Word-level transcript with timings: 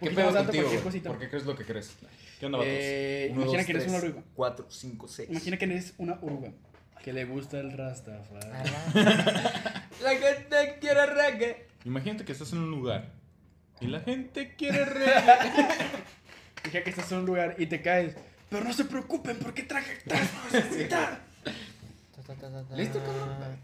¿Qué 0.00 0.10
pedo 0.10 0.26
contigo, 0.26 0.44
cualquier 0.44 0.66
güey? 0.66 0.80
cosita. 0.82 1.08
¿Por 1.10 1.18
qué 1.18 1.28
crees 1.28 1.44
lo 1.46 1.56
que 1.56 1.64
crees? 1.64 1.96
¿Qué 2.38 2.46
onda? 2.46 2.58
Eh, 2.62 3.28
Uno, 3.32 3.42
imagina 3.42 3.58
dos, 3.58 3.66
que 3.66 3.72
eres 3.72 3.88
una 3.88 3.98
tres, 4.00 4.10
oruga. 4.10 4.24
Cuatro, 4.34 4.66
cinco, 4.68 5.08
seis. 5.08 5.30
Imagina 5.30 5.56
que 5.56 5.64
eres 5.64 5.94
una 5.98 6.18
oruga. 6.22 6.52
Que 7.02 7.12
le 7.12 7.24
gusta 7.24 7.58
el 7.60 7.72
Rastafari. 7.72 8.46
La 10.02 10.10
gente 10.18 10.78
quiere 10.80 11.06
reggae. 11.06 11.66
Imagínate 11.84 12.24
que 12.24 12.32
estás 12.32 12.52
en 12.52 12.58
un 12.58 12.70
lugar 12.70 13.12
y 13.80 13.86
la 13.86 14.00
gente 14.00 14.54
quiere 14.56 14.84
re... 14.86 15.04
Imagina 16.64 16.82
que 16.82 16.90
estás 16.90 17.12
en 17.12 17.18
un 17.18 17.26
lugar 17.26 17.54
y 17.58 17.66
te 17.66 17.80
caes. 17.80 18.16
Pero 18.50 18.64
no 18.64 18.72
se 18.72 18.84
preocupen 18.84 19.38
porque 19.38 19.62
traje 19.62 19.98
tres 20.04 20.28
cositas. 20.50 21.18
¿Listo, 22.76 22.98
cabrón? 23.00 23.56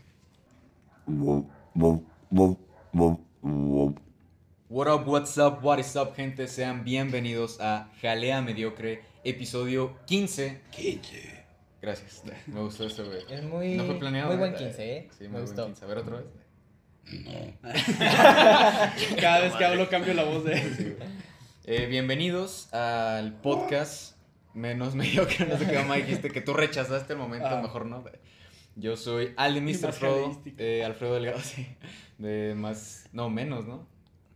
What 4.73 4.89
up, 4.89 5.07
what's 5.07 5.37
up, 5.37 5.63
what 5.63 5.79
is 5.79 5.95
up, 5.97 6.15
gente? 6.17 6.47
Sean 6.49 6.83
bienvenidos 6.83 7.59
a 7.61 7.91
Jalea 8.01 8.41
Mediocre, 8.41 9.03
episodio 9.23 9.99
15. 10.07 10.63
15. 10.71 11.45
Gracias, 11.83 12.23
me 12.47 12.61
gustó 12.61 12.87
esto, 12.87 13.05
güey. 13.05 13.19
Es 13.29 13.43
muy, 13.43 13.75
No 13.77 13.85
fue 13.85 13.99
planeado. 13.99 14.29
muy 14.29 14.39
buen 14.39 14.53
¿verdad? 14.53 14.67
15, 14.69 14.97
¿eh? 14.97 15.09
Sí, 15.19 15.25
Me 15.25 15.29
muy 15.31 15.41
gustó. 15.43 15.63
buen 15.65 15.75
15. 15.75 15.85
A 15.85 15.89
ver, 15.89 15.99
otra 15.99 16.17
vez. 16.17 16.27
Cada 19.21 19.41
vez 19.41 19.53
que 19.55 19.65
hablo 19.65 19.89
cambio 19.91 20.15
la 20.15 20.25
voz 20.25 20.45
de 20.45 20.97
Eh, 21.65 21.87
bienvenidos 21.87 22.73
al 22.73 23.35
podcast 23.41 24.17
menos 24.55 24.95
mediocre, 24.95 25.45
no 25.47 25.59
sé 25.59 25.67
qué 25.67 25.75
mamá 25.79 25.97
dijiste, 25.97 26.31
que 26.31 26.41
tú 26.41 26.55
rechazaste 26.55 27.13
el 27.13 27.19
momento, 27.19 27.49
Ah. 27.49 27.61
mejor 27.61 27.85
no. 27.87 28.03
Yo 28.77 28.97
soy 28.97 29.35
Al 29.37 29.53
de 29.55 29.61
Mr. 29.61 29.93
Frodo, 29.93 30.41
eh, 30.57 30.83
Alfredo 30.85 31.13
Delgado, 31.15 31.41
sí. 31.43 31.67
De 32.17 32.55
más, 32.57 33.07
no, 33.13 33.29
menos, 33.29 33.67
¿no? 33.67 33.87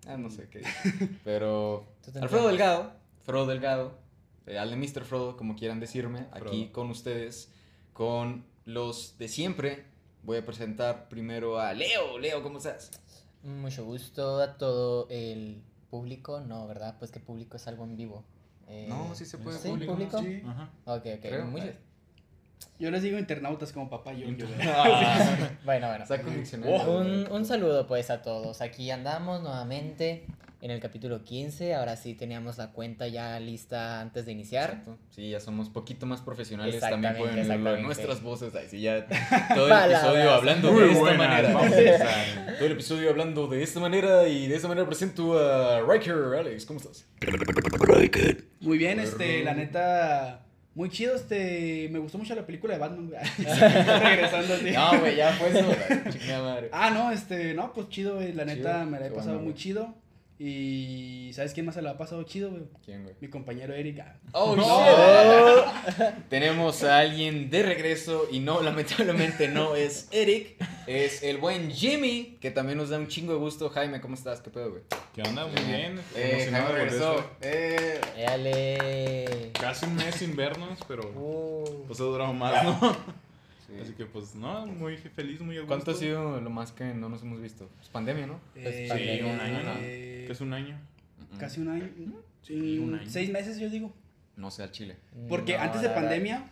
Ah, 0.07 0.17
no 0.17 0.31
sé 0.31 0.49
qué. 0.49 0.63
Pero 1.25 1.87
Alfredo. 2.21 2.49
Delgado, 2.49 2.93
Frodo 3.25 3.47
Delgado, 3.47 3.99
eh, 4.47 4.59
Al 4.59 4.71
de 4.71 4.77
Mr. 4.77 5.05
Frodo, 5.05 5.37
como 5.37 5.57
quieran 5.57 5.81
decirme, 5.81 6.27
aquí 6.33 6.69
con 6.69 6.91
ustedes, 6.91 7.53
con 7.93 8.45
los 8.65 9.17
de 9.19 9.29
siempre. 9.29 9.85
Voy 10.23 10.39
a 10.39 10.45
presentar 10.45 11.09
primero 11.09 11.59
a 11.61 11.73
Leo. 11.73 12.19
Leo, 12.19 12.43
¿cómo 12.43 12.59
estás? 12.59 12.91
Mucho 13.43 13.85
gusto 13.85 14.41
a 14.41 14.57
todo 14.57 15.07
el 15.09 15.63
público. 15.89 16.41
No, 16.41 16.67
¿verdad? 16.67 16.97
Pues 16.99 17.13
que 17.13 17.21
público 17.21 17.57
es 17.57 17.67
algo 17.69 17.85
en 17.85 17.97
vivo. 17.97 18.25
Eh, 18.67 18.87
No, 18.89 19.15
sí 19.15 19.25
se 19.25 19.39
puede 19.39 19.59
¿Sí? 19.59 19.69
público. 19.69 19.93
¿Público? 19.93 20.19
Sí. 20.21 20.43
Ajá. 20.45 20.71
Ok, 20.85 21.07
ok. 21.17 21.21
Creo. 21.23 21.45
mucho- 21.47 21.65
Yo 22.79 22.91
les 22.91 23.03
digo 23.03 23.19
internautas 23.19 23.73
como 23.73 23.89
papá 23.89 24.13
yo. 24.13 24.29
yo 24.29 24.47
Bueno, 25.65 25.89
bueno. 25.89 26.07
Saca 26.07 26.27
un. 26.29 26.65
Un, 26.65 27.33
un 27.33 27.45
saludo 27.47 27.87
pues 27.87 28.11
a 28.11 28.21
todos. 28.23 28.61
Aquí 28.61 28.91
andamos 28.91 29.43
nuevamente 29.43 30.27
en 30.61 30.71
el 30.71 30.79
capítulo 30.81 31.25
15. 31.25 31.75
Ahora 31.75 31.97
sí 31.97 32.13
teníamos 32.15 32.59
la 32.59 32.73
cuenta 32.73 33.09
ya 33.09 33.41
lista 33.41 34.01
antes 34.03 34.27
de 34.27 34.33
iniciar. 34.33 34.71
Exacto. 34.71 34.99
Sí, 35.11 35.31
ya 35.31 35.41
somos 35.41 35.71
poquito 35.71 36.05
más 36.05 36.21
profesionales. 36.21 36.79
También 36.81 37.17
pueden 37.17 37.51
oírlo 37.51 37.77
en 37.77 37.83
nuestras 37.83 38.23
voces. 38.23 38.55
Ahí 38.55 38.67
sí, 38.69 38.81
ya 38.83 39.07
todo 39.07 39.65
el 39.67 39.71
Palabras. 39.71 40.03
episodio 40.03 40.31
hablando 40.33 40.73
Muy 40.73 40.81
de 40.83 40.89
esta 40.89 41.01
buenas, 41.01 41.19
manera. 41.19 41.53
vamos 41.55 41.73
a 41.73 41.79
empezar. 41.79 42.55
Todo 42.57 42.67
el 42.67 42.73
episodio 42.73 43.11
hablando 43.11 43.47
de 43.49 43.63
esta 43.63 43.81
manera 43.81 44.29
y 44.29 44.49
de 44.49 44.55
esta 44.57 44.69
manera 44.69 44.87
presento 44.87 45.39
a 45.39 45.81
Riker. 45.81 46.15
Alex, 46.39 46.67
¿cómo 46.67 46.79
estás? 46.79 47.07
Muy 48.61 48.77
bien, 48.79 49.01
este, 49.01 49.45
la 49.45 49.55
neta. 49.55 50.43
Muy 50.77 50.91
chido, 50.91 51.17
este. 51.17 51.89
Me 51.91 51.99
gustó 51.99 52.19
mucho 52.19 52.35
la 52.35 52.45
película 52.47 52.75
de 52.75 52.79
Batman. 52.81 53.09
güey. 53.09 53.21
Regresando 53.47 54.55
así. 54.55 54.71
No, 54.71 55.01
güey, 55.01 55.17
ya 55.17 55.33
fue 55.33 55.49
eso. 55.49 55.75
Chingada 56.11 56.43
madre. 56.43 56.69
Ah, 56.71 56.91
no, 56.91 57.11
este, 57.11 57.55
no, 57.55 57.73
pues 57.73 57.89
chido, 57.89 58.17
güey. 58.17 58.33
La 58.35 58.45
Chido, 58.45 58.57
neta 58.57 58.85
me 58.85 59.01
la 59.01 59.07
he 59.07 59.11
pasado 59.11 59.37
muy 59.37 59.45
güey. 59.45 59.55
chido. 59.57 59.95
Y 60.39 61.31
¿sabes 61.35 61.55
quién 61.55 61.65
más 61.65 61.75
se 61.77 61.83
la 61.83 61.93
ha 61.93 61.97
pasado 61.99 62.23
chido, 62.25 62.51
güey? 62.51 62.65
¿Quién, 62.85 63.05
güey? 63.05 63.15
Mi 63.21 63.29
compañero 63.29 63.73
Eric. 63.75 64.01
Ah, 64.01 64.17
Oh, 64.33 64.55
No. 64.55 64.65
shit. 64.65 66.07
Tenemos 66.29 66.83
a 66.85 66.99
alguien 66.99 67.49
de 67.49 67.63
regreso 67.63 68.27
y 68.31 68.41
no, 68.41 68.61
lamentablemente 68.61 69.49
no 69.49 69.77
es 69.77 70.09
Eric, 70.11 70.57
es 70.87 71.23
el 71.23 71.39
buen 71.39 71.71
Jimmy, 71.71 72.37
que 72.41 72.51
también 72.51 72.77
nos 72.77 72.91
da 72.91 72.99
un 72.99 73.09
chingo 73.09 73.33
de 73.33 73.39
gusto. 73.39 73.71
Jaime, 73.71 74.01
¿cómo 74.03 74.15
estás? 74.15 74.41
¿Qué 74.43 74.51
pedo, 74.51 74.71
güey? 74.73 74.83
¿Qué 75.15 75.23
onda? 75.23 75.47
Muy 75.47 75.63
bien. 75.65 75.99
Eh, 76.15 76.33
Emocionado 76.35 76.67
Jaime 76.67 76.69
por 76.69 76.91
regresó. 76.91 77.31
Eh, 77.41 78.01
Éale. 78.19 79.51
Casi 79.59 79.87
un 79.87 79.97
mes 79.97 80.15
sin 80.17 80.37
vernos, 80.37 80.79
pero 80.87 81.03
Uh, 81.17 81.85
pues 81.87 81.99
ha 82.01 82.05
durado 82.05 82.33
más, 82.35 82.63
¿no? 82.63 82.97
sí. 83.77 83.83
Así 83.83 83.93
que 83.95 84.07
pues 84.07 84.35
no, 84.35 84.67
muy 84.67 84.97
feliz, 84.97 85.41
muy 85.41 85.57
a 85.57 85.61
gusto. 85.61 85.75
¿Cuánto 85.75 85.91
ha 85.93 85.95
sido 85.95 86.41
lo 86.41 86.51
más 86.51 86.73
que 86.73 86.85
no 86.95 87.09
nos 87.09 87.23
hemos 87.23 87.41
visto? 87.41 87.69
Pues 87.77 87.89
pandemia, 87.89 88.27
¿no? 88.27 88.41
Pues, 88.55 88.67
eh, 88.67 88.89
sí, 89.19 89.23
un 89.25 89.41
año, 89.41 89.63
¿no? 89.63 89.73
eh, 89.81 90.25
Que 90.27 90.33
es 90.33 90.41
un 90.41 90.53
año. 90.53 90.79
Casi 91.39 91.61
un 91.61 91.69
año. 91.69 91.89
Sí, 92.43 92.79
un 92.79 92.95
año. 92.95 93.09
Seis 93.11 93.31
meses, 93.31 93.59
yo 93.59 93.69
digo. 93.71 93.93
No 94.37 94.51
sé, 94.51 94.63
al 94.63 94.71
Chile. 94.73 94.97
Porque 95.29 95.57
no, 95.57 95.63
antes 95.63 95.83
de 95.83 95.89
pandemia, 95.91 96.45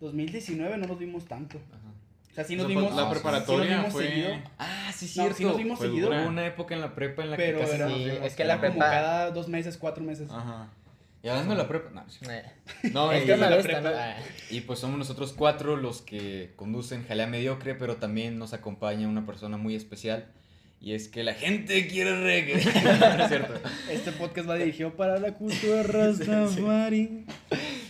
2019, 0.00 0.76
no 0.78 0.86
nos 0.86 0.98
vimos 0.98 1.24
tanto. 1.24 1.58
Ajá. 1.72 1.90
O 2.30 2.34
sea, 2.34 2.44
sí 2.44 2.56
nos 2.56 2.64
La- 2.64 2.68
vimos. 2.68 2.94
la 2.96 3.04
sí 3.04 3.10
preparatoria 3.12 3.64
sí 3.64 3.70
nos 3.70 3.78
vimos 3.78 3.92
fue- 3.92 4.06
seguido, 4.08 4.28
Ah, 4.58 4.90
sí, 4.94 5.04
No, 5.06 5.10
cierto. 5.12 5.34
sí 5.36 5.44
nos 5.44 5.56
vimos 5.56 5.78
Fue 5.78 5.86
seguido. 5.88 6.08
Hubo 6.10 6.26
una 6.28 6.46
época 6.46 6.74
en 6.74 6.80
la 6.80 6.94
prepa 6.94 7.22
en 7.22 7.30
la 7.30 7.36
Pero 7.36 7.58
que 7.58 7.64
casi 7.64 7.76
era- 7.76 7.86
nos 7.88 7.96
Sí, 7.98 8.04
vimos, 8.04 8.18
es 8.26 8.34
que 8.34 8.44
la 8.44 8.54
Era 8.54 8.68
como 8.68 8.80
prepa- 8.80 8.90
cada 8.90 9.30
dos 9.30 9.48
meses, 9.48 9.76
cuatro 9.78 10.02
meses. 10.04 10.28
Ajá. 10.30 10.68
Y 11.24 11.28
hablando 11.30 11.54
de 11.54 11.62
la 11.62 11.66
prepa, 11.68 11.88
no, 11.90 12.04
sí. 12.10 12.18
Eh, 12.28 12.42
no 12.92 13.10
es 13.10 13.24
y, 13.24 13.28
la 13.28 13.48
vez 13.48 13.64
prepa- 13.64 13.80
¿no? 13.80 13.88
Ah, 13.88 14.14
y 14.50 14.60
pues 14.60 14.78
somos 14.78 14.98
nosotros 14.98 15.32
cuatro 15.32 15.74
los 15.74 16.02
que 16.02 16.52
conducen 16.56 17.06
Jalea 17.06 17.26
Mediocre, 17.26 17.74
pero 17.74 17.96
también 17.96 18.38
nos 18.38 18.52
acompaña 18.52 19.08
una 19.08 19.24
persona 19.24 19.56
muy 19.56 19.74
especial. 19.74 20.26
Y 20.82 20.92
es 20.92 21.08
que 21.08 21.24
la 21.24 21.32
gente 21.32 21.86
quiere 21.86 22.20
reggae. 22.20 22.62
no 23.16 23.22
es 23.22 23.28
cierto. 23.28 23.54
Este 23.90 24.12
podcast 24.12 24.50
va 24.50 24.56
dirigido 24.56 24.94
para 24.96 25.18
la 25.18 25.32
cultura 25.32 25.82
Rastafari. 25.84 27.24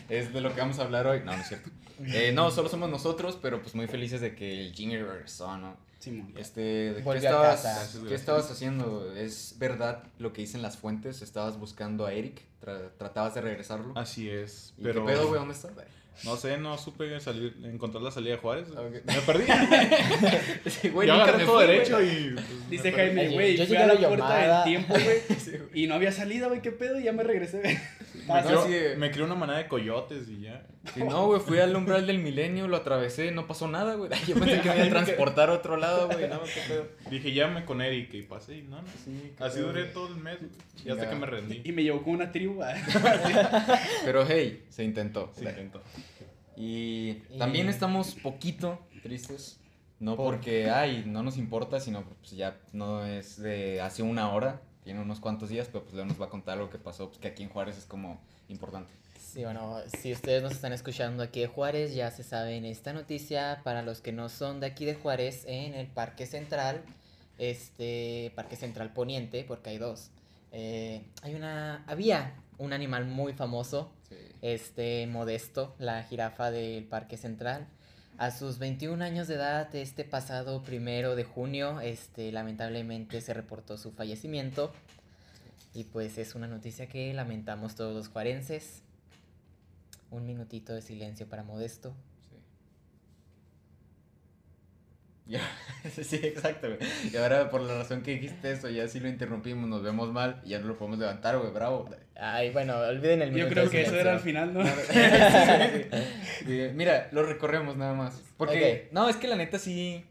Es 0.08 0.32
de 0.32 0.40
lo 0.40 0.54
que 0.54 0.60
vamos 0.60 0.78
a 0.78 0.82
hablar 0.82 1.08
hoy. 1.08 1.18
No, 1.24 1.36
no 1.36 1.42
es 1.42 1.48
cierto. 1.48 1.70
Eh, 2.06 2.30
no, 2.32 2.52
solo 2.52 2.68
somos 2.68 2.88
nosotros, 2.88 3.36
pero 3.42 3.60
pues 3.60 3.74
muy 3.74 3.88
felices 3.88 4.20
de 4.20 4.36
que 4.36 4.60
el 4.60 4.72
Jimmy 4.72 4.96
regresó, 4.96 5.58
¿no? 5.58 5.76
Simón. 5.98 6.34
Este, 6.36 6.92
¿de 6.92 7.02
¿qué 7.02 7.16
estabas, 7.16 7.98
¿qué 8.06 8.14
estabas 8.14 8.50
haciendo? 8.50 9.12
¿Es 9.16 9.56
verdad 9.58 10.04
lo 10.18 10.32
que 10.32 10.42
dicen 10.42 10.62
las 10.62 10.76
fuentes? 10.76 11.20
¿Estabas 11.20 11.58
buscando 11.58 12.06
a 12.06 12.12
Eric? 12.12 12.42
Tra- 12.64 12.90
¿Tratabas 12.96 13.34
de 13.34 13.40
regresarlo? 13.42 13.92
Así 13.96 14.28
es. 14.30 14.72
¿Y 14.78 14.82
Pero 14.82 15.04
qué 15.04 15.12
pedo, 15.12 15.28
güey? 15.28 15.38
¿Dónde 15.38 15.54
está? 15.54 15.70
No 16.22 16.36
sé, 16.36 16.56
no 16.58 16.78
supe 16.78 17.18
salir, 17.20 17.56
encontrar 17.64 18.02
la 18.02 18.10
salida 18.10 18.32
de 18.32 18.38
Juárez. 18.38 18.68
Ok. 18.70 19.04
Me 19.04 19.20
perdí. 19.26 19.44
Sí, 20.70 20.88
güey, 20.88 21.08
Yo 21.08 21.14
agarré 21.14 21.38
me 21.38 21.44
todo 21.44 21.58
derecho 21.60 22.02
y. 22.02 22.32
pues, 22.34 22.70
Dice. 22.70 22.92
Jaime, 22.92 23.28
güey, 23.28 23.56
yo 23.56 23.66
fui 23.66 23.76
llegué 23.76 23.82
a 23.82 23.86
la 23.86 23.94
la 23.94 24.08
puerta 24.08 24.62
del 24.62 24.64
tiempo, 24.64 24.94
güey. 24.94 25.18
Sí. 25.38 25.52
Y 25.74 25.86
no 25.86 25.94
había 25.94 26.12
salida, 26.12 26.46
güey, 26.46 26.62
qué 26.62 26.72
pedo, 26.72 26.98
y 26.98 27.04
ya 27.04 27.12
me 27.12 27.22
regresé. 27.22 27.60
Me 27.62 27.80
Ah, 28.28 28.66
me 28.96 29.10
crió 29.10 29.24
una 29.24 29.34
manada 29.34 29.58
de 29.58 29.68
coyotes 29.68 30.28
y 30.28 30.42
ya. 30.42 30.64
Sí, 30.94 31.02
no, 31.02 31.26
güey, 31.26 31.40
fui 31.40 31.58
al 31.58 31.74
umbral 31.76 32.06
del 32.06 32.18
milenio, 32.18 32.68
lo 32.68 32.76
atravesé, 32.76 33.30
no 33.32 33.46
pasó 33.46 33.68
nada, 33.68 33.94
güey. 33.94 34.10
Yo 34.26 34.34
pensé 34.34 34.60
que 34.60 34.68
me 34.68 34.76
iban 34.76 34.86
a 34.86 34.90
transportar 34.90 35.50
a 35.50 35.54
otro 35.54 35.76
lado, 35.76 36.08
güey. 36.08 36.28
No, 36.28 36.42
qué 36.42 36.60
pedo. 36.68 36.86
Dije, 37.10 37.32
llámame 37.32 37.64
con 37.66 37.82
Eric 37.82 38.14
y 38.14 38.22
pasé 38.22 38.58
y 38.58 38.62
no, 38.62 38.80
no. 38.80 38.88
Sí, 39.04 39.32
Así 39.38 39.58
pedo, 39.58 39.68
duré 39.68 39.84
todo 39.84 40.08
el 40.08 40.16
mes 40.16 40.38
y 40.84 40.90
hasta 40.90 41.08
que 41.08 41.16
me 41.16 41.26
rendí. 41.26 41.62
Y 41.64 41.72
me 41.72 41.82
llevó 41.82 42.02
con 42.02 42.14
una 42.14 42.30
tribu. 42.32 42.62
ah. 42.62 42.74
Pero 44.04 44.24
hey, 44.26 44.64
se 44.70 44.84
intentó. 44.84 45.32
Sí, 45.36 45.44
intento. 45.44 45.82
Y 46.56 47.22
Y- 47.30 47.38
también 47.38 47.68
estamos 47.68 48.14
poquito 48.14 48.78
tristes. 49.02 49.58
No 50.00 50.16
Por- 50.16 50.34
porque, 50.36 50.70
ay, 50.70 51.04
no 51.06 51.22
nos 51.22 51.36
importa, 51.38 51.80
sino 51.80 52.02
pues 52.04 52.32
ya 52.32 52.58
no 52.72 53.04
es 53.06 53.40
de 53.40 53.80
hace 53.80 54.02
una 54.02 54.30
hora, 54.32 54.60
tiene 54.82 55.00
unos 55.00 55.20
cuantos 55.20 55.48
días, 55.48 55.68
pero 55.72 55.84
pues 55.84 55.94
Leo 55.94 56.04
nos 56.04 56.20
va 56.20 56.26
a 56.26 56.28
contar 56.30 56.58
algo 56.58 56.68
que 56.68 56.78
pasó, 56.78 57.08
pues 57.08 57.18
que 57.18 57.28
aquí 57.28 57.42
en 57.42 57.48
Juárez 57.48 57.78
es 57.78 57.84
como 57.86 58.20
importante. 58.48 58.92
Sí, 59.18 59.42
bueno, 59.44 59.78
si 60.00 60.12
ustedes 60.12 60.42
nos 60.42 60.52
están 60.52 60.72
escuchando 60.72 61.22
aquí 61.22 61.40
de 61.40 61.46
Juárez, 61.46 61.94
ya 61.94 62.10
se 62.10 62.22
saben 62.22 62.64
esta 62.64 62.92
noticia. 62.92 63.60
Para 63.64 63.82
los 63.82 64.00
que 64.00 64.12
no 64.12 64.28
son 64.28 64.60
de 64.60 64.66
aquí 64.66 64.84
de 64.84 64.94
Juárez, 64.94 65.44
en 65.46 65.74
el 65.74 65.86
Parque 65.86 66.26
Central, 66.26 66.82
este 67.38 68.32
Parque 68.36 68.56
Central 68.56 68.92
Poniente, 68.92 69.44
porque 69.44 69.70
hay 69.70 69.78
dos, 69.78 70.10
eh, 70.52 71.02
hay 71.22 71.34
una, 71.34 71.84
había 71.86 72.34
un 72.58 72.72
animal 72.72 73.06
muy 73.06 73.32
famoso, 73.32 73.90
Sí. 74.08 74.16
este 74.42 75.06
Modesto, 75.06 75.74
la 75.78 76.02
jirafa 76.04 76.50
del 76.50 76.84
Parque 76.84 77.16
Central. 77.16 77.66
A 78.16 78.30
sus 78.30 78.58
21 78.58 79.02
años 79.02 79.26
de 79.26 79.34
edad, 79.34 79.74
este 79.74 80.04
pasado 80.04 80.62
primero 80.62 81.16
de 81.16 81.24
junio, 81.24 81.80
este, 81.80 82.30
lamentablemente 82.30 83.20
se 83.20 83.34
reportó 83.34 83.76
su 83.76 83.90
fallecimiento. 83.90 84.72
Y 85.74 85.84
pues 85.84 86.18
es 86.18 86.36
una 86.36 86.46
noticia 86.46 86.86
que 86.88 87.12
lamentamos 87.12 87.74
todos 87.74 87.92
los 87.94 88.08
juarenses. 88.08 88.82
Un 90.12 90.26
minutito 90.26 90.72
de 90.72 90.82
silencio 90.82 91.28
para 91.28 91.42
Modesto. 91.42 91.92
Sí. 95.26 95.30
Ya, 95.32 95.40
sí, 96.04 96.16
exacto, 96.22 96.68
güey. 96.68 96.78
Y 97.12 97.16
ahora, 97.16 97.48
por 97.48 97.62
la 97.62 97.78
razón 97.78 98.02
que 98.02 98.10
dijiste 98.12 98.52
eso, 98.52 98.68
ya 98.68 98.86
si 98.88 99.00
lo 99.00 99.08
interrumpimos, 99.08 99.66
nos 99.68 99.82
vemos 99.82 100.12
mal 100.12 100.42
y 100.44 100.50
ya 100.50 100.58
no 100.58 100.66
lo 100.66 100.76
podemos 100.76 100.98
levantar, 100.98 101.38
güey, 101.38 101.50
bravo. 101.50 101.88
Ay, 102.14 102.50
bueno, 102.50 102.76
olviden 102.78 103.22
el 103.22 103.34
Yo 103.34 103.48
creo 103.48 103.70
que 103.70 103.82
eso 103.82 103.96
era 103.96 104.12
al 104.12 104.20
final, 104.20 104.52
¿no? 104.52 104.60
Sí, 104.64 106.44
sí. 106.46 106.68
Mira, 106.74 107.08
lo 107.12 107.22
recorremos 107.22 107.76
nada 107.76 107.94
más. 107.94 108.20
Porque, 108.36 108.84
Ok. 108.88 108.92
no, 108.92 109.08
es 109.08 109.16
que 109.16 109.28
la 109.28 109.36
neta 109.36 109.58
sí. 109.58 110.04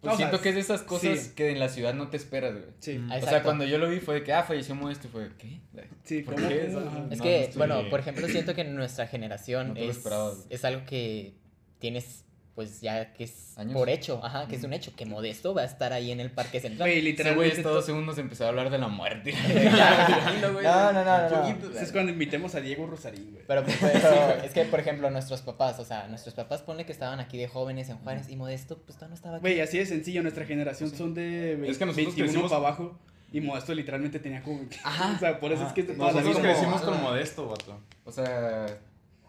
Pues 0.00 0.14
O 0.14 0.16
sea, 0.16 0.26
siento 0.28 0.42
que 0.42 0.50
es 0.50 0.54
de 0.54 0.60
esas 0.60 0.82
cosas 0.82 1.18
sí. 1.18 1.32
que 1.34 1.50
en 1.50 1.58
la 1.58 1.68
ciudad 1.68 1.94
no 1.94 2.08
te 2.08 2.16
esperas, 2.16 2.52
güey. 2.52 2.64
Sí, 2.80 2.98
Mm. 2.98 3.10
O 3.12 3.20
sea, 3.22 3.42
cuando 3.42 3.64
yo 3.64 3.78
lo 3.78 3.88
vi 3.88 3.98
fue 3.98 4.16
de 4.16 4.22
que, 4.22 4.32
ah, 4.32 4.44
falleció 4.44 4.74
Modesto, 4.76 5.08
y 5.08 5.10
fue, 5.10 5.30
¿qué? 5.38 5.58
sí, 6.04 6.22
¿Por 6.22 6.34
¿cómo? 6.36 6.48
qué? 6.48 6.72
Ajá. 6.76 7.06
Es 7.10 7.18
No, 7.18 7.24
que, 7.24 7.48
no 7.52 7.58
bueno, 7.58 7.90
por 7.90 7.98
ejemplo, 8.00 8.28
siento 8.28 8.54
que 8.54 8.60
en 8.60 8.74
nuestra 8.76 9.06
generación 9.08 9.74
No 9.74 9.80
es, 9.80 10.04
es 10.50 10.64
algo 10.64 10.84
que 10.84 11.34
tienes, 11.80 12.24
pues 12.56 12.80
ya 12.80 13.12
que 13.12 13.24
es 13.24 13.56
Años. 13.56 13.74
por 13.74 13.88
hecho, 13.88 14.20
ajá, 14.24 14.48
que 14.48 14.56
es 14.56 14.64
un 14.64 14.72
hecho, 14.72 14.92
que 14.96 15.06
Modesto 15.06 15.54
va 15.54 15.62
a 15.62 15.64
estar 15.66 15.92
ahí 15.92 16.10
en 16.10 16.18
el 16.18 16.30
Parque 16.32 16.58
Central. 16.58 16.88
Güey, 16.88 16.92
Ese 16.98 17.02
güey, 17.02 17.12
literalmente. 17.12 17.62
todos 17.62 17.80
to- 17.84 17.86
segundos 17.86 18.18
empezó 18.18 18.46
a 18.46 18.48
hablar 18.48 18.70
de 18.70 18.78
la 18.78 18.88
muerte. 18.88 19.32
No, 20.42 20.92
no, 20.92 21.04
no, 21.04 21.04
no, 21.04 21.28
no. 21.58 21.78
Es 21.78 21.92
cuando 21.92 22.10
invitemos 22.12 22.54
a 22.54 22.60
Diego 22.60 22.86
Rosarín, 22.86 23.30
güey. 23.30 23.44
Pero, 23.46 23.64
pero 23.80 24.42
es 24.42 24.52
que, 24.52 24.64
por 24.64 24.80
ejemplo, 24.80 25.10
nuestros 25.10 25.42
papás, 25.42 25.78
o 25.78 25.84
sea, 25.84 26.08
nuestros 26.08 26.34
papás 26.34 26.62
ponle 26.62 26.84
que 26.86 26.92
estaban 26.92 27.20
aquí 27.20 27.38
de 27.38 27.46
jóvenes 27.48 27.88
en 27.88 27.98
Juárez 27.98 28.28
y 28.28 28.36
Modesto, 28.36 28.78
pues 28.78 28.96
todavía 28.96 29.10
no 29.10 29.14
estaba 29.14 29.36
aquí. 29.36 29.42
Güey, 29.42 29.60
así 29.60 29.78
de 29.78 29.86
sencillo, 29.86 30.22
nuestra 30.22 30.44
generación 30.44 30.90
son 30.90 31.14
de 31.14 31.56
ve- 31.56 31.68
Es 31.70 31.78
que 31.78 31.86
nosotros 31.86 32.16
21 32.16 32.26
crecimos- 32.32 32.50
para 32.50 32.66
abajo. 32.66 32.98
Y 33.32 33.40
Modesto 33.40 33.74
literalmente 33.74 34.18
tenía 34.20 34.40
como. 34.42 34.62
Ajá. 34.84 35.12
o 35.14 35.18
sea, 35.18 35.40
por 35.40 35.52
eso 35.52 35.66
es 35.66 35.72
que 35.72 35.82
Nosotros 35.82 36.22
vida. 36.24 36.32
como- 36.32 36.42
crecimos 36.44 36.80
con 36.80 37.02
modesto, 37.02 37.48
vato. 37.48 37.80
O 38.04 38.12
sea, 38.12 38.66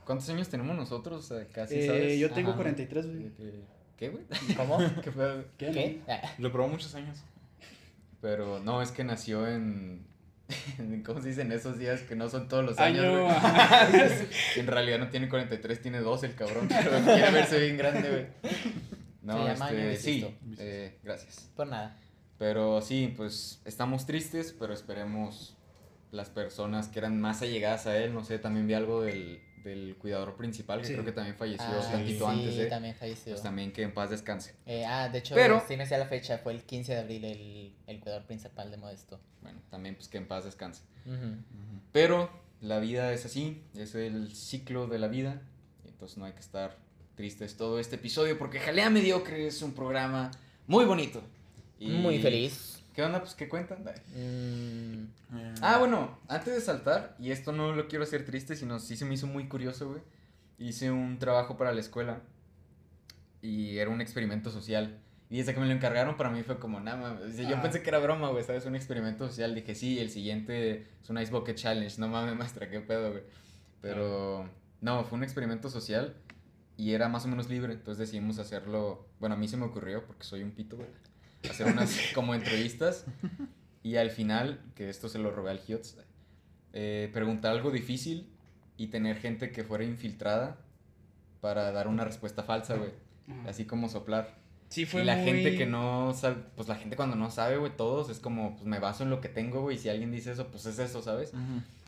¿cuántos 0.07 0.27
años 0.29 0.49
tenemos 0.49 0.75
nosotros? 0.75 1.29
O 1.31 1.35
sea, 1.37 1.45
casi, 1.49 1.75
Eh, 1.75 1.85
¿sabes? 1.87 2.19
yo 2.19 2.31
tengo 2.31 2.49
Ajá. 2.49 2.57
43, 2.57 3.05
güey. 3.05 3.19
De 3.19 3.29
que- 3.35 3.77
¿Qué, 3.97 4.09
güey? 4.09 4.23
¿Cómo? 4.57 4.77
¿Qué 5.03 5.11
pedo? 5.11 5.43
¿Qué? 5.57 5.71
¿Qué? 5.71 6.01
no? 6.07 6.13
Ah, 6.13 6.33
Reprobó 6.39 6.67
muchos 6.69 6.95
años. 6.95 7.19
Pero 8.21 8.59
no, 8.59 8.81
es 8.81 8.89
que 8.91 9.03
nació 9.03 9.47
en... 9.47 10.07
¿Cómo 11.05 11.21
se 11.21 11.29
dice? 11.29 11.41
En 11.41 11.51
esos 11.51 11.77
días 11.77 12.01
que 12.01 12.15
no 12.15 12.29
son 12.29 12.47
todos 12.47 12.63
los 12.65 12.79
años, 12.79 13.03
Año. 13.05 13.27
En 14.55 14.65
realidad 14.67 14.97
no 14.97 15.09
tiene 15.09 15.27
43, 15.29 15.81
tiene 15.81 15.99
2 15.99 16.23
el 16.23 16.35
cabrón. 16.35 16.67
Pero 16.69 17.03
quiere 17.03 17.31
verse 17.31 17.59
bien 17.59 17.77
grande, 17.77 18.09
güey. 18.09 18.53
No, 19.21 19.33
Se 19.45 19.53
llama 19.53 19.71
este, 19.71 19.97
sí, 19.97 20.37
eh, 20.57 20.97
gracias. 21.03 21.49
Por 21.55 21.67
nada. 21.67 21.97
Pero 22.37 22.81
sí, 22.81 23.13
pues 23.17 23.61
estamos 23.65 24.05
tristes, 24.05 24.55
pero 24.57 24.73
esperemos 24.73 25.57
las 26.11 26.29
personas 26.29 26.87
que 26.87 26.99
eran 26.99 27.19
más 27.19 27.41
allegadas 27.41 27.85
a 27.87 27.97
él, 27.97 28.13
no 28.13 28.23
sé, 28.23 28.39
también 28.39 28.67
vi 28.67 28.73
algo 28.73 29.01
del, 29.01 29.41
del 29.63 29.95
cuidador 29.97 30.35
principal, 30.37 30.81
que 30.81 30.87
Sí. 30.87 30.93
creo 30.93 31.05
que 31.05 31.11
también 31.11 31.35
falleció 31.35 31.65
Ah, 31.67 31.89
tantito 31.91 32.25
sí, 32.25 32.31
antes 32.39 32.55
de, 32.57 32.65
también 32.67 32.95
falleció. 32.95 33.33
pues 33.33 33.43
también 33.43 33.71
que 33.71 33.81
en 33.83 33.93
paz 33.93 34.09
descanse. 34.09 34.55
Eh, 34.65 34.85
ah, 34.85 35.09
de 35.09 35.17
hecho, 35.19 35.35
Pero- 35.35 35.61
sí 35.67 35.75
me 35.77 35.85
sé 35.85 35.97
la 35.97 36.05
fecha, 36.07 36.37
fue 36.37 36.53
el 36.53 36.63
15 36.63 36.93
de 36.93 36.99
abril 36.99 37.25
el, 37.25 37.75
el 37.87 37.99
cuidador 37.99 38.25
principal 38.25 38.71
de 38.71 38.77
Modesto. 38.77 39.19
Bueno, 39.41 39.59
también 39.69 39.95
pues 39.95 40.07
que 40.07 40.17
en 40.17 40.27
paz 40.27 40.45
descanse. 40.45 40.83
Ujú. 41.05 41.35
Pero 41.91 42.29
la 42.61 42.79
vida 42.79 43.11
es 43.13 43.25
así, 43.25 43.61
es 43.75 43.93
el 43.95 44.33
ciclo 44.35 44.87
de 44.87 44.99
la 44.99 45.07
vida, 45.07 45.41
entonces 45.85 46.17
no 46.17 46.25
hay 46.25 46.33
que 46.33 46.39
estar 46.39 46.77
tristes 47.15 47.57
todo 47.57 47.79
este 47.79 47.95
episodio, 47.95 48.37
porque 48.37 48.59
Jalea 48.59 48.89
Mediocre 48.89 49.47
es 49.47 49.61
un 49.63 49.73
programa 49.73 50.31
muy 50.67 50.85
bonito. 50.85 51.23
y- 51.79 51.89
Muy 51.89 52.19
feliz. 52.19 52.76
¿Qué 52.97 53.03
onda? 53.03 53.19
Pues, 53.19 53.35
¿qué 53.35 53.47
cuentan? 53.47 53.83
Mm, 54.15 55.05
Ah, 55.61 55.77
bueno, 55.77 56.17
antes 56.27 56.55
de 56.55 56.61
saltar, 56.61 57.15
y 57.19 57.29
esto 57.29 57.51
no 57.51 57.71
lo 57.75 57.87
quiero 57.87 58.03
hacer 58.03 58.25
triste, 58.25 58.55
sino 58.55 58.79
sí 58.79 58.97
se 58.97 59.05
me 59.05 59.13
hizo 59.13 59.27
muy 59.27 59.47
curioso, 59.47 59.87
güey. 59.87 60.01
Hice 60.57 60.89
un 60.89 61.19
trabajo 61.19 61.57
para 61.57 61.73
la 61.73 61.79
escuela 61.79 62.21
y 63.39 63.77
era 63.77 63.91
un 63.91 64.01
experimento 64.01 64.49
social. 64.49 64.97
Y 65.29 65.37
desde 65.37 65.53
que 65.53 65.59
me 65.59 65.67
lo 65.67 65.73
encargaron, 65.73 66.17
para 66.17 66.31
mí 66.31 66.41
fue 66.41 66.57
como, 66.57 66.79
nada. 66.79 67.19
O 67.23 67.31
sea, 67.31 67.47
Yo 67.47 67.57
Ah. 67.57 67.61
pensé 67.61 67.83
que 67.83 67.89
era 67.91 67.99
broma, 67.99 68.31
güey, 68.31 68.43
¿sabes? 68.43 68.65
Un 68.65 68.75
experimento 68.75 69.27
social. 69.27 69.53
Dije, 69.53 69.75
sí, 69.75 69.99
el 69.99 70.09
siguiente 70.09 70.87
es 71.03 71.07
un 71.11 71.19
Ice 71.19 71.31
Bucket 71.31 71.55
Challenge. 71.55 71.99
No 71.99 72.07
mames, 72.07 72.35
maestra, 72.59 72.67
qué 72.67 72.79
pedo, 72.81 73.11
güey. 73.11 73.21
Pero, 73.79 74.49
no, 74.81 75.03
fue 75.03 75.19
un 75.19 75.23
experimento 75.23 75.69
social 75.69 76.15
y 76.77 76.93
era 76.93 77.09
más 77.09 77.25
o 77.25 77.27
menos 77.27 77.47
libre. 77.47 77.73
Entonces 77.73 77.99
decidimos 78.07 78.39
hacerlo. 78.39 79.05
Bueno, 79.19 79.35
a 79.35 79.37
mí 79.37 79.47
se 79.47 79.55
me 79.57 79.65
ocurrió, 79.65 80.03
porque 80.03 80.23
soy 80.23 80.41
un 80.41 80.49
pito, 80.49 80.77
güey. 80.77 80.89
Hacer 81.49 81.67
unas 81.67 81.97
como 82.15 82.33
entrevistas. 82.35 83.05
Y 83.83 83.95
al 83.95 84.11
final, 84.11 84.59
que 84.75 84.89
esto 84.89 85.07
se 85.09 85.19
lo 85.19 85.31
robé 85.31 85.51
al 85.51 85.61
Hiots, 85.65 85.97
eh, 86.73 87.09
preguntar 87.13 87.51
algo 87.51 87.71
difícil 87.71 88.27
y 88.75 88.87
tener 88.87 89.17
gente 89.17 89.51
que 89.51 89.63
fuera 89.63 89.83
infiltrada 89.83 90.57
para 91.41 91.71
dar 91.71 91.87
una 91.87 92.03
respuesta 92.03 92.43
falsa, 92.43 92.75
güey. 92.75 92.91
Ajá. 93.29 93.49
Así 93.49 93.65
como 93.65 93.89
soplar. 93.89 94.35
Sí, 94.69 94.85
fue 94.85 95.03
y 95.03 95.05
la 95.05 95.15
muy- 95.15 95.25
gente 95.25 95.57
que 95.57 95.65
no 95.65 96.13
sabe, 96.13 96.35
pues 96.55 96.67
la 96.67 96.75
gente 96.75 96.95
cuando 96.97 97.15
no 97.15 97.31
sabe, 97.31 97.57
güey, 97.57 97.71
todos 97.77 98.09
es 98.09 98.19
como, 98.19 98.55
pues 98.55 98.65
me 98.65 98.79
baso 98.79 99.03
en 99.03 99.09
lo 99.09 99.21
que 99.21 99.29
tengo, 99.29 99.61
güey, 99.61 99.77
y 99.77 99.79
si 99.79 99.87
alguien 99.89 100.11
dice 100.11 100.31
eso, 100.33 100.47
pues 100.47 100.65
es 100.65 100.77
eso, 100.79 101.01
¿sabes? 101.01 101.31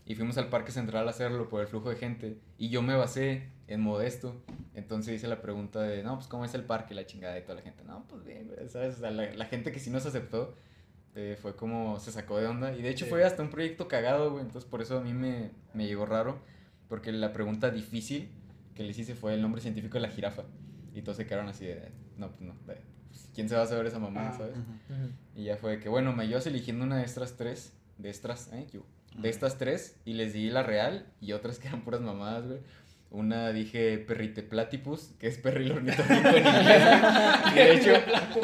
Y 0.10 0.16
fuimos 0.16 0.38
al 0.40 0.50
Parque 0.50 0.72
Central 0.72 1.08
a 1.08 1.12
hacerlo 1.12 1.48
por 1.50 1.62
el 1.62 1.68
flujo 1.68 1.90
de 1.92 1.96
gente. 1.96 2.40
Y 2.58 2.70
yo 2.70 2.82
me 2.82 2.96
basé 2.96 3.44
en 3.68 3.80
Modesto. 3.80 4.44
Entonces 4.74 5.14
hice 5.16 5.28
la 5.28 5.40
pregunta 5.42 5.82
de, 5.84 6.02
no, 6.04 6.16
pues 6.16 6.28
cómo 6.28 6.44
es 6.46 6.54
el 6.56 6.64
parque, 6.64 6.96
la 6.96 7.06
chingada 7.06 7.38
y 7.38 7.44
toda 7.44 7.54
la 7.56 7.62
gente. 7.62 7.84
No, 7.84 8.06
pues 8.08 8.26
bien, 8.26 8.50
¿sabes? 8.70 8.96
O 8.96 9.00
sea, 9.02 9.12
la, 9.12 9.32
la 9.34 9.46
gente 9.46 9.72
que 9.72 9.80
sí 9.80 9.92
nos 9.92 10.06
aceptó 10.08 10.56
eh, 11.16 11.38
fue 11.40 11.56
como 11.56 12.00
se 12.00 12.12
sacó 12.12 12.40
de 12.40 12.48
onda. 12.48 12.74
Y 12.76 12.82
de 12.82 12.90
hecho 12.90 13.06
Sí. 13.06 13.12
fue 13.12 13.24
hasta 13.24 13.44
un 13.44 13.50
proyecto 13.52 13.88
cagado, 13.88 14.32
güey. 14.32 14.44
Entonces 14.44 14.68
por 14.70 14.82
eso 14.82 14.98
a 14.98 15.02
mí 15.02 15.14
me, 15.14 15.52
me 15.76 15.86
llegó 15.86 16.06
raro. 16.08 16.40
Porque 16.88 17.12
la 17.12 17.32
pregunta 17.32 17.70
difícil 17.70 18.32
que 18.74 18.82
les 18.82 18.98
hice 18.98 19.14
fue 19.14 19.36
el 19.36 19.42
nombre 19.44 19.62
científico 19.62 19.94
de 19.94 20.02
la 20.02 20.10
jirafa. 20.10 20.44
Y 20.96 21.04
todos 21.04 21.18
se 21.18 21.28
quedaron 21.28 21.48
así 21.50 21.66
de, 21.68 21.92
no, 22.18 22.30
pues 22.32 22.42
no, 22.42 22.56
de, 22.66 22.82
pues, 23.10 23.30
¿quién 23.36 23.48
se 23.48 23.56
va 23.56 23.62
a 23.62 23.68
saber 23.68 23.86
esa 23.86 24.00
mamá, 24.00 24.30
Ah. 24.30 24.34
sabes? 24.36 24.58
ujú. 24.58 25.10
Y 25.36 25.44
ya 25.44 25.58
fue 25.58 25.80
que, 25.80 25.88
bueno, 25.88 26.14
me 26.14 26.24
ayudas 26.24 26.48
eligiendo 26.48 26.84
una 26.84 26.98
de 26.98 27.04
estas 27.06 27.38
tres. 27.38 27.74
De 28.00 28.10
estas, 28.10 28.52
¿eh? 28.54 28.66
Yo. 28.74 28.82
De 29.22 29.30
estas 29.30 29.58
tres. 29.58 29.96
Y 30.06 30.14
les 30.14 30.34
di 30.34 30.50
la 30.50 30.64
real. 30.64 31.06
Y 31.22 31.34
otras 31.34 31.60
que 31.60 31.68
eran 31.68 31.82
puras 31.82 32.02
mamadas, 32.02 32.46
güey. 32.48 32.60
Una 33.12 33.50
dije 33.52 33.98
perrite 33.98 34.44
platypus, 34.44 35.14
que 35.18 35.26
es 35.28 35.40
perril 35.40 35.72
ornitorrinco 35.72 36.30
en 36.30 36.46
inglés. 36.46 36.84
Y 37.52 37.56
de 37.56 37.74
hecho, 37.74 37.94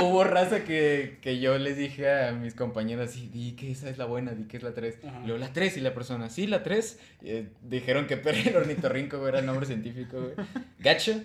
hubo 0.04 0.24
raza 0.24 0.63
que, 0.63 1.19
que 1.22 1.39
yo 1.39 1.56
les 1.60 1.77
dije 1.77 2.12
a 2.12 2.31
mis 2.31 2.56
compañeras, 2.56 3.12
sí, 3.12 3.30
di 3.31 3.51
que 3.51 3.69
esa 3.69 3.92
es 3.92 4.00
la 4.00 4.06
buena, 4.06 4.31
di 4.31 4.45
que 4.45 4.57
es 4.57 4.63
la 4.63 4.74
tres. 4.74 4.98
Ajá. 5.07 5.19
Y 5.24 5.27
luego 5.27 5.38
la 5.38 5.54
tres 5.54 5.77
y 5.77 5.81
la 5.81 5.94
persona, 5.94 6.31
sí, 6.31 6.48
la 6.48 6.63
tres. 6.63 6.98
Y, 7.22 7.30
eh, 7.30 7.50
dijeron 7.62 8.07
que 8.07 8.18
perril 8.18 8.56
ornitorrinco 8.56 9.18
güey, 9.19 9.30
era 9.30 9.39
el 9.39 9.45
nombre 9.45 9.68
científico, 9.68 10.19
güey. 10.19 10.33
Gacho. 10.80 11.22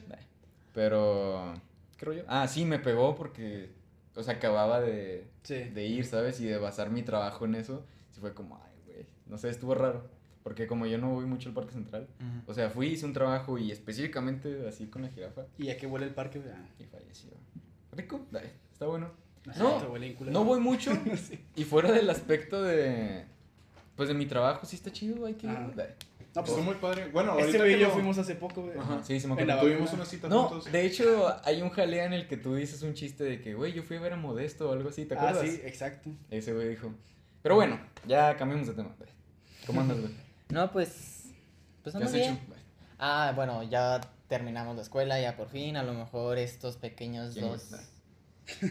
Pero, 0.75 1.55
¿qué 1.97 2.05
rollo? 2.07 2.25
Ah, 2.29 2.47
sí, 2.47 2.65
me 2.67 2.79
pegó 2.79 3.17
porque, 3.17 3.71
o 4.15 4.23
sea, 4.23 4.35
acababa 4.35 4.81
de, 4.83 5.25
Sí. 5.45 5.55
de 5.65 5.87
ir, 5.87 6.05
¿sabes? 6.05 6.41
Y 6.41 6.45
de 6.45 6.59
basar 6.59 6.91
mi 6.91 7.03
trabajo 7.03 7.47
en 7.47 7.55
eso. 7.55 7.85
Sí 8.13 8.21
fue 8.21 8.35
como. 8.35 8.61
No 9.31 9.39
sé, 9.39 9.49
estuvo 9.49 9.75
raro. 9.75 10.05
Porque 10.43 10.67
como 10.67 10.87
yo 10.87 10.97
no 10.99 11.11
voy 11.11 11.27
mucho 11.27 11.49
al 11.51 11.55
Parque 11.55 11.73
Central. 11.73 12.09
O 12.47 12.55
sea, 12.55 12.71
fui, 12.71 12.89
hice 12.89 13.05
un 13.07 13.13
trabajo 13.13 13.59
y 13.59 13.71
específicamente 13.73 14.67
así 14.67 14.87
con 14.87 15.03
la 15.03 15.09
jirafa. 15.09 15.43
Y 15.59 15.67
ya 15.67 15.77
que 15.77 15.87
huele 15.87 16.07
el 16.07 16.15
parque, 16.15 16.41
ah, 16.53 16.67
Y 16.79 16.85
falleció. 16.85 17.31
Rico, 17.93 18.21
dale, 18.31 18.51
está 18.73 18.87
bueno. 18.87 19.11
No, 19.59 19.81
No, 20.31 20.45
voy 20.45 20.61
mucho. 20.61 20.93
Sí. 21.17 21.39
Y 21.57 21.65
fuera 21.65 21.93
del 21.93 22.09
aspecto 22.11 22.63
de. 22.63 23.25
Pues 23.97 24.09
de 24.09 24.15
mi 24.15 24.25
trabajo, 24.27 24.65
sí 24.67 24.77
está 24.77 24.91
chido, 24.93 25.27
hay 25.27 25.35
que 25.35 25.47
ir. 25.47 25.53
Ajá. 25.53 25.71
dale. 25.77 25.95
No, 26.35 26.43
pues, 26.43 26.49
Estuvo 26.51 26.63
muy 26.65 26.75
padre. 26.77 27.09
Bueno, 27.11 27.33
este 27.33 27.43
ahorita 27.43 27.59
güey 27.59 27.71
y 27.71 27.75
que 27.75 27.81
yo 27.81 27.89
lo- 27.89 27.95
fuimos 27.95 28.17
hace 28.19 28.35
poco, 28.37 28.63
güey. 28.63 28.79
Ajá. 28.79 29.03
Sí, 29.03 29.19
sí 29.21 29.27
me 29.27 29.39
En 29.41 29.47
la 29.49 29.55
acuerdo. 29.55 29.75
Tuvimos 29.77 29.93
una 29.95 30.05
cita 30.07 30.29
No, 30.29 30.45
juntos. 30.45 30.73
de 30.73 30.87
hecho, 30.87 31.35
hay 31.45 31.61
un 31.61 31.71
jalea 31.71 32.05
en 32.07 32.13
el 32.13 32.29
que 32.29 32.37
tú 32.37 32.55
dices 32.55 32.83
un 32.83 32.95
chiste 32.95 33.25
de 33.25 33.41
que, 33.43 33.55
güey, 33.55 33.73
yo 33.73 33.83
fui 33.83 33.97
a 33.97 34.01
ver 34.01 34.13
a 34.13 34.17
Modesto 34.17 34.71
o 34.71 34.73
algo 34.73 34.89
así, 34.91 35.05
¿te 35.07 35.17
Ah, 35.17 35.29
acuerdas? 35.31 35.51
sí, 35.51 35.61
exacto. 35.65 36.11
Ese 36.31 36.55
güey 36.55 36.69
dijo. 36.69 36.95
Pero 37.43 37.57
bueno, 37.57 37.79
ya 38.07 38.37
cambiamos 38.37 38.69
de 38.69 38.75
tema. 38.75 38.95
¿Cómo 39.67 39.81
andas, 39.81 40.01
güey? 40.01 40.15
No, 40.49 40.71
pues. 40.73 41.33
Pues 41.83 41.97
¿Qué 41.97 42.05
has 42.05 42.13
bien. 42.13 42.35
hecho? 42.35 42.43
Ah, 42.99 43.33
bueno, 43.35 43.63
ya 43.63 44.01
terminamos 44.29 44.77
la 44.77 44.83
escuela, 44.83 45.21
ya 45.21 45.37
por 45.37 45.49
fin. 45.49 45.77
A 45.77 45.83
lo 45.83 45.95
mejor 45.95 46.39
estos 46.39 46.77
pequeños 46.77 47.35
¿Quién, 47.35 47.47
dos. 47.47 47.71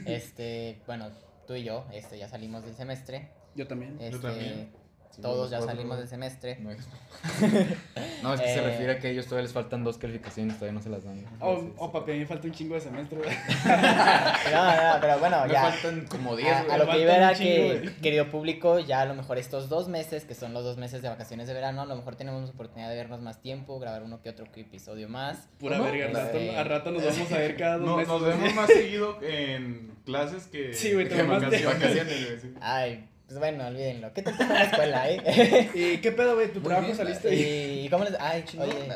Este, 0.05 0.81
bueno, 0.85 1.09
tú 1.47 1.55
y 1.55 1.63
yo, 1.63 1.85
este, 1.91 2.17
ya 2.17 2.27
salimos 2.27 2.63
del 2.63 2.75
semestre. 2.75 3.29
Yo 3.55 3.67
también. 3.67 3.97
Este, 3.99 4.19
también. 4.19 4.71
Sí, 5.19 5.23
todos 5.23 5.49
ya 5.51 5.61
salimos 5.61 5.97
del 5.97 6.07
semestre. 6.07 6.57
No, 6.61 6.71
es... 6.71 6.79
no, 8.23 8.33
es 8.33 8.41
que 8.41 8.47
se 8.47 8.59
Eh. 8.59 8.61
refiere 8.63 8.91
a 8.93 8.99
que 8.99 9.07
a 9.07 9.09
ellos 9.11 9.25
todavía 9.25 9.43
les 9.43 9.53
faltan 9.53 9.83
dos 9.83 9.97
calificaciones, 9.97 10.55
todavía 10.55 10.73
no 10.77 10.81
se 10.81 10.89
las 10.89 11.03
dan. 11.03 11.23
Oh, 11.39 11.61
oh, 11.77 11.87
sí. 11.87 11.91
papi, 11.93 12.11
a 12.11 12.13
mí 12.13 12.19
me 12.21 12.25
falta 12.25 12.47
un 12.47 12.53
chingo 12.53 12.75
de 12.75 12.81
semestre, 12.81 13.17
güey. 13.19 13.29
No, 14.51 14.75
no, 14.93 14.99
pero 15.01 15.19
bueno, 15.19 15.45
Me 15.45 15.53
ya. 15.53 15.61
faltan 15.71 16.05
como 16.07 16.33
A, 16.33 16.37
10, 16.37 16.69
a 16.69 16.77
lo 16.77 16.89
que 16.89 17.01
iba 17.01 17.15
era 17.15 17.33
que, 17.33 17.91
querido 18.01 18.29
público, 18.29 18.79
ya 18.79 19.01
a 19.01 19.05
lo 19.05 19.13
mejor 19.15 19.37
estos 19.37 19.69
dos 19.69 19.87
meses, 19.89 20.25
que 20.25 20.33
son 20.35 20.53
los 20.53 20.63
dos 20.63 20.77
meses 20.77 21.01
de 21.01 21.09
vacaciones 21.09 21.47
de 21.47 21.53
verano, 21.53 21.81
a 21.81 21.85
lo 21.85 21.95
mejor 21.95 22.15
tenemos 22.15 22.49
oportunidad 22.49 22.89
de 22.89 22.95
vernos 22.95 23.21
más 23.21 23.41
tiempo, 23.41 23.79
grabar 23.79 24.03
uno 24.03 24.21
que 24.21 24.29
otro 24.29 24.45
episodio 24.55 25.09
más. 25.09 25.47
Pura 25.59 25.77
¿Cómo? 25.77 25.91
verga. 25.91 26.07
Rato, 26.07 26.37
Este- 26.37 26.63
rato 26.63 26.91
nos 26.91 27.03
vamos 27.05 27.31
a 27.31 27.37
ver 27.37 27.57
cada 27.57 27.77
dos 27.77 27.85
No, 27.85 27.97
meses. 27.97 28.09
nos 28.09 28.21
vemos 28.25 28.53
más 28.55 28.67
seguido 28.67 29.19
en 29.21 29.91
clases 30.05 30.47
que, 30.47 30.73
Sí, 30.73 30.93
güey, 30.93 31.07
te 31.07 31.15
que 31.15 31.21
en 31.21 31.29
vacaciones. 31.29 32.45
Ay, 32.61 33.07
pues 33.29 33.37
bueno, 33.39 33.67
olvídenlo. 33.67 34.11
¿Qué 34.11 34.23
tal 34.23 34.35
te 34.35 34.43
fue 34.43 34.55
en 34.55 34.59
la 34.59 34.63
escuela, 34.65 35.07
eh? 35.09 35.69
¿Y 35.75 35.97
qué 36.01 36.11
pedo, 36.11 36.33
güey? 36.33 36.47
¿Tu 36.51 36.59
Muy 36.61 36.63
trabajo 36.69 36.85
bien, 36.87 36.97
saliste? 36.97 37.35
¿Y 37.35 37.87
cómo 37.89 38.03
les.? 38.03 38.15
Ay, 38.19 38.43
Chingón. 38.43 38.69
oye, 38.69 38.87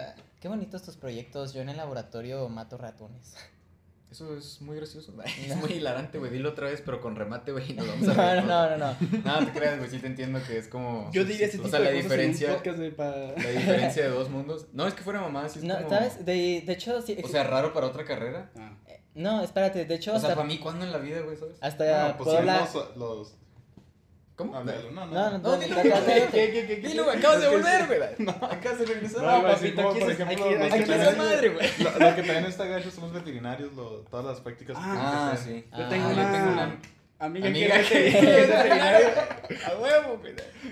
qué 0.41 0.47
bonitos 0.47 0.81
tus 0.81 0.97
proyectos. 0.97 1.53
Yo 1.53 1.61
en 1.61 1.69
el 1.69 1.77
laboratorio 1.77 2.49
mato 2.49 2.77
ratones. 2.79 3.35
Eso 4.09 4.35
es 4.35 4.59
muy 4.61 4.75
gracioso. 4.75 5.13
Es 5.47 5.55
muy 5.55 5.73
hilarante, 5.73 6.17
güey. 6.17 6.31
Dilo 6.31 6.49
otra 6.49 6.67
vez, 6.67 6.81
pero 6.83 6.99
con 6.99 7.15
remate, 7.15 7.51
güey. 7.51 7.71
y 7.71 7.73
Nos 7.75 7.87
vamos 7.87 8.07
a 8.09 8.41
No, 8.41 8.41
no, 8.41 8.69
no, 8.71 8.77
no. 8.77 8.97
No, 9.23 9.41
no 9.41 9.45
te 9.47 9.53
creas, 9.59 9.77
güey. 9.77 9.89
Sí 9.91 9.99
te 9.99 10.07
entiendo 10.07 10.39
que 10.47 10.57
es 10.57 10.67
como. 10.67 11.11
Yo 11.11 11.25
diría 11.25 11.45
ese 11.45 11.57
o 11.57 11.61
tipo 11.61 11.69
sea, 11.69 11.79
de 11.79 11.85
la 11.85 11.91
diferencia, 11.91 12.53
podcast, 12.55 12.79
para... 12.95 13.17
la 13.33 13.49
diferencia 13.51 14.01
de 14.03 14.09
dos 14.09 14.29
mundos. 14.31 14.65
No, 14.73 14.87
es 14.87 14.95
que 14.95 15.03
fuera 15.03 15.21
mamá, 15.21 15.47
sí 15.47 15.59
es 15.59 15.65
No, 15.65 15.77
como. 15.77 15.89
¿sabes? 15.89 16.25
De, 16.25 16.63
de 16.65 16.73
hecho, 16.73 17.01
sí. 17.03 17.17
O 17.23 17.27
sea, 17.27 17.43
raro 17.43 17.71
para 17.71 17.85
otra 17.85 18.03
carrera. 18.03 18.49
Ah. 18.57 18.77
No, 19.15 19.43
espérate, 19.43 19.85
de 19.85 19.95
hecho, 19.95 20.11
O 20.11 20.19
sea, 20.19 20.29
hasta, 20.29 20.35
para 20.35 20.47
mí, 20.47 20.57
¿cuándo 20.57 20.85
en 20.85 20.91
la 20.91 20.97
vida, 20.97 21.21
güey, 21.21 21.37
sabes? 21.37 21.57
hasta 21.61 22.07
No, 22.09 22.17
pues 22.17 22.23
puedo 22.25 22.31
sí, 22.31 22.37
hablar- 22.37 22.61
los, 22.73 22.97
los... 22.97 23.35
¿Cómo? 24.35 24.55
Ah, 24.57 24.63
no, 24.63 24.71
no. 24.91 25.05
No, 25.05 25.29
no, 25.31 25.37
No, 25.37 25.39
no, 25.39 25.57
dilo. 25.57 25.75
¿Qué, 25.81 25.91
qué, 26.31 26.51
qué, 26.51 26.81
qué? 26.81 26.87
Dilo, 26.87 27.03
güey, 27.05 27.17
acabas 27.17 27.41
de 27.41 27.47
volver, 27.49 27.85
güey. 27.87 27.99
No, 28.17 28.31
acabas 28.31 28.79
de 28.79 28.85
regresar. 28.85 29.21
No, 29.23 29.43
papito, 29.43 29.89
aquí 29.89 29.99
por 29.99 30.11
es- 30.11 30.19
la 31.05 31.11
madre, 31.23 31.49
güey. 31.49 31.69
Lo, 31.79 31.91
que 32.15 32.23
también 32.23 32.45
está 32.45 32.65
gacho 32.65 32.89
son 32.89 33.03
los 33.05 33.13
veterinarios, 33.13 33.71
todas 34.09 34.25
las 34.25 34.39
prácticas. 34.41 34.75
que 34.75 34.83
Ah, 34.83 35.31
que 35.35 35.37
sí. 35.37 35.65
Yo 35.77 35.85
Ah, 35.85 35.89
tengo 35.89 36.07
tengo 36.09 36.51
una 36.51 36.79
amiga, 37.25 37.47
Amiga 37.47 37.81
que 37.81 37.87
que 37.87 38.07
es 38.07 38.49
veterinaria. 38.49 39.39
A 39.67 39.79
huevo. 39.79 40.21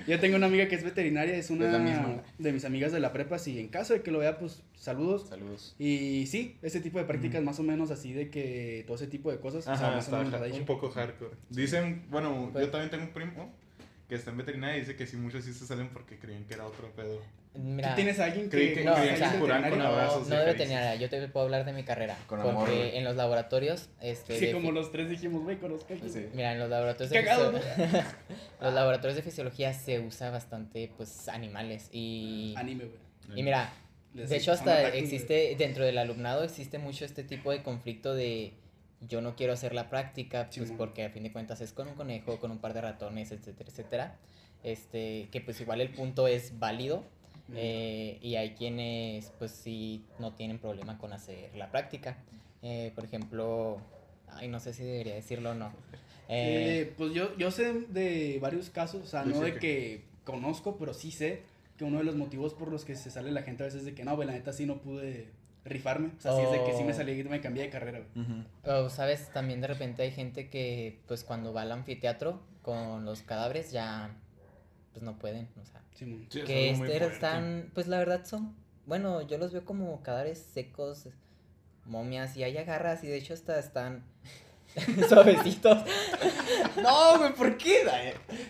Yo 0.08 0.20
tengo 0.20 0.38
una 0.38 0.48
amiga 0.48 0.68
que 0.68 0.76
es 0.76 0.84
veterinaria, 0.84 1.36
es 1.36 1.50
una 1.50 1.66
Es 1.66 2.22
de 2.38 2.52
mis 2.52 2.66
amigas 2.66 2.92
de 2.92 3.00
la 3.00 3.14
prepa, 3.14 3.40
si 3.40 3.60
en 3.60 3.68
caso 3.68 3.94
de 3.94 4.02
que 4.02 4.12
lo 4.12 4.20
vea, 4.20 4.38
pues 4.38 4.64
saludos. 4.76 5.30
Saludos. 5.30 5.76
Y 5.78 6.26
sí, 6.28 6.58
ese 6.62 6.80
tipo 6.82 7.00
de 7.00 7.06
prácticas 7.06 7.44
más 7.44 7.60
o 7.60 7.64
menos 7.64 7.92
así 7.92 8.14
de 8.14 8.30
que 8.30 8.84
todo 8.88 8.96
ese 8.96 9.08
tipo 9.08 9.32
de 9.32 9.40
cosas, 9.40 9.62
o 9.62 9.64
sea, 9.64 9.74
Ajá, 9.74 9.96
más 9.96 10.06
está 10.06 10.58
un 10.60 10.66
poco 10.66 10.90
hardcore. 10.90 11.36
Dicen, 11.50 12.06
bueno, 12.10 12.52
yo 12.54 12.70
también 12.70 12.90
tengo 12.90 13.04
un 13.04 13.12
primo 13.12 13.54
que 14.10 14.16
está 14.16 14.32
en 14.32 14.38
veterinaria 14.38 14.78
y 14.78 14.82
dice 14.82 14.96
que 14.96 15.08
sí, 15.08 15.16
muchos 15.18 15.46
sí 15.46 15.54
se 15.54 15.66
salen 15.66 15.90
porque 15.90 16.18
creían 16.20 16.44
que 16.46 16.56
era 16.56 16.66
otro 16.66 16.92
pedo. 16.92 17.22
Mira, 17.54 17.90
¿Tú 17.90 17.96
tienes 17.96 18.18
a 18.20 18.26
alguien 18.26 18.50
que, 18.50 18.74
que- 18.74 18.84
No, 18.86 18.94
o 18.94 18.96
sea, 18.96 19.38
con 19.38 19.52
abrazos 19.52 20.22
no, 20.22 20.24
de 20.24 20.30
no 20.30 20.40
de 20.40 20.46
caricias. 20.46 20.46
veterinaria, 20.58 20.96
yo 20.96 21.10
te 21.10 21.28
puedo 21.28 21.46
hablar 21.46 21.66
de 21.66 21.74
mi 21.74 21.84
carrera. 21.84 22.18
Con 22.28 22.40
porque 22.42 22.50
amor, 22.50 22.70
en 22.70 23.04
los 23.04 23.16
laboratorios, 23.18 23.90
este, 24.00 24.40
Sí, 24.40 24.46
de 24.48 24.52
como 24.54 24.72
los 24.72 24.92
tres 24.92 25.10
dijimos, 25.10 25.44
güey, 25.44 25.58
conozco 25.58 25.94
a. 25.94 25.98
Sí. 26.10 26.28
mira, 26.34 26.54
en 26.54 26.60
los 26.60 26.70
laboratorios 26.70 27.10
de 27.10 27.24
Cagado, 27.24 27.52
fisio- 27.52 28.04
los 28.62 28.74
laboratorios 28.74 29.18
de 29.18 29.22
fisiología 29.24 29.74
se 29.74 30.00
usa 30.00 30.30
bastante, 30.30 30.92
pues, 30.96 31.28
animales 31.28 31.90
y, 31.92 32.54
Anime, 32.56 32.86
güey. 32.86 33.40
y 33.40 33.44
mira, 33.44 33.74
Les- 34.14 34.30
de 34.30 34.38
hecho 34.38 34.54
hasta 34.54 34.88
existe 34.90 35.54
dentro 35.58 35.84
del 35.84 35.98
alumnado 35.98 36.44
existe 36.46 36.78
mucho 36.80 37.04
este 37.04 37.24
tipo 37.26 37.52
de 37.52 37.64
conflicto 37.64 38.14
de 38.16 38.54
yo 39.02 39.20
no 39.22 39.36
quiero 39.36 39.52
hacer 39.52 39.74
la 39.74 39.90
práctica, 39.90 40.50
pues 40.56 40.72
porque 40.72 41.04
a 41.04 41.10
fin 41.10 41.24
de 41.24 41.32
cuentas 41.34 41.60
es 41.60 41.74
con 41.74 41.88
un 41.90 41.96
conejo, 41.96 42.40
con 42.40 42.50
un 42.52 42.60
par 42.60 42.74
de 42.74 42.80
ratones, 42.82 43.32
etcétera, 43.34 43.70
etcétera. 43.70 44.16
Este, 44.64 45.28
que 45.32 45.42
pues 45.42 45.60
igual 45.60 45.82
el 45.82 45.90
punto 45.90 46.28
es 46.28 46.60
válido, 46.60 47.04
eh, 47.56 48.18
y 48.22 48.36
hay 48.36 48.52
quienes, 48.52 49.32
pues 49.40 49.52
sí, 49.52 50.04
no 50.20 50.34
tienen 50.34 50.60
problema 50.60 50.98
con 50.98 51.14
hacer 51.14 51.56
la 51.56 51.70
práctica. 51.72 52.18
Eh, 52.62 52.92
por 52.96 53.06
ejemplo, 53.06 53.78
ay, 54.30 54.48
no 54.48 54.60
sé 54.60 54.74
si 54.74 54.84
debería 54.84 55.16
decirlo 55.16 55.52
o 55.52 55.56
no. 55.56 55.72
Eh, 56.34 56.84
Eh, 56.84 56.94
pues 56.98 57.14
yo, 57.14 57.36
yo 57.38 57.52
sé 57.52 57.74
de 57.90 58.38
varios 58.42 58.70
casos, 58.70 59.02
o 59.04 59.06
sea, 59.06 59.26
no 59.26 59.42
de 59.42 59.54
que- 59.56 59.60
que 59.60 60.02
conozco, 60.24 60.78
pero 60.78 60.94
sí 60.94 61.12
sé 61.12 61.42
que 61.78 61.84
uno 61.84 61.98
de 61.98 62.06
los 62.06 62.16
motivos 62.16 62.54
por 62.54 62.70
los 62.72 62.86
que 62.86 62.96
se 62.96 63.12
sale 63.12 63.32
la 63.32 63.42
gente 63.42 63.64
a 63.64 63.66
veces 63.66 63.80
es 63.82 63.86
de 63.88 63.94
que 63.96 64.06
no, 64.06 64.16
güey, 64.16 64.28
la 64.28 64.34
neta 64.36 64.54
sí 64.54 64.66
no 64.66 64.78
pude 64.78 65.28
rifarme. 65.66 66.12
O 66.18 66.22
sea, 66.22 66.34
sí 66.38 66.42
es 66.44 66.52
de 66.52 66.64
que 66.64 66.78
sí 66.78 66.84
me 66.86 66.92
Oh. 66.94 66.96
salí 66.96 67.20
y 67.20 67.24
me 67.26 67.42
cambié 67.42 67.64
de 67.64 67.70
carrera, 67.70 68.00
güey. 68.16 68.46
o, 68.64 68.90
sabes, 68.90 69.30
también 69.34 69.60
de 69.60 69.68
repente 69.68 70.04
hay 70.04 70.12
gente 70.12 70.48
que, 70.50 71.00
pues 71.06 71.26
cuando 71.26 71.52
va 71.52 71.64
al 71.64 71.72
anfiteatro 71.74 72.40
con 72.62 73.04
los 73.04 73.24
cadáveres 73.24 73.72
ya, 73.74 74.16
pues 74.92 75.04
no 75.04 75.18
pueden, 75.18 75.50
o 75.62 75.66
sea. 75.66 75.82
Sí, 75.94 76.28
es 76.34 76.44
que 76.44 76.74
muy 76.78 76.92
este, 76.92 77.06
están, 77.06 77.72
pues 77.74 77.88
la 77.88 78.00
verdad 78.00 78.26
son, 78.26 78.56
bueno, 78.86 79.22
yo 79.22 79.38
los 79.38 79.52
veo 79.52 79.66
como 79.66 80.02
cadáveres 80.02 80.40
secos, 80.40 81.10
momias, 81.86 82.36
y 82.38 82.44
hay 82.44 82.58
agarras, 82.58 83.04
y 83.04 83.08
de 83.08 83.18
hecho 83.18 83.34
hasta 83.34 83.60
están 83.60 84.04
suavecitos. 85.10 85.78
No, 86.82 87.18
güey, 87.20 87.34
¿por 87.34 87.58
qué? 87.58 87.84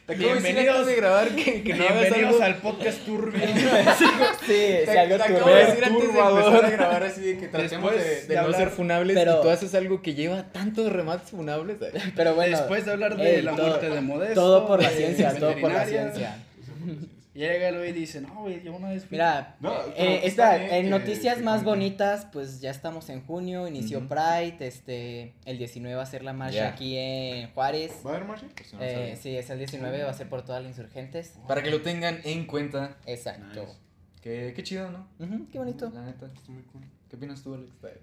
Te 0.06 0.14
acabo 0.14 0.30
de 0.30 0.36
decir 0.36 0.56
Bienvenidos- 0.56 0.76
antes 0.76 0.88
de 0.88 0.96
grabar 0.96 1.30
que, 1.30 1.64
que 1.64 1.74
no 1.74 1.84
hagas 1.84 2.02
Bienvenidos 2.02 2.34
algo. 2.42 2.44
al 2.46 2.56
podcast 2.58 3.00
turbio. 3.06 3.42
sí, 3.98 4.06
Te, 4.48 4.86
si 4.86 4.98
algo 4.98 5.16
te 5.18 5.24
acabo 5.24 5.40
turbio. 5.40 5.56
de 5.56 5.66
decir 5.66 5.84
antes 5.84 6.02
de 6.02 6.08
turbador. 6.08 6.40
empezar 6.46 6.66
a 6.66 6.70
grabar 6.70 7.04
así 7.04 7.22
de 7.22 7.38
que 7.40 7.48
tratemos 7.48 7.92
Después 7.92 8.06
de, 8.16 8.22
de 8.22 8.28
de 8.28 8.36
no 8.36 8.42
hablar- 8.42 8.60
ser 8.60 8.70
funables 8.70 9.16
Pero- 9.18 9.40
y 9.40 9.42
tú 9.42 9.50
haces 9.50 9.76
algo 9.76 10.02
que 10.02 10.14
lleva 10.14 10.44
tantos 10.52 10.92
remates 10.92 11.32
funables. 11.32 11.78
Pero 12.16 12.36
bueno, 12.36 12.58
Después 12.58 12.86
de 12.86 12.92
hablar 12.92 13.18
de 13.18 13.36
ey, 13.38 13.42
la 13.42 13.56
todo- 13.56 13.68
muerte 13.68 13.90
de 13.90 14.02
Modesto. 14.02 14.36
todo 14.36 14.68
por 14.68 14.82
la 14.82 14.90
de 14.90 14.96
ciencia, 14.98 15.34
todo 15.36 15.56
por 15.60 15.72
la 15.72 15.86
ciencia. 15.86 16.38
Llega 17.34 17.70
el 17.70 17.78
güey 17.78 17.92
y 17.92 17.94
dice, 17.94 18.20
no, 18.20 18.42
güey, 18.42 18.62
yo 18.62 18.76
una 18.76 18.90
vez 18.90 19.04
fui- 19.06 19.12
Mira, 19.12 19.56
No, 19.62 19.74
eh, 19.96 20.20
esta- 20.26 20.58
en 20.62 20.84
que- 20.84 20.90
noticias 20.90 21.38
que 21.38 21.44
más 21.44 21.64
cuenten. 21.64 21.66
bonitas, 21.96 22.28
pues 22.34 22.60
ya 22.60 22.72
estamos 22.72 23.10
en 23.10 23.26
junio, 23.26 23.68
inició 23.70 24.00
Ujú. 24.00 24.10
Pride, 24.10 24.58
este, 24.68 25.34
el 25.46 25.58
19 25.58 25.96
va 25.96 26.04
a 26.04 26.06
ser 26.08 26.24
la 26.24 26.34
marcha 26.34 26.56
Ya. 26.58 26.68
aquí 26.70 26.98
en 26.98 27.50
Juárez. 27.54 27.94
¿Va 28.06 28.12
a 28.12 28.16
haber 28.16 28.28
marcha? 28.28 28.48
Si 28.66 28.76
no 28.76 28.82
Eh, 28.84 29.18
sí, 29.22 29.38
es 29.38 29.50
el 29.50 29.60
19, 29.60 30.04
va 30.04 30.10
a 30.10 30.14
ser 30.14 30.28
por 30.28 30.42
todas 30.44 30.62
las 30.62 30.72
insurgentes. 30.78 31.36
Para 31.48 31.64
que 31.64 31.72
lo 31.72 31.82
tengan 31.82 32.20
en 32.26 32.46
cuenta. 32.48 32.98
Exacto. 33.06 33.62
Nice. 33.62 33.78
Que, 34.22 34.54
qué 34.54 34.64
chido, 34.64 34.92
¿no? 34.92 35.08
Ujú, 35.20 35.48
qué 35.52 35.58
bonito. 35.58 35.90
La 35.94 36.02
neta. 36.02 36.26
Está 36.26 36.52
muy 36.52 36.64
cool. 36.64 36.82
¿Qué 37.10 37.16
opinas 37.16 37.42
tú, 37.42 37.54
Alex? 37.56 37.72
Pues 37.80 37.94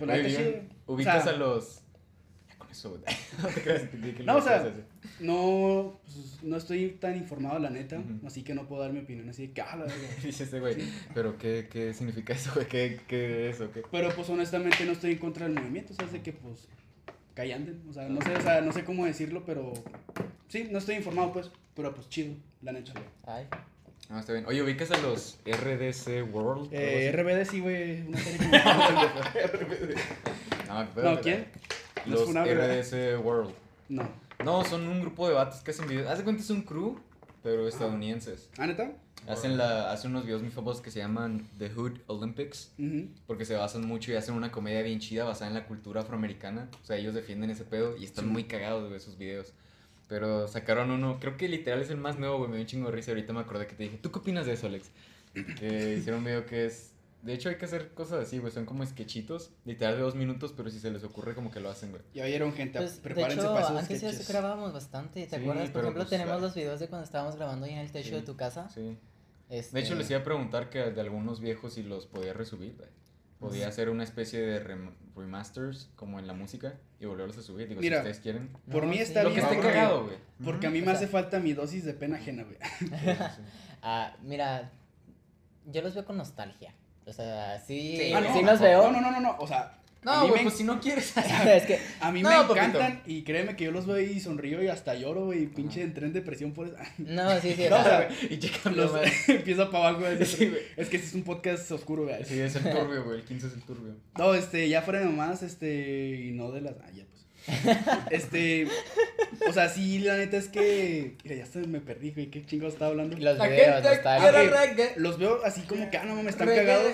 Oye, 0.00 0.22
bien, 0.22 0.36
sí. 0.70 0.76
Ubicas 0.86 1.20
O 1.22 1.24
sea, 1.24 1.32
a 1.32 1.36
los. 1.36 1.82
Ya 2.48 2.56
con 2.58 2.70
eso, 2.70 2.90
güey. 2.90 3.02
No 3.38 3.48
que- 3.48 4.14
que 4.24 4.30
o 4.30 4.40
sea. 4.42 4.72
No, 5.20 5.98
pues, 6.04 6.42
no 6.42 6.56
estoy 6.56 6.90
tan 6.90 7.16
informado, 7.16 7.58
la 7.58 7.70
neta. 7.70 8.02
Así 8.26 8.42
que 8.42 8.54
no 8.54 8.66
puedo 8.66 8.82
dar 8.82 8.92
mi 8.92 9.00
opinión 9.00 9.28
así 9.28 9.48
de 9.48 9.52
que, 9.52 9.60
ah, 9.60 9.76
la 9.76 9.84
verga. 9.84 10.08
Dice 10.22 10.44
este 10.44 10.60
güey. 10.60 10.76
Pero, 11.14 11.38
¿qué, 11.38 11.68
¿qué 11.70 11.92
significa 11.94 12.32
eso, 12.34 12.50
güey? 12.54 12.66
¿Qué, 12.66 13.00
¿Qué 13.06 13.50
es 13.50 13.60
o 13.60 13.70
qué? 13.70 13.82
Pero 13.90 14.14
pues 14.14 14.28
honestamente 14.30 14.84
no 14.84 14.92
estoy 14.92 15.12
en 15.12 15.18
contra 15.18 15.46
del 15.46 15.54
movimiento, 15.54 15.92
o 15.92 15.96
sea, 15.96 16.06
es 16.06 16.12
de 16.12 16.22
que 16.22 16.32
pues 16.32 16.68
callanden, 17.34 17.82
o 17.88 17.92
sea, 17.92 18.08
no 18.08 18.20
sé, 18.22 18.34
o 18.34 18.40
sea, 18.40 18.60
no 18.62 18.72
sé 18.72 18.82
cómo 18.84 19.04
decirlo, 19.04 19.44
pero 19.44 19.74
sí, 20.48 20.68
no 20.70 20.78
estoy 20.78 20.96
informado 20.96 21.32
pues, 21.32 21.50
pero 21.74 21.94
pues 21.94 22.08
chido, 22.08 22.34
la 22.62 22.72
neta. 22.72 22.92
Ay, 23.26 23.46
No, 24.08 24.18
está 24.18 24.32
bien. 24.32 24.46
Oye, 24.46 24.62
¿ubicas 24.62 24.90
a 24.90 24.96
los 24.98 25.38
RDC 25.44 26.32
World? 26.32 26.70
Eh, 26.72 27.12
RBD 27.12 27.44
sí, 27.44 27.60
güey, 27.60 28.06
una 28.06 28.18
serie 28.18 28.56
así. 28.56 29.94
No, 30.96 31.14
No. 31.14 31.20
¿quién? 31.20 31.46
Los 32.06 32.32
¿verdad? 32.32 32.80
RDC 32.80 33.24
World. 33.24 33.52
No. 33.88 34.08
No, 34.44 34.64
son 34.64 34.86
un 34.86 35.00
grupo 35.00 35.28
de 35.28 35.34
vatos 35.34 35.60
que 35.60 35.70
hacen 35.70 35.88
videos. 35.88 36.08
Haz 36.08 36.18
de 36.18 36.24
cuenta 36.24 36.42
es 36.42 36.50
un 36.50 36.62
crew, 36.62 36.98
pero 37.42 37.66
estadounidenses. 37.68 38.48
¿Ah, 38.58 38.66
neta? 38.66 38.92
Hacen, 39.28 39.56
la, 39.56 39.90
hacen 39.90 40.12
unos 40.12 40.24
videos 40.24 40.42
muy 40.42 40.50
famosos 40.52 40.80
que 40.82 40.90
se 40.92 41.00
llaman 41.00 41.48
The 41.58 41.70
Hood 41.70 41.98
Olympics. 42.06 42.72
Ujú. 42.78 43.08
Porque 43.26 43.44
se 43.44 43.54
basan 43.56 43.84
mucho 43.86 44.12
y 44.12 44.14
hacen 44.14 44.34
una 44.34 44.52
comedia 44.52 44.82
bien 44.82 45.00
chida 45.00 45.24
basada 45.24 45.48
en 45.48 45.54
la 45.54 45.66
cultura 45.66 46.02
afroamericana. 46.02 46.68
O 46.82 46.86
sea, 46.86 46.96
ellos 46.96 47.14
defienden 47.14 47.50
ese 47.50 47.64
pedo 47.64 47.96
y 47.96 48.04
están 48.04 48.26
Sí. 48.26 48.30
muy 48.30 48.44
cagados 48.44 48.88
de 48.90 48.96
esos 48.96 49.18
videos. 49.18 49.52
Pero 50.08 50.46
sacaron 50.46 50.92
uno, 50.92 51.18
creo 51.18 51.36
que 51.36 51.48
literal 51.48 51.80
es 51.80 51.90
el 51.90 51.96
más 51.96 52.18
nuevo, 52.18 52.38
güey. 52.38 52.50
Me 52.50 52.56
dio 52.56 52.62
un 52.62 52.68
chingo 52.68 52.86
de 52.90 52.92
risa. 52.94 53.10
Ahorita 53.10 53.32
me 53.32 53.40
acordé 53.40 53.66
que 53.66 53.74
te 53.74 53.82
dije, 53.84 53.98
¿tú 54.00 54.12
qué 54.12 54.20
opinas 54.20 54.46
de 54.46 54.52
eso, 54.52 54.68
Alex? 54.68 54.90
Que 55.58 55.96
hicieron 55.98 56.20
un 56.20 56.24
video 56.26 56.46
que 56.46 56.66
es. 56.66 56.92
De 57.26 57.34
hecho, 57.34 57.48
hay 57.48 57.56
que 57.56 57.64
hacer 57.64 57.92
cosas 57.92 58.26
así, 58.26 58.38
güey. 58.38 58.52
Son 58.52 58.64
como 58.64 58.86
sketchitos, 58.86 59.50
literal 59.64 59.96
de 59.96 60.02
dos 60.02 60.14
minutos, 60.14 60.54
pero 60.56 60.70
si 60.70 60.78
se 60.80 60.90
les 60.90 61.04
ocurre, 61.04 61.34
como 61.34 61.50
que 61.50 61.60
lo 61.60 61.68
hacen, 61.68 61.90
güey. 61.90 62.02
Ya 62.14 62.24
oyeron 62.24 62.52
gente, 62.52 62.78
pues, 62.78 62.96
de 62.96 63.02
prepárense 63.02 63.40
hecho, 63.40 63.52
para 63.52 63.66
esos 63.66 63.76
antes 63.78 64.00
ya 64.00 64.08
sketches. 64.10 64.28
grabábamos 64.28 64.72
bastante, 64.72 65.26
¿te 65.26 65.36
Sí, 65.36 65.42
acuerdas? 65.42 65.70
Por 65.70 65.80
ejemplo, 65.82 66.02
pues, 66.04 66.10
tenemos 66.10 66.36
ay. 66.36 66.40
los 66.40 66.54
videos 66.54 66.80
de 66.80 66.88
cuando 66.88 67.04
estábamos 67.04 67.36
grabando 67.36 67.66
ahí 67.66 67.72
en 67.72 67.78
el 67.80 67.90
techo 67.92 68.08
Sí. 68.10 68.14
de 68.14 68.22
tu 68.22 68.36
casa. 68.36 68.68
Sí. 68.70 68.96
Este, 69.50 69.76
De 69.76 69.84
hecho, 69.84 69.94
les 69.94 70.08
iba 70.10 70.20
a 70.20 70.24
preguntar 70.24 70.70
que 70.70 70.78
de 70.90 71.00
algunos 71.00 71.40
viejos 71.40 71.74
si 71.74 71.82
los 71.82 72.06
podía 72.06 72.32
resubir, 72.32 72.74
güey. 72.76 72.88
Podía 73.38 73.68
hacer 73.68 73.90
una 73.90 74.02
especie 74.02 74.40
de 74.40 74.64
rem- 74.64 74.92
remasters 75.14 75.90
como 75.94 76.18
en 76.18 76.26
la 76.26 76.32
música 76.32 76.78
y 76.98 77.04
volverlos 77.04 77.36
a 77.36 77.42
subir. 77.42 77.68
Digo, 77.68 77.82
Mira, 77.82 77.96
si 77.96 78.00
ustedes 78.00 78.20
quieren. 78.20 78.48
Por 78.70 78.84
No, 78.84 78.88
mí 78.90 78.96
sí. 78.96 79.02
está 79.02 79.22
Lo 79.22 79.28
que 79.28 79.34
bien. 79.34 79.44
esté 79.44 79.56
porque- 79.56 79.72
cagado, 79.72 80.04
güey. 80.04 80.16
Porque 80.42 80.66
a 80.66 80.70
mí 80.70 80.80
me 80.80 80.90
hace 80.92 81.06
falta 81.06 81.38
mi 81.38 81.52
dosis 81.52 81.84
de 81.84 81.92
pena 81.92 82.16
ajena, 82.16 82.44
güey. 82.44 82.56
Ah, 83.82 84.16
mira, 84.22 84.72
yo 85.66 85.82
los 85.82 85.94
veo 85.94 86.04
con 86.04 86.16
nostalgia. 86.16 86.74
O 87.06 87.12
sea, 87.12 87.62
sí, 87.66 87.96
Sí, 88.00 88.12
Ah, 88.12 88.20
no, 88.20 88.34
sí 88.34 88.42
los 88.42 88.60
veo. 88.60 88.90
No, 88.90 89.00
no, 89.00 89.10
no, 89.12 89.20
no, 89.20 89.36
o 89.38 89.46
sea, 89.46 89.72
a 90.04 90.14
No, 90.16 90.22
mí 90.22 90.28
güey, 90.28 90.40
me 90.40 90.42
pues 90.50 90.56
si 90.58 90.64
no 90.64 90.80
quieres. 90.80 91.14
es 91.46 91.62
que, 91.66 91.78
A 92.00 92.10
mí 92.12 92.22
No, 92.22 92.28
me 92.30 92.34
papito. 92.36 92.54
encantan 92.56 93.00
y 93.06 93.22
créeme 93.22 93.54
que 93.56 93.64
yo 93.64 93.70
los 93.72 93.86
veo 93.86 94.00
y 94.00 94.18
sonrío 94.20 94.62
y 94.62 94.68
hasta 94.68 94.94
lloro, 94.94 95.26
güey, 95.26 95.44
y 95.44 95.46
pinche 95.46 95.82
entré 95.82 96.06
en 96.06 96.12
depresión 96.12 96.52
por 96.52 96.66
eso. 96.68 96.76
no, 96.98 97.40
sí, 97.40 97.54
sí, 97.56 97.64
No, 97.70 97.76
o 97.76 97.82
sea, 97.84 98.08
sea, 98.10 98.28
y 98.30 98.38
checa 98.38 98.70
los, 98.70 98.92
empiezo 99.28 99.70
para 99.70 99.88
abajo. 99.88 100.00
güey. 100.04 100.24
Sí, 100.26 100.46
güey. 100.48 100.62
Es 100.76 100.88
que 100.88 100.96
este 100.96 101.08
es 101.08 101.14
un 101.14 101.22
podcast 101.22 101.70
oscuro, 101.70 102.04
güey. 102.04 102.24
Sí, 102.24 102.38
es 102.40 102.56
el 102.56 102.64
turbio, 102.64 103.04
güey. 103.04 103.20
El 103.20 103.24
15 103.24 103.46
es 103.46 103.52
el 103.54 103.62
turbio. 103.62 103.94
No, 104.18 104.34
este, 104.34 104.68
ya 104.68 104.82
fuera 104.82 104.98
de 105.00 105.06
mamás, 105.06 105.42
este, 105.42 106.08
y 106.26 106.32
no 106.32 106.50
de 106.50 106.60
las. 106.60 106.74
Ah, 106.84 106.90
ya, 106.94 107.04
pues. 107.08 107.15
Este, 108.10 108.66
o 109.48 109.52
sea, 109.52 109.68
sí, 109.68 109.98
la 110.00 110.16
neta 110.16 110.36
es 110.36 110.48
que. 110.48 111.16
Mira, 111.24 111.36
ya 111.36 111.46
se 111.46 111.60
me 111.66 111.80
perdí, 111.80 112.10
güey, 112.12 112.26
qué 112.30 112.44
chingados 112.44 112.74
estaba 112.74 112.90
hablando. 112.90 113.16
los 113.16 113.38
La 113.38 113.48
videos, 113.48 113.74
gente 113.82 113.88
nostalgia. 113.88 114.30
quiere 114.30 114.50
reggae. 114.50 114.92
Los 114.96 115.18
veo 115.18 115.44
así 115.44 115.62
como 115.62 115.90
que, 115.90 115.96
ah, 115.98 116.04
no, 116.04 116.22
me 116.22 116.30
están 116.30 116.48
Reggae. 116.48 116.66
cagados. 116.66 116.92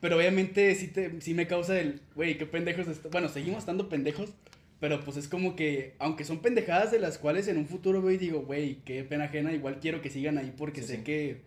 Pero 0.00 0.16
obviamente 0.18 0.74
sí, 0.74 0.88
te, 0.88 1.20
sí 1.20 1.32
me 1.34 1.46
causa 1.46 1.78
el, 1.78 2.00
güey, 2.14 2.36
qué 2.36 2.46
pendejos. 2.46 2.86
est- 2.88 3.06
Bueno, 3.10 3.28
seguimos 3.28 3.60
estando 3.60 3.88
pendejos. 3.88 4.30
Pero 4.80 5.00
pues 5.02 5.16
es 5.16 5.28
como 5.28 5.56
que, 5.56 5.94
aunque 5.98 6.24
son 6.24 6.40
pendejadas 6.40 6.90
de 6.90 6.98
las 6.98 7.16
cuales 7.16 7.48
en 7.48 7.56
un 7.56 7.66
futuro, 7.66 8.02
güey, 8.02 8.18
digo, 8.18 8.40
güey, 8.42 8.80
qué 8.84 9.02
pena 9.04 9.24
ajena. 9.24 9.52
Igual 9.52 9.78
quiero 9.80 10.02
que 10.02 10.10
sigan 10.10 10.36
ahí 10.36 10.52
porque 10.54 10.82
Sí, 10.82 10.88
sé 10.88 10.96
sí. 10.96 11.02
que, 11.04 11.40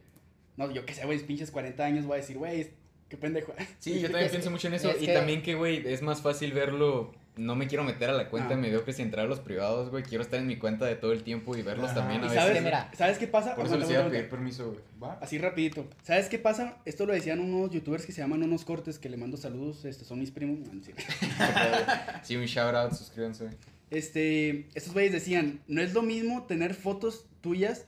no, 0.56 0.72
yo 0.72 0.86
que 0.86 0.94
sé, 0.96 1.06
güey, 1.06 1.20
pinches 1.20 1.52
40 1.52 1.86
años, 1.86 2.06
voy 2.06 2.16
a 2.18 2.22
decir, 2.22 2.38
güey, 2.38 2.70
qué 3.10 3.18
pendejo. 3.18 3.54
Sí, 3.78 4.00
yo 4.00 4.10
también 4.10 4.32
pienso 4.32 4.50
mucho 4.50 4.70
en 4.70 4.74
eso. 4.76 4.90
es 4.90 5.04
Y 5.04 5.06
que- 5.06 5.14
también 5.14 5.44
que, 5.44 5.54
güey, 5.54 5.84
es 5.88 6.02
más 6.02 6.22
fácil 6.24 6.52
verlo 6.54 7.14
no 7.38 7.56
me 7.56 7.68
quiero 7.68 7.84
meter 7.84 8.10
a 8.10 8.14
la 8.14 8.30
cuenta 8.30 8.54
Ah. 8.54 8.56
de 8.56 8.62
Mediocres 8.62 9.00
y 9.00 9.02
entrar 9.02 9.26
a 9.26 9.30
los 9.30 9.40
privados, 9.40 9.90
güey. 9.90 10.04
Quiero 10.04 10.24
estar 10.24 10.40
en 10.40 10.48
mi 10.48 10.58
cuenta 10.58 10.86
de 10.86 10.96
todo 10.96 11.12
el 11.14 11.24
tiempo 11.24 11.56
y 11.56 11.62
verlos 11.62 11.92
Ajá. 11.92 12.00
también 12.02 12.22
a 12.22 12.26
¿Y 12.26 12.30
veces. 12.30 12.42
sabes, 12.44 12.58
que 12.58 12.64
mira, 12.64 12.92
¿sabes 12.96 13.18
qué 13.18 13.28
pasa? 13.28 13.56
Por 13.56 13.66
eso 13.66 13.78
les 13.78 13.90
iba 13.90 14.06
a 14.06 14.10
pedir 14.10 14.30
permiso, 14.30 14.68
güey. 14.72 14.80
¿Va? 15.02 15.20
Así 15.22 15.38
rapidito. 15.38 15.86
¿Sabes 16.04 16.28
qué 16.30 16.40
pasa? 16.40 16.78
Esto 16.86 17.06
lo 17.06 17.14
decían 17.14 17.40
unos 17.40 17.72
youtubers 17.72 18.06
que 18.06 18.12
se 18.12 18.22
llaman 18.22 18.44
Unos 18.44 18.66
Cortes, 18.66 19.00
que 19.00 19.10
le 19.10 19.18
mando 19.18 19.38
saludos, 19.38 19.86
este, 19.86 20.04
son 20.06 20.20
mis 20.20 20.32
primos. 20.32 20.60
Ah, 20.70 20.74
no, 20.74 20.84
sí. 20.84 20.92
Sí, 22.24 22.36
un 22.36 22.46
shout 22.46 22.74
out, 22.76 22.94
suscríbanse. 22.94 23.50
Este, 23.90 24.68
estos 24.76 24.94
güeyes 24.94 25.12
decían, 25.14 25.62
no 25.68 25.82
es 25.82 25.94
lo 25.94 26.02
mismo 26.02 26.44
tener 26.44 26.74
fotos 26.74 27.26
tuyas 27.42 27.86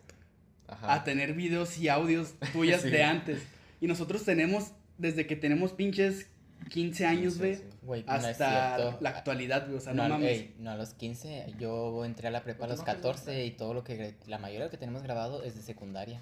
Ajá. 0.67 0.93
a 0.93 1.03
tener 1.03 1.33
videos 1.33 1.77
y 1.77 1.89
audios 1.89 2.33
tuyas 2.53 2.81
Sí. 2.83 2.89
de 2.89 3.03
antes. 3.03 3.41
Y 3.81 3.87
nosotros 3.87 4.23
tenemos, 4.23 4.71
desde 4.97 5.25
que 5.27 5.35
tenemos 5.35 5.73
pinches 5.73 6.27
15 6.69 7.05
años, 7.05 7.37
güey, 7.37 7.55
sí. 7.55 7.63
No 7.85 7.93
hasta 8.13 8.75
cierto. 8.77 8.97
la 9.01 9.09
actualidad, 9.09 9.65
güey. 9.65 9.77
O 9.77 9.81
sea, 9.81 9.93
no, 9.93 10.03
no, 10.03 10.15
mames. 10.15 10.31
ey, 10.31 10.55
no, 10.59 10.71
a 10.71 10.75
los 10.75 10.93
15, 10.93 11.53
yo 11.59 12.03
entré 12.05 12.27
a 12.27 12.31
la 12.31 12.43
prepa 12.43 12.65
a 12.65 12.67
los 12.67 12.81
14 12.81 13.45
y 13.45 13.51
todo 13.51 13.73
lo 13.73 13.83
que, 13.83 14.15
la 14.27 14.37
mayoría 14.37 14.59
de 14.61 14.65
lo 14.65 14.71
que 14.71 14.77
tenemos 14.77 15.01
grabado 15.03 15.43
es 15.43 15.55
de 15.55 15.61
secundaria. 15.61 16.21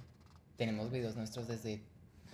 Tenemos 0.57 0.91
videos 0.91 1.15
nuestros 1.15 1.47
desde 1.47 1.81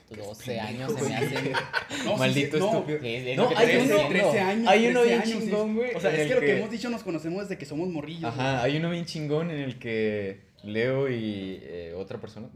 12 0.09 0.59
años, 0.59 0.93
se 0.93 1.01
me 1.09 1.15
hacen. 1.15 1.51
No, 2.05 2.17
Maldito 2.17 2.57
sí, 2.57 2.63
no. 2.63 2.69
estúpido. 2.71 2.97
No, 2.97 3.49
que 3.49 3.55
te 3.55 3.61
hay 3.61 3.75
uno- 3.77 3.83
diciendo. 3.83 4.07
13 4.09 4.39
años. 4.39 4.67
Hay 4.67 4.87
uno 4.87 5.01
13 5.01 5.15
bien 5.25 5.39
chingón, 5.41 5.75
güey, 5.75 5.95
O 5.95 5.99
sea, 5.99 6.11
es 6.13 6.19
el 6.19 6.27
que 6.27 6.33
lo 6.35 6.39
que 6.41 6.45
que- 6.47 6.57
hemos 6.57 6.71
dicho 6.71 6.89
nos 6.89 7.03
conocemos 7.03 7.41
desde 7.43 7.57
que 7.57 7.65
somos 7.65 7.87
morrillos. 7.89 8.25
Ajá, 8.25 8.61
hay 8.63 8.77
uno 8.77 8.89
bien 8.91 9.05
chingón 9.05 9.49
en 9.51 9.61
el 9.61 9.79
que 9.79 10.41
Leo 10.63 11.09
y 11.09 11.59
eh, 11.63 11.93
otra 11.97 12.19
persona 12.19 12.47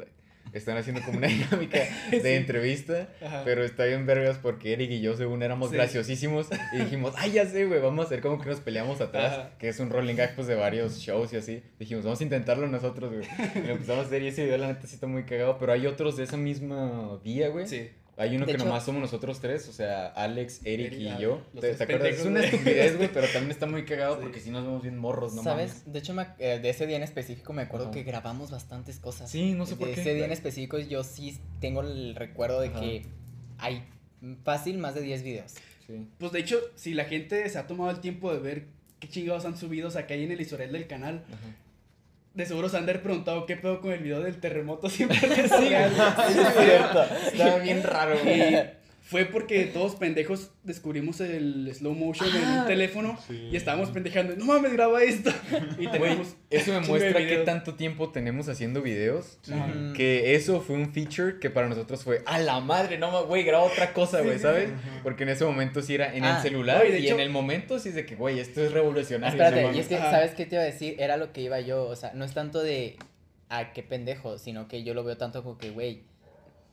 están 0.53 0.77
haciendo 0.77 1.01
como 1.03 1.17
una 1.17 1.27
dinámica 1.27 1.79
de 2.11 2.21
Sí. 2.21 2.27
entrevista, 2.29 3.09
Ajá. 3.23 3.41
pero 3.45 3.63
está 3.63 3.85
bien 3.85 4.05
vergas 4.05 4.37
porque 4.37 4.73
Eric 4.73 4.91
y 4.91 5.01
yo 5.01 5.15
según 5.15 5.43
éramos 5.43 5.69
Sí. 5.69 5.75
graciosísimos 5.75 6.47
y 6.73 6.77
dijimos, 6.77 7.13
ay 7.17 7.31
ya 7.33 7.45
sé, 7.45 7.65
güey, 7.65 7.79
vamos 7.81 8.05
a 8.05 8.07
hacer 8.07 8.21
como 8.21 8.39
que 8.41 8.49
nos 8.49 8.59
peleamos 8.61 9.01
atrás, 9.01 9.33
Ajá. 9.33 9.57
que 9.57 9.69
es 9.69 9.79
un 9.79 9.89
rolling 9.89 10.15
gag 10.15 10.35
pues 10.35 10.47
de 10.47 10.55
varios 10.55 10.97
shows 10.99 11.33
y 11.33 11.37
así. 11.37 11.63
Dijimos, 11.79 12.03
vamos 12.03 12.19
a 12.21 12.23
intentarlo 12.23 12.67
nosotros, 12.67 13.13
güey. 13.13 13.27
Y 13.55 13.67
lo 13.67 13.73
empezamos 13.73 14.03
a 14.05 14.07
hacer 14.07 14.21
y 14.23 14.27
ese 14.27 14.43
video 14.45 14.57
la 14.57 14.67
neta 14.67 14.87
sí 14.87 14.95
está 14.95 15.07
muy 15.07 15.23
cagado, 15.23 15.57
pero 15.59 15.73
hay 15.73 15.85
otros 15.87 16.17
de 16.17 16.23
ese 16.23 16.37
mismo 16.37 17.19
día, 17.23 17.49
güey. 17.49 17.67
Sí. 17.67 17.89
Hay 18.19 18.35
uno 18.35 18.45
De 18.45 18.51
que 18.51 18.55
hecho- 18.57 18.65
nomás 18.65 18.83
somos 18.83 18.99
nosotros 19.01 19.39
tres, 19.39 19.67
o 19.69 19.71
sea, 19.73 20.07
Alex, 20.07 20.61
Eric 20.63 20.87
Eric, 20.93 20.99
y 21.01 21.07
ah, 21.09 21.19
yo. 21.19 21.41
¿Te, 21.61 21.75
te 21.75 21.83
acuerdas? 21.83 22.15
Es 22.15 22.25
una 22.25 22.43
estupidez, 22.43 22.97
güey, 22.97 23.09
pero 23.13 23.27
también 23.27 23.51
está 23.51 23.67
muy 23.67 23.85
cagado 23.85 24.15
Sí. 24.15 24.21
porque 24.23 24.39
si 24.39 24.49
nos 24.49 24.63
vemos 24.65 24.81
bien 24.81 24.97
morros, 24.97 25.33
no 25.35 25.43
¿Sabes? 25.43 25.69
mames. 25.75 25.93
De 25.93 25.99
hecho, 25.99 26.13
me 26.15 26.25
eh, 26.39 26.59
de 26.59 26.69
ese 26.69 26.87
día 26.87 26.97
en 26.97 27.03
específico 27.03 27.53
me 27.53 27.61
acuerdo 27.61 27.85
Ajá. 27.85 27.93
que 27.93 28.03
grabamos 28.03 28.49
bastantes 28.49 28.97
cosas. 28.99 29.29
Sí, 29.29 29.53
no 29.53 29.65
sé 29.67 29.75
por 29.75 29.87
de 29.87 29.93
qué. 29.93 30.01
ese 30.01 30.13
día 30.15 30.25
en 30.25 30.31
específico 30.31 30.79
yo 30.79 31.03
sí 31.03 31.39
tengo 31.61 31.81
el 31.81 32.15
recuerdo 32.15 32.59
de 32.59 32.69
Ajá. 32.69 32.79
que 32.79 33.05
hay 33.59 33.83
fácil 34.43 34.79
más 34.79 34.95
de 34.95 35.01
10 35.01 35.21
videos. 35.23 35.53
Sí. 35.85 36.07
Pues 36.17 36.31
de 36.31 36.39
hecho, 36.39 36.59
si 36.75 36.93
la 36.95 37.05
gente 37.05 37.47
se 37.47 37.57
ha 37.59 37.67
tomado 37.67 37.91
el 37.91 37.99
tiempo 37.99 38.33
de 38.33 38.39
ver 38.39 38.65
qué 38.99 39.07
chingados 39.09 39.45
han 39.45 39.55
subido 39.57 39.89
acá 39.89 40.15
ahí 40.15 40.23
en 40.23 40.31
el 40.31 40.41
historial 40.41 40.71
del 40.71 40.87
canal, 40.87 41.23
Ajá. 41.27 41.37
De 42.37 42.45
seguro 42.45 42.69
se 42.69 42.77
han 42.77 42.85
de 42.85 42.91
haber 42.91 43.03
preguntado 43.03 43.47
qué 43.47 43.57
pedo 43.57 43.81
con 43.81 43.91
el 43.91 43.99
video 43.99 44.21
del 44.21 44.39
terremoto 44.39 44.89
siempre 44.89 45.17
Sí, 45.27 45.33
es 45.35 45.51
cierto. 45.51 47.03
Estaba 47.33 47.57
bien 47.57 47.81
raro, 47.81 48.15
güey. 48.23 48.76
Fue 49.09 49.25
porque 49.25 49.63
todos 49.65 49.95
pendejos 49.95 50.51
descubrimos 50.63 51.21
el 51.21 51.71
slow 51.73 51.93
motion 51.93 52.29
en 52.35 52.43
Ah. 52.43 52.59
un 52.61 52.67
teléfono 52.67 53.17
Sí. 53.27 53.49
y 53.51 53.55
estábamos 53.55 53.89
pendejando, 53.91 54.35
no 54.35 54.45
mames, 54.45 54.73
graba 54.73 55.01
esto. 55.01 55.31
Y 55.79 55.87
tenemos 55.87 56.35
eso 56.49 56.73
me 56.73 56.81
muestra 56.81 57.25
qué 57.25 57.37
tanto 57.45 57.75
tiempo 57.75 58.09
tenemos 58.09 58.49
haciendo 58.49 58.81
videos. 58.81 59.39
Que 59.95 60.35
eso 60.35 60.61
fue 60.61 60.75
un 60.75 60.93
feature 60.93 61.39
que 61.39 61.49
para 61.49 61.69
nosotros 61.69 62.03
fue 62.03 62.21
a 62.25 62.39
la 62.39 62.59
madre, 62.59 62.97
no 62.97 63.11
ma- 63.11 63.21
güey, 63.21 63.43
graba 63.43 63.63
otra 63.63 63.93
cosa, 63.93 64.21
güey, 64.21 64.39
¿sabes? 64.39 64.69
Porque 65.03 65.23
en 65.23 65.29
ese 65.29 65.45
momento 65.45 65.81
sí 65.81 65.95
era 65.95 66.13
en 66.13 66.23
Ah, 66.25 66.37
el 66.37 66.41
celular 66.43 66.83
no, 66.83 66.95
y 66.95 67.05
hecho- 67.05 67.13
en 67.15 67.21
el 67.21 67.29
momento 67.29 67.79
sí 67.79 67.89
es 67.89 67.95
de 67.95 68.05
que, 68.05 68.15
güey, 68.15 68.39
esto 68.39 68.61
es 68.63 68.71
revolucionario. 68.73 69.33
Espérate, 69.41 69.55
no 69.61 69.61
y 69.61 69.71
mames. 69.71 69.81
es 69.83 69.87
que, 69.87 69.95
Ajá. 69.95 70.11
¿sabes 70.11 70.31
qué 70.31 70.45
te 70.45 70.55
iba 70.55 70.61
a 70.63 70.65
decir? 70.65 70.95
Era 70.99 71.15
lo 71.17 71.31
que 71.31 71.41
iba 71.41 71.59
yo, 71.61 71.85
o 71.85 71.95
sea, 71.95 72.11
no 72.13 72.25
es 72.25 72.33
tanto 72.33 72.61
de, 72.61 72.97
ah, 73.49 73.71
qué 73.73 73.83
pendejo, 73.83 74.37
sino 74.37 74.67
que 74.67 74.83
yo 74.83 74.93
lo 74.93 75.03
veo 75.05 75.15
tanto 75.17 75.43
como 75.43 75.57
que, 75.57 75.69
güey, 75.69 76.01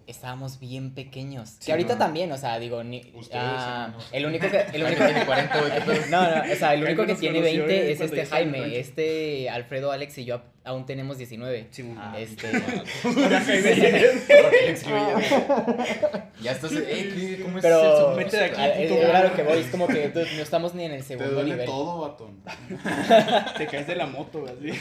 estábamos 0.06 0.58
bien 0.58 0.94
pequeños. 0.94 1.50
Sí, 1.58 1.66
que 1.66 1.72
ahorita 1.72 1.94
no. 1.94 1.98
también, 1.98 2.32
o 2.32 2.38
sea, 2.38 2.58
digo, 2.58 2.82
ni, 2.84 3.02
ah, 3.32 3.92
el 4.12 4.26
único 4.26 4.48
que, 4.48 4.64
el 4.72 4.82
único 4.82 5.04
tiene 5.06 5.24
40, 5.24 5.60
güey, 5.60 5.72
qué 5.72 5.80
pedo. 5.80 6.06
No, 6.10 6.22
no, 6.22 6.52
o 6.52 6.56
sea, 6.56 6.74
el 6.74 6.84
único 6.84 7.06
que 7.06 7.14
tiene 7.14 7.38
conoció 7.38 7.66
20 7.66 7.92
es 7.92 7.98
cuando 7.98 8.16
este 8.16 8.30
Jaime, 8.30 8.78
este 8.78 9.50
Alfredo, 9.50 9.92
Alex 9.92 10.18
y 10.18 10.24
yo 10.24 10.42
aún 10.64 10.86
tenemos 10.86 11.18
19. 11.18 11.68
Sí. 11.70 11.94
Ah, 11.96 12.16
este, 12.18 12.50
Ya 16.40 16.52
estás. 16.52 16.72
Eh, 16.72 17.12
¿qué- 17.14 17.40
¿Cómo 17.42 17.58
es 17.58 17.62
pero 17.62 18.10
el 18.10 18.16
Vete 18.16 18.36
de 18.36 18.44
aquí, 18.44 18.60
es 18.84 19.10
claro 19.10 19.34
que 19.34 19.42
voy, 19.42 19.58
es 19.58 19.66
como 19.68 19.86
que 19.86 20.10
no 20.14 20.42
estamos 20.42 20.74
ni 20.74 20.84
en 20.84 20.92
el 20.92 21.00
Te 21.02 21.08
segundo 21.08 21.32
duele 21.32 21.50
nivel. 21.52 21.66
todo, 21.66 22.00
batón. 22.00 22.40
Te 23.56 23.66
caes 23.66 23.86
de 23.86 23.96
la 23.96 24.06
moto, 24.06 24.40
güey, 24.40 24.70
así. 24.72 24.80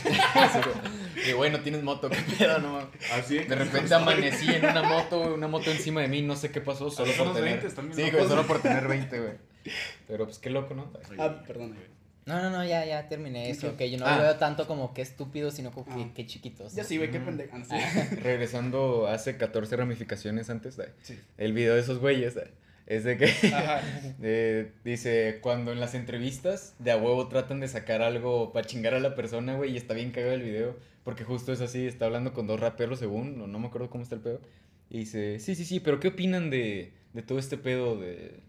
Que 1.24 1.34
güey, 1.34 1.52
no 1.52 1.60
tienes 1.60 1.84
moto, 1.84 2.10
qué 2.10 2.18
pedo, 2.38 2.60
no. 2.60 2.80
Así 3.14 3.40
De 3.40 3.56
repente 3.56 3.94
amanecí 3.94 4.50
en 4.54 4.66
una 4.66 4.84
moto, 4.84 5.34
una 5.34 5.48
moto 5.48 5.72
encima 5.72 6.02
de 6.02 6.08
mí, 6.08 6.22
no 6.22 6.36
sé 6.36 6.52
qué 6.52 6.62
pasó, 6.62 6.90
solo 6.90 7.12
Son 7.14 7.28
por 7.28 7.36
tener. 7.36 7.52
20, 7.52 7.68
están 7.68 7.90
bien 7.90 8.10
sí, 8.10 8.16
güey, 8.16 8.28
solo 8.28 8.46
por 8.48 8.62
tener 8.62 8.88
20, 8.88 9.20
güey. 9.20 9.34
Pero 10.08 10.26
pues 10.26 10.40
qué 10.40 10.50
loco, 10.50 10.74
¿no? 10.74 10.92
Ah, 11.18 11.42
perdón, 11.48 11.70
güey. 11.76 11.94
No, 12.26 12.42
no, 12.42 12.50
no, 12.50 12.64
ya, 12.66 12.86
ya 12.86 13.10
terminé 13.10 13.50
eso, 13.50 13.76
que 13.76 13.92
yo 13.92 13.98
no 13.98 14.06
Ah. 14.06 14.16
lo 14.18 14.24
veo 14.24 14.36
tanto 14.38 14.66
como 14.68 14.94
que 14.94 15.02
estúpido, 15.02 15.52
sino 15.52 15.72
como 15.72 15.86
que, 15.86 16.04
Ah. 16.04 16.12
que 16.16 16.26
chiquitos. 16.26 16.74
Ya 16.74 16.84
sí, 16.84 16.98
güey, 16.98 17.12
qué 17.12 17.20
pendeja. 17.20 17.58
Ah, 17.58 17.64
sí. 18.10 18.16
Regresando 18.16 19.08
hace 19.08 19.38
14 19.38 19.76
ramificaciones 19.76 20.50
antes, 20.50 20.78
Sí. 21.02 21.20
el 21.38 21.54
video 21.54 21.74
de 21.76 21.82
esos 21.82 22.00
güeyes 22.00 22.36
es 22.86 23.04
de 23.04 23.18
que 23.18 23.26
eh, 24.22 24.72
dice, 24.84 25.40
cuando 25.42 25.72
en 25.72 25.80
las 25.80 25.94
entrevistas 25.96 26.76
de 26.80 26.92
a 26.92 26.98
huevo 26.98 27.28
tratan 27.28 27.60
de 27.60 27.68
sacar 27.68 28.02
algo 28.02 28.52
para 28.54 28.66
chingar 28.68 28.94
a 28.94 29.00
la 29.00 29.16
persona, 29.16 29.56
güey, 29.56 29.72
y 29.74 29.78
está 29.78 29.94
bien 29.94 30.12
cagado 30.12 30.34
el 30.34 30.42
video, 30.44 30.78
porque 31.04 31.24
justo 31.24 31.52
es 31.52 31.62
así, 31.62 31.86
está 31.86 32.06
hablando 32.06 32.34
con 32.34 32.48
dos 32.48 32.60
raperos 32.60 33.00
según, 33.00 33.38
no, 33.38 33.48
no 33.48 33.60
me 33.60 33.68
acuerdo 33.68 33.90
cómo 33.90 34.04
está 34.04 34.16
el 34.16 34.22
pedo, 34.22 34.42
y 34.90 35.00
dice, 35.00 35.40
sí, 35.40 35.56
sí, 35.56 35.66
sí, 35.66 35.80
pero 35.80 36.00
¿qué 36.00 36.10
opinan 36.10 36.50
de, 36.50 36.94
de 37.14 37.22
todo 37.22 37.40
este 37.40 37.58
pedo 37.58 37.98
de, 38.00 38.40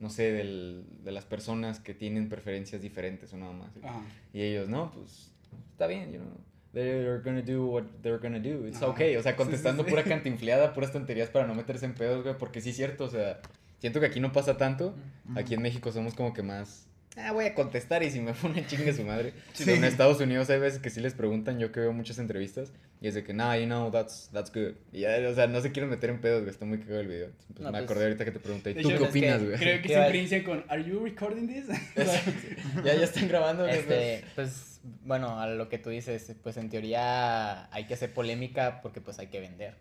no 0.00 0.10
sé, 0.10 0.32
del, 0.32 0.84
de 1.02 1.12
las 1.12 1.24
personas 1.24 1.80
que 1.80 1.94
tienen 1.94 2.28
preferencias 2.28 2.82
diferentes 2.82 3.32
o 3.32 3.36
nada 3.36 3.52
más? 3.52 3.70
Ajá. 3.82 4.00
Y 4.32 4.42
ellos, 4.42 4.68
no, 4.68 4.90
pues, 4.92 5.32
está 5.72 5.86
bien, 5.86 6.12
you 6.12 6.18
know. 6.18 6.30
They're 6.72 7.20
gonna 7.22 7.42
do 7.42 7.66
what 7.66 7.84
they're 8.02 8.18
gonna 8.18 8.40
do. 8.40 8.66
It's 8.66 8.78
Ajá. 8.78 8.88
okay. 8.88 9.14
O 9.16 9.22
sea, 9.22 9.32
Sí, 9.32 9.36
contestando 9.38 9.84
sí, 9.84 9.88
sí. 9.88 9.94
pura 9.94 10.02
cantinfleada, 10.04 10.74
puras 10.74 10.90
tonterías 10.92 11.30
para 11.30 11.46
no 11.46 11.54
meterse 11.54 11.86
en 11.86 11.94
pedos, 11.94 12.24
güey. 12.24 12.36
Porque 12.36 12.60
sí 12.60 12.70
es 12.70 12.76
cierto, 12.76 13.04
o 13.04 13.08
sea, 13.08 13.40
siento 13.78 14.00
que 14.00 14.06
aquí 14.06 14.18
no 14.18 14.32
pasa 14.32 14.56
tanto. 14.56 14.94
Aquí 15.36 15.54
en 15.54 15.62
México 15.62 15.92
somos 15.92 16.14
como 16.14 16.32
que 16.34 16.42
más. 16.42 16.88
Ah, 17.16 17.32
voy 17.32 17.44
a 17.44 17.54
contestar 17.54 18.02
y 18.02 18.10
si 18.10 18.20
me 18.20 18.32
pone 18.42 18.66
chingue 18.66 18.92
su 18.92 19.04
madre. 19.04 19.34
Sí. 19.52 19.70
En 19.70 19.84
Estados 19.84 20.20
Unidos 20.20 20.50
hay 20.50 20.58
veces 20.58 20.80
que 20.80 20.90
sí 20.90 21.00
les 21.00 21.14
preguntan, 21.14 21.58
yo 21.58 21.70
que 21.70 21.80
veo 21.80 21.92
muchas 21.92 22.18
entrevistas, 22.18 22.72
y 23.00 23.08
es 23.08 23.14
de 23.14 23.22
que, 23.22 23.32
nah, 23.32 23.56
you 23.56 23.66
know, 23.66 23.90
that's, 23.90 24.30
that's 24.32 24.52
good. 24.52 24.74
Y 24.92 25.00
ya, 25.00 25.16
o 25.28 25.34
sea, 25.34 25.46
no 25.46 25.60
se 25.60 25.70
quieren 25.72 25.90
meter 25.90 26.10
en 26.10 26.20
pedos, 26.20 26.40
güey. 26.40 26.50
Está 26.50 26.64
muy 26.64 26.78
cagado 26.78 27.00
el 27.00 27.08
video. 27.08 27.30
Pues 27.48 27.60
No, 27.60 27.66
me 27.66 27.78
pues, 27.78 27.84
acordé 27.84 28.04
ahorita 28.04 28.24
que 28.24 28.30
te 28.32 28.40
pregunté, 28.40 28.70
¿y 28.72 28.82
tú 28.82 28.88
qué 28.88 29.04
opinas, 29.04 29.44
güey? 29.44 29.56
Creo 29.56 29.82
que 29.82 29.88
siempre 29.88 30.18
inician 30.18 30.42
con, 30.42 30.64
¿Are 30.68 30.82
you 30.82 31.00
recording 31.04 31.46
this? 31.46 31.66
Ya, 32.84 32.94
ya 32.94 33.04
están 33.04 33.28
grabando, 33.28 33.64
güey. 33.64 33.78
Este, 33.78 34.24
pues, 34.34 34.80
bueno, 35.04 35.38
a 35.38 35.46
lo 35.46 35.68
que 35.68 35.78
tú 35.78 35.90
dices, 35.90 36.34
pues 36.42 36.56
en 36.56 36.68
teoría 36.68 37.72
hay 37.72 37.86
que 37.86 37.94
hacer 37.94 38.12
polémica 38.12 38.80
porque 38.82 39.00
pues 39.00 39.18
hay 39.18 39.28
que 39.28 39.40
vender. 39.40 39.76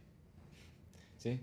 Sí. 1.17 1.39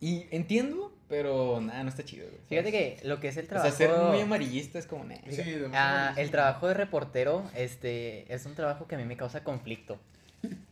Y 0.00 0.26
entiendo, 0.30 0.95
pero 1.08 1.60
nada, 1.60 1.82
no 1.82 1.88
está 1.88 2.04
chido, 2.04 2.26
güey. 2.26 2.40
Fíjate 2.48 2.70
que 2.72 2.98
lo 3.04 3.20
que 3.20 3.28
es 3.28 3.36
el 3.36 3.44
O 3.46 3.48
trabajo... 3.48 3.76
sea, 3.76 3.88
ser 3.88 3.96
muy 3.98 4.20
amarillista 4.20 4.78
es 4.78 4.86
como, 4.86 5.04
nah. 5.04 5.16
Sí, 5.30 5.36
demasiado 5.36 5.70
Ah, 5.74 6.14
el 6.16 6.30
trabajo 6.30 6.68
de 6.68 6.74
reportero, 6.74 7.44
este, 7.54 8.32
es 8.32 8.44
un 8.46 8.54
trabajo 8.54 8.86
que 8.86 8.94
a 8.94 8.98
mí 8.98 9.04
me 9.04 9.16
causa 9.16 9.44
conflicto. 9.44 9.98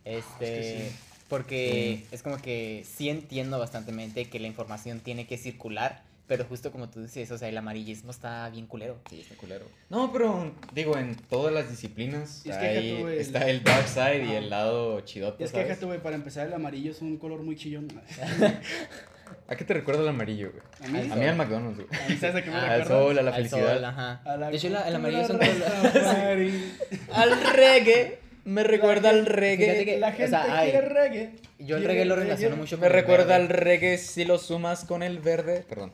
Este, 0.05 0.89
sí. 0.91 0.97
porque 1.29 2.05
es 2.13 2.23
como 2.23 2.37
que 2.39 2.85
sí 2.87 3.09
entiendo 3.09 3.59
bastantemente 3.59 4.27
que 4.29 4.39
la 4.39 4.47
información 4.47 5.01
tiene 5.01 5.27
que 5.27 5.39
circular, 5.39 6.03
pero 6.27 6.45
justo 6.45 6.71
como 6.73 6.89
tú 6.89 7.03
dices, 7.03 7.31
o 7.31 7.39
sea, 7.39 7.49
el 7.49 7.57
amarillismo 7.59 8.11
está 8.11 8.49
bien 8.51 8.67
culero. 8.67 8.99
Sí, 9.11 9.21
está 9.21 9.35
culero. 9.37 9.67
No, 9.91 10.13
pero 10.13 10.53
digo, 10.73 10.97
en 10.97 11.17
todas 11.17 11.53
las 11.53 11.69
disciplinas 11.71 12.45
es 12.47 12.57
que 12.57 12.67
ahí 12.67 12.91
el- 13.03 13.09
está 13.19 13.49
el 13.49 13.63
dark 13.65 13.89
side 13.89 14.25
y 14.27 14.33
el 14.33 14.51
lado 14.51 15.01
chidote, 15.03 15.45
es 15.45 15.53
que 15.53 15.63
¿sabes? 15.63 15.83
güey, 15.85 16.03
para 16.03 16.17
empezar, 16.17 16.47
el 16.47 16.53
amarillo 16.55 16.91
es 16.93 17.01
un 17.03 17.17
color 17.19 17.43
muy 17.43 17.57
chillón. 17.57 17.89
¿A 19.49 19.57
qué 19.57 19.65
te 19.65 19.75
recuerda 19.75 20.03
el 20.03 20.09
amarillo, 20.09 20.51
güey? 20.53 20.63
A 20.83 20.93
mí, 20.93 20.99
Al 20.99 21.13
A 21.13 21.17
mí 21.17 21.27
al 21.27 21.37
McDonald's, 21.37 21.77
güey. 21.77 21.89
a 22.03 22.09
mí, 22.09 22.17
¿sabes 22.17 22.37
a 22.37 22.43
qué 22.43 22.51
me 22.51 22.57
Al 22.57 22.87
sol, 22.87 23.19
a 23.19 23.23
la 23.23 23.31
Al 23.31 23.37
felicidad. 23.37 23.75
sol, 23.75 23.85
ajá. 23.85 24.21
A 24.25 24.37
la 24.37 24.51
De 24.51 24.57
hecho, 24.57 24.69
la- 24.71 24.89
el 24.89 24.95
amarillo 24.97 25.23
es 25.23 25.31
un 25.31 25.39
color... 25.39 25.55
Rastafari. 25.83 26.73
Al 27.13 27.41
reggae. 27.55 28.19
Me 28.45 28.63
recuerda 28.63 29.09
al 29.11 29.25
reggae. 29.27 29.65
Fíjate 29.67 29.85
que- 29.87 29.99
La 30.01 30.09
o 30.09 30.13
gente 30.13 30.29
sea, 30.29 30.59
ay, 30.59 30.71
quiere 30.71 30.89
reggae. 30.89 31.33
Yo 31.59 31.77
el 31.79 31.85
reggae 31.85 32.05
lo 32.05 32.15
reggae. 32.15 32.29
relaciono 32.31 32.57
mucho 32.57 32.77
con 32.77 32.81
Me 32.83 32.87
el 32.89 32.93
recuerda 32.93 33.25
verde. 33.25 33.35
al 33.35 33.49
reggae 33.49 33.99
si 33.99 34.25
lo 34.25 34.39
sumas 34.39 34.85
con 34.85 35.03
el 35.03 35.19
verde. 35.21 35.65
Perdón. 35.69 35.93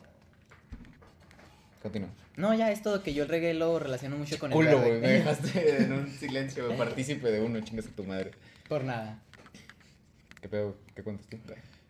Continúa. 1.81 2.09
No, 2.37 2.53
ya 2.53 2.71
es 2.71 2.81
todo 2.81 3.03
que 3.03 3.13
yo 3.13 3.23
el 3.23 3.29
reggae 3.29 3.53
lo 3.53 3.77
relaciono 3.79 4.17
mucho 4.17 4.37
con 4.39 4.51
el 4.51 4.55
Culo, 4.55 4.79
verde. 4.79 4.89
güey. 4.89 5.01
Me 5.01 5.07
dejaste 5.13 5.83
en 5.83 5.93
un 5.93 6.07
silencio, 6.09 6.65
güey, 6.65 6.77
partícipe 6.77 7.29
de 7.31 7.41
uno, 7.41 7.59
chingas 7.61 7.87
a 7.87 7.89
tu 7.89 8.03
madre. 8.03 8.31
Por 8.67 8.83
nada. 8.83 9.19
¿Qué 10.41 10.47
pedo? 10.49 10.75
¿Qué 10.95 11.03
cuentas 11.03 11.27
tú? 11.27 11.37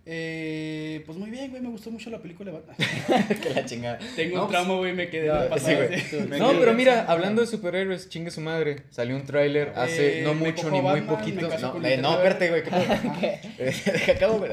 Eh, 0.05 1.03
pues 1.05 1.17
muy 1.17 1.29
bien, 1.29 1.51
güey, 1.51 1.61
me 1.61 1.69
gustó 1.69 1.91
mucho 1.91 2.09
la 2.09 2.19
película 2.19 2.51
de 2.51 2.57
Batman. 2.59 3.27
que 3.41 3.49
la 3.53 3.65
chingada. 3.65 3.99
Tengo 4.15 4.37
No, 4.37 4.45
un 4.45 4.49
trauma, 4.51 4.75
güey, 4.75 4.93
me 4.93 5.09
quedé 5.09 5.27
No, 5.27 5.57
sí, 5.59 5.73
güey. 5.75 6.39
No, 6.39 6.51
pero 6.59 6.73
mira, 6.73 7.05
hablando 7.07 7.41
de 7.41 7.47
superhéroes, 7.47 8.09
chingue 8.09 8.31
su 8.31 8.41
madre. 8.41 8.77
Salió 8.89 9.15
un 9.15 9.25
tráiler 9.25 9.73
hace 9.75 10.21
Eh, 10.21 10.23
no 10.23 10.33
me 10.33 10.51
mucho 10.51 10.71
ni 10.71 10.81
muy 10.81 11.01
poquito. 11.01 11.47
No, 11.59 11.75
eh, 11.85 11.97
no, 11.97 12.13
espérate, 12.13 12.49
güey. 12.49 12.63
¿qué 12.63 12.71
pedo? 12.71 13.65
Deja 13.91 14.11
acabo, 14.13 14.39
güey. 14.39 14.51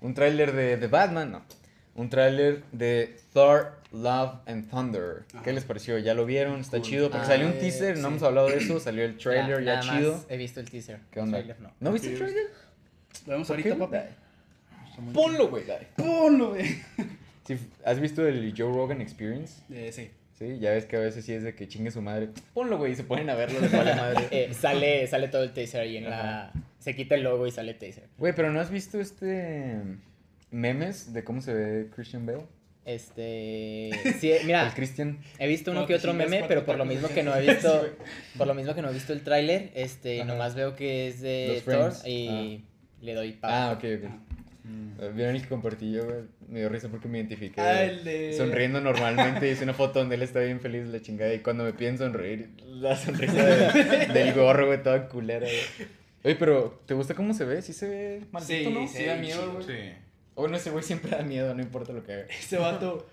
Un 0.00 0.14
tráiler 0.14 0.52
de, 0.52 0.76
de 0.76 0.86
Batman, 0.86 1.32
no. 1.32 1.42
Un 1.96 2.08
tráiler 2.08 2.62
de 2.70 3.16
Thor, 3.32 3.72
Love 3.92 4.36
and 4.46 4.70
Thunder. 4.70 5.24
¿Qué 5.42 5.52
les 5.52 5.64
pareció? 5.64 5.98
¿Ya 5.98 6.14
lo 6.14 6.24
vieron? 6.26 6.60
Está 6.60 6.78
Cool. 6.78 6.86
chido. 6.86 7.10
Porque 7.10 7.24
Ah, 7.24 7.28
salió 7.28 7.46
un 7.48 7.54
eh, 7.54 7.58
teaser, 7.60 7.98
no 7.98 8.06
hemos 8.08 8.22
hablado 8.22 8.46
de 8.48 8.58
eso. 8.58 8.78
Salió 8.78 9.04
el 9.04 9.18
trailer 9.18 9.64
ya, 9.64 9.74
nada 9.80 9.82
más 9.86 9.96
chido. 9.98 10.24
He 10.28 10.36
visto 10.36 10.60
el 10.60 10.70
teaser. 10.70 11.00
¿Qué 11.10 11.18
onda? 11.18 11.38
El 11.38 11.44
trailer 11.46 11.62
no. 11.62 11.72
¿No 11.80 11.92
viste 11.92 12.08
el 12.12 12.16
trailer? 12.18 12.44
Lo 13.26 13.32
vemos 13.32 13.48
¿Por 13.48 13.56
ahorita, 13.56 13.74
qué? 13.90 14.29
Ponlo, 15.12 15.48
güey. 15.48 15.64
dale. 15.66 15.86
Ponlo, 15.96 16.50
güey. 16.50 16.66
Sí, 17.46 17.56
¿Has 17.84 17.98
visto 18.00 18.26
el 18.26 18.54
Joe 18.56 18.72
Rogan 18.72 19.00
Experience? 19.00 19.62
Eh, 19.72 19.90
sí. 19.92 20.10
Sí, 20.38 20.58
ya 20.58 20.70
ves 20.70 20.86
que 20.86 20.96
a 20.96 21.00
veces 21.00 21.24
sí 21.24 21.32
es 21.34 21.42
de 21.42 21.54
que 21.54 21.68
chingue 21.68 21.90
su 21.90 22.00
madre. 22.00 22.30
Ponlo, 22.54 22.78
güey, 22.78 22.92
y 22.92 22.96
se 22.96 23.04
ponen 23.04 23.28
a 23.28 23.34
verlo, 23.34 23.60
les 23.60 23.70
vale 23.72 23.94
madre. 23.94 24.26
Eh, 24.30 24.54
sale, 24.54 25.06
sale 25.06 25.28
todo 25.28 25.42
el 25.42 25.52
teaser 25.52 25.82
ahí 25.82 25.96
en 25.98 26.08
la... 26.08 26.52
Se 26.78 26.94
quita 26.96 27.14
el 27.14 27.22
logo 27.24 27.46
y 27.46 27.50
sale 27.50 27.72
el 27.72 27.78
teaser. 27.78 28.04
Güey, 28.16 28.32
pero 28.34 28.50
¿no 28.50 28.58
has 28.60 28.70
visto 28.70 28.98
este 29.00 29.76
memes 30.50 31.12
de 31.12 31.24
cómo 31.24 31.42
se 31.42 31.52
ve 31.52 31.90
Christian 31.94 32.24
Bale? 32.24 32.44
Este... 32.86 33.90
Sí, 34.18 34.32
mira, 34.46 34.66
El 34.66 34.72
Christian. 34.72 35.18
he 35.38 35.46
visto 35.46 35.70
uno 35.72 35.80
Cuando 35.80 35.88
que 35.88 35.94
otro 35.96 36.14
meme, 36.14 36.44
pero 36.48 36.64
por 36.64 36.76
lo 36.78 36.84
mismo 36.86 37.08
de 37.08 37.14
que 37.14 37.22
no 37.22 37.34
he 37.36 37.46
visto... 37.46 37.86
Por 38.38 38.46
lo 38.46 38.54
mismo 38.54 38.74
que 38.74 38.80
no 38.82 38.88
he 38.90 38.92
visto 38.94 39.12
el 39.12 39.22
tráiler, 39.22 39.70
este, 39.74 40.22
Ajá. 40.22 40.32
nomás 40.32 40.54
veo 40.54 40.74
que 40.74 41.08
es 41.08 41.20
de 41.20 41.62
Los 41.66 41.76
Thor 41.98 42.08
y 42.08 42.64
le 43.02 43.14
doy 43.14 43.38
Ah, 43.42 43.76
pausa. 43.78 43.96
ok, 43.98 44.04
ok. 44.04 44.10
Mm. 44.64 45.00
Eh, 45.00 45.12
¿Vieron 45.14 45.36
el 45.36 45.42
que 45.42 45.48
compartí 45.48 45.92
yo, 45.92 46.04
güey? 46.04 46.18
Me 46.48 46.58
dio 46.60 46.68
risa 46.68 46.88
porque 46.88 47.08
me 47.08 47.18
identifiqué. 47.18 47.60
Ah. 47.60 47.88
Sonriendo 48.36 48.80
normalmente, 48.80 49.50
hice 49.50 49.64
una 49.64 49.74
foto 49.74 49.98
donde 50.00 50.16
él 50.16 50.22
está 50.22 50.40
bien 50.40 50.60
feliz, 50.60 50.86
la 50.86 51.00
chingada. 51.00 51.32
Y 51.34 51.38
cuando 51.40 51.64
me 51.64 51.72
piden 51.72 51.98
sonreír, 51.98 52.50
la 52.66 52.96
sonrisa 52.96 53.44
del, 53.44 54.12
del 54.12 54.34
gorro, 54.34 54.66
güey, 54.66 54.82
toda 54.82 55.08
culera, 55.08 55.46
güey. 55.46 55.88
Oye, 56.22 56.34
pero 56.36 56.80
¿te 56.86 56.92
gusta 56.94 57.14
cómo 57.14 57.32
se 57.32 57.44
ve? 57.46 57.62
¿Sí 57.62 57.72
se 57.72 57.88
ve 57.88 58.22
maldito, 58.30 58.68
Sí, 58.70 58.74
no? 58.74 58.88
sí, 58.88 59.04
da 59.04 59.16
miedo, 59.16 59.52
güey. 59.52 59.64
Sí. 59.66 59.92
O 60.34 60.42
Bueno, 60.42 60.56
ese 60.58 60.70
güey 60.70 60.84
siempre 60.84 61.10
da 61.10 61.22
miedo, 61.22 61.54
no 61.54 61.62
importa 61.62 61.92
lo 61.92 62.04
que 62.04 62.12
haga. 62.12 62.24
Ese 62.26 62.58
vato. 62.58 63.06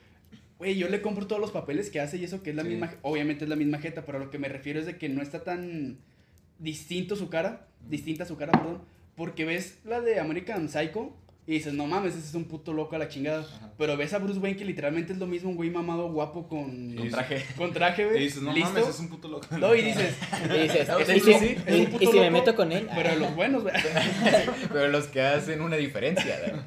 Güey, 0.59 0.75
yo 0.75 0.89
le 0.89 1.01
compro 1.01 1.25
todos 1.27 1.39
los 1.39 1.51
papeles 1.51 1.89
que 1.89 1.99
hace 2.01 2.17
y 2.17 2.23
eso 2.25 2.43
que 2.43 2.49
es 2.49 2.55
la 2.55 2.63
Sí. 2.63 2.69
misma. 2.69 2.93
Obviamente 3.03 3.45
es 3.45 3.49
la 3.49 3.55
misma 3.55 3.79
jeta, 3.79 4.05
pero 4.05 4.17
a 4.17 4.21
lo 4.21 4.29
que 4.31 4.39
me 4.39 4.49
refiero 4.49 4.79
es 4.79 4.85
de 4.85 4.97
que 4.97 5.07
no 5.07 5.21
está 5.21 5.43
tan 5.43 5.99
distinto 6.59 7.15
su 7.15 7.29
cara. 7.29 7.67
Distinta 7.87 8.25
su 8.25 8.35
cara, 8.37 8.51
perdón. 8.51 8.81
Porque 9.15 9.45
ves 9.45 9.79
la 9.85 10.01
de 10.01 10.19
American 10.19 10.67
Psycho 10.67 11.15
y 11.47 11.53
dices, 11.53 11.73
no 11.73 11.85
mames, 11.87 12.13
ese 12.13 12.27
es 12.27 12.33
un 12.35 12.43
puto 12.43 12.73
loco 12.73 12.95
a 12.95 12.99
la 12.99 13.07
chingada. 13.07 13.39
Ajá. 13.41 13.71
Pero 13.77 13.95
ves 13.95 14.13
a 14.13 14.17
Bruce 14.19 14.37
Wayne 14.39 14.57
que 14.57 14.65
literalmente 14.65 15.13
es 15.13 15.17
lo 15.19 15.25
mismo, 15.27 15.49
un 15.49 15.55
güey 15.55 15.69
mamado 15.69 16.11
guapo 16.11 16.47
con. 16.49 16.93
Con 16.95 17.09
traje. 17.09 17.45
Con 17.57 17.71
traje, 17.73 18.01
Y 18.01 18.05
güey. 18.05 18.19
dices, 18.25 18.41
no 18.43 18.51
¿Listo? 18.51 18.69
mames, 18.73 18.89
es 18.89 18.99
un 18.99 19.07
puto 19.09 19.27
loco. 19.29 19.47
No, 19.57 19.73
y 19.73 19.81
dices, 19.81 20.13
Y 20.53 20.57
dices, 20.59 20.87
No, 20.89 20.99
"¿Y 20.99 21.05
sí, 21.05 21.19
si- 21.21 21.33
sí, 21.33 21.57
es 21.65 21.75
y- 21.75 21.79
un 21.79 21.85
puto 21.91 22.03
y 22.03 22.07
si 22.07 22.19
me 22.19 22.29
meto 22.31 22.53
con 22.55 22.71
él? 22.73 22.87
pero 22.93 23.15
los 23.15 23.33
buenos, 23.35 23.63
güey. 23.63 23.73
Pero 24.73 24.87
los 24.89 25.07
que 25.07 25.21
hacen 25.21 25.61
una 25.61 25.77
diferencia, 25.77 26.37
güey. 26.45 26.61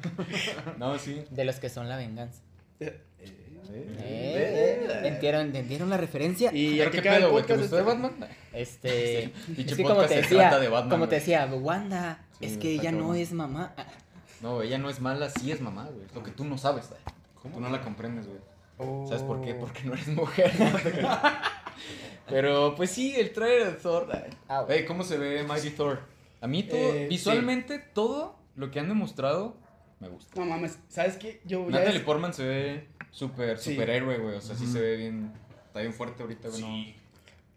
No, 0.79 0.97
sí. 0.97 1.21
De 1.29 1.45
los 1.45 1.57
que 1.57 1.69
son 1.69 1.87
la 1.87 1.97
venganza. 1.97 2.41
Eh, 2.79 2.99
Eh, 3.73 4.87
¿Entendieron, 5.03 5.45
¿Entendieron 5.47 5.89
la 5.89 5.97
referencia? 5.97 6.51
Y 6.53 6.71
¿Pero 6.77 6.85
ya 6.85 6.91
qué 6.91 7.01
que 7.01 7.09
pedo, 7.09 7.31
güey? 7.31 7.45
¿Te 7.45 7.55
gustó 7.55 7.75
de 7.77 7.81
este- 7.83 7.93
Batman? 7.93 8.29
Este, 8.51 9.31
Sí, 9.55 9.65
es 9.65 9.75
que 9.75 9.83
como 9.83 10.01
te 10.01 10.07
se 10.09 10.15
decía, 10.15 10.37
trata 10.39 10.59
de 10.59 10.67
Batman, 10.67 10.89
como 10.89 11.07
te 11.07 11.15
decía, 11.15 11.45
Wanda, 11.45 12.25
Sí, 12.39 12.45
es 12.47 12.57
que 12.57 12.71
ella 12.73 12.91
no 12.91 13.13
es 13.15 13.31
mamá. 13.31 13.73
No, 14.41 14.61
ella 14.61 14.77
no 14.77 14.89
es 14.89 14.99
mala, 15.01 15.29
sí 15.29 15.51
es 15.51 15.61
mamá, 15.61 15.85
güey. 15.91 16.05
Es 16.05 16.15
lo 16.15 16.23
que 16.23 16.31
tú 16.31 16.43
no 16.45 16.57
sabes, 16.57 16.89
güey. 16.89 17.01
¿Cómo? 17.41 17.55
Tú 17.55 17.61
no 17.61 17.69
la 17.69 17.81
comprendes, 17.81 18.27
güey. 18.27 18.39
Oh. 18.77 19.05
¿Sabes 19.07 19.23
por 19.23 19.41
qué? 19.41 19.53
Porque 19.53 19.83
no 19.83 19.93
eres 19.93 20.07
mujer. 20.09 20.51
No. 21.01 21.19
Pero, 22.29 22.75
pues 22.75 22.91
sí, 22.91 23.13
el 23.17 23.31
trailer 23.33 23.67
de 23.73 23.73
Thor. 23.73 24.07
Ah, 24.47 24.61
güey. 24.61 24.79
Ey, 24.79 24.85
¿cómo 24.85 25.03
se 25.03 25.17
ve 25.17 25.43
Mighty 25.43 25.71
Thor? 25.71 25.99
A 26.39 26.47
mí 26.47 26.63
todo, 26.63 26.79
Eh, 26.79 27.07
visualmente, 27.07 27.79
todo 27.79 28.35
lo 28.55 28.71
que 28.71 28.79
han 28.79 28.87
demostrado, 28.87 29.55
me 29.99 30.07
gusta. 30.07 30.39
No 30.39 30.45
mames, 30.45 30.79
¿sabes 30.87 31.17
qué? 31.17 31.41
Yo 31.45 31.65
ya 31.69 31.79
Natalie 31.79 31.99
es- 31.99 32.03
Portman 32.05 32.33
se 32.33 32.43
ve 32.45 32.87
súper, 33.11 33.57
Sí. 33.59 33.73
superhéroe, 33.73 34.17
güey. 34.17 34.35
O 34.37 34.41
sea, 34.41 34.55
sí 34.55 34.65
se 34.65 34.79
ve 34.79 34.95
bien, 34.97 35.31
está 35.67 35.81
bien 35.81 35.93
fuerte 35.93 36.23
ahorita, 36.23 36.47
güey. 36.49 36.61
Sí. 36.61 36.95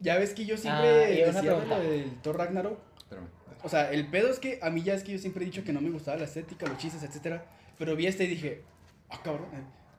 Ya 0.00 0.18
ves 0.18 0.34
que 0.34 0.44
yo 0.44 0.56
Ah, 0.56 0.58
siempre 0.58 0.90
una 1.28 1.40
decía 1.40 1.54
lo 1.66 1.80
del 1.80 2.10
Thor 2.20 2.36
Ragnarok. 2.36 2.78
Espérame. 2.98 3.26
O 3.64 3.68
sea, 3.68 3.90
el 3.90 4.06
pedo 4.08 4.28
es 4.28 4.38
que 4.38 4.58
a 4.62 4.68
mí 4.68 4.82
ya 4.82 4.92
es 4.94 5.02
que 5.02 5.12
yo 5.12 5.18
siempre 5.18 5.42
he 5.42 5.46
dicho 5.46 5.64
que 5.64 5.72
no 5.72 5.80
me 5.80 5.90
gustaba 5.90 6.18
la 6.18 6.24
estética, 6.24 6.66
los 6.66 6.76
chistes, 6.76 7.02
etcétera. 7.02 7.46
Pero 7.78 7.96
vi 7.96 8.06
este 8.06 8.24
y 8.24 8.28
dije, 8.28 8.62
ah, 9.08 9.20
cabrón. 9.24 9.48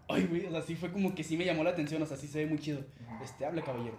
Ay, 0.08 0.28
güey, 0.28 0.46
o 0.46 0.52
sea, 0.52 0.62
sí 0.62 0.76
fue 0.76 0.92
como 0.92 1.16
que 1.16 1.24
sí 1.24 1.36
me 1.36 1.46
llamó 1.46 1.64
la 1.64 1.72
atención, 1.72 2.00
o 2.02 2.06
sea, 2.06 2.16
sí 2.16 2.28
se 2.28 2.40
ve 2.40 2.46
muy 2.46 2.60
chido. 2.60 2.86
Este, 3.24 3.44
habla, 3.44 3.64
caballero. 3.64 3.98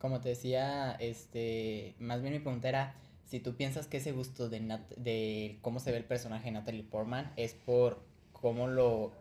Como 0.00 0.20
te 0.20 0.30
decía, 0.30 0.96
este, 0.98 1.94
más 2.00 2.22
bien 2.22 2.34
mi 2.34 2.40
pregunta 2.40 2.68
era 2.68 2.96
si 3.24 3.38
tú 3.38 3.54
piensas 3.54 3.86
que 3.86 3.98
ese 3.98 4.10
gusto 4.10 4.48
de, 4.48 4.80
de 4.96 5.58
cómo 5.62 5.78
se 5.78 5.92
ve 5.92 5.98
el 5.98 6.04
personaje 6.04 6.46
de 6.46 6.52
Natalie 6.52 6.82
Portman 6.82 7.32
es 7.36 7.54
por 7.54 8.02
cómo 8.32 8.66
lo, 8.66 9.12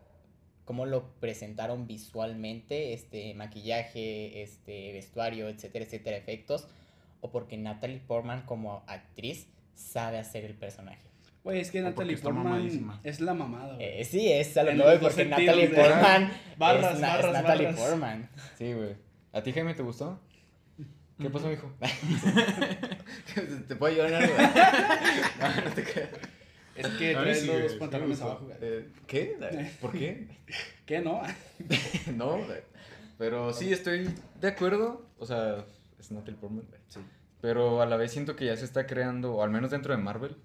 cómo 0.66 0.88
lo 0.88 1.14
presentaron 1.20 1.86
visualmente, 1.86 2.94
este, 2.94 3.36
maquillaje, 3.36 4.42
este, 4.42 4.92
vestuario, 4.92 5.50
etcétera, 5.50 5.86
etcétera, 5.86 6.18
efectos, 6.18 6.68
o 7.22 7.30
porque 7.30 7.58
Natalie 7.58 8.00
Portman 8.00 8.46
como 8.48 8.84
actriz 8.88 9.48
sabe 9.76 10.18
hacer 10.20 10.46
el 10.46 10.54
personaje. 10.56 11.02
Güey, 11.44 11.60
es 11.60 11.72
que 11.72 11.82
Natalie 11.82 12.18
Portman 12.18 13.00
es 13.04 13.20
la 13.20 13.34
mamada, 13.34 13.76
güey. 13.76 13.86
Eh, 14.02 14.06
sí, 14.06 14.32
es 14.32 14.56
a 14.56 14.64
lo 14.64 14.72
dos 14.86 15.00
porque 15.00 15.16
sentidos, 15.16 15.56
Natalie 15.58 15.68
Portman 15.70 16.32
Barras, 16.58 16.94
es, 16.96 17.00
na- 17.02 17.08
es 17.08 17.14
barras, 17.18 17.34
Natalie 17.34 17.66
barras. 17.68 17.82
Portman. 17.82 18.30
Sí, 18.58 18.74
güey. 18.74 18.96
¿A 19.34 19.44
ti, 19.44 19.52
Jaime, 19.52 19.74
te 19.74 19.84
gustó? 19.84 20.20
¿Qué 21.20 21.30
pasó, 21.30 21.48
mijo? 21.48 21.72
¿Te 23.68 23.76
puedo 23.76 23.94
ayudar 23.94 24.10
en 24.10 24.16
algo? 24.16 24.36
No, 25.40 25.66
no 25.66 25.72
te 25.74 25.84
creas. 25.84 26.10
Es 26.76 26.88
que 26.88 27.16
A 27.16 27.20
mí 27.20 27.24
trae 27.26 27.36
sí, 27.36 27.48
los 27.48 27.56
güey, 27.58 27.70
sí 27.70 27.76
pantalones 27.78 28.22
abajo, 28.22 28.46
güey. 28.46 28.58
Eh, 28.62 28.88
¿Qué? 29.06 29.70
¿Por 29.80 29.92
qué? 29.92 30.28
¿Qué, 30.86 31.02
no? 31.02 31.22
no, 32.16 32.38
güey. 32.38 32.62
Pero 33.18 33.54
sí, 33.54 33.72
estoy 33.72 34.10
de 34.40 34.48
acuerdo. 34.48 35.06
O 35.20 35.26
sea, 35.26 35.66
es 36.00 36.12
Natalie 36.12 36.40
Portman. 36.40 36.66
güey. 36.68 36.82
Sí. 36.88 37.00
Pero 37.44 37.82
a 37.82 37.86
la 37.86 37.98
vez 37.98 38.14
siento 38.14 38.38
que 38.38 38.46
ya 38.46 38.56
se 38.56 38.64
está 38.64 38.88
creando, 38.88 39.36
o 39.36 39.44
al 39.44 39.50
menos 39.50 39.70
dentro 39.70 39.94
de 39.94 40.02
Marvel, 40.02 40.38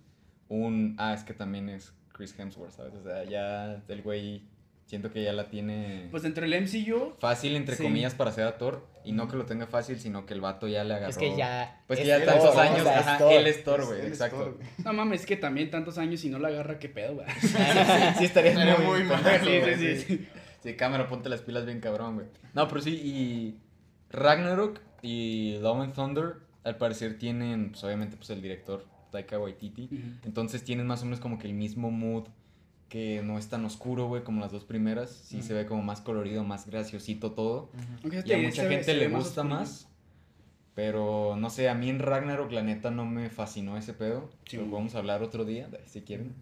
un... 0.49 0.97
Ah, 0.99 1.15
es 1.15 1.23
que 1.23 1.33
también 1.33 1.69
es 1.69 1.93
Chris 2.13 2.37
Hemsworth, 2.37 2.73
¿sabes? 2.73 2.93
O 2.95 3.05
sea, 3.05 3.23
ya 3.23 3.81
el 3.87 4.03
güey, 4.03 4.49
siento 4.85 5.13
que 5.13 5.23
ya 5.23 5.33
la 5.33 5.49
tiene 5.49 6.09
Pues 6.11 6.25
dentro 6.25 6.45
del 6.45 6.61
MCU, 6.61 7.15
fácil, 7.21 7.55
entre 7.55 7.77
sí. 7.77 7.85
comillas, 7.85 8.17
para 8.17 8.33
ser 8.33 8.49
actor. 8.49 8.85
Y 9.05 9.13
no 9.13 9.29
que 9.29 9.37
lo 9.37 9.47
tenga 9.47 9.69
fácil, 9.69 10.01
sino 10.01 10.27
que 10.27 10.35
el 10.35 10.41
vato 10.41 10.67
ya 10.67 10.83
le 10.83 10.95
agarró... 10.95 11.11
Es 11.11 11.19
que 11.19 11.37
ya. 11.37 11.85
Pues 11.87 12.01
que 12.01 12.07
ya 12.07 12.17
Thor, 12.19 12.27
tantos 12.35 12.57
o 12.57 12.59
años, 12.59 12.83
sea, 12.83 12.99
ajá, 12.99 13.19
Thor. 13.19 13.33
él 13.33 13.47
es 13.47 13.63
Thor, 13.63 13.87
güey, 13.87 14.01
exacto. 14.05 14.37
Thor, 14.37 14.59
no 14.85 14.93
mames, 14.93 15.21
es 15.21 15.27
que 15.27 15.37
también 15.37 15.71
tantos 15.71 15.99
años 15.99 16.25
y 16.25 16.31
no 16.31 16.41
la 16.41 16.49
agarra, 16.49 16.81
qué 16.81 16.89
pedo, 16.89 17.15
güey. 17.15 17.29
sí, 18.19 18.25
estaría, 18.25 18.51
Estaría 18.51 18.77
muy, 18.77 19.05
muy 19.05 19.09
mal, 19.09 19.23
Sí, 19.45 19.61
sí, 19.65 19.75
sí, 19.77 19.97
sí. 20.01 20.29
Sí, 20.65 20.75
cámara, 20.75 21.09
ponte 21.09 21.29
las 21.29 21.43
pilas 21.43 21.65
bien 21.65 21.79
cabrón, 21.79 22.17
güey. 22.17 22.27
No, 22.55 22.67
pero 22.67 22.81
sí, 22.81 22.91
y 22.91 23.61
Ragnarok 24.11 24.81
y 25.01 25.59
Love 25.61 25.83
and 25.83 25.95
Thunder, 25.95 26.48
al 26.65 26.77
parecer 26.77 27.19
tienen, 27.19 27.71
pues 27.71 27.83
obviamente, 27.85 28.17
pues 28.17 28.31
el 28.31 28.43
director 28.43 28.85
Taika 29.11 29.39
Waititi. 29.39 29.89
Entonces 30.25 30.65
tienen 30.65 30.87
más 30.87 31.03
o 31.03 31.05
menos 31.07 31.21
como 31.21 31.39
que 31.39 31.47
el 31.47 31.55
mismo 31.55 31.91
mood, 31.91 32.25
que 32.89 33.23
no 33.23 33.39
es 33.39 33.49
tan 33.49 33.65
oscuro, 33.65 34.07
güey, 34.09 34.23
como 34.25 34.41
las 34.41 34.51
dos 34.53 34.65
primeras. 34.65 35.11
Sí 35.11 35.43
se 35.43 35.55
ve 35.55 35.67
como 35.67 35.83
más 35.83 36.01
colorido, 36.01 36.43
más 36.45 36.67
graciosito 36.67 37.33
todo. 37.33 37.71
Y 38.05 38.33
a 38.33 38.39
mucha 38.39 38.63
ve- 38.65 38.71
gente 38.77 38.95
le 38.95 39.09
gusta 39.09 39.43
oscuro. 39.43 39.61
más. 39.61 39.89
Pero 40.75 41.35
no 41.37 41.51
sé, 41.51 41.69
a 41.69 41.75
mí 41.75 41.89
en 41.91 41.99
Ragnarok 41.99 42.53
la 42.53 42.63
neta 42.63 42.91
no 42.91 43.05
me 43.05 43.31
fascinó 43.31 43.77
ese 43.77 43.95
pedo. 43.95 44.31
Sí. 44.47 44.59
Lo 44.59 44.71
podemos 44.71 44.95
hablar 44.95 45.23
otro 45.23 45.45
día, 45.45 45.69
si 45.87 46.03
quieren. 46.03 46.35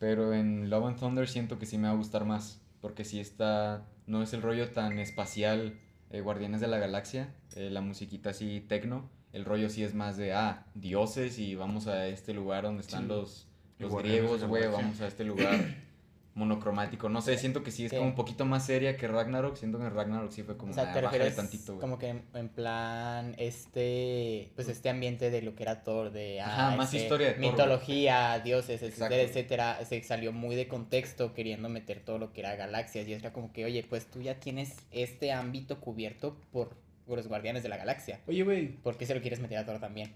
Pero 0.00 0.34
en 0.34 0.70
Love 0.70 0.86
and 0.86 0.98
Thunder 0.98 1.28
siento 1.28 1.58
que 1.58 1.66
sí 1.66 1.78
me 1.78 1.86
va 1.86 1.94
a 1.94 1.96
gustar 1.96 2.24
más. 2.24 2.60
Porque 2.80 3.04
sí 3.04 3.20
está. 3.20 3.86
No 4.06 4.22
es 4.22 4.32
el 4.34 4.42
rollo 4.42 4.68
tan 4.70 4.98
espacial, 4.98 5.78
eh, 6.10 6.20
Guardianes 6.20 6.60
de 6.60 6.66
la 6.66 6.78
Galaxia. 6.78 7.32
eh, 7.56 7.70
la 7.70 7.80
musiquita 7.80 8.30
así 8.30 8.60
tecno. 8.68 9.08
El 9.34 9.44
rollo 9.44 9.68
sí 9.68 9.82
es 9.82 9.94
más 9.94 10.16
de, 10.16 10.32
ah, 10.32 10.64
dioses 10.74 11.38
y 11.38 11.54
vamos 11.56 11.86
a 11.88 12.06
este 12.06 12.32
lugar 12.32 12.62
donde 12.64 12.82
están 12.82 13.02
Sí. 13.02 13.08
los, 13.08 13.48
los 13.78 13.94
griegos, 13.96 14.44
güey. 14.44 14.66
Vamos 14.68 15.00
a 15.00 15.08
este 15.08 15.24
lugar 15.24 15.58
monocromático. 16.34 17.08
No 17.08 17.20
sé, 17.20 17.36
siento 17.36 17.62
que 17.62 17.70
sí 17.70 17.84
es 17.84 17.92
como 17.92 18.04
un 18.06 18.14
poquito 18.14 18.44
más 18.44 18.64
seria 18.66 18.96
que 18.96 19.06
Ragnarok. 19.08 19.56
Siento 19.56 19.78
que 19.78 19.88
Ragnarok 19.90 20.30
sí 20.32 20.42
fue 20.42 20.56
como, 20.56 20.70
O 20.72 20.74
sea, 20.74 20.84
te 20.92 21.00
bájale 21.00 21.08
refieres 21.08 21.36
tantito, 21.36 21.72
güey. 21.74 21.80
como 21.80 21.98
que 21.98 22.08
en, 22.08 22.24
en 22.34 22.48
plan 22.48 23.34
este 23.38 24.52
pues 24.54 24.68
este 24.68 24.88
ambiente 24.88 25.30
de 25.30 25.42
lo 25.42 25.54
que 25.54 25.62
era 25.64 25.82
Thor 25.82 26.10
de 26.12 26.40
Ajá, 26.40 26.72
ah, 26.72 26.76
más 26.76 26.92
este, 26.94 26.98
historia 27.04 27.26
de 27.28 27.32
Thor, 27.34 27.40
güey. 27.42 27.50
mitología, 27.52 28.40
dioses, 28.40 28.82
etcétera, 28.82 29.20
etcétera, 29.22 29.84
se 29.84 30.02
salió 30.02 30.32
muy 30.32 30.56
de 30.56 30.66
contexto 30.68 31.34
queriendo 31.34 31.68
meter 31.68 32.00
todo 32.00 32.18
lo 32.18 32.32
que 32.32 32.40
era 32.40 32.56
galaxias 32.56 33.06
y 33.08 33.12
era 33.12 33.32
como 33.32 33.52
que, 33.52 33.64
oye, 33.64 33.84
pues 33.88 34.06
tú 34.06 34.20
ya 34.22 34.38
tienes 34.40 34.76
este 34.90 35.32
ámbito 35.32 35.80
cubierto 35.80 36.36
por, 36.52 36.76
los 37.08 37.28
guardianes 37.28 37.62
de 37.62 37.68
la 37.68 37.76
galaxia. 37.76 38.20
Oye, 38.26 38.42
güey, 38.42 38.68
¿Por 38.68 38.96
qué 38.96 39.06
se 39.06 39.14
lo 39.14 39.20
quieres 39.20 39.40
meter 39.40 39.58
a 39.58 39.64
Thor 39.66 39.78
también? 39.80 40.12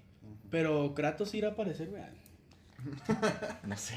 pero 0.51 0.94
Kratos 0.94 1.35
irá 1.35 1.48
a 1.48 1.51
aparecer, 1.53 1.88
güey. 1.90 2.03
No 3.64 3.77
sé. 3.77 3.96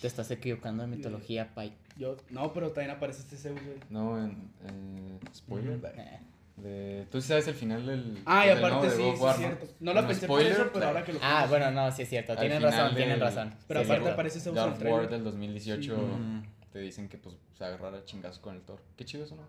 Te 0.00 0.06
estás 0.06 0.30
equivocando 0.30 0.84
en 0.84 0.90
mitología, 0.90 1.52
Pai. 1.54 1.72
Yo, 1.96 2.16
no, 2.30 2.52
pero 2.52 2.70
también 2.70 2.90
aparece 2.96 3.20
este 3.22 3.36
Zeus, 3.36 3.60
güey. 3.64 3.78
No, 3.90 4.18
en, 4.22 4.50
en 4.68 5.18
spoiler. 5.34 5.80
Eh, 5.96 6.20
De, 6.56 7.06
Tú 7.10 7.20
sí 7.20 7.28
sabes 7.28 7.48
el 7.48 7.54
final 7.54 7.86
del. 7.86 8.18
Ah, 8.26 8.44
y 8.44 8.48
del- 8.50 8.58
aparte 8.58 8.76
no, 8.76 8.82
de 8.84 8.90
sí, 8.90 9.08
es 9.26 9.36
cierto. 9.36 9.66
No 9.80 9.92
la 9.94 10.02
No, 10.02 10.08
pensé 10.08 10.26
spoiler, 10.26 10.52
por 10.56 10.60
eso, 10.66 10.70
pero 10.74 10.86
ahora 10.86 11.04
que 11.04 11.12
lo 11.14 11.18
Ah, 11.22 11.46
bueno, 11.48 11.70
no, 11.70 11.90
sí 11.92 12.02
es 12.02 12.08
cierto. 12.08 12.36
Tienen 12.36 12.62
razón, 12.62 12.86
del- 12.88 12.96
tienen 12.96 13.20
razón. 13.20 13.54
Pero 13.66 13.80
Sí, 13.80 13.86
aparte 13.90 14.10
aparece 14.10 14.40
Zeus 14.40 14.56
en 14.58 14.64
el 14.64 14.74
trailer. 14.78 15.08
del 15.08 15.24
2018 15.24 15.96
Sí. 15.96 16.00
Mm. 16.02 16.42
Te 16.72 16.78
dicen 16.80 17.08
que 17.08 17.18
pues 17.18 17.36
se 17.56 17.64
agarrara 17.64 18.04
chingazos 18.04 18.38
con 18.38 18.54
el 18.54 18.62
Thor. 18.62 18.80
Qué 18.96 19.04
chido 19.04 19.24
eso, 19.24 19.36
¿no? 19.36 19.42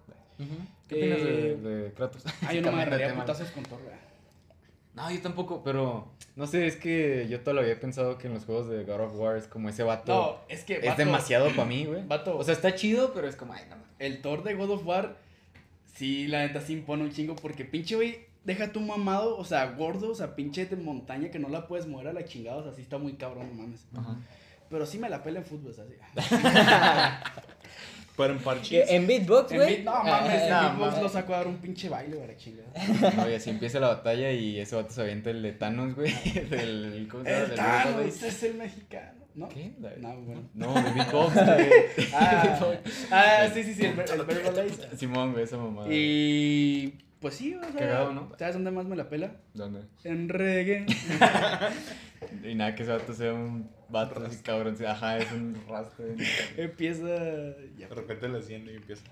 ¿Qué 0.87 0.95
opinas 0.95 1.19
Eh, 1.19 1.57
de, 1.61 1.75
de 1.83 1.93
Kratos? 1.93 2.23
Ah, 2.45 2.53
yo 2.53 2.61
no 2.61 2.71
me 2.71 2.77
de 2.77 2.83
agarraría 2.83 3.15
putazos 3.15 3.49
con 3.51 3.63
Thor, 3.63 3.81
güey. 3.83 3.95
No, 4.95 5.09
yo 5.11 5.21
tampoco, 5.21 5.63
pero 5.63 6.11
no 6.35 6.47
sé, 6.47 6.65
es 6.67 6.75
que 6.75 7.27
yo 7.29 7.41
todavía 7.41 7.61
había 7.71 7.79
pensado 7.79 8.17
que 8.17 8.27
en 8.27 8.33
los 8.33 8.45
juegos 8.45 8.67
de 8.69 8.83
God 8.83 9.01
of 9.01 9.15
War 9.15 9.37
es 9.37 9.47
como 9.47 9.69
ese 9.69 9.83
vato. 9.83 10.11
No, 10.13 10.53
es 10.53 10.63
que. 10.63 10.79
es 10.81 10.97
demasiado 10.97 11.49
para 11.49 11.65
mí, 11.65 11.85
güey. 11.85 12.05
Vato. 12.05 12.37
O 12.37 12.43
sea, 12.43 12.53
está 12.53 12.75
chido, 12.75 13.13
pero 13.13 13.27
es 13.27 13.35
como, 13.35 13.53
ay, 13.53 13.63
no. 13.69 13.75
mames. 13.75 13.87
El 13.99 14.21
Thor 14.21 14.43
de 14.43 14.55
God 14.55 14.71
of 14.71 14.85
War, 14.85 15.17
sí, 15.93 16.27
la 16.27 16.39
neta 16.45 16.59
sí 16.61 16.73
impone 16.73 17.03
un 17.03 17.11
chingo. 17.11 17.35
Porque 17.35 17.65
pinche, 17.65 17.95
güey, 17.95 18.25
deja 18.43 18.71
tu 18.73 18.79
mamado, 18.81 19.37
o 19.37 19.45
sea, 19.45 19.71
gordo, 19.73 20.11
o 20.11 20.15
sea, 20.15 20.35
pinche 20.35 20.65
de 20.65 20.75
montaña 20.75 21.29
que 21.29 21.39
no 21.39 21.49
la 21.49 21.67
puedes 21.67 21.85
mover 21.85 22.07
a 22.07 22.13
la 22.13 22.25
chingada. 22.25 22.57
O 22.57 22.63
sea, 22.63 22.73
sí 22.73 22.81
está 22.81 22.97
muy 22.97 23.13
cabrón, 23.13 23.47
no 23.55 23.61
mames. 23.63 23.85
Ajá. 23.95 24.17
Pero 24.69 24.85
sí 24.85 24.99
me 24.99 25.09
la 25.09 25.23
pela 25.23 25.39
en 25.39 25.45
fútbol, 25.45 25.71
o 25.71 25.73
sea, 25.73 25.85
sí. 25.85 25.95
Pero 28.17 28.33
en 28.33 28.39
¿Qué, 28.39 28.43
parches. 28.43 28.89
¿En 28.89 29.07
beatbox, 29.07 29.53
güey? 29.53 29.77
beat- 29.77 29.83
no 29.85 30.03
mames, 30.03 30.41
en 30.43 30.49
no, 30.49 30.59
beatbox 30.61 31.01
lo 31.01 31.09
saco 31.09 31.33
a 31.33 31.37
dar 31.37 31.47
un 31.47 31.57
pinche 31.57 31.87
baile, 31.87 32.17
güey, 32.17 32.35
chingada. 32.35 32.69
No, 33.15 33.29
y 33.29 33.33
así 33.33 33.49
empieza 33.49 33.79
la 33.79 33.87
batalla 33.87 34.29
y 34.31 34.59
ese 34.59 34.75
vato 34.75 34.91
se 34.91 35.01
avienta 35.01 35.29
el 35.29 35.41
de 35.41 35.53
Thanos, 35.53 35.95
güey. 35.95 36.11
Del, 36.49 37.07
¿Cómo 37.09 37.23
se 37.23 37.29
llama? 37.31 37.43
El 37.45 37.55
Thanos 37.55 38.23
es 38.23 38.43
el 38.43 38.55
mexicano, 38.55 39.19
¿no? 39.35 39.47
¿Qué? 39.47 39.71
No, 39.99 40.17
bueno. 40.17 40.49
No, 40.53 40.73
de 40.73 40.91
beatbox, 40.91 41.33
güey. 41.45 41.69
Ah, 42.13 42.59
ah, 43.11 43.47
sí, 43.53 43.63
sí, 43.63 43.73
sí, 43.73 43.85
el, 43.85 43.97
el 43.97 44.25
Verbalize. 44.25 44.97
Simón, 44.97 45.31
güey, 45.31 45.45
esa 45.45 45.55
mamada. 45.55 45.87
Y 45.89 46.99
pues 47.21 47.35
sí, 47.35 47.55
o 47.55 47.61
sea, 47.61 47.71
Cagado, 47.71 48.11
¿no? 48.11 48.31
¿sabes 48.37 48.55
dónde 48.55 48.71
más 48.71 48.85
me 48.85 48.97
la 48.97 49.07
pela? 49.07 49.31
¿Dónde? 49.53 49.83
En 50.03 50.27
reggae. 50.27 50.85
Y 52.43 52.55
nada, 52.55 52.75
que 52.75 52.83
ese 52.83 52.91
vato 52.91 53.13
sea 53.13 53.33
un 53.33 53.69
vato 53.89 54.23
así 54.25 54.41
cabrón. 54.43 54.75
Ajá, 54.87 55.17
es 55.17 55.31
un 55.31 55.55
rastro. 55.67 56.05
Empieza 56.57 57.07
ya. 57.77 57.87
De 57.87 57.95
repente 57.95 58.27
la 58.29 58.39
haciendo 58.39 58.71
y 58.71 58.75
empieza. 58.75 59.03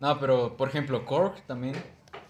No, 0.00 0.18
pero 0.20 0.56
por 0.56 0.68
ejemplo, 0.68 1.04
Korg 1.06 1.40
también 1.46 1.74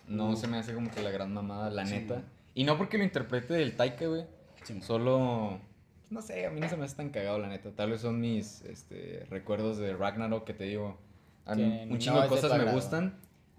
no 0.08 0.30
Uh. 0.30 0.36
se 0.36 0.46
me 0.46 0.56
hace 0.58 0.72
como 0.74 0.90
que 0.90 1.02
la 1.02 1.10
gran 1.10 1.32
mamada, 1.32 1.70
la 1.70 1.84
Sí. 1.86 1.94
neta. 1.94 2.22
Y 2.54 2.64
no 2.64 2.78
porque 2.78 2.96
lo 2.98 3.04
interprete 3.04 3.60
el 3.62 3.76
Taika, 3.76 4.06
güey. 4.06 4.24
Sí. 4.64 4.80
Solo. 4.80 5.60
No 6.08 6.22
sé, 6.22 6.46
a 6.46 6.50
mí 6.50 6.60
no 6.60 6.68
se 6.68 6.76
me 6.76 6.84
hace 6.84 6.96
tan 6.96 7.10
cagado, 7.10 7.38
la 7.38 7.48
neta. 7.48 7.70
Tal 7.72 7.90
vez 7.90 8.00
son 8.00 8.20
mis 8.20 8.62
este, 8.62 9.26
recuerdos 9.28 9.76
de 9.78 9.94
Ragnarok 9.96 10.44
que 10.44 10.54
te 10.54 10.64
digo. 10.64 10.96
A 11.44 11.54
mí 11.54 11.86
un 11.90 11.98
chingo 11.98 12.20
de 12.22 12.28
cosas 12.28 12.50
me 12.50 12.56
agrado. 12.58 12.76
gustan, 12.76 13.14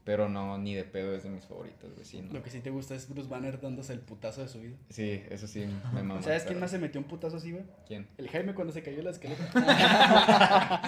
pero 0.07 0.29
no, 0.29 0.57
ni 0.57 0.73
de 0.73 0.85
pedo 0.85 1.13
es 1.13 1.23
de 1.23 1.29
mis 1.29 1.43
favoritos, 1.43 1.91
güey. 1.93 2.05
Sí, 2.05 2.21
no. 2.21 2.31
Lo 2.31 2.41
que 2.41 2.49
sí 2.49 2.61
te 2.61 2.69
gusta 2.69 2.95
es 2.95 3.09
Bruce 3.09 3.27
Banner 3.27 3.59
dándose 3.59 3.91
el 3.91 3.99
putazo 3.99 4.41
de 4.41 4.47
su 4.47 4.61
vida. 4.61 4.77
Sí, 4.89 5.21
eso 5.29 5.47
sí 5.47 5.65
me 5.93 6.01
mama. 6.01 6.21
¿Sabes 6.23 6.43
quién 6.43 6.53
pero- 6.53 6.61
más 6.61 6.71
se 6.71 6.79
metió 6.79 7.01
un 7.01 7.07
putazo 7.07 7.35
así, 7.35 7.51
güey? 7.51 7.65
¿Quién? 7.85 8.07
El 8.17 8.29
Jaime 8.29 8.53
cuando 8.53 8.71
se 8.71 8.81
cayó 8.81 9.03
la 9.03 9.11
esqueleta. 9.11 9.51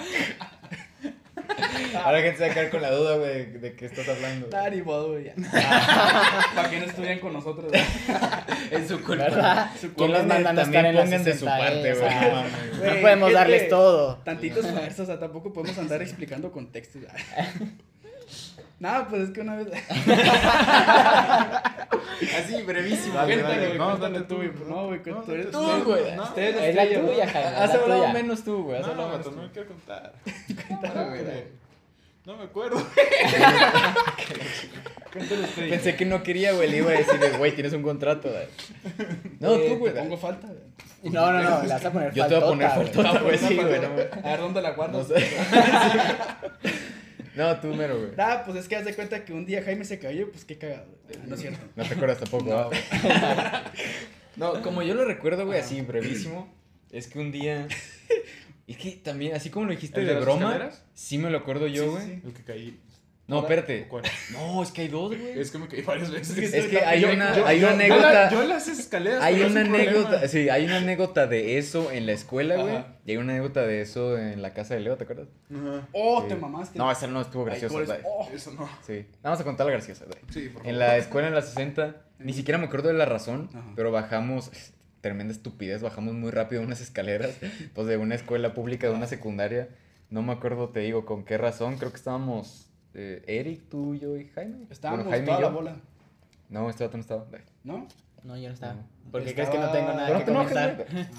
Ahora 2.02 2.22
que 2.22 2.32
te 2.32 2.48
sacar 2.48 2.70
con 2.70 2.80
la 2.80 2.90
duda, 2.92 3.16
güey, 3.18 3.52
de 3.58 3.74
qué 3.74 3.84
estás 3.84 4.08
hablando. 4.08 4.48
Nah, 4.50 4.70
ni 4.70 4.80
modo, 4.80 5.10
güey. 5.12 5.24
ya. 5.24 5.34
Para 6.54 6.70
que 6.70 6.78
no 6.80 6.86
estuvieran 6.86 7.18
con 7.18 7.34
nosotros, 7.34 7.70
güey. 7.70 7.82
Es 8.70 8.88
su 8.88 9.02
culpa. 9.02 9.24
¿Verdad? 9.24 9.70
Su 9.78 9.92
¿Quién 9.92 10.12
los 10.12 10.20
También- 10.20 10.42
manda 10.44 10.62
a 10.62 10.64
estar 10.64 10.86
en 10.86 11.10
de 11.10 11.18
su 11.18 11.40
60, 11.40 11.58
parte, 11.58 11.94
güey, 11.94 12.94
no 12.94 13.00
podemos 13.02 13.32
darles 13.34 13.68
todo. 13.68 14.16
Tantito 14.24 14.60
esfuerzo, 14.60 15.02
o 15.02 15.06
sea, 15.06 15.18
tampoco 15.18 15.52
podemos 15.52 15.76
andar 15.76 16.00
explicando 16.00 16.50
contextos. 16.52 17.02
Nada, 18.80 19.06
pues 19.08 19.22
es 19.22 19.30
que 19.30 19.42
una 19.42 19.56
vez. 19.56 19.68
Así, 22.36 22.62
brevísimo. 22.62 23.14
Dale, 23.14 23.34
Cuéntalo, 23.34 23.54
dale. 23.54 23.66
güey, 23.66 23.78
No, 23.78 23.86
cuéntalo 23.88 24.14
date 24.14 24.26
tú, 24.28 24.36
güey. 24.36 24.50
no. 24.52 24.64
No, 24.74 24.86
güey, 24.86 25.00
No, 25.06 25.22
tú 25.22 25.32
eres 25.32 25.50
tú, 25.50 25.58
güey. 25.84 26.16
No, 26.16 26.22
Es 26.22 26.28
ustedes 26.30 26.56
Es 26.56 26.74
la 26.74 26.84
tuya, 26.84 26.98
¿no? 27.26 27.30
Jaime. 27.32 27.48
Has 27.56 27.74
la 27.74 27.80
hablado 27.82 28.08
menos 28.08 28.42
tú, 28.44 28.62
güey. 28.64 28.78
Has 28.78 28.86
No, 28.86 28.92
hablado 28.92 29.08
vato, 29.10 29.30
menos 29.30 29.36
no 29.36 29.42
me 29.42 29.50
quiero 29.52 29.68
contar. 29.68 30.12
Cuéntalo, 30.68 31.08
güey. 31.10 31.22
No 32.26 32.36
me 32.36 32.44
acuerdo. 32.44 32.76
Cuéntalo 35.12 35.42
usted. 35.42 35.68
Pensé 35.70 35.96
que 35.96 36.04
no 36.06 36.22
quería, 36.22 36.52
güey. 36.52 36.70
Le 36.70 36.76
iba 36.78 36.90
a 36.90 36.94
decir, 36.94 37.18
de, 37.20 37.30
güey, 37.30 37.52
tienes 37.52 37.72
un 37.72 37.82
contrato, 37.82 38.28
güey. 38.30 38.46
No, 39.40 39.56
tú, 39.56 39.76
güey. 39.78 39.92
Te 39.92 40.00
pongo 40.00 40.16
falta, 40.16 40.46
güey. 40.46 40.60
No, 41.12 41.32
no, 41.32 41.42
no, 41.42 41.62
le 41.62 41.68
vas 41.68 41.84
a 41.84 41.90
poner 41.92 42.12
Yo 42.12 42.26
te 42.26 42.34
voy 42.34 42.42
a 42.44 42.46
poner 42.46 42.68
güey. 42.74 42.86
faltota, 42.86 43.18
güey. 43.20 43.38
Sí, 43.38 43.56
güey. 43.56 43.80
falta. 43.80 43.88
No. 43.88 44.28
A 44.28 44.30
ver 44.32 44.40
dónde 44.40 44.62
la 44.62 44.70
no 44.70 44.76
guardas. 44.76 45.06
sé. 45.08 45.14
No, 47.36 47.60
tú 47.60 47.68
mero, 47.74 47.98
güey. 47.98 48.16
Nada, 48.16 48.44
pues 48.44 48.56
es 48.58 48.68
que 48.68 48.76
haz 48.76 48.84
de 48.84 48.94
cuenta 48.94 49.24
que 49.24 49.32
un 49.32 49.46
día 49.46 49.62
Jaime 49.62 49.84
se 49.84 49.98
cayó, 49.98 50.30
pues 50.30 50.44
qué 50.44 50.58
cagado. 50.58 50.86
güey. 51.04 51.18
No 51.28 51.34
es 51.34 51.40
cierto. 51.40 51.60
No 51.76 51.84
te 51.84 51.94
acuerdas 51.94 52.18
tampoco, 52.18 52.44
No, 52.44 52.70
¿verdad? 52.70 53.72
No, 54.36 54.62
como 54.62 54.82
yo 54.82 54.94
lo 54.94 55.04
recuerdo, 55.04 55.46
güey, 55.46 55.60
así 55.60 55.80
brevísimo, 55.80 56.52
es 56.90 57.06
que 57.08 57.18
un 57.18 57.30
día. 57.32 57.66
Es 58.66 58.76
que 58.76 58.92
también, 58.92 59.34
así 59.34 59.50
como 59.50 59.66
lo 59.66 59.72
dijiste 59.72 59.98
¿El 60.00 60.06
de, 60.06 60.20
broma, 60.20 60.52
escaleras? 60.52 60.84
sí 60.94 61.18
me 61.18 61.28
lo 61.28 61.38
acuerdo 61.38 61.66
yo, 61.66 61.82
Sí, 61.82 61.88
güey. 61.90 62.02
sí, 62.04 62.14
sí. 62.14 62.22
El 62.24 62.32
que 62.34 62.44
caí. 62.44 62.80
No, 63.30 63.40
espérate. 63.40 63.86
¿Cuál? 63.88 64.02
No, 64.32 64.62
es 64.62 64.70
que 64.72 64.82
hay 64.82 64.88
dos, 64.88 65.16
güey. 65.16 65.38
Es 65.40 65.50
que 65.50 65.58
me 65.58 65.68
caí 65.68 65.82
varias 65.82 66.10
veces. 66.10 66.36
Es 66.36 66.50
que 66.50 66.58
Es 66.58 66.66
que 66.66 66.78
hay 66.84 67.00
Yo- 67.00 67.12
una, 67.12 67.36
yo- 67.36 67.46
hay 67.46 67.58
una 67.58 67.66
yo 67.70 67.70
la- 67.70 67.72
anécdota. 67.74 68.30
Yo 68.30 68.44
las 68.44 68.68
escaleras. 68.68 69.22
Hay 69.22 69.40
es 69.40 69.50
una 69.50 69.60
problema. 69.62 69.78
anécdota, 69.90 70.28
sí, 70.28 70.48
hay 70.48 70.64
una 70.64 70.76
anécdota 70.78 71.26
de 71.26 71.56
eso 71.58 71.90
en 71.92 72.06
la 72.06 72.12
escuela, 72.12 72.56
güey. 72.56 72.84
Y 73.06 73.12
hay 73.12 73.16
una 73.16 73.32
anécdota 73.32 73.62
de 73.66 73.80
eso 73.80 74.18
en 74.18 74.42
la 74.42 74.52
casa 74.52 74.74
de 74.74 74.80
Leo, 74.80 74.96
¿te 74.96 75.04
acuerdas? 75.04 75.28
Ajá. 75.50 75.88
Oh, 75.92 76.22
Sí. 76.22 76.28
te 76.28 76.36
mamaste. 76.36 76.78
No, 76.78 76.90
esa 76.90 77.06
no 77.06 77.20
estuvo 77.20 77.44
Ay, 77.44 77.50
graciosa, 77.60 77.76
eso- 77.82 77.86
güey. 77.86 77.98
oh. 78.04 78.28
Eso 78.34 78.50
no. 78.52 78.68
Sí, 78.86 79.06
vamos 79.22 79.40
a 79.40 79.44
contar 79.44 79.66
la 79.66 79.72
graciosa, 79.72 80.04
güey. 80.04 80.18
Sí, 80.30 80.48
por 80.48 80.62
favor. 80.62 80.68
En 80.68 80.78
la 80.78 80.96
escuela 80.96 81.28
en 81.28 81.34
la 81.34 81.42
60, 81.42 81.96
ni 82.18 82.32
siquiera 82.32 82.58
me 82.58 82.66
acuerdo 82.66 82.88
de 82.88 82.94
la 82.94 83.06
razón, 83.06 83.48
Ajá. 83.54 83.72
pero 83.76 83.90
bajamos, 83.92 84.50
tremenda 85.00 85.32
estupidez, 85.32 85.80
bajamos 85.82 86.14
muy 86.14 86.30
rápido 86.30 86.62
unas 86.62 86.80
escaleras, 86.80 87.30
pues 87.74 87.86
de 87.86 87.96
una 87.96 88.14
escuela 88.16 88.54
pública, 88.54 88.88
de 88.88 88.94
una 88.94 89.06
secundaria. 89.06 89.68
No 90.10 90.22
me 90.22 90.32
acuerdo, 90.32 90.70
te 90.70 90.80
digo, 90.80 91.06
con 91.06 91.24
qué 91.24 91.38
razón. 91.38 91.76
Creo 91.78 91.90
que 91.92 91.96
estábamos 91.96 92.66
eh, 92.94 93.22
Eric, 93.26 93.68
tú, 93.68 93.94
yo 93.94 94.16
y 94.16 94.28
Jaime. 94.28 94.66
Estábamos 94.70 95.04
Bueno, 95.06 95.10
Jaime 95.16 95.26
toda 95.26 95.38
y 95.38 95.42
la 95.42 95.48
bola, 95.48 95.76
No, 96.48 96.68
este 96.70 96.84
vato 96.84 96.96
no 96.96 97.00
estaba. 97.02 97.24
¿no? 97.64 97.86
No, 98.24 98.36
yo 98.36 98.48
no 98.48 98.54
estaba. 98.54 98.74
No. 98.74 98.82
¿Por 99.10 99.22
qué 99.24 99.30
Estaba- 99.30 99.48
crees 99.50 99.50
que 99.50 99.66
no 99.66 99.72
tengo 99.72 99.92
nada 99.98 100.18
que 100.18 100.24
te 100.24 100.32
comentar? 100.32 100.86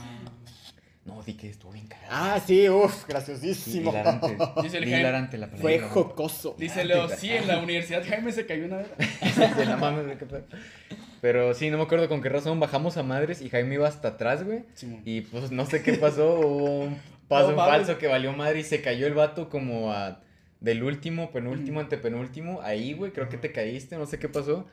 No, 1.04 1.24
di 1.24 1.34
que 1.34 1.50
estuvo 1.50 1.72
bien 1.72 1.88
cagado. 1.88 2.10
Ah, 2.12 2.40
sí, 2.46 2.70
uff, 2.70 2.94
Sí, 3.00 3.06
graciosísimo. 3.08 3.90
hilarante. 3.90 4.38
Dice 4.62 4.78
el 4.78 4.88
hilarante 4.88 5.38
la 5.40 5.48
Fue 5.48 5.78
palabra. 5.78 5.90
jocoso. 5.96 6.56
Dice 6.60 6.86
Leo, 6.86 7.10
sí, 7.10 7.32
en 7.32 7.48
la 7.48 7.58
universidad 7.58 8.04
Jaime 8.08 8.32
se 8.32 8.46
cayó 8.46 8.66
una 8.66 8.78
vez. 8.78 8.88
Sí, 9.24 9.66
no 9.68 9.78
mames, 9.80 10.06
güey, 10.06 10.18
qué. 10.20 10.26
Pero 11.20 11.56
sí, 11.56 11.72
no 11.72 11.78
me 11.78 11.84
acuerdo 11.84 12.08
con 12.08 12.22
qué 12.22 12.30
razón 12.30 12.60
bajamos 12.60 12.98
a 12.98 13.04
madres 13.04 13.42
y 13.42 13.50
Jaime 13.50 13.76
iba 13.76 13.88
hasta 13.88 14.10
atrás, 14.10 14.44
güey. 14.44 14.64
Y 15.04 15.22
pues 15.22 15.52
no 15.52 15.66
sé 15.66 15.82
qué 15.82 15.94
pasó, 15.94 16.40
hubo 16.40 16.82
un 16.82 16.98
paso 17.28 17.46
No 17.48 17.50
en 17.54 17.56
mames. 17.58 17.74
falso 17.88 17.98
que 17.98 18.06
valió 18.06 18.32
madre 18.34 18.60
y 18.60 18.64
se 18.64 18.84
cayó 18.84 19.08
el 19.08 19.16
vato 19.16 19.50
como 19.50 19.92
a 19.92 20.20
del 20.62 20.84
último, 20.84 21.32
penúltimo, 21.32 21.80
antepenúltimo. 21.82 22.62
Ahí, 22.62 22.94
güey, 22.94 23.12
creo 23.12 23.28
que 23.28 23.38
te 23.38 23.52
caíste, 23.52 23.98
no 23.98 24.06
sé 24.06 24.18
qué 24.20 24.30
pasó. 24.30 24.66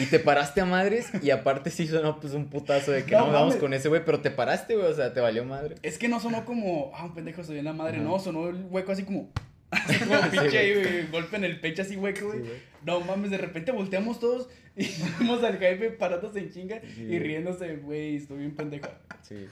Y 0.00 0.06
te 0.06 0.18
paraste 0.18 0.60
a 0.60 0.64
madres 0.64 1.10
y 1.22 1.30
aparte 1.30 1.70
sí 1.70 1.86
sonó 1.86 2.18
pues 2.18 2.32
un 2.34 2.48
putazo 2.50 2.90
de 2.90 3.04
que 3.04 3.12
No 3.12 3.28
no, 3.28 3.32
vamos 3.32 3.54
con 3.54 3.72
ese 3.72 3.88
güey, 3.88 4.04
pero 4.04 4.20
te 4.20 4.32
paraste, 4.32 4.74
güey, 4.74 4.88
o 4.90 4.94
sea, 4.94 5.14
te 5.14 5.20
valió 5.20 5.44
madre. 5.44 5.76
Es 5.84 5.96
que 5.96 6.08
no 6.08 6.18
sonó 6.18 6.44
como, 6.44 6.90
ah, 6.94 7.04
un 7.04 7.14
pendejo 7.14 7.44
soy 7.44 7.58
en 7.60 7.66
la 7.66 7.72
madre, 7.72 7.98
Ajá. 7.98 8.04
no, 8.04 8.18
sonó 8.18 8.48
el 8.48 8.64
hueco 8.68 8.90
así 8.90 9.04
como, 9.04 9.30
así 9.70 10.00
como 10.00 10.20
pinche 10.28 10.58
ahí, 10.58 10.74
güey, 10.74 11.06
golpe 11.12 11.36
en 11.36 11.44
el 11.44 11.60
pecho 11.60 11.82
así 11.82 11.94
hueco, 11.96 12.26
güey. 12.26 12.40
Sí. 12.42 12.50
No 12.84 12.98
mames, 13.00 13.30
de 13.30 13.38
repente 13.38 13.70
volteamos 13.70 14.18
todos 14.18 14.48
y 14.76 14.88
vimos 15.20 15.44
al 15.44 15.56
Jaime 15.60 15.90
parándose 15.90 16.40
en 16.40 16.50
chinga 16.52 16.80
Sí. 16.96 17.02
y 17.04 17.18
riéndose, 17.20 17.76
güey, 17.76 18.16
estuvo 18.16 18.38
bien 18.38 18.56
pendejo. 18.56 18.88
Sí. 19.22 19.46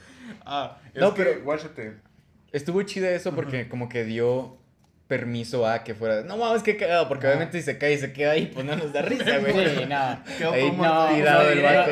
Ah, 0.45 0.77
es 0.93 0.99
No, 0.99 1.13
que, 1.13 1.23
pero- 1.23 1.43
guáchate. 1.45 1.93
Estuvo 2.51 2.81
chida 2.83 3.09
eso 3.11 3.33
porque 3.33 3.69
como 3.69 3.87
que 3.87 4.03
dio 4.03 4.57
permiso 5.07 5.67
a 5.67 5.83
que 5.83 5.93
fuera, 5.93 6.21
no 6.23 6.35
mames, 6.37 6.63
qué 6.63 6.77
cagado, 6.77 7.07
porque 7.07 7.27
Ajá. 7.27 7.35
obviamente 7.35 7.59
si 7.59 7.63
se 7.65 7.77
cae 7.77 7.93
y 7.93 7.97
se 7.97 8.11
queda 8.11 8.31
ahí, 8.31 8.47
pues 8.47 8.65
no 8.65 8.75
nos 8.75 8.91
da 8.91 9.01
risa, 9.03 9.37
güey. 9.37 9.53
Sí, 9.53 9.85
no. 9.87 10.19
Quedó 10.37 10.51
Ahí 10.51 10.71
no, 10.71 11.07
tirado 11.15 11.43
no, 11.43 11.49
el 11.49 11.61
no, 11.61 11.63
vato. 11.63 11.91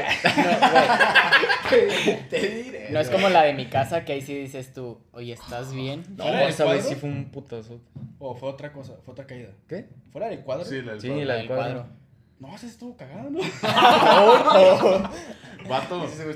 Te 2.30 2.40
diré. 2.64 2.90
No 2.92 3.00
es 3.00 3.10
como 3.10 3.30
la 3.30 3.44
de 3.44 3.54
mi 3.54 3.66
casa 3.68 4.04
que 4.06 4.14
ahí 4.14 4.22
sí 4.22 4.36
dices 4.38 4.74
tú, 4.74 5.00
oye, 5.12 5.34
¿estás 5.34 5.74
bien? 5.74 6.04
No, 6.18 6.24
¿Fuera 6.24 6.40
del 6.42 6.50
esa 6.50 6.66
vez 6.66 6.86
sí 6.88 6.96
fue 6.96 7.10
un 7.10 7.26
putazo. 7.32 7.80
O 8.20 8.36
fue 8.36 8.50
otra 8.50 8.72
cosa, 8.72 8.94
fue 9.04 9.12
otra 9.14 9.26
caída. 9.26 9.50
¿Qué? 9.68 9.86
¿Fuera 10.12 10.30
del 10.30 10.40
cuadro? 10.42 10.66
Sí, 10.66 10.82
la 10.82 10.94
del 10.94 11.02
Sí, 11.02 11.08
cuadro. 11.10 11.26
la 11.26 11.34
del 11.36 11.48
del 11.48 11.56
cuadro. 11.58 11.86
No, 12.44 12.58
se 12.58 12.68
estuvo 12.68 12.98
cagado, 12.98 13.30
¿no? 13.30 13.40
Vato. 15.70 16.08
Sí, 16.10 16.18
se 16.18 16.26
me 16.26 16.32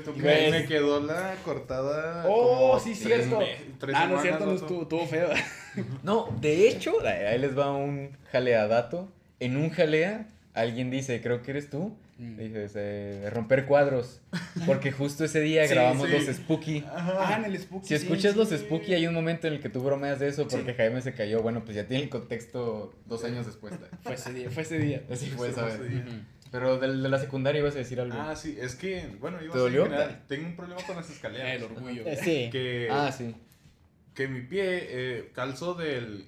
me, 0.50 0.64
quedó 0.66 1.00
la 1.00 1.34
cortada. 1.44 2.24
Oh, 2.26 2.70
como 2.70 2.80
sí, 2.80 2.94
tres 2.94 3.26
cierto. 3.26 3.38
me- 3.40 3.56
tres 3.78 3.94
Ah, 3.94 4.06
no 4.06 4.16
es 4.16 4.22
cierto, 4.22 4.46
no 4.46 4.52
vato. 4.52 4.64
estuvo, 4.64 4.82
estuvo 4.82 5.06
feo. 5.06 5.28
No, 6.02 6.28
de 6.40 6.66
hecho, 6.68 6.94
ahí 7.06 7.38
les 7.38 7.56
va 7.56 7.72
un 7.72 8.16
jaleadato. 8.32 9.06
En 9.38 9.56
un 9.58 9.68
jalea, 9.68 10.26
alguien 10.54 10.90
dice, 10.90 11.20
creo 11.20 11.42
que 11.42 11.50
eres 11.52 11.68
tú, 11.68 11.94
Mm. 12.18 12.36
Dije, 12.36 12.58
de 12.68 13.30
romper 13.30 13.64
cuadros. 13.64 14.20
Porque 14.66 14.90
justo 14.90 15.24
ese 15.24 15.40
día 15.40 15.66
Sí, 15.68 15.74
grabamos 15.74 16.08
sí. 16.08 16.14
los 16.14 16.36
Spooky. 16.36 16.84
Ah, 16.88 17.36
en 17.38 17.44
el 17.44 17.58
Spooky. 17.58 17.86
Si 17.86 17.94
escuchas 17.94 18.32
sí, 18.32 18.38
los. 18.38 18.48
Spooky, 18.50 18.94
hay 18.94 19.06
un 19.06 19.14
momento 19.14 19.46
en 19.46 19.54
el 19.54 19.60
que 19.60 19.68
tú 19.68 19.82
bromeas 19.82 20.18
de 20.18 20.28
eso 20.28 20.48
porque 20.48 20.72
Sí. 20.72 20.76
Jaime 20.76 21.00
se 21.00 21.14
cayó. 21.14 21.42
Bueno, 21.42 21.64
pues 21.64 21.76
ya 21.76 21.86
tiene 21.86 22.02
el 22.02 22.08
contexto 22.10 22.92
dos 23.06 23.22
años 23.24 23.46
después. 23.46 23.72
¿eh? 23.74 23.78
Fue 24.02 24.14
ese 24.14 24.32
día, 24.32 24.50
fue 24.50 24.62
ese 24.64 24.78
día. 24.78 25.02
Así 25.10 25.26
fue. 25.26 25.50
Pero 26.50 26.78
de, 26.78 26.88
la 26.88 27.18
secundaria 27.18 27.60
ibas 27.60 27.74
a 27.74 27.78
decir 27.78 28.00
algo. 28.00 28.18
Ah, 28.18 28.34
sí, 28.34 28.56
es 28.60 28.74
que, 28.74 29.06
bueno, 29.20 29.40
yo 29.42 29.52
¿Te 29.52 29.58
dolió? 29.58 29.86
tengo 30.26 30.46
un 30.46 30.56
problema 30.56 30.80
con 30.86 30.96
las 30.96 31.08
escaleras. 31.10 31.54
El 31.54 31.62
orgullo. 31.64 32.02
Eh, 32.06 32.18
Sí. 32.22 32.48
Que, 32.50 32.88
Ah, 32.90 33.12
sí. 33.16 33.34
que 34.14 34.28
mi 34.28 34.40
pie 34.40 34.64
eh, 34.88 35.30
calzó 35.34 35.74
del 35.74 36.24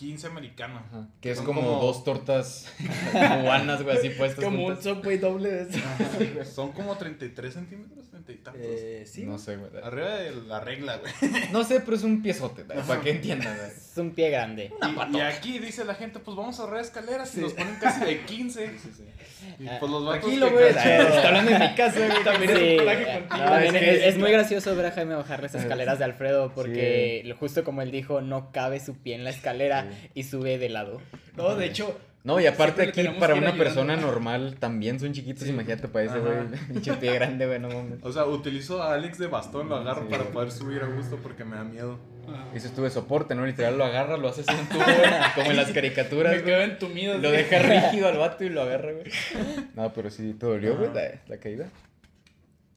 15 0.00 0.26
americano. 0.28 0.78
Ajá. 0.88 1.06
Que 1.20 1.30
es 1.30 1.40
como, 1.42 1.60
como- 1.62 1.80
dos 1.80 2.02
tortas 2.04 2.72
cubanas, 3.12 3.82
güey, 3.82 3.98
así 3.98 4.08
puestas 4.10 4.42
Como 4.44 4.58
un 4.66 4.74
juntas. 4.76 4.84
subway 4.84 5.18
doble 5.18 5.50
de 5.50 5.62
eso. 6.40 6.50
Son 6.50 6.72
como 6.72 6.96
33 6.96 7.52
centímetros, 7.52 8.09
30 8.24 8.32
y 8.32 8.36
tantos. 8.36 8.62
Eh, 8.64 9.04
sí. 9.06 9.24
No 9.24 9.38
sé, 9.38 9.56
güey. 9.56 9.70
Arriba 9.82 10.16
de 10.16 10.32
la 10.46 10.60
regla, 10.60 10.98
güey. 10.98 11.12
No 11.52 11.64
sé, 11.64 11.80
pero 11.80 11.96
es 11.96 12.02
un 12.02 12.22
piezote, 12.22 12.64
para 12.64 13.00
que 13.00 13.10
entiendan, 13.10 13.56
güey. 13.56 13.68
Es 13.70 13.96
un 13.96 14.10
pie 14.12 14.30
grande. 14.30 14.70
Y, 15.12 15.16
y 15.16 15.20
aquí 15.20 15.58
dice 15.58 15.84
la 15.84 15.94
gente, 15.94 16.18
pues 16.20 16.36
vamos 16.36 16.58
a 16.58 16.62
ahorrar 16.62 16.80
escaleras 16.80 17.32
y 17.32 17.36
Sí. 17.36 17.40
nos 17.40 17.52
ponen 17.54 17.74
casi 17.80 18.04
de 18.04 18.20
15. 18.22 18.70
Y 19.58 19.66
pues 19.78 19.90
los 19.90 20.04
vatos 20.04 20.20
Tranquilo, 20.20 20.50
güey. 20.50 20.68
Está 20.68 21.28
hablando 21.28 21.50
en 21.50 21.58
mi 21.60 21.74
casa, 21.74 21.98
güey. 22.06 22.24
También 22.24 22.50
es 22.50 22.58
Sí, 22.58 22.70
un 22.72 22.78
coraje 22.78 23.04
contigo. 23.04 23.44
no, 23.46 23.58
es 23.58 23.74
es, 23.74 23.80
que- 23.80 24.08
es 24.08 24.18
muy 24.18 24.30
gracioso 24.32 24.76
ver 24.76 24.86
a 24.86 24.90
Jaime 24.92 25.14
bajar 25.16 25.42
las 25.42 25.54
escaleras 25.54 25.98
de 25.98 26.04
Alfredo 26.04 26.52
porque 26.54 27.22
lo- 27.24 27.36
justo 27.36 27.64
como 27.64 27.82
él 27.82 27.90
dijo, 27.90 28.20
no 28.20 28.52
cabe 28.52 28.80
su 28.80 28.94
pie 28.96 29.14
en 29.14 29.24
la 29.24 29.30
escalera 29.30 29.86
y 30.14 30.24
sube 30.24 30.58
de 30.58 30.68
lado. 30.68 31.00
No, 31.36 31.54
de 31.56 31.66
hecho. 31.66 31.98
No, 32.22 32.38
y 32.38 32.46
aparte 32.46 32.82
aquí 32.82 33.02
para 33.18 33.32
una 33.34 33.46
ayudando. 33.48 33.64
persona 33.64 33.96
normal 33.96 34.56
también 34.58 35.00
son 35.00 35.12
chiquitos, 35.14 35.44
Sí. 35.44 35.50
imagínate 35.50 35.88
para 35.88 36.04
ese 36.04 36.18
güey, 36.18 36.36
pinche 36.68 36.92
pie 36.94 37.14
grande, 37.14 37.46
güey, 37.46 37.58
no 37.58 37.68
mames. 37.68 37.98
O 38.02 38.12
sea, 38.12 38.26
utilizo 38.26 38.82
a 38.82 38.92
Alex 38.94 39.16
de 39.18 39.26
bastón, 39.26 39.70
lo 39.70 39.76
agarro 39.76 40.02
Sí. 40.02 40.08
para 40.10 40.24
poder 40.24 40.50
subir 40.50 40.82
a 40.82 40.86
gusto 40.86 41.16
porque 41.22 41.44
me 41.46 41.56
da 41.56 41.64
miedo. 41.64 41.98
Dices 42.54 42.72
tú 42.72 42.82
de 42.82 42.90
soporte, 42.90 43.34
¿no? 43.34 43.44
Literal 43.46 43.76
lo 43.78 43.84
agarra, 43.84 44.16
lo 44.18 44.28
hace 44.28 44.42
así 44.42 44.50
en 44.52 44.66
tubo, 44.68 44.82
como 45.34 45.50
en 45.50 45.56
las 45.56 45.72
caricaturas, 45.72 46.36
Me 46.36 46.42
quedo 46.44 46.60
entumido. 46.60 47.16
Lo 47.18 47.30
deja 47.30 47.58
rígido 47.90 48.06
al 48.08 48.18
vato 48.18 48.44
y 48.44 48.50
lo 48.50 48.62
agarra, 48.62 48.92
güey. 48.92 49.10
No, 49.74 49.92
pero 49.94 50.10
sí, 50.10 50.34
¿te 50.34 50.46
dolió, 50.46 50.76
güey, 50.76 50.92
la, 50.92 51.20
la 51.26 51.36
caída? 51.38 51.68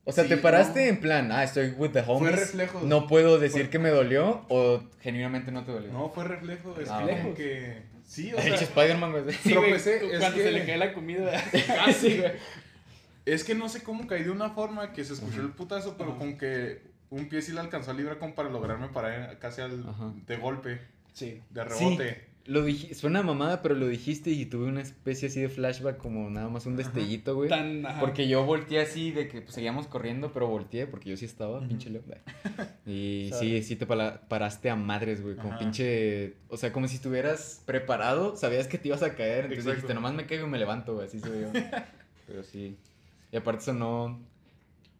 O 0.06 0.12
sea, 0.12 0.24
Sí, 0.24 0.30
¿te 0.32 0.38
paraste 0.38 0.84
no. 0.86 0.90
en 0.90 1.00
plan, 1.00 1.32
ah, 1.32 1.44
estoy 1.44 1.70
with 1.78 1.92
the 1.92 2.00
homies? 2.06 2.20
Fue 2.20 2.32
reflejo. 2.32 2.82
No 2.84 3.08
puedo 3.08 3.40
decir 3.40 3.64
Fue- 3.64 3.70
que 3.70 3.80
me 3.80 3.90
dolió 3.90 4.46
o 4.50 4.82
genuinamente 5.02 5.52
no 5.52 5.64
te 5.66 5.72
dolió. 5.72 5.92
No, 5.92 6.10
fue 6.10 6.24
reflejo. 6.24 6.76
Es 6.82 6.90
Ah, 6.90 7.06
que. 7.36 7.84
Sí, 8.14 8.32
o 8.32 8.38
El 8.38 8.44
sea. 8.44 8.56
Spider-Man, 8.56 9.12
güey. 9.12 9.34
Sí, 9.34 9.56
güey, 9.56 9.72
es 9.74 9.84
cuando 10.20 10.38
que- 10.38 10.44
se 10.44 10.52
le 10.52 10.66
cae 10.68 10.78
la 10.78 10.94
comida. 10.94 11.32
Casi, 11.68 12.18
güey. 12.20 12.32
Es 13.26 13.44
que 13.44 13.56
no 13.56 13.70
sé 13.70 13.82
cómo 13.82 14.06
caí 14.06 14.22
de 14.24 14.30
una 14.30 14.52
forma 14.52 14.94
que 14.94 15.04
se 15.04 15.14
escuchó 15.14 15.38
Ajá. 15.38 15.42
el 15.44 15.50
putazo, 15.54 15.96
pero 15.98 16.12
Ajá. 16.12 16.20
con 16.20 16.38
que 16.38 16.82
un 17.10 17.28
pie 17.30 17.42
sí 17.42 17.54
le 17.54 17.60
alcanzó 17.62 17.90
a 17.92 17.94
librar 17.96 18.20
como 18.20 18.36
para 18.36 18.50
lograrme 18.50 18.90
parar 18.90 19.40
casi 19.40 19.62
al, 19.62 19.84
Ajá. 19.90 20.14
de 20.28 20.38
golpe, 20.38 20.80
Sí. 21.14 21.42
de 21.50 21.64
Sí. 21.76 21.96
Lo 22.46 22.64
dije, 22.64 22.94
suena 22.94 23.24
mamada, 23.24 23.62
pero 23.62 23.74
lo 23.74 23.88
dijiste 23.88 24.30
y 24.32 24.46
tuve 24.46 24.68
una 24.68 24.82
especie 24.82 25.30
así 25.30 25.40
de 25.40 25.48
flashback, 25.48 25.98
como 25.98 26.30
nada 26.30 26.50
más 26.50 26.66
un 26.66 26.76
destellito, 26.76 27.36
güey. 27.36 27.50
Porque 28.02 28.28
yo 28.28 28.46
volteé 28.46 28.82
así 28.82 29.12
de 29.12 29.30
que 29.30 29.42
pues, 29.42 29.56
seguíamos 29.56 29.88
corriendo, 29.88 30.34
pero 30.34 30.48
volteé 30.48 30.86
porque 30.86 31.10
yo 31.10 31.16
sí 31.16 31.24
estaba, 31.24 31.66
pinche 31.66 31.90
loco. 31.90 32.12
Y 32.86 33.32
sí, 33.40 33.64
sí 33.64 33.78
te 33.78 33.86
paraste 33.86 34.70
a 34.70 34.76
madres, 34.76 35.22
güey, 35.22 35.38
como 35.38 35.52
Ajá. 35.52 35.60
pinche... 35.60 36.34
O 36.50 36.58
sea, 36.58 36.74
como 36.74 36.90
si 36.90 36.96
estuvieras 36.96 37.64
preparado, 37.66 38.36
sabías 38.36 38.68
que 38.68 38.78
te 38.78 38.90
ibas 38.90 39.04
a 39.04 39.16
caer, 39.16 39.46
entonces 39.46 39.60
Exacto. 39.60 39.76
dijiste, 39.76 39.94
nomás 39.94 40.14
me 40.14 40.26
caigo 40.26 40.46
y 40.46 40.50
me 40.50 40.60
levanto, 40.60 40.96
güey, 40.96 41.08
así 41.08 41.22
soy 41.22 41.44
yo. 41.44 41.48
pero 42.28 42.44
sí. 42.44 42.78
Y 43.32 43.38
aparte 43.38 43.64
sonó... 43.64 44.20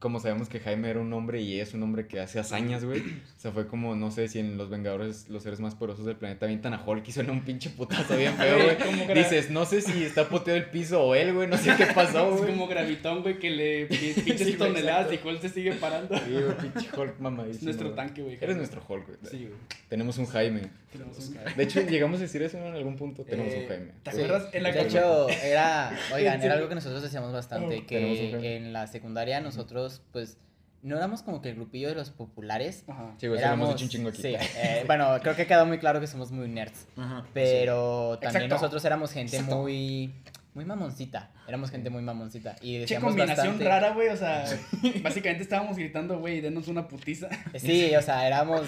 Como 0.04 0.20
sabemos 0.20 0.50
que 0.50 0.60
Jaime 0.60 0.90
era 0.90 1.00
un 1.00 1.14
hombre 1.14 1.40
y 1.40 1.62
es 1.62 1.74
un 1.74 1.82
hombre 1.82 2.08
que 2.08 2.20
hace 2.20 2.38
hazañas, 2.38 2.84
güey. 2.84 3.00
O 3.00 3.40
sea, 3.40 3.54
fue 3.54 3.68
como, 3.68 3.96
no 3.96 4.12
sé 4.12 4.28
si 4.28 4.40
en 4.40 4.58
Los 4.58 4.70
Vengadores, 4.70 5.30
los 5.30 5.44
seres 5.44 5.62
más 5.62 5.76
poderosos 5.76 6.06
del 6.06 6.18
planeta, 6.18 6.46
avientan 6.46 6.74
a 6.74 6.84
Hulk 6.86 7.08
y 7.08 7.14
suena 7.14 7.32
un 7.32 7.46
pinche 7.46 7.70
putazo 7.70 8.18
bien 8.18 8.34
feo, 8.34 8.58
güey. 8.66 9.14
Dices, 9.16 9.50
no 9.50 9.64
sé 9.66 9.80
si 9.80 10.04
está 10.04 10.28
poteado 10.28 10.60
el 10.60 10.66
piso 10.66 11.02
o 11.02 11.16
él, 11.16 11.34
güey, 11.34 11.48
no 11.48 11.56
sé 11.56 11.72
qué 11.78 11.86
pasó, 11.86 12.30
Es 12.36 12.42
güey. 12.42 12.52
como 12.52 12.68
gravitón, 12.68 13.22
güey, 13.22 13.40
que 13.40 13.50
le 13.50 13.88
Sí, 13.98 14.22
pinches 14.26 14.58
toneladas 14.58 15.10
y. 15.14 15.26
Hulk 15.26 15.40
se 15.42 15.48
sigue 15.48 15.72
parando. 15.72 16.18
Sí, 16.18 16.32
güey, 16.32 16.58
pinche 16.58 16.90
Hulk 17.00 17.14
Es 17.14 17.20
mamadísimo. 17.22 17.64
nuestro 17.64 17.92
tanque, 17.94 18.22
güey. 18.24 18.38
Eres 18.42 18.58
nuestro 18.58 18.84
Hulk, 18.86 19.06
güey. 19.06 19.18
Sí, 19.32 19.38
güey. 19.46 19.58
Tenemos 19.88 20.18
un 20.18 20.26
Jaime. 20.26 20.64
Tenemos 20.92 21.18
un 21.30 21.38
De 21.56 21.64
hecho, 21.64 21.80
llegamos 21.82 22.20
a 22.20 22.24
decir 22.24 22.42
eso 22.44 22.58
en 22.58 22.74
algún 22.74 22.98
punto. 22.98 23.24
Tenemos 23.24 23.54
Eh, 23.54 23.62
un 23.62 23.68
Jaime. 23.70 23.92
¿te 24.04 24.12
Sí. 24.12 24.22
acuerdas? 24.22 24.50
En 24.54 24.64
la 24.64 24.72
De 24.74 24.82
hecho, 24.82 25.30
era, 25.30 25.98
oigan, 26.14 26.42
era 26.42 26.56
algo 26.56 26.68
que 26.68 26.76
nosotros 26.76 27.02
decíamos 27.02 27.32
bastante, 27.32 27.86
que 27.86 28.00
Jaime. 28.32 28.56
en 28.58 28.74
la 28.74 28.88
secundaria 28.88 29.40
nosotros, 29.40 29.93
pues, 30.12 30.38
no 30.82 30.98
éramos 30.98 31.24
como 31.24 31.42
que 31.42 31.50
el 31.50 31.56
grupillo 31.56 31.90
de 31.90 31.96
los 31.96 32.10
populares. 32.10 32.84
Ajá. 32.88 33.14
Sí, 33.18 33.28
güey, 33.28 33.42
hemos 33.42 33.82
un 33.82 33.90
chingo 33.90 34.10
aquí. 34.10 34.22
sí, 34.22 34.36
eh, 34.36 34.84
bueno, 34.86 35.18
creo 35.22 35.36
que 35.36 35.48
quedó 35.48 35.66
muy 35.66 35.80
claro 35.80 36.00
que 36.00 36.08
somos 36.08 36.32
muy 36.32 36.48
nerds, 36.48 36.88
Ajá. 36.98 37.26
pero 37.34 38.18
también 38.20 38.44
Exacto. 38.44 38.56
nosotros 38.56 38.84
éramos 38.86 39.12
gente 39.12 39.38
Exacto. 39.38 39.58
muy, 39.62 40.14
muy 40.54 40.66
mamoncita, 40.66 41.32
éramos 41.48 41.72
gente 41.72 41.90
muy 41.90 42.04
mamoncita 42.04 42.56
y 42.62 42.74
Che 42.74 42.80
decíamos 42.80 43.08
combinación 43.12 43.48
bastante, 43.48 43.64
rara, 43.66 43.94
güey. 43.94 44.10
O 44.10 44.18
sea, 44.18 44.46
básicamente 45.02 45.44
estábamos 45.44 45.78
gritando, 45.78 46.20
güey, 46.20 46.42
denos 46.42 46.68
una 46.68 46.88
putiza. 46.88 47.30
Sí, 47.56 47.96
o 47.96 48.02
sea, 48.02 48.28
éramos, 48.28 48.62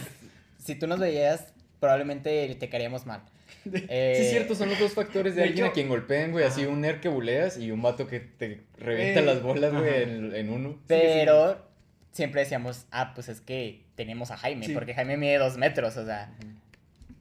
si 0.57 0.75
tú 0.75 0.87
nos 0.87 0.99
veías, 0.99 1.53
probablemente 1.79 2.55
te 2.55 2.69
caeríamos 2.69 3.05
mal. 3.05 3.21
Eh, 3.65 4.13
Sí, 4.17 4.23
es 4.23 4.29
cierto, 4.31 4.55
son 4.55 4.69
los 4.69 4.79
dos 4.79 4.93
factores 4.93 5.35
de, 5.35 5.41
de 5.41 5.47
alguien 5.49 5.65
a 5.67 5.71
quien 5.71 5.89
golpean, 5.89 6.31
güey. 6.31 6.45
Así 6.45 6.65
un 6.65 6.81
nerd 6.81 6.99
que 6.99 7.09
buleas 7.09 7.57
y 7.57 7.71
un 7.71 7.81
vato 7.81 8.07
que 8.07 8.19
te 8.19 8.61
revienta 8.77 9.19
Eh, 9.21 9.25
las 9.25 9.41
bolas, 9.41 9.73
güey, 9.73 10.03
en, 10.03 10.35
en 10.35 10.49
uno. 10.49 10.77
Pero 10.87 11.65
siempre 12.11 12.41
decíamos, 12.41 12.85
ah, 12.91 13.13
pues 13.15 13.27
es 13.29 13.41
que 13.41 13.83
tenemos 13.95 14.31
a 14.31 14.37
Jaime, 14.37 14.65
Sí. 14.65 14.73
porque 14.73 14.93
Jaime 14.93 15.17
mide 15.17 15.37
dos 15.37 15.57
metros, 15.57 15.97
o 15.97 16.05
sea, 16.05 16.31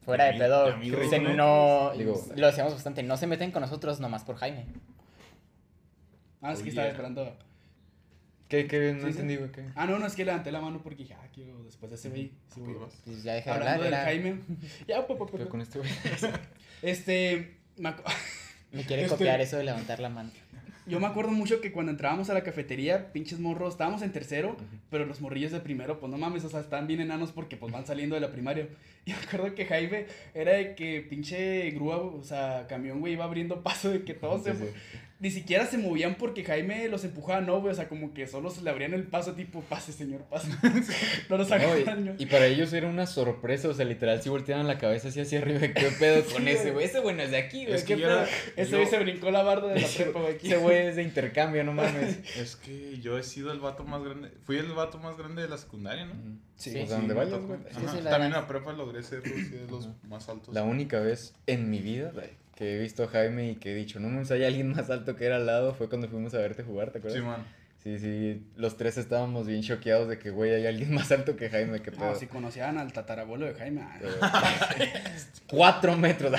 fuera 0.05 0.25
de 0.27 0.33
mí- 0.35 0.39
pedo, 0.39 0.67
se 1.09 1.19
metros. 1.19 1.37
no, 1.37 1.93
Digo- 1.97 2.25
lo 2.37 2.47
decíamos 2.47 2.75
bastante, 2.75 3.03
no 3.03 3.17
se 3.17 3.27
meten 3.27 3.51
con 3.51 3.63
nosotros 3.63 4.01
nomás 4.01 4.23
por 4.25 4.37
Jaime. 4.37 4.67
Ah, 6.43 6.53
es 6.53 6.61
que 6.63 6.69
estaba 6.69 6.89
esperando. 6.89 7.37
¿Qué, 8.49 8.67
qué? 8.67 8.93
No 8.93 9.03
Sí, 9.03 9.07
entendí, 9.09 9.37
güey. 9.37 9.51
¿qué? 9.53 9.65
Ah, 9.75 9.87
no, 9.87 9.99
no, 9.99 10.07
es 10.07 10.15
que 10.15 10.25
levanté 10.25 10.53
la 10.53 10.61
mano 10.61 10.81
porque 10.83 11.03
dije, 11.05 11.15
ah, 11.15 11.27
quiero 11.35 11.63
después 11.65 11.91
de 11.91 11.97
ese 11.97 12.11
güey. 12.11 12.33
sí, 12.55 12.61
güey. 12.61 12.75
Pues, 12.77 12.93
Pues 13.05 13.23
ya 13.23 13.35
dejé 13.35 13.51
de 13.51 13.55
Hablando 13.57 13.85
hablar, 13.85 13.85
del 13.85 13.95
era- 13.95 14.05
Jaime. 14.05 14.41
Ya, 14.89 15.07
pa, 15.07 15.17
pa, 15.17 15.25
pa, 15.27 15.33
Pero 15.33 15.45
pa. 15.45 15.51
con 15.51 15.61
este, 15.61 15.79
güey. 15.79 15.91
Este. 16.83 17.57
me 17.79 17.95
me 18.73 18.83
quiere 18.85 19.03
Este- 19.05 19.17
copiar 19.17 19.41
eso 19.41 19.57
de 19.57 19.65
levantar 19.65 20.01
la 20.01 20.09
mano. 20.09 20.31
Yo 20.87 21.01
me 21.01 21.07
acuerdo 21.07 21.31
mucho 21.31 21.63
que 21.63 21.73
cuando 21.73 21.93
entrábamos 21.93 22.29
a 22.29 22.35
la 22.35 22.43
cafetería, 22.43 23.11
pinches 23.11 23.39
morros, 23.41 23.73
estábamos 23.73 24.03
en 24.03 24.13
tercero, 24.13 24.55
pero 24.91 25.07
los 25.07 25.23
morrillos 25.23 25.51
de 25.51 25.61
primero, 25.61 25.99
pues 25.99 26.13
no 26.13 26.19
mames, 26.19 26.45
o 26.45 26.51
sea, 26.51 26.61
están 26.61 26.87
bien 26.87 27.01
enanos 27.01 27.33
porque 27.33 27.57
pues 27.57 27.73
van 27.73 27.87
saliendo 27.87 28.17
de 28.17 28.21
la 28.21 28.31
primaria. 28.31 28.69
Y 29.07 29.13
me 29.13 29.17
acuerdo 29.17 29.55
que 29.55 29.65
Jaime 29.65 30.05
era 30.35 30.53
de 30.53 30.75
que 30.75 31.01
pinche 31.01 31.71
grúa, 31.71 31.97
o 32.03 32.23
sea, 32.23 32.67
camión, 32.69 33.01
güey, 33.01 33.15
iba 33.15 33.25
abriendo 33.25 33.63
paso 33.63 33.89
de 33.89 34.05
que 34.05 34.13
todos 34.13 34.45
Sí, 34.45 34.51
se... 34.51 34.57
sí. 34.59 34.73
Ni 35.21 35.31
siquiera 35.31 35.65
se 35.67 35.79
movían 35.79 36.17
porque 36.17 36.45
Jaime 36.45 36.89
los 36.89 37.05
empujaba, 37.05 37.41
no, 37.41 37.61
güey, 37.61 37.73
o 37.73 37.75
sea, 37.75 37.89
como 37.89 38.13
que 38.13 38.27
solo 38.27 38.51
se 38.51 38.63
le 38.63 38.69
abrían 38.71 38.93
el 38.95 39.05
paso, 39.05 39.33
tipo, 39.35 39.63
pase, 39.63 39.93
señor, 39.93 40.23
pase. 40.25 40.49
no 41.31 41.37
los 41.39 41.49
No, 41.49 41.55
agarran, 41.55 42.05
¿no? 42.05 42.15
y, 42.19 42.25
y 42.25 42.27
para 42.27 42.47
ellos 42.47 42.73
era 42.73 42.89
una 42.89 43.07
sorpresa, 43.07 43.69
o 43.69 43.75
sea, 43.75 43.85
literal, 43.85 44.21
si 44.23 44.29
volteaban 44.29 44.67
la 44.67 44.77
cabeza 44.77 45.09
así 45.09 45.21
hacia 45.21 45.39
arriba, 45.39 45.61
¿qué 45.61 45.89
pedo 45.99 46.25
con 46.33 46.43
Sí, 46.43 46.49
ese, 46.51 46.73
güey. 46.73 46.85
Ese 46.87 46.99
güey 47.01 47.15
no 47.17 47.23
es 47.23 47.31
de 47.31 47.37
aquí, 47.39 47.65
güey, 47.65 47.77
Es 47.77 47.85
¿qué 47.85 47.95
que 47.95 48.03
yo 48.03 48.09
Ese 48.57 48.71
yo- 48.73 48.77
güey 48.79 48.89
se 48.91 48.99
brincó 48.99 49.31
la 49.31 49.43
barda 49.45 49.69
de 49.69 49.81
la 49.81 49.89
prepa, 49.89 50.21
güey. 50.21 50.35
aquí. 50.35 50.47
Ese 50.49 50.57
güey 50.59 50.87
es 50.89 50.97
de 50.97 51.03
intercambio, 51.05 51.65
no 51.65 51.73
mames. 51.73 52.19
Es 52.37 52.57
que 52.57 52.99
yo 53.01 53.17
he 53.17 53.23
sido 53.23 53.53
el 53.53 53.61
vato 53.61 53.85
más 53.85 54.03
grande. 54.03 54.31
Fui 54.45 54.57
el 54.59 54.73
vato 54.73 54.99
más 54.99 55.17
grande 55.17 55.43
de 55.43 55.49
la 55.49 55.57
secundaria, 55.59 56.07
¿no? 56.07 56.15
Sí. 56.57 56.71
Sí. 56.73 56.81
O 56.81 56.87
sea, 56.87 56.97
Sí, 56.97 57.01
donde 57.03 57.15
vayas, 57.15 57.41
güey. 57.41 57.61
Ajá, 57.71 57.81
Sí, 57.81 57.87
sí, 57.97 58.03
la 58.03 58.11
También 58.11 58.33
en 58.33 58.39
la 58.41 58.47
prepa 58.47 58.73
logré 58.73 59.03
ser 59.03 59.23
sí, 59.23 59.31
de 59.31 59.67
los 59.71 59.89
más 60.09 60.29
altos. 60.29 60.53
La 60.55 60.65
única 60.65 61.01
vez 61.01 61.35
en 61.47 61.71
mi 61.71 61.81
vida 61.81 62.13
que 62.55 62.77
he 62.77 62.79
visto 62.81 63.05
a 63.05 63.09
Jaime 63.09 63.51
y 63.51 63.57
que 63.57 63.73
he 63.73 63.75
dicho, 63.75 63.99
no 64.01 64.09
mames, 64.09 64.31
hay 64.31 64.45
alguien 64.45 64.71
más 64.73 64.89
alto 64.91 65.17
que 65.17 65.25
era 65.27 65.37
al 65.37 65.47
lado, 65.47 65.75
fue 65.75 65.89
cuando 65.89 66.09
fuimos 66.09 66.35
a 66.35 66.39
verte 66.39 66.63
jugar, 66.63 66.91
¿te 66.91 66.99
acuerdas? 66.99 67.19
Sí, 67.21 67.25
man. 67.27 67.45
Sí, 67.83 67.99
sí, 67.99 68.43
los 68.57 68.79
tres 68.79 68.97
estábamos 68.97 69.47
bien 69.47 69.61
choqueados 69.63 70.09
de 70.09 70.19
que, 70.19 70.31
güey, 70.31 70.55
hay 70.55 70.67
alguien 70.67 70.95
más 70.95 71.13
alto 71.13 71.37
que 71.37 71.51
Jaime, 71.51 71.83
qué 71.83 71.93
pedo. 71.93 72.07
No, 72.07 72.15
si 72.15 72.27
conocían 72.27 72.79
al 72.79 72.93
tatarabuelo 72.95 73.45
de 73.45 73.53
Jaime. 73.55 73.83
ah. 73.83 73.99
Cuatro 75.47 75.95
metros. 75.95 76.33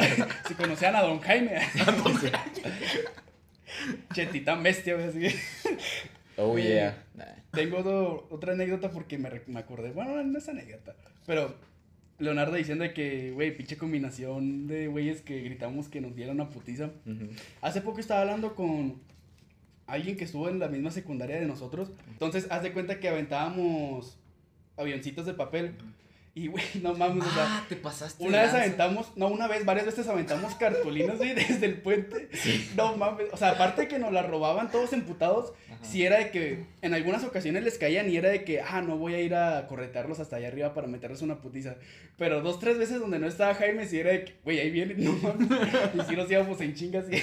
si 0.46 0.54
conocían 0.54 0.94
a 0.94 1.02
don 1.02 1.18
Jaime. 1.20 1.58
che, 4.14 4.26
titán 4.26 4.62
bestia, 4.62 4.94
güey, 4.94 5.08
así. 5.08 5.36
Oh, 6.36 6.56
Eh, 6.58 6.62
yeah. 6.62 7.04
Nah. 7.14 7.24
Tengo 7.52 7.82
do- 7.82 8.26
otra 8.30 8.52
anécdota 8.52 8.90
porque 8.90 9.18
me, 9.18 9.42
me 9.46 9.60
acordé. 9.60 9.90
Bueno, 9.92 10.22
no 10.22 10.38
es 10.38 10.48
anécdota. 10.48 10.94
Pero 11.26 11.56
Leonardo 12.18 12.54
diciendo 12.54 12.84
que, 12.94 13.32
güey, 13.32 13.56
pinche 13.56 13.76
combinación 13.76 14.66
de 14.66 14.86
güeyes 14.86 15.20
que 15.22 15.40
gritamos 15.40 15.88
que 15.88 16.00
nos 16.00 16.14
dieran 16.14 16.36
una 16.36 16.50
putiza. 16.50 16.90
Hace 17.60 17.80
poco 17.80 18.00
estaba 18.00 18.20
hablando 18.20 18.54
con 18.54 19.00
alguien 19.86 20.16
que 20.16 20.24
estuvo 20.24 20.48
en 20.48 20.58
la 20.58 20.68
misma 20.68 20.90
secundaria 20.90 21.40
de 21.40 21.46
nosotros. 21.46 21.90
Entonces, 22.10 22.46
haz 22.50 22.62
de 22.62 22.72
cuenta 22.72 23.00
que 23.00 23.08
aventábamos 23.08 24.16
avioncitos 24.76 25.26
de 25.26 25.34
papel. 25.34 25.74
Y, 26.36 26.48
güey, 26.48 26.64
no 26.82 26.94
mames, 26.94 27.24
o 27.24 27.30
sea, 27.30 27.44
Ah, 27.46 27.64
te 27.68 27.76
pasaste. 27.76 28.22
de 28.24 28.28
una 28.28 28.38
vez 28.42 28.48
lanza. 28.52 28.64
aventamos, 28.64 29.12
no, 29.14 29.28
una 29.28 29.46
vez, 29.46 29.64
varias 29.64 29.86
veces 29.86 30.08
aventamos 30.08 30.56
cartulinas, 30.56 31.16
güey, 31.18 31.32
desde 31.34 31.64
el 31.66 31.74
puente. 31.76 32.28
No 32.76 32.96
mames, 32.96 33.26
o 33.32 33.36
sea, 33.36 33.50
aparte 33.50 33.82
de 33.82 33.88
que 33.88 34.00
nos 34.00 34.12
las 34.12 34.26
robaban 34.28 34.68
todos 34.70 34.92
emputados, 34.92 35.52
Ajá. 35.70 35.84
si 35.84 36.04
era 36.04 36.18
de 36.18 36.30
que 36.32 36.64
en 36.82 36.92
algunas 36.92 37.22
ocasiones 37.22 37.62
les 37.62 37.78
caían 37.78 38.10
y 38.10 38.16
era 38.16 38.30
de 38.30 38.42
que, 38.42 38.60
ah, 38.60 38.82
no 38.82 38.96
voy 38.96 39.14
a 39.14 39.20
ir 39.20 39.34
a 39.36 39.68
corretearlos 39.68 40.18
hasta 40.18 40.34
allá 40.36 40.48
arriba 40.48 40.74
para 40.74 40.88
meterles 40.88 41.22
una 41.22 41.36
putiza. 41.40 41.76
Pero 42.18 42.40
dos, 42.40 42.58
tres 42.58 42.78
veces 42.78 42.98
donde 42.98 43.20
no 43.20 43.28
estaba 43.28 43.54
Jaime, 43.54 43.86
si 43.86 44.00
era 44.00 44.10
de 44.10 44.24
que, 44.24 44.34
güey, 44.42 44.58
ahí 44.58 44.70
viene, 44.70 44.94
no 44.98 45.12
mames. 45.12 45.48
Y 45.94 46.00
si 46.08 46.16
nos 46.16 46.28
íbamos 46.28 46.60
en 46.60 46.74
chingas 46.74 47.04
y... 47.12 47.16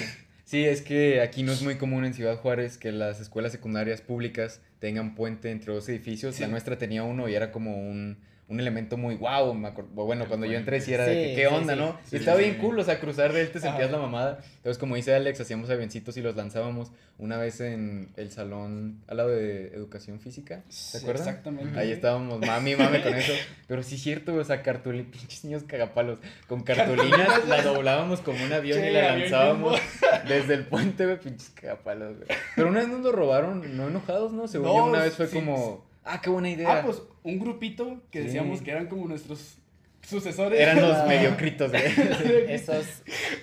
Sí, 0.44 0.64
es 0.64 0.80
que 0.82 1.20
aquí 1.20 1.42
no 1.42 1.52
es 1.52 1.62
muy 1.62 1.76
común 1.76 2.04
en 2.06 2.14
Ciudad 2.14 2.36
Juárez 2.38 2.76
que 2.78 2.92
las 2.92 3.20
escuelas 3.20 3.52
secundarias 3.52 4.00
públicas 4.00 4.60
tengan 4.80 5.14
puente 5.14 5.50
entre 5.50 5.72
dos 5.72 5.88
edificios. 5.88 6.34
Sí. 6.34 6.42
La 6.42 6.48
nuestra 6.48 6.76
tenía 6.78 7.04
uno 7.04 7.28
y 7.28 7.34
era 7.34 7.52
como 7.52 7.76
un, 7.76 8.18
un 8.48 8.60
elemento 8.60 8.96
muy 8.98 9.14
wow. 9.14 9.54
Me 9.54 9.68
acuerdo- 9.68 9.90
bueno, 10.04 10.26
cuando 10.28 10.44
yo 10.46 10.58
entré 10.58 10.80
sí 10.80 10.92
era 10.92 11.04
de 11.06 11.14
que 11.28 11.34
qué 11.36 11.46
onda, 11.46 11.72
sí. 11.74 11.78
¿no? 11.80 11.98
Sí, 12.04 12.16
y 12.16 12.18
estaba 12.18 12.36
sí, 12.38 12.44
bien 12.44 12.56
sí. 12.56 12.60
cool, 12.60 12.78
o 12.78 12.84
sea, 12.84 13.00
cruzar 13.00 13.32
de 13.32 13.40
él 13.40 13.46
te 13.50 13.60
sentías 13.60 13.84
Ajá. 13.88 13.92
la 13.92 13.98
mamada. 13.98 14.38
Entonces, 14.56 14.78
como 14.78 14.94
dice 14.96 15.14
Alex, 15.14 15.40
hacíamos 15.40 15.70
avioncitos 15.70 16.16
y 16.18 16.22
los 16.22 16.36
lanzábamos 16.36 16.90
una 17.18 17.36
vez 17.38 17.60
en 17.60 18.10
el 18.16 18.30
salón 18.30 19.00
al 19.06 19.16
lado 19.18 19.30
de 19.30 19.68
educación 19.68 20.20
física. 20.20 20.62
¿Se 20.68 20.98
Sí, 20.98 21.04
acuerdan? 21.04 21.28
Exactamente. 21.28 21.78
Ahí 21.78 21.92
estábamos, 21.92 22.40
mami, 22.40 22.76
mami 22.76 23.00
con 23.00 23.14
eso. 23.14 23.32
Pero 23.68 23.82
sí 23.82 23.94
es 23.94 24.02
cierto, 24.02 24.34
o 24.34 24.44
sea, 24.44 24.60
cartulina, 24.62 25.08
pinches 25.12 25.44
niños 25.44 25.62
cagapalos. 25.66 26.18
Con 26.48 26.62
cartulinas 26.62 27.46
la 27.48 27.62
doblábamos 27.62 28.20
como 28.20 28.44
un 28.44 28.52
avión 28.52 28.84
y 28.84 28.90
la 28.90 29.16
lanzábamos 29.16 29.80
desde 30.28 30.54
el 30.54 30.66
puente, 30.66 31.06
güey, 31.06 31.18
pinches 31.20 31.50
cagapalos, 31.50 32.16
güey. 32.16 32.28
Pero 32.56 32.68
una 32.68 32.80
vez 32.80 32.88
nos 32.88 33.00
lo 33.00 33.12
robaron, 33.12 33.76
no 33.76 33.88
enojados, 33.88 34.32
¿no? 34.32 34.46
Según 34.48 34.68
yo, 34.68 34.76
No, 34.78 34.86
una 34.86 35.02
vez 35.02 35.14
fue 35.14 35.26
sí, 35.28 35.34
como, 35.34 35.86
ah, 36.04 36.20
qué 36.20 36.28
buena 36.28 36.50
idea. 36.50 36.78
Ah, 36.78 36.82
pues 36.84 37.00
un 37.24 37.38
grupito 37.38 38.00
que 38.10 38.20
Sí. 38.20 38.26
decíamos 38.26 38.62
que 38.62 38.70
eran 38.70 38.86
como 38.86 39.06
nuestros 39.06 39.58
sucesores. 40.06 40.60
Eran 40.60 40.80
los 40.80 40.96
Ah. 40.96 41.04
mediocritos, 41.08 41.70
güey. 41.70 41.82
Esos, 42.48 42.86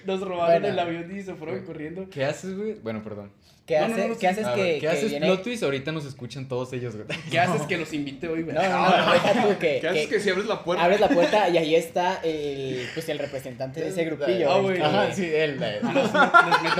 Nos 0.05 0.21
robaron 0.21 0.61
Bueno. 0.61 0.67
el 0.67 0.79
avión 0.79 1.17
y 1.17 1.21
se 1.21 1.33
fueron 1.35 1.57
Güey. 1.57 1.65
corriendo. 1.67 2.09
¿Qué 2.09 2.25
haces, 2.25 2.57
güey? 2.57 2.73
Bueno, 2.83 3.01
perdón. 3.03 3.31
¿qué, 3.65 3.79
No, 3.79 3.87
no, 3.89 3.93
hace- 3.93 4.07
no, 4.07 4.13
¿qué 4.15 4.19
sí. 4.21 4.25
haces 4.25 4.47
que, 4.47 4.63
¿Qué 4.63 4.79
que 4.79 4.87
haces, 4.87 5.09
viene- 5.11 5.27
plot 5.27 5.43
twist? 5.43 5.61
Ahorita 5.63 5.91
nos 5.91 6.03
escuchan 6.05 6.47
todos 6.47 6.73
ellos, 6.73 6.95
güey. 6.95 7.05
¿Qué 7.29 7.39
haces 7.39 7.61
que 7.67 7.77
los 7.77 7.93
invite 7.93 8.27
hoy, 8.27 8.41
güey? 8.41 8.55
No, 8.55 8.63
no, 8.63 9.05
no, 9.05 9.13
deja 9.13 9.43
tú 9.43 9.59
que, 9.59 9.77
¿Qué 9.79 9.87
haces 9.87 10.07
que 10.07 10.15
que 10.15 10.19
si 10.21 10.29
abres 10.31 10.47
la 10.47 10.63
puerta? 10.63 10.83
abres 10.83 10.99
la 10.99 11.07
puerta 11.09 11.47
y 11.49 11.57
ahí 11.57 11.75
está 11.75 12.19
el, 12.23 12.87
pues, 12.95 13.07
el 13.09 13.19
representante 13.19 13.79
de 13.81 13.89
ese 13.89 14.05
grupillo. 14.05 14.51
Ah, 14.51 14.59
güey. 14.59 14.81
Ajá, 14.81 15.13
sí, 15.13 15.25
él. 15.31 15.59
un- 15.83 15.93
No, 15.93 16.03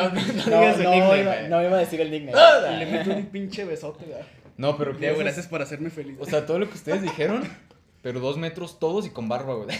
no, 0.04 1.08
güey. 1.08 1.50
no 1.50 1.64
iba 1.64 1.76
a 1.78 1.80
decir 1.80 2.02
el 2.02 2.10
nickname. 2.12 2.80
Le 2.80 2.86
meto 2.88 3.12
un 3.12 3.26
pinche 3.28 3.66
besote, 3.66 4.06
güey. 4.06 4.20
No, 4.60 4.78
pero 4.78 4.92
¿qué 4.92 5.00
Diego, 5.00 5.14
haces? 5.16 5.24
gracias 5.26 5.48
por 5.48 5.62
hacerme 5.62 5.90
feliz. 5.90 6.18
O 6.20 6.26
sea, 6.26 6.46
todo 6.46 6.60
lo 6.60 6.70
que 6.70 6.76
ustedes 6.76 7.02
dijeron, 7.02 7.48
pero 8.02 8.20
dos 8.20 8.38
metros 8.38 8.78
todos 8.78 9.06
y 9.06 9.10
con 9.10 9.30
barba, 9.30 9.56
güey. 9.56 9.70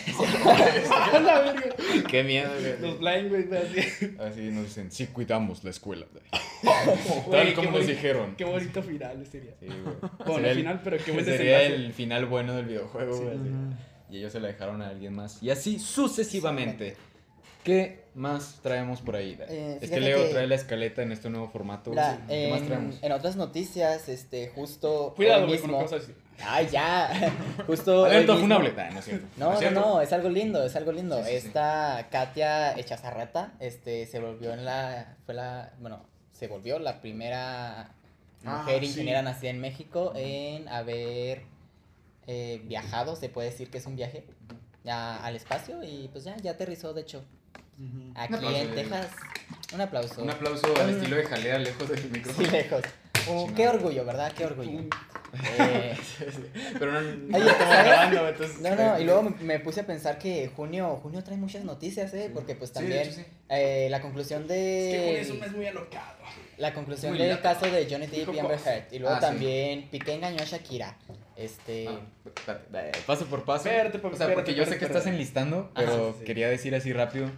La 1.24 1.42
verga. 1.42 1.76
Qué 2.10 2.24
miedo, 2.24 2.50
Los 2.80 2.98
güey. 2.98 3.20
blind, 3.28 3.30
güey, 3.50 3.62
así. 3.62 4.16
Así 4.20 4.42
nos 4.52 4.64
dicen, 4.64 4.90
sí 4.92 5.08
cuidamos 5.08 5.64
la 5.66 5.70
escuela. 5.72 6.06
güey. 6.12 6.24
Tal 7.32 7.54
como 7.56 7.72
nos 7.72 7.88
dijeron. 7.88 8.36
Qué 8.38 8.46
bonito 8.46 8.82
final 8.82 9.26
sería. 9.28 9.52
Sí, 9.60 9.66
güey. 9.68 9.96
Bueno, 10.26 10.36
Sería 10.36 10.50
al 10.52 10.56
final, 10.58 10.82
pero 10.84 10.98
qué 11.04 11.12
buen 11.12 11.26
Sería 11.26 11.62
el 11.64 11.94
final 11.94 12.26
bueno 12.26 12.56
del 12.56 12.66
videojuego, 12.66 13.18
güey. 13.18 13.38
Y 14.10 14.18
ellos 14.18 14.32
se 14.32 14.40
la 14.40 14.48
dejaron 14.48 14.82
a 14.82 14.88
alguien 14.90 15.14
más. 15.14 15.44
Y 15.44 15.50
así 15.50 15.78
sucesivamente. 15.78 16.96
¿Qué 17.64 18.06
más 18.20 18.60
traemos 18.62 19.02
por 19.02 19.16
ahí? 19.16 19.38
Eh, 19.48 19.80
es 19.82 19.90
que 19.90 20.00
Leo 20.00 20.24
que- 20.24 20.30
trae 20.30 20.46
la 20.48 20.56
escaleta 20.56 21.02
en 21.02 21.12
este 21.12 21.30
nuevo 21.30 21.48
formato. 21.50 21.94
La-. 21.94 22.20
¿Qué 22.28 22.50
más 22.52 22.62
en, 22.62 22.68
traemos? 22.68 22.96
en 23.02 23.12
otras 23.12 23.36
noticias, 23.36 24.08
este, 24.10 24.50
justo 24.50 25.14
Cuidado, 25.16 25.46
hoy 25.46 25.58
con 25.58 25.62
mismo. 25.72 25.78
que 25.78 25.84
vas 25.86 25.94
a 25.94 25.96
decir. 26.00 26.16
Ay, 26.42 26.68
ya. 26.72 27.34
Justo. 27.68 28.08
mismo- 28.08 28.38
funable. 28.38 28.72
Nah, 28.74 28.90
no 28.92 29.00
es 29.00 29.06
cierto. 29.06 29.28
No, 29.36 29.60
no, 29.62 29.72
no, 29.72 30.02
es 30.02 30.14
algo 30.14 30.30
lindo, 30.30 30.64
es 30.64 30.76
algo 30.76 30.92
lindo. 30.94 31.18
Sí, 31.18 31.24
sí, 31.26 31.40
sí. 31.42 31.48
Esta 31.48 32.08
Katia 32.10 32.78
Echazarrata, 32.78 33.52
este, 33.60 34.06
se 34.06 34.20
volvió 34.20 34.54
en 34.54 34.64
la, 34.64 35.18
fue 35.26 35.34
la, 35.34 35.74
bueno, 35.80 36.02
se 36.32 36.48
volvió 36.48 36.80
la 36.80 37.02
primera 37.02 37.92
Ah, 38.46 38.62
mujer 38.64 38.80
sí. 38.82 38.86
ingeniera 38.88 39.22
nacida 39.22 39.50
en 39.50 39.60
México 39.60 40.14
en 40.16 40.70
haber 40.70 41.42
eh, 42.28 42.62
viajado, 42.66 43.18
se 43.18 43.28
puede 43.28 43.50
decir 43.50 43.70
que 43.70 43.80
es 43.80 43.86
un 43.86 43.98
viaje, 43.98 44.24
ya 44.86 45.18
al 45.18 45.36
espacio 45.36 45.84
y 45.84 46.08
pues 46.10 46.24
ya, 46.24 46.38
ya 46.38 46.52
aterrizó, 46.52 46.94
de 46.94 47.02
hecho, 47.02 47.26
aquí 48.16 48.34
aplauso, 48.36 48.58
en 48.58 48.68
eh. 48.70 48.74
Texas. 48.76 49.08
Un 49.74 49.82
aplauso. 49.82 50.22
Un 50.24 50.30
aplauso 50.30 50.68
al 50.80 50.90
Un- 50.90 50.96
estilo 50.96 51.16
de 51.18 51.24
jalea 51.26 51.60
lejos 51.60 51.90
del 51.90 52.00
Sí, 52.00 52.10
micrófono. 52.12 52.52
lejos. 52.52 52.82
Uh, 53.28 53.54
qué 53.54 53.68
orgullo, 53.68 54.06
¿verdad? 54.06 54.32
Qué 54.36 54.46
orgullo. 54.46 54.80
Eh, 55.60 55.96
Pero 56.80 56.92
no, 56.92 57.02
no 57.02 57.38
Oye, 57.38 57.46
estamos 57.52 57.74
¿sabes? 57.76 57.86
grabando, 57.86 58.30
entonces. 58.30 58.62
No, 58.62 58.76
no, 58.76 59.00
y 59.00 59.04
luego 59.04 59.22
me, 59.24 59.30
me 59.42 59.60
puse 59.60 59.82
a 59.82 59.86
pensar 59.86 60.18
que 60.18 60.50
junio, 60.56 61.00
junio 61.04 61.24
trae 61.24 61.38
muchas 61.38 61.64
noticias, 61.64 62.12
¿eh? 62.16 62.32
Porque 62.34 62.56
pues 62.56 62.72
Sí, 62.72 62.74
de 62.76 62.80
también 62.80 63.02
hecho, 63.04 63.12
sí. 63.18 63.26
eh, 63.50 63.88
la 63.92 64.02
conclusión 64.02 64.44
Es 64.44 64.48
que 64.48 64.98
con 65.06 65.14
de... 65.14 65.22
eso 65.22 65.34
me 65.36 65.46
es 65.46 65.52
muy 65.52 65.68
alocado. 65.68 66.18
La 66.58 66.74
conclusión 66.74 67.14
Muy 67.14 67.22
del 67.26 67.40
caso 67.42 67.68
de 67.68 67.88
Johnny 67.90 68.08
Depp 68.08 68.34
y 68.34 68.40
Amber. 68.40 68.60
Heard. 68.66 68.92
Y 68.92 69.00
luego 69.00 69.16
Ah, 69.16 69.20
sí. 69.20 69.26
también 69.28 69.88
Piqué 69.90 70.14
engañó 70.16 70.42
a 70.42 70.46
Shakira. 70.46 70.98
Este... 71.38 71.88
Ah, 72.48 72.58
eh, 72.74 72.92
paso 73.06 73.26
por 73.28 73.44
paso. 73.46 73.70
Espérate, 73.70 73.98
o 73.98 74.02
sea, 74.02 74.02
porque 74.02 74.18
espérate, 74.24 74.52
yo 74.56 74.58
sé 74.66 74.72
espérate, 74.72 74.80
que 74.80 74.86
estás 74.86 75.06
enlistando, 75.06 75.72
Ajá, 75.76 75.86
pero 75.86 76.12
sí, 76.14 76.16
sí. 76.20 76.26
quería 76.26 76.50
decir 76.50 76.74
así 76.76 76.92
rápido 76.92 77.30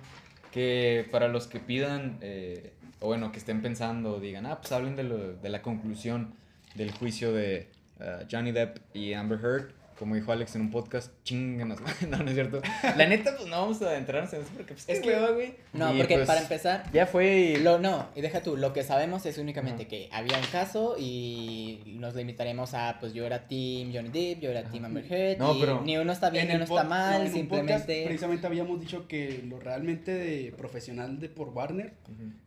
que 0.51 1.07
para 1.11 1.27
los 1.27 1.47
que 1.47 1.59
pidan, 1.59 2.17
eh, 2.21 2.73
o 2.99 3.07
bueno, 3.07 3.31
que 3.31 3.39
estén 3.39 3.61
pensando, 3.61 4.19
digan, 4.19 4.45
ah, 4.45 4.59
pues 4.59 4.71
hablen 4.71 4.95
de, 4.95 5.03
lo- 5.03 5.33
de 5.33 5.49
la 5.49 5.61
conclusión 5.61 6.33
del 6.75 6.91
juicio 6.91 7.31
de 7.33 7.67
uh, 7.99 8.25
Johnny 8.31 8.51
Depp 8.51 8.77
y 8.93 9.13
Amber 9.13 9.39
Heard. 9.43 9.71
Como 10.01 10.15
dijo 10.15 10.31
Alex 10.31 10.55
en 10.55 10.61
un 10.61 10.71
podcast, 10.71 11.11
chinganos. 11.23 11.77
no, 12.09 12.17
no 12.17 12.27
es 12.27 12.33
cierto. 12.33 12.59
La 12.97 13.05
neta, 13.07 13.35
pues 13.37 13.47
no 13.47 13.61
vamos 13.61 13.79
a 13.83 13.89
adentrarnos 13.89 14.33
en 14.33 14.41
eso 14.41 14.49
porque 14.57 14.73
pues, 14.73 14.89
Es 14.89 14.99
que- 14.99 15.15
güey. 15.15 15.53
No, 15.73 15.93
Y, 15.93 15.99
porque 15.99 16.15
pues, 16.15 16.25
para 16.25 16.41
empezar... 16.41 16.83
Ya 16.91 17.05
fue 17.05 17.37
y... 17.37 17.55
Lo, 17.57 17.77
no, 17.77 18.07
y 18.15 18.21
deja 18.21 18.41
tú, 18.41 18.57
lo 18.57 18.73
que 18.73 18.81
sabemos 18.83 19.27
es 19.27 19.37
únicamente 19.37 19.83
Ajá. 19.83 19.89
que 19.91 20.09
había 20.11 20.39
un 20.39 20.45
caso 20.47 20.95
y 20.97 21.83
nos 21.99 22.15
limitaremos 22.15 22.73
a, 22.73 22.97
pues 22.99 23.13
yo 23.13 23.27
era 23.27 23.47
Team 23.47 23.91
Johnny 23.93 24.09
Depp, 24.09 24.41
yo 24.41 24.49
era 24.49 24.63
Team 24.63 24.85
Amber 24.85 25.05
Heard, 25.07 25.37
No, 25.37 25.55
y 25.55 25.59
pero- 25.59 25.81
ni 25.81 25.95
uno 25.97 26.11
está 26.11 26.31
bien, 26.31 26.47
ni 26.47 26.55
uno 26.55 26.63
está 26.63 26.83
mal, 26.83 27.11
no, 27.25 27.29
en 27.29 27.35
un 27.41 27.47
podcast 27.47 27.67
simplemente... 27.85 28.03
precisamente 28.05 28.47
habíamos 28.47 28.79
dicho 28.81 29.07
que 29.07 29.43
lo 29.47 29.59
realmente 29.59 30.11
de 30.15 30.51
profesional 30.57 31.19
de 31.19 31.29
por 31.29 31.49
Warner 31.49 31.93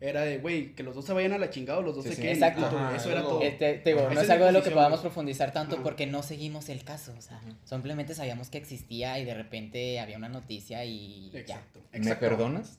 era 0.01 0.23
de, 0.23 0.39
güey, 0.39 0.75
que 0.75 0.83
los 0.83 0.93
dos 0.93 1.05
se 1.05 1.13
vayan 1.13 1.31
a 1.31 1.37
la 1.37 1.49
chingada 1.49 1.79
o 1.79 1.83
los 1.83 1.95
dos 1.95 2.03
Sí, 2.03 2.09
se 2.09 2.15
sí. 2.17 2.21
queden. 2.23 2.35
Exacto. 2.35 2.65
Ajá, 2.65 2.95
eso 2.97 3.09
era 3.09 3.21
todo. 3.21 3.41
Este, 3.41 3.75
te 3.75 3.91
digo, 3.91 4.01
Ajá. 4.05 4.13
no 4.13 4.19
es 4.19 4.29
algo 4.29 4.43
de 4.45 4.51
lo 4.51 4.61
que 4.61 4.71
podamos 4.71 4.99
profundizar 4.99 5.53
tanto 5.53 5.75
Ajá. 5.75 5.83
porque 5.83 6.05
no 6.05 6.21
seguimos 6.21 6.67
el 6.67 6.83
caso, 6.83 7.13
o 7.17 7.21
sea, 7.21 7.37
Ajá. 7.37 7.44
Simplemente 7.63 8.13
sabíamos 8.15 8.49
que 8.49 8.57
existía 8.57 9.19
y 9.19 9.25
de 9.25 9.33
repente 9.33 9.99
había 9.99 10.17
una 10.17 10.29
noticia 10.29 10.83
y 10.85 11.29
ya. 11.31 11.39
Exacto. 11.39 11.79
¿Me 11.91 11.97
exacto. 11.99 12.19
perdonas? 12.27 12.77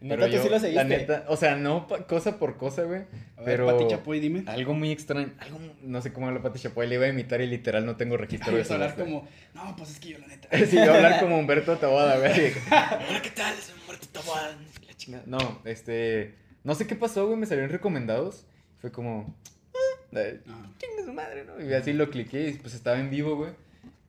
Neta, 0.00 0.26
tú 0.28 0.32
sí 0.42 0.48
lo 0.48 0.58
seguiste. 0.58 0.72
La 0.74 0.84
neta, 0.84 1.24
o 1.28 1.36
sea, 1.36 1.54
no 1.54 1.86
pa- 1.86 2.06
cosa 2.08 2.38
por 2.40 2.56
cosa, 2.56 2.82
güey. 2.82 3.02
Pero 3.44 3.66
Pati 3.66 3.86
Chapoy, 3.88 4.18
dime. 4.18 4.42
algo 4.48 4.74
muy 4.74 4.90
extraño, 4.90 5.32
algo, 5.38 5.60
no 5.82 6.02
sé 6.02 6.12
cómo 6.12 6.26
habla 6.26 6.42
Pati 6.42 6.58
Chapoy, 6.58 6.88
le 6.88 6.96
iba 6.96 7.04
a 7.06 7.08
imitar 7.08 7.40
y 7.40 7.46
literal 7.46 7.86
no 7.86 7.94
tengo 7.96 8.16
registro 8.16 8.50
Ay, 8.50 8.56
de 8.56 8.62
eso. 8.62 8.74
hablar 8.74 8.96
como, 8.96 9.28
no, 9.54 9.76
pues 9.76 9.90
es 9.90 10.00
que 10.00 10.08
yo 10.08 10.18
la 10.18 10.26
neta. 10.26 10.48
Sí, 10.66 10.74
yo 10.76 10.92
hablar 10.92 11.20
como 11.20 11.38
Humberto 11.38 11.76
Taboada, 11.78 12.18
güey. 12.18 12.52
Hola, 12.66 13.20
¿qué 13.22 13.30
tal? 13.30 13.54
Soy 13.56 13.76
Humberto 13.80 14.08
Taboada. 14.08 14.56
La 14.88 14.94
chingada. 14.96 15.22
No, 15.26 15.60
este, 15.64 16.34
no 16.64 16.74
sé 16.74 16.88
qué 16.88 16.96
pasó, 16.96 17.26
güey, 17.28 17.38
me 17.38 17.46
salieron 17.46 17.70
recomendados. 17.70 18.44
Fue 18.80 18.90
como, 18.90 19.36
ah, 19.72 20.18
Ah. 20.48 20.66
chinga 20.78 21.04
su 21.06 21.12
madre, 21.12 21.44
¿no? 21.44 21.64
Y 21.64 21.72
así 21.74 21.92
lo 21.92 22.10
cliqué 22.10 22.48
y 22.48 22.52
pues 22.54 22.74
estaba 22.74 22.98
en 22.98 23.08
vivo, 23.08 23.36
güey. 23.36 23.52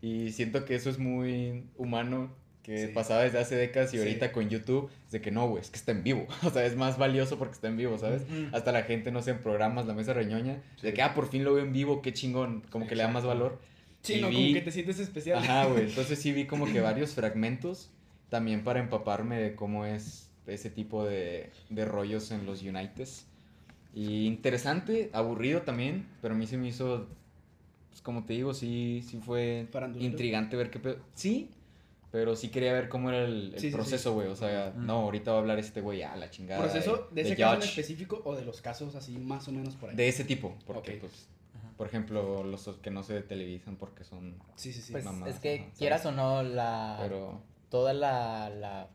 Y 0.03 0.31
siento 0.33 0.65
que 0.65 0.75
eso 0.75 0.89
es 0.89 0.99
muy 0.99 1.63
humano, 1.77 2.29
que 2.61 2.87
Sí. 2.87 2.93
pasaba 2.93 3.23
desde 3.23 3.39
hace 3.39 3.55
décadas 3.55 3.93
y 3.93 3.97
Sí. 3.97 4.03
ahorita 4.03 4.33
con 4.33 4.49
YouTube, 4.49 4.89
es 5.05 5.11
de 5.13 5.21
que 5.21 5.31
no, 5.31 5.47
güey, 5.47 5.61
es 5.61 5.69
que 5.69 5.77
está 5.77 5.93
en 5.93 6.03
vivo. 6.03 6.27
O 6.43 6.49
sea, 6.49 6.65
es 6.65 6.75
más 6.75 6.97
valioso 6.97 7.37
porque 7.39 7.53
está 7.53 7.69
en 7.69 7.77
vivo, 7.77 7.97
¿sabes? 7.97 8.23
Ujú. 8.23 8.55
Hasta 8.55 8.73
la 8.73 8.83
gente, 8.83 9.11
no 9.11 9.21
sé, 9.21 9.31
en 9.31 9.39
programas, 9.39 9.85
la 9.87 9.93
mesa 9.93 10.13
reñoña, 10.13 10.61
de 10.81 10.89
Sí. 10.89 10.93
que, 10.93 11.01
ah, 11.01 11.13
por 11.15 11.29
fin 11.29 11.45
lo 11.45 11.53
veo 11.53 11.63
en 11.63 11.71
vivo, 11.71 12.01
qué 12.01 12.11
chingón, 12.11 12.63
como 12.69 12.85
que 12.85 12.95
le 12.95 13.03
da 13.03 13.09
más 13.09 13.23
valor. 13.25 13.59
Sí, 14.01 14.15
Y 14.15 14.21
no, 14.21 14.27
vi- 14.27 14.35
como 14.35 14.53
que 14.55 14.61
te 14.61 14.71
sientes 14.71 14.99
especial. 14.99 15.39
Ajá, 15.39 15.65
güey. 15.67 15.85
Entonces 15.89 16.19
sí 16.19 16.33
vi 16.33 16.45
como 16.47 16.65
que 16.65 16.81
varios 16.81 17.13
fragmentos 17.13 17.89
también 18.29 18.65
para 18.65 18.81
empaparme 18.81 19.37
de 19.41 19.55
cómo 19.55 19.85
es 19.85 20.29
ese 20.47 20.69
tipo 20.69 21.05
de, 21.05 21.49
de 21.69 21.85
rollos 21.85 22.29
en 22.31 22.45
los 22.45 22.61
Uniteds. 22.61 23.25
Y 23.95 24.25
interesante, 24.25 25.09
aburrido 25.13 25.61
también, 25.61 26.05
pero 26.21 26.33
a 26.33 26.37
mí 26.37 26.45
se 26.47 26.57
me 26.57 26.67
hizo, 26.67 27.07
pues 27.93 28.01
como 28.01 28.25
te 28.25 28.33
digo, 28.33 28.55
sí, 28.55 29.05
sí 29.07 29.19
fue 29.23 29.67
intrigante 29.99 30.55
ver 30.57 30.71
qué 30.71 30.79
pedo. 30.79 30.97
Sí, 31.13 31.51
pero 32.11 32.35
sí 32.35 32.49
quería 32.49 32.73
ver 32.73 32.89
cómo 32.89 33.09
era 33.09 33.23
el, 33.23 33.53
el 33.53 33.59
Sí, 33.59 33.59
sí, 33.59 33.67
sí. 33.69 33.73
proceso, 33.75 34.13
güey. 34.15 34.27
O 34.29 34.35
sea, 34.35 34.73
Mm. 34.75 34.85
no, 34.87 34.93
ahorita 35.01 35.29
va 35.31 35.37
a 35.37 35.41
hablar 35.41 35.59
este 35.59 35.79
güey 35.81 36.01
a 36.01 36.15
la 36.15 36.31
chingada. 36.31 36.59
¿Proceso 36.61 37.07
de 37.11 37.21
ese 37.21 37.29
de 37.31 37.37
caso 37.37 37.55
en 37.57 37.61
específico 37.63 38.21
o 38.25 38.35
de 38.35 38.43
los 38.45 38.61
casos 38.61 38.95
así 38.95 39.19
más 39.19 39.47
o 39.47 39.51
menos 39.51 39.75
por 39.75 39.91
ahí? 39.91 39.95
De 39.95 40.07
ese 40.07 40.23
tipo, 40.23 40.55
porque 40.65 40.93
pues, 40.93 41.27
por 41.77 41.85
ejemplo, 41.85 42.43
los 42.43 42.67
que 42.81 42.89
no 42.89 43.03
se 43.03 43.21
televisan 43.21 43.75
porque 43.75 44.03
son... 44.03 44.35
Sí, 44.55 44.73
sí, 44.73 44.81
sí. 44.81 44.91
Pues 44.91 45.05
mamadas, 45.05 45.35
es 45.35 45.39
que 45.41 45.57
¿sabes? 45.59 45.77
quieras 45.77 46.05
o 46.07 46.11
no, 46.11 46.41
la, 46.41 46.97
Pero... 47.01 47.41
toda 47.69 47.93
la, 47.93 48.49
la 48.49 48.87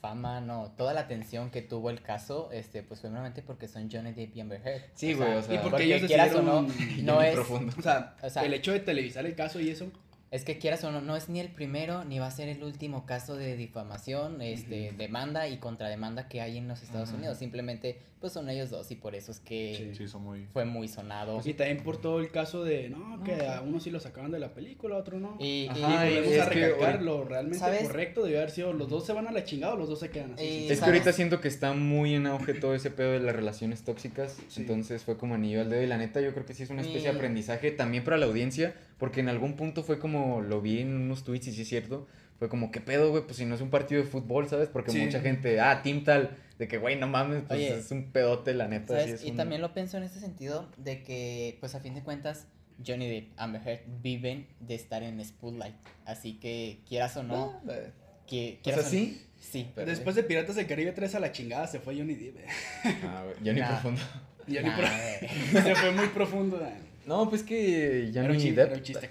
fama, 0.00 0.40
no, 0.40 0.72
toda 0.76 0.94
la 0.94 1.00
atención 1.00 1.50
que 1.50 1.62
tuvo 1.62 1.90
el 1.90 2.02
caso, 2.02 2.50
este, 2.52 2.82
pues 2.82 3.00
fue 3.00 3.10
meramente 3.10 3.42
porque 3.42 3.68
son 3.68 3.90
Johnny 3.90 4.12
Depp 4.12 4.36
y 4.36 4.40
Amber 4.40 4.60
Heard. 4.64 4.82
Sí, 4.94 5.14
güey, 5.14 5.34
o 5.34 5.42
sea, 5.42 5.54
y 5.54 5.58
porque 5.58 5.70
porque 5.70 5.84
ellos 5.84 6.06
quieras 6.06 6.34
o 6.34 6.42
no, 6.42 6.66
no 7.02 7.22
es... 7.22 7.34
profundo. 7.34 7.72
O 7.78 7.82
sea, 7.82 8.16
O 8.22 8.30
sea, 8.30 8.42
el 8.44 8.54
hecho 8.54 8.72
de 8.72 8.80
televisar 8.80 9.26
el 9.26 9.34
caso 9.34 9.60
y 9.60 9.70
eso, 9.70 9.90
Es 10.30 10.44
que 10.44 10.58
quieras 10.58 10.84
o 10.84 10.92
no, 10.92 11.00
no 11.00 11.16
es 11.16 11.28
ni 11.28 11.40
el 11.40 11.48
primero 11.48 12.04
ni 12.04 12.18
va 12.18 12.26
a 12.26 12.30
ser 12.30 12.48
el 12.48 12.62
último 12.62 13.06
caso 13.06 13.36
de 13.36 13.56
difamación, 13.56 14.42
este, 14.42 14.92
demanda 14.92 15.48
y 15.48 15.56
contrademanda 15.58 16.28
que 16.28 16.40
hay 16.40 16.58
en 16.58 16.68
los 16.68 16.82
Estados. 16.82 17.10
Unidos. 17.12 17.38
Simplemente, 17.38 17.98
pues 18.20 18.32
son 18.32 18.48
ellos 18.50 18.70
dos 18.70 18.90
y 18.90 18.96
por 18.96 19.14
eso 19.14 19.30
es 19.32 19.40
que 19.40 19.92
Sí, 19.96 20.08
son 20.08 20.22
muy... 20.24 20.46
fue 20.52 20.64
muy 20.64 20.88
sonado. 20.88 21.40
Y 21.44 21.54
también 21.54 21.82
por 21.82 22.00
todo 22.00 22.20
el 22.20 22.30
caso 22.30 22.64
de, 22.64 22.88
no, 22.88 23.22
que 23.24 23.46
a 23.46 23.60
uno 23.62 23.80
sí 23.80 23.90
lo 23.90 24.00
sacaban 24.00 24.30
de 24.30 24.38
la 24.38 24.54
película, 24.54 24.96
a 24.96 24.98
otro 24.98 25.18
no. 25.20 25.36
Y, 25.38 25.44
y- 25.44 25.64
Y 25.64 25.68
Ajá, 25.68 26.04
volvemos 26.04 26.32
es 26.32 26.40
a 26.40 26.50
que 26.50 26.66
recalcar 26.66 27.02
lo 27.02 27.24
realmente 27.24 27.58
¿Sabes? 27.58 27.82
correcto 27.84 28.22
debió 28.24 28.38
haber 28.38 28.50
sido 28.50 28.72
los 28.72 28.88
dos 28.88 29.06
se 29.06 29.12
van 29.12 29.26
a 29.28 29.32
la 29.32 29.44
chingada 29.44 29.74
o 29.74 29.76
los 29.76 29.88
dos 29.88 30.00
se 30.00 30.10
quedan 30.10 30.32
así. 30.34 30.44
Y- 30.44 30.66
sí, 30.66 30.72
Es 30.72 30.80
que 30.80 30.86
ahorita 30.86 31.12
siento 31.12 31.40
que 31.40 31.48
está 31.48 31.72
muy 31.72 32.14
en 32.14 32.26
auge 32.26 32.54
todo 32.54 32.74
ese 32.74 32.90
pedo 32.90 33.12
de 33.12 33.20
las 33.20 33.34
relaciones 33.36 33.82
tóxicas. 33.84 34.36
Sí. 34.48 34.60
Entonces 34.62 35.04
fue 35.04 35.16
como 35.16 35.34
anillo 35.34 35.60
al 35.60 35.70
dedo. 35.70 35.82
Y 35.82 35.86
la 35.86 35.96
neta, 35.98 36.20
yo 36.20 36.32
creo 36.34 36.44
que 36.44 36.54
sí 36.54 36.62
es 36.64 36.70
una 36.70 36.80
especie 36.82 37.08
de 37.08 37.14
Y- 37.14 37.16
aprendizaje 37.16 37.70
también 37.70 38.04
para 38.04 38.16
la 38.18 38.26
audiencia. 38.26 38.74
Porque 38.98 39.20
en 39.20 39.28
algún 39.28 39.54
punto 39.54 39.84
fue 39.84 40.00
como 40.00 40.40
lo 40.40 40.60
vi 40.60 40.80
en 40.80 40.96
unos 40.96 41.22
tweets 41.22 41.46
y 41.48 41.52
sí 41.52 41.62
es 41.62 41.68
cierto. 41.68 42.08
Fue 42.38 42.48
como, 42.48 42.70
¿qué 42.70 42.80
pedo, 42.80 43.10
güey? 43.10 43.24
Pues 43.24 43.36
si 43.36 43.44
no 43.44 43.54
es 43.56 43.60
un 43.60 43.70
partido 43.70 44.00
de 44.02 44.06
fútbol, 44.08 44.48
¿sabes? 44.48 44.68
Porque 44.68 44.92
Sí. 44.92 44.98
mucha 45.00 45.20
gente, 45.20 45.60
ah, 45.60 45.82
team 45.82 46.04
tal, 46.04 46.36
de 46.58 46.68
que, 46.68 46.78
güey, 46.78 46.96
no 46.96 47.08
mames, 47.08 47.42
pues 47.48 47.58
Oye, 47.58 47.78
es 47.78 47.90
un 47.90 48.12
pedote, 48.12 48.54
la 48.54 48.68
neta. 48.68 48.94
sí 48.94 49.00
¿sabes? 49.00 49.20
es 49.22 49.26
y 49.26 49.30
un- 49.32 49.36
también 49.36 49.60
lo 49.60 49.74
pienso 49.74 49.96
en 49.96 50.04
este 50.04 50.20
sentido 50.20 50.68
de 50.76 51.02
que, 51.02 51.56
pues 51.60 51.74
a 51.74 51.80
fin 51.80 51.94
de 51.94 52.02
cuentas, 52.02 52.46
Johnny 52.86 53.08
Depp, 53.08 53.32
Amber 53.38 53.60
Heard 53.66 53.80
viven 54.02 54.46
de 54.60 54.76
estar 54.76 55.02
en 55.02 55.24
Spotlight. 55.24 55.74
Así 56.04 56.34
que, 56.38 56.80
quieras 56.88 57.16
o 57.16 57.24
no, 57.24 57.60
Ah, 57.68 57.72
que, 58.28 58.58
O 58.60 58.62
quieras 58.62 58.82
sea, 58.82 58.88
o- 58.88 58.90
sí. 59.02 59.24
Sí. 59.40 59.70
pero- 59.74 59.90
Después 59.90 60.14
de 60.14 60.22
Piratas 60.22 60.54
del 60.56 60.66
Caribe 60.68 60.92
3 60.92 61.14
a 61.16 61.20
la 61.20 61.32
chingada 61.32 61.66
se 61.66 61.80
fue 61.80 61.96
Johnny 61.96 62.14
Depp. 62.14 62.36
Ah, 63.04 63.22
güey, 63.24 63.36
Johnny 63.44 63.60
Nah. 63.60 63.68
Profundo. 63.68 64.00
Johnny 64.46 64.62
Nah, 64.68 64.76
Pro- 64.76 64.86
güey. 64.86 65.28
se 65.64 65.74
fue 65.74 65.92
muy 65.92 66.06
profundo. 66.08 66.60
No, 67.06 67.28
pues 67.28 67.42
que 67.42 68.08
Era 68.10 68.20
un 68.20 68.26
Johnny 68.28 68.38
chiste, 68.38 68.54
Depp. 68.60 68.66
era 68.68 68.76
un 68.76 68.82
chiste, 68.84 69.08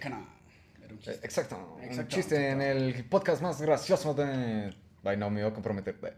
un 0.98 1.04
Eh, 1.04 1.12
chiste. 1.12 1.26
Exacto. 1.26 1.76
Un 1.78 1.84
Exacto, 1.84 2.16
chiste 2.16 2.50
en 2.50 2.62
el 2.62 3.06
podcast 3.06 3.42
más 3.42 3.62
gracioso 3.62 4.14
de. 4.14 4.74
Ay, 5.04 5.18
no, 5.18 5.30
me 5.30 5.40
iba 5.42 5.50
a 5.50 5.54
comprometer. 5.54 5.96
De, 6.02 6.14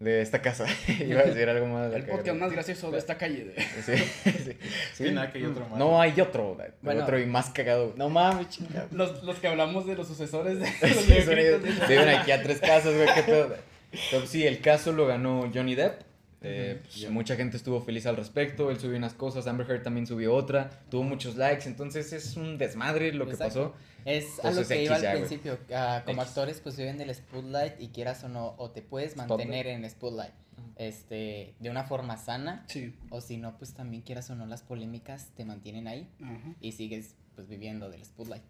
de 0.00 0.22
esta 0.22 0.40
casa. 0.42 0.66
iba 0.88 1.20
a 1.20 1.24
decir 1.24 1.48
algo 1.48 1.66
más. 1.66 1.92
El 1.92 2.02
acá, 2.02 2.12
podcast 2.12 2.38
más 2.38 2.52
gracioso 2.52 2.90
de 2.90 2.98
esta 2.98 3.16
calle. 3.18 3.44
de- 3.44 3.62
Sí, 3.84 3.96
sí. 4.44 4.56
Sí, 4.94 5.10
nada, 5.10 5.30
que 5.30 5.38
hay 5.38 5.44
otro 5.44 5.68
más. 5.68 5.78
No 5.78 6.00
hay 6.00 6.20
otro. 6.20 6.56
de- 6.56 6.72
Bueno. 6.82 7.02
otro 7.02 7.18
y 7.18 7.26
más 7.26 7.50
cagado. 7.50 7.92
No 7.96 8.08
mames, 8.08 8.48
chingada. 8.48 8.88
Los, 8.92 9.22
los 9.22 9.38
que 9.38 9.48
hablamos 9.48 9.86
de 9.86 9.94
los 9.94 10.06
sucesores 10.08 10.58
de 10.60 10.66
Sí, 10.66 11.14
los 11.14 11.26
de- 11.26 11.58
Viven 11.88 12.08
aquí 12.08 12.30
a 12.32 12.42
tres 12.42 12.60
casas, 12.60 12.94
güey. 12.94 13.08
Qué 13.14 13.22
pedo. 13.22 13.56
Entonces, 13.92 14.30
sí, 14.30 14.46
el 14.46 14.60
caso 14.60 14.90
lo 14.92 15.06
ganó 15.06 15.50
Johnny 15.54 15.74
Depp. 15.76 16.00
Eh, 16.46 16.80
pues. 16.82 17.10
Mucha 17.10 17.36
gente 17.36 17.56
estuvo 17.56 17.80
feliz 17.80 18.06
al 18.06 18.16
respecto. 18.16 18.70
Él 18.70 18.78
subió 18.78 18.96
unas 18.96 19.14
cosas. 19.14 19.46
Amber 19.46 19.68
Heard 19.70 19.82
también 19.82 20.06
subió 20.06 20.34
otra. 20.34 20.70
Tuvo 20.90 21.02
muchos 21.02 21.36
likes. 21.36 21.66
Entonces 21.68 22.12
es 22.12 22.36
un 22.36 22.58
desmadre 22.58 23.12
lo 23.12 23.24
que 23.26 23.32
Exacto. 23.32 23.72
pasó. 23.72 23.74
Es 24.04 24.38
a 24.40 24.44
lo 24.44 24.48
Entonces, 24.50 24.68
que 24.68 24.74
X 24.74 24.86
iba 24.86 24.96
al 24.96 25.02
ya, 25.02 25.12
principio. 25.12 25.58
como 26.04 26.20
X. 26.22 26.28
actores, 26.28 26.60
pues 26.60 26.76
viven 26.76 26.98
del 26.98 27.14
spotlight 27.14 27.80
y 27.80 27.88
quieras 27.88 28.22
o 28.24 28.28
no, 28.28 28.54
o 28.58 28.70
te 28.70 28.82
puedes 28.82 29.12
Spotlight. 29.12 29.30
mantener 29.30 29.66
en 29.68 29.88
spotlight 29.88 30.32
este, 30.76 31.54
de 31.60 31.70
una 31.70 31.84
forma 31.84 32.16
sana, 32.16 32.64
Sí. 32.68 32.94
o 33.10 33.20
si 33.20 33.36
no, 33.38 33.56
pues 33.56 33.72
también 33.74 34.02
quieras 34.02 34.28
o 34.30 34.34
no, 34.34 34.44
las 34.46 34.62
polémicas 34.62 35.30
te 35.36 35.44
mantienen 35.44 35.88
ahí 35.88 36.08
y 36.60 36.72
sigues 36.72 37.14
pues 37.34 37.48
viviendo 37.48 37.90
del 37.90 38.04
spotlight. 38.04 38.42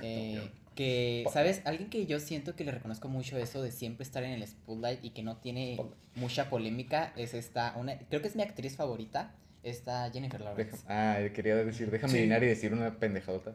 Exacto. 0.00 0.02
Eh, 0.06 0.50
que, 0.74 1.24
¿sabes? 1.32 1.62
Alguien 1.64 1.88
que 1.88 2.04
yo 2.06 2.18
siento 2.18 2.56
que 2.56 2.64
le 2.64 2.72
reconozco 2.72 3.08
mucho 3.08 3.38
eso 3.38 3.62
de 3.62 3.70
siempre 3.70 4.02
estar 4.02 4.24
en 4.24 4.32
el 4.32 4.46
spotlight 4.46 5.04
y 5.04 5.10
que 5.10 5.22
no 5.22 5.36
tiene 5.36 5.74
Spotlight. 5.76 6.16
mucha 6.16 6.50
polémica 6.50 7.12
es 7.16 7.32
esta, 7.34 7.74
una, 7.76 7.96
creo 7.98 8.20
que 8.20 8.26
es 8.28 8.34
mi 8.34 8.42
actriz 8.42 8.74
favorita, 8.76 9.32
esta 9.62 10.10
Jennifer 10.10 10.40
Lawrence. 10.40 10.76
Deja- 10.78 10.84
ah, 10.88 11.28
quería 11.32 11.54
decir, 11.56 11.90
déjame 11.92 12.12
Sí. 12.12 12.18
adivinar 12.18 12.42
y 12.42 12.46
decir 12.48 12.72
una 12.72 12.92
pendejadota. 12.98 13.54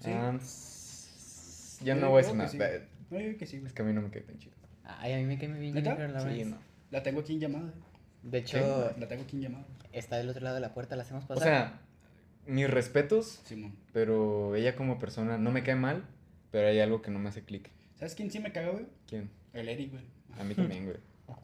Sí. 0.00 0.10
Ah, 0.10 0.34
s- 0.40 1.84
Yo 1.84 1.94
no 1.96 2.08
voy 2.10 2.22
a 2.22 2.26
decir 2.26 2.32
creo 2.34 2.36
nada. 2.38 2.50
que 2.50 2.78
sí. 2.78 2.84
No, 3.10 3.18
yo 3.20 3.26
digo 3.26 3.38
que 3.38 3.46
sí, 3.46 3.56
güey. 3.58 3.66
Es 3.66 3.72
que 3.74 3.82
a 3.82 3.84
mí 3.84 3.92
no 3.92 4.00
me 4.02 4.10
queda 4.10 4.24
tan 4.26 4.38
chido. 4.38 4.54
Ay, 4.84 5.12
a 5.12 5.16
mí 5.18 5.24
me 5.24 5.38
cae 5.38 5.48
muy 5.48 5.60
bien 5.60 5.74
¿Neta? 5.74 5.90
Jennifer 5.96 6.10
Lawrence. 6.16 6.44
Sí, 6.44 6.50
no. 6.50 6.56
La 6.90 7.02
tengo 7.02 7.20
aquí 7.20 7.34
en 7.34 7.40
llamada. 7.40 7.68
eh. 7.68 7.72
De 8.22 8.38
hecho, 8.38 8.94
La 8.98 9.06
tengo 9.08 9.22
aquí 9.22 9.36
en 9.36 9.42
llamada. 9.42 9.66
está 9.92 10.16
del 10.16 10.28
otro 10.30 10.42
lado 10.42 10.54
de 10.54 10.60
la 10.62 10.72
puerta, 10.72 10.96
la 10.96 11.02
hacemos 11.02 11.24
O 11.24 11.28
pasar. 11.28 11.42
sea, 11.44 11.80
mis 12.46 12.68
respetos, 12.68 13.40
Simón. 13.44 13.74
pero 13.92 14.54
ella 14.56 14.74
como 14.76 14.98
persona 14.98 15.38
no 15.38 15.50
me 15.50 15.62
cae 15.62 15.76
mal, 15.76 16.04
pero 16.50 16.68
hay 16.68 16.80
algo 16.80 17.02
que 17.02 17.10
no 17.10 17.18
me 17.18 17.28
hace 17.28 17.42
clic. 17.42 17.70
¿Sabes 17.96 18.14
quién 18.14 18.30
sí 18.30 18.40
me 18.40 18.52
caga, 18.52 18.70
güey? 18.70 18.86
¿Quién? 19.08 19.30
El 19.52 19.68
Eric, 19.68 19.92
güey. 19.92 20.04
A 20.38 20.44
mí 20.44 20.54
también, 20.54 20.84
güey. 20.86 20.96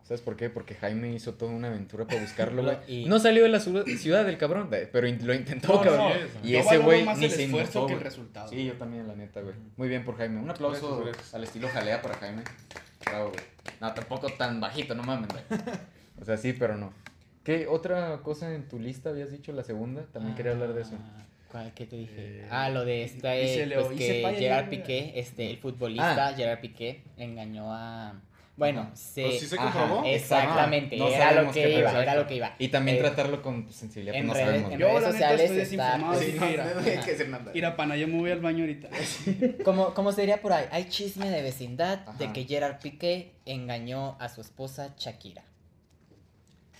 ¿Sabes 0.03 0.21
por 0.21 0.37
qué? 0.37 0.51
Porque 0.51 0.75
Jaime 0.75 1.13
hizo 1.15 1.35
toda 1.35 1.53
una 1.53 1.69
aventura 1.69 2.07
para 2.07 2.21
buscarlo, 2.21 2.63
güey. 2.63 2.77
Y- 2.89 3.05
No 3.07 3.19
salió 3.21 3.43
de 3.43 3.49
la 3.49 3.61
ciudad 3.61 4.27
del 4.27 4.37
cabrón, 4.37 4.69
pero 4.71 5.07
lo 5.07 5.35
intentó, 5.35 5.75
No, 5.75 5.81
cabrón. 5.83 6.13
no. 6.43 6.47
Y 6.49 6.53
Yo 6.53 6.59
ese 6.59 6.79
güey 6.79 7.05
ni 7.17 7.25
el 7.25 7.31
se 7.31 7.45
esfuerzo 7.45 7.79
inmutó, 7.79 7.87
que 7.87 7.95
el 7.95 8.01
resultado. 8.01 8.49
Sí, 8.51 8.65
yo 8.67 8.75
también, 8.75 9.07
la 9.07 9.15
neta, 9.15 9.41
güey. 9.41 9.55
Muy 9.77 9.89
bien 9.89 10.05
por 10.05 10.17
Jaime. 10.19 10.41
Un 10.41 10.51
aplauso 10.51 11.01
gracias. 11.05 11.33
al 11.35 11.45
estilo 11.45 11.69
jalea 11.69 12.03
para 12.03 12.17
Jaime. 12.17 12.43
Bravo, 13.07 13.29
güey. 13.31 13.41
No, 13.81 13.95
tampoco 13.95 14.29
tan 14.31 14.61
bajito, 14.61 14.95
no 14.95 15.03
mames, 15.05 15.29
güey. 15.29 15.43
O 16.21 16.25
sea, 16.25 16.37
sí, 16.37 16.53
pero 16.53 16.77
no. 16.77 16.93
¿Qué 17.49 17.67
otra 17.67 18.19
cosa 18.23 18.55
en 18.55 18.69
tu 18.69 18.79
lista 18.79 19.09
habías 19.09 19.31
dicho, 19.33 19.53
la 19.53 19.65
segunda? 19.65 20.03
También 20.13 20.35
quería 20.37 20.53
hablar 20.53 20.75
de 20.75 20.83
eso. 20.83 20.93
Ah, 21.01 21.23
¿Cuál 21.51 21.73
que 21.73 21.87
te 21.87 21.97
dije? 21.97 22.13
Eh, 22.43 22.47
ah, 22.51 22.69
lo 22.69 22.85
de 22.85 23.05
esta, 23.05 23.35
y 23.35 23.41
eh, 23.41 23.71
pues 23.75 23.99
que 23.99 24.35
Gerard. 24.39 24.69
Piqué, 24.69 25.13
este, 25.19 25.49
el 25.49 25.57
futbolista 25.57 26.27
Ah. 26.27 26.35
Gerard 26.37 26.61
Piqué, 26.61 27.01
engañó 27.17 27.73
a... 27.73 28.21
Bueno, 28.59 28.81
Ajá. 28.83 28.91
se... 28.95 29.23
Pues 29.23 29.41
sí 29.41 29.47
se 29.47 29.57
Ajá. 29.59 30.03
Exactamente, 30.05 30.97
Ah, 30.97 30.99
no 30.99 31.09
era 31.09 31.43
lo 31.43 31.51
que 31.51 31.79
iba, 31.79 32.03
era 32.03 32.15
lo 32.17 32.27
que 32.27 32.35
iba. 32.35 32.55
Y 32.59 32.69
también 32.69 32.99
Eh, 32.99 33.01
tratarlo 33.01 33.41
con 33.41 33.63
pues, 33.65 33.77
sensibilidad, 33.77 34.13
pues 34.13 34.21
en 34.21 34.27
no 34.27 34.35
redes- 34.35 34.45
sabemos. 34.47 34.73
en. 34.73 34.79
Yo, 34.81 34.89
redes 34.89 35.05
sociales 35.05 35.41
estoy 35.41 35.61
está- 35.61 35.85
desinformado. 35.97 36.21
Sí, 36.21 36.27
así 37.09 37.25
no, 37.31 37.39
mira, 37.55 37.77
pana, 37.77 37.97
yo 37.97 38.09
me 38.09 38.19
voy 38.19 38.31
al 38.31 38.41
baño 38.41 38.61
ahorita. 38.65 38.89
Como, 39.65 39.95
como 39.95 40.13
se 40.13 40.21
diría 40.21 40.43
por 40.43 40.53
ahí, 40.53 40.67
hay 40.71 40.85
chisme 40.91 41.31
de 41.31 41.41
vecindad 41.41 42.01
de 42.19 42.25
Ajá. 42.27 42.33
que 42.35 42.45
Gerard 42.45 42.79
Piqué 42.81 43.33
engañó 43.47 44.17
a 44.21 44.29
su 44.29 44.43
esposa 44.43 44.93
Shakira. 44.99 45.45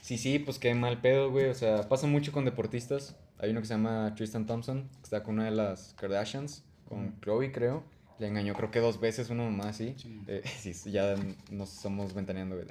Sí, 0.09 0.17
sí, 0.17 0.39
pues 0.39 0.59
qué 0.59 0.75
mal 0.75 1.03
pedo, 1.03 1.31
güey. 1.31 1.51
O 1.51 1.55
sea, 1.55 1.87
pasa 1.87 2.07
mucho 2.07 2.33
con 2.33 2.47
deportistas. 2.47 3.15
Hay 3.37 3.51
uno 3.51 3.61
que 3.61 3.67
se 3.67 3.75
llama 3.75 4.15
Tristan 4.17 4.47
Thompson, 4.47 4.89
que 4.89 5.03
está 5.03 5.23
con 5.23 5.35
una 5.35 5.45
de 5.45 5.51
las 5.51 5.93
Kardashians, 5.99 6.65
con 6.89 7.21
Chloe, 7.21 7.53
creo. 7.53 7.85
Le 8.19 8.27
engañó, 8.27 8.55
creo 8.55 8.71
que 8.71 8.81
dos 8.81 8.99
veces, 9.01 9.29
una 9.29 9.43
mamá 9.45 9.69
así. 9.69 9.95
Sí. 9.99 10.23
Eh, 10.27 10.41
sí, 10.59 10.73
sí, 10.73 10.93
ya 10.93 11.15
nos 11.51 11.77
estamos 11.77 12.15
ventaneando, 12.15 12.57
güey. 12.57 12.67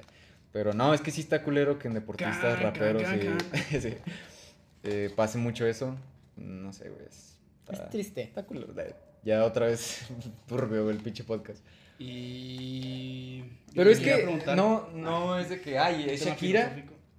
Pero 0.50 0.72
no, 0.72 0.92
es 0.92 1.00
que 1.00 1.12
sí 1.12 1.20
está 1.20 1.44
culero 1.44 1.78
que 1.78 1.86
en 1.86 1.94
deportistas, 1.94 2.60
raperos, 2.60 3.04
can, 3.04 3.38
sí, 3.70 3.80
sí, 3.82 3.94
eh, 4.82 5.08
pase 5.14 5.38
mucho 5.38 5.64
eso. 5.64 5.94
No 6.34 6.72
sé, 6.72 6.88
güey. 6.88 7.06
es- 7.06 7.38
Está, 7.70 7.84
Es 7.84 7.90
triste. 7.90 8.22
está 8.22 8.42
culero. 8.42 8.74
Ya 9.22 9.44
otra 9.44 9.66
vez 9.66 10.08
turbio 10.48 10.90
el 10.90 10.96
pinche 10.96 11.22
podcast. 11.22 11.62
Y. 12.00 13.44
Pero 13.76 13.90
es 13.90 14.00
que 14.00 14.26
no, 14.56 14.88
no 14.92 15.38
es 15.38 15.50
de 15.50 15.60
que, 15.60 15.78
ay, 15.78 16.06
es 16.10 16.24
Shakira. 16.24 16.74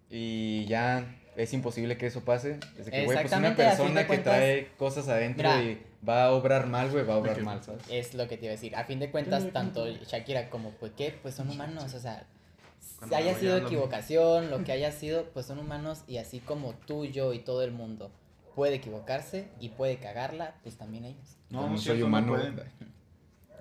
Y 0.09 0.65
ya 0.65 1.15
es 1.35 1.53
imposible 1.53 1.97
que 1.97 2.07
eso 2.07 2.21
pase. 2.21 2.59
Es 2.77 2.89
que, 2.89 3.05
güey, 3.05 3.17
pues 3.17 3.31
una 3.31 3.55
persona 3.55 4.01
que 4.01 4.07
cuentas, 4.07 4.35
trae 4.35 4.67
cosas 4.77 5.07
adentro 5.07 5.49
mira, 5.49 5.63
y 5.63 5.81
va 6.07 6.25
a 6.25 6.31
obrar 6.31 6.67
mal, 6.67 6.89
güey, 6.89 7.05
va 7.05 7.13
a 7.13 7.17
obrar 7.17 7.41
mal, 7.43 7.63
¿sabes? 7.63 7.83
Es 7.89 8.13
lo 8.13 8.27
que 8.27 8.37
te 8.37 8.45
iba 8.45 8.51
a 8.51 8.55
decir. 8.55 8.75
A 8.75 8.83
fin 8.83 8.99
de 8.99 9.11
cuentas, 9.11 9.51
tanto 9.53 9.87
Shakira 9.87 10.49
como 10.49 10.71
Piqué, 10.71 11.17
pues 11.21 11.35
son 11.35 11.49
humanos. 11.49 11.93
O 11.93 11.99
sea, 11.99 12.25
Cuando 12.97 13.15
haya 13.15 13.35
sido 13.35 13.57
equivocación, 13.57 14.49
lo 14.49 14.63
que 14.63 14.71
haya 14.71 14.91
sido, 14.91 15.29
pues 15.29 15.45
son 15.45 15.59
humanos. 15.59 16.03
Y 16.07 16.17
así 16.17 16.39
como 16.39 16.73
tú, 16.73 17.05
yo 17.05 17.33
y 17.33 17.39
todo 17.39 17.63
el 17.63 17.71
mundo 17.71 18.11
puede 18.55 18.75
equivocarse 18.75 19.47
y 19.61 19.69
puede 19.69 19.97
cagarla, 19.97 20.55
pues 20.63 20.75
también 20.75 21.05
ellos. 21.05 21.37
No, 21.49 21.69
No, 21.69 21.77
soy 21.77 21.99
no 21.99 22.07
humano. 22.07 22.37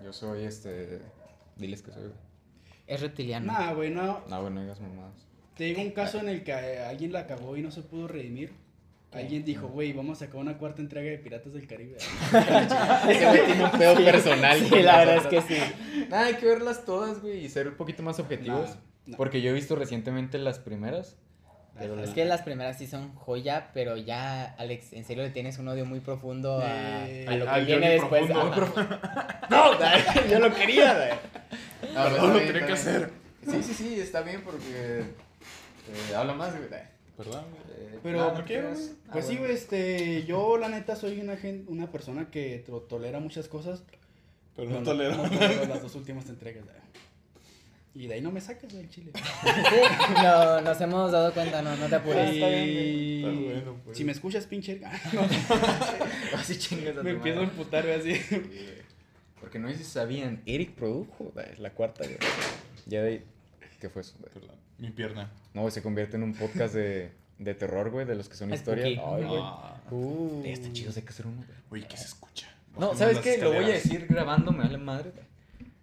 Yo 0.03 0.12
soy 0.12 0.44
este. 0.44 1.01
Diles 1.57 1.82
que 1.82 1.92
soy, 1.92 2.03
güey. 2.05 2.14
Es 2.86 3.01
reptiliano. 3.01 3.53
Nah, 3.53 3.72
güey, 3.74 3.90
no. 3.90 4.22
No, 4.28 4.40
güey, 4.40 4.53
no 4.53 4.62
digas 4.62 4.80
mamadas. 4.80 5.28
Te 5.59 5.65
digo 5.65 5.83
un 5.83 5.91
caso 5.91 6.21
en 6.21 6.29
el 6.29 6.45
que 6.45 6.53
eh, 6.53 6.85
alguien 6.85 7.13
la 7.13 7.27
cagó 7.27 7.57
y 7.57 7.63
no 7.63 7.73
se 7.73 7.83
pudo 7.83 8.07
redimir. 8.07 8.53
¿Qué? 9.11 9.19
Alguien 9.19 9.45
dijo, 9.45 9.67
güey, 9.67 9.93
vamos 9.93 10.23
a 10.23 10.27
sacar 10.27 10.41
una 10.41 10.57
cuarta 10.57 10.81
entrega 10.81 11.11
de 11.11 11.19
Piratas 11.19 11.53
del 11.53 11.67
Caribe. 11.67 11.97
Ese 13.09 13.27
güey 13.27 13.45
tiene 13.47 13.65
un 13.65 13.71
pedo 13.73 13.97
Sí, 13.97 14.05
personal. 14.05 14.59
Sí, 14.61 14.83
la 14.83 14.99
verdad 14.99 15.17
es 15.17 15.27
que 15.27 15.43
sí. 15.43 15.61
Nada, 16.09 16.27
hay 16.27 16.35
que 16.35 16.47
verlas 16.47 16.85
todas, 16.85 17.21
güey, 17.21 17.45
y 17.45 17.49
ser 17.49 17.67
un 17.67 17.75
poquito 17.75 18.05
más 18.05 18.21
objetivos. 18.21 18.69
Nah, 18.69 18.77
nah. 19.07 19.17
Porque 19.17 19.43
yo 19.43 19.51
he 19.51 19.53
visto 19.53 19.75
recientemente 19.75 20.39
las 20.39 20.61
primeras. 20.61 21.17
Pero. 21.77 21.99
Es 22.05 22.11
que 22.11 22.25
las 22.25 22.43
primeras 22.43 22.79
sí 22.79 22.87
son 22.87 23.13
joya, 23.17 23.71
pero 23.75 23.97
ya, 23.97 24.45
Alex, 24.59 24.93
en 24.93 25.05
serio 25.05 25.25
le 25.25 25.31
tienes 25.31 25.59
un 25.59 25.67
odio 25.67 25.87
muy 25.87 25.99
profundo 25.99 26.61
a, 26.61 27.09
Eh, 27.09 27.27
a 27.27 27.35
lo 27.37 27.53
que 27.53 27.61
viene 27.65 27.91
después. 27.91 28.31
No, 29.51 29.73
yo 30.31 30.39
lo 30.39 30.55
quería, 30.55 30.95
güey. 30.95 31.95
No, 31.95 32.29
lo 32.29 32.39
tenía 32.39 32.65
que 32.65 32.73
hacer. 32.75 33.11
Sí, 33.45 33.61
sí, 33.63 33.75
sí, 33.75 34.01
está 34.01 34.21
bien 34.21 34.43
porque 34.45 35.03
eh, 35.89 36.14
habla 36.14 36.34
más, 36.34 36.57
güey. 36.57 36.68
Perdón, 37.16 37.45
güey. 37.51 37.62
Eh, 37.95 37.99
Pero, 38.03 38.32
¿por 38.34 38.45
qué? 38.45 38.59
Ah, 38.61 38.74
Pues 39.12 39.26
sí, 39.26 39.36
güey, 39.36 39.53
este, 39.53 40.24
yo 40.24 40.57
la 40.57 40.68
neta 40.68 40.95
soy 40.97 41.20
una, 41.20 41.36
gen- 41.36 41.64
una 41.68 41.91
persona 41.91 42.30
que 42.30 42.62
to- 42.66 42.82
tolera 42.82 43.18
muchas 43.20 43.49
cosas. 43.49 43.82
Pero 44.57 44.70
no 44.70 44.82
tolero. 44.82 45.16
no 45.16 45.28
tolero 45.30 45.66
las 45.66 45.82
dos 45.82 45.95
últimas 45.95 46.28
entregas. 46.28 46.64
güey. 46.64 46.76
Y 47.95 48.07
de 48.07 48.14
ahí 48.14 48.20
no 48.20 48.30
me 48.30 48.41
saques 48.41 48.72
del 48.72 48.89
chile. 48.89 49.11
Sí, 49.14 50.12
no, 50.22 50.61
nos 50.61 50.80
hemos 50.80 51.11
dado 51.11 51.32
cuenta, 51.32 51.62
no, 51.62 51.74
no 51.76 51.86
te 51.89 51.95
apures. 51.97 52.32
Y... 52.34 53.24
Está 53.24 53.30
bueno, 53.41 53.76
pues. 53.84 53.97
Si 53.99 54.05
me 54.05 54.12
escuchas, 54.12 54.47
pinche... 54.47 54.80
Así 56.36 56.59
chingas 56.59 56.93
a 56.97 56.99
tu 56.99 57.03
me 57.05 57.11
empiezo 57.11 57.41
a 57.41 57.45
emputar, 57.45 57.84
güey, 57.84 57.99
así. 57.99 58.20
Porque 59.41 59.59
no 59.59 59.68
sé 59.70 59.78
si 59.78 59.84
sabían, 59.84 60.43
Eric 60.47 60.74
produjo 60.74 61.32
güey, 61.34 61.47
la 61.59 61.70
cuarta, 61.70 62.05
güey. 62.05 62.18
Ya 62.86 63.03
de 63.03 63.09
ahí, 63.09 63.24
¿qué 63.80 63.89
fue 63.89 64.03
eso? 64.03 64.14
güey? 64.20 64.32
Perdón, 64.32 64.57
Mi 64.79 64.91
pierna. 64.91 65.31
No, 65.55 65.70
se 65.70 65.83
convierte 65.83 66.16
en 66.16 66.22
un 66.22 66.35
podcast 66.35 66.74
de, 66.74 67.11
de 67.39 67.55
terror, 67.55 67.91
güey, 67.91 68.07
de 68.07 68.14
los 68.14 68.29
que 68.29 68.37
son 68.37 68.53
historias. 68.53 68.87
Ay, 68.89 69.24
güey. 69.24 69.43
Uh. 69.91 70.43
Eh, 70.45 70.53
Está 70.53 70.72
chido, 70.72 70.93
hay 70.95 71.03
que 71.03 71.09
hacer 71.09 71.26
uno, 71.26 71.37
güey. 71.68 71.83
Oye, 71.83 71.89
¿qué 71.91 71.97
se 71.97 72.05
escucha? 72.07 72.47
No, 72.79 72.95
¿sabes 72.95 73.18
qué? 73.18 73.39
Lo 73.39 73.53
voy 73.53 73.64
a 73.64 73.68
decir 73.68 74.07
grabando, 74.09 74.53
me 74.53 74.64
vale 74.64 74.79
madre. 74.79 75.11
güey. 75.11 75.24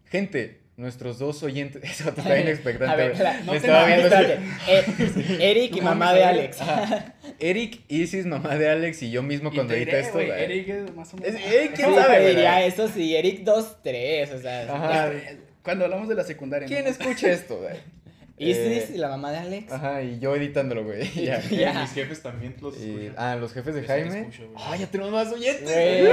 Gente, 0.09 0.61
nuestros 0.77 1.19
dos 1.19 1.43
oyentes. 1.43 1.83
Eso 1.99 2.13
te 2.13 2.21
está 2.21 2.33
bien 2.35 2.47
expectante. 2.47 2.93
A 2.93 2.95
ver, 2.95 3.19
la- 3.19 3.41
no 3.41 3.53
estaba 3.53 3.85
viendo. 3.85 4.07
Eh, 4.15 5.37
Eric 5.41 5.75
y 5.75 5.81
mamá 5.81 6.13
de. 6.13 6.23
Alex. 6.23 6.61
Ajá. 6.61 7.15
Eric, 7.39 7.81
Isis, 7.89 8.25
mamá 8.25 8.55
de 8.55 8.69
Alex 8.69 9.01
y 9.03 9.11
yo 9.11 9.21
mismo 9.23 9.51
cuando 9.53 9.73
diré, 9.73 9.99
esto. 9.99 10.13
güey, 10.13 10.27
güey. 10.27 10.43
Eric 10.43 10.69
es 10.69 10.95
más 10.95 11.13
o 11.13 11.17
menos. 11.17 11.35
Es- 11.35 11.45
Eric, 11.53 11.73
¿quién 11.75 11.89
Sí, 11.89 11.95
sabe, 11.95 12.17
te 12.17 12.29
diría 12.29 12.65
eso 12.65 12.87
sí, 12.87 13.13
Eric 13.15 13.41
2, 13.43 13.77
3, 13.83 14.31
o 14.31 14.39
sea. 14.39 14.61
Ajá. 14.73 15.11
Cuando 15.63 15.83
hablamos 15.85 16.07
de 16.07 16.15
la 16.15 16.23
secundaria. 16.23 16.67
¿Quién 16.67 16.85
¿no? 16.85 16.91
escucha 16.91 17.29
esto, 17.31 17.57
güey? 17.57 17.75
Isis 18.37 18.89
Eh, 18.89 18.91
y 18.95 18.97
la 18.97 19.07
mamá 19.09 19.31
de 19.31 19.37
Alex. 19.37 19.71
Ajá, 19.71 20.01
y 20.03 20.19
yo 20.19 20.35
editándolo, 20.35 20.83
güey. 20.83 21.09
Ya. 21.25 21.37
Eh, 21.39 21.43
Ya. 21.51 21.81
Mis 21.81 21.91
jefes 21.93 22.21
también 22.21 22.55
los 22.61 22.77
Y- 22.77 22.89
escuchan. 22.89 23.13
ah, 23.17 23.35
los 23.37 23.53
jefes 23.53 23.75
de 23.75 23.81
Yo 23.81 23.87
Jaime. 23.87 24.19
escucho. 24.19 24.43
Ah, 24.57 24.75
ya 24.75 24.87
tenemos 24.87 25.13
más 25.13 25.31
oyentes. 25.31 25.63
Güey. 25.63 26.07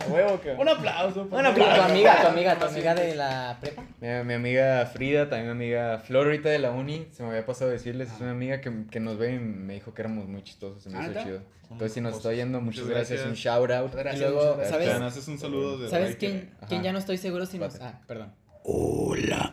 A 0.00 0.06
huevo. 0.08 0.40
Un 0.58 0.68
aplauso. 0.68 1.22
Un 1.22 1.30
favor. 1.30 1.44
Tu 1.54 1.62
aplauso. 1.62 1.82
amiga, 1.82 2.20
tu 2.22 2.26
amiga, 2.28 2.58
tu 2.58 2.64
amiga 2.66 2.94
de 2.94 3.14
la 3.14 3.58
prepa. 3.60 3.82
Mi, 4.00 4.08
mi 4.24 4.34
amiga 4.34 4.86
Frida, 4.86 5.28
también 5.28 5.46
mi 5.56 5.64
amiga 5.64 5.98
Flor, 5.98 6.26
ahorita 6.26 6.48
de 6.48 6.58
la 6.58 6.70
uni, 6.72 7.06
se 7.12 7.22
me 7.22 7.30
había 7.30 7.46
pasado 7.46 7.70
a 7.70 7.72
decirles, 7.74 8.08
es 8.08 8.14
Ah. 8.14 8.22
una 8.24 8.30
amiga 8.32 8.60
que, 8.60 8.70
que 8.90 9.00
nos 9.00 9.16
ve 9.18 9.34
y 9.34 9.38
me 9.38 9.74
dijo 9.74 9.94
que 9.94 10.02
éramos 10.02 10.26
muy 10.28 10.42
chistosos, 10.42 10.82
se 10.82 10.90
me 10.90 10.98
Ah, 10.98 11.08
hizo 11.10 11.40
Entonces, 11.70 11.92
si 11.94 12.00
nos 12.00 12.16
está 12.16 12.28
oyendo, 12.30 12.60
muchas 12.60 12.86
gracias, 12.86 13.24
un 13.24 13.34
shout 13.34 13.70
out. 13.70 13.94
Gracias, 13.94 14.16
Y 14.16 14.18
luego. 14.32 14.58
¿sabes? 14.64 14.88
Te 14.90 15.04
haces 15.04 15.28
un 15.28 15.38
saludo 15.38 15.78
de 15.78 15.88
¿Sabes 15.88 16.16
quién, 16.16 16.50
quién 16.68 16.82
ya 16.82 16.92
no 16.92 16.98
estoy 16.98 17.16
seguro 17.18 17.46
si 17.46 17.58
nos. 17.58 17.80
Ah, 17.80 18.00
perdón. 18.06 18.32
Hola. 18.64 19.52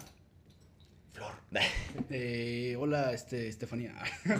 Eh, 2.12 2.76
hola, 2.80 3.12
este, 3.14 3.48
Estefanía. 3.48 3.94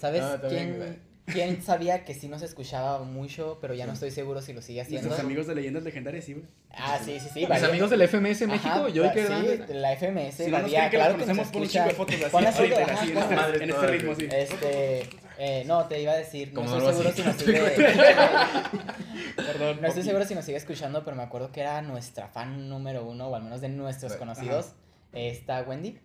¿Sabes 0.00 0.22
quién, 0.48 0.98
quién 1.26 1.62
sabía 1.62 2.04
que 2.04 2.14
sí 2.14 2.28
nos 2.28 2.42
escuchaba 2.42 3.02
mucho, 3.04 3.58
pero 3.60 3.74
ya 3.74 3.86
no 3.86 3.92
estoy 3.92 4.10
seguro 4.10 4.40
si 4.42 4.52
lo 4.52 4.62
sigue 4.62 4.80
haciendo? 4.80 5.08
Nuestros 5.08 5.24
amigos 5.26 5.46
de 5.46 5.54
leyendas 5.54 5.82
legendarias, 5.82 6.24
sí, 6.24 6.34
güey. 6.34 6.46
Ah, 6.72 6.98
sí, 7.04 7.18
sí, 7.20 7.28
sí. 7.32 7.46
Mis 7.46 7.62
amigos 7.62 7.90
del 7.90 8.02
FMS 8.02 8.46
México, 8.46 8.68
Ajá, 8.68 8.88
yo 8.88 9.04
y 9.06 9.10
que 9.12 9.26
sí, 9.26 9.60
la 9.74 9.92
FMS, 9.96 10.34
Si 10.36 10.50
no 10.50 10.64
que 10.64 10.88
claro 10.90 11.16
que 11.18 11.26
nos 11.26 11.38
escucha. 11.38 11.86
de 11.86 11.94
fotos 11.94 12.16
así. 12.16 12.36
En 12.36 12.44
este- 13.18 13.34
madres 13.36 13.60
en 13.62 13.70
este 13.70 13.86
ritmo, 13.86 14.14
sí. 14.14 14.28
Este, 14.30 15.08
eh, 15.42 15.64
no, 15.66 15.86
te 15.86 16.00
iba 16.02 16.12
a 16.12 16.16
decir, 16.16 16.52
no 16.52 16.62
estoy 16.64 16.80
seguro 16.92 17.12
si 17.12 17.22
nos 17.22 17.36
sigue, 17.36 17.60
Perdón. 19.36 19.78
no 19.80 19.88
estoy 19.88 20.02
seguro 20.02 20.24
si 20.26 20.34
nos 20.34 20.44
sigue 20.44 20.58
escuchando, 20.58 21.02
pero 21.04 21.16
me 21.16 21.22
acuerdo 21.22 21.50
que 21.50 21.60
era 21.62 21.80
nuestra 21.82 22.28
fan 22.28 22.68
número 22.68 23.04
uno, 23.04 23.28
o 23.28 23.34
al 23.34 23.42
menos 23.42 23.60
de 23.60 23.68
nuestros 23.70 24.14
conocidos, 24.16 24.72
esta 25.12 25.62
Wendy. 25.62 25.98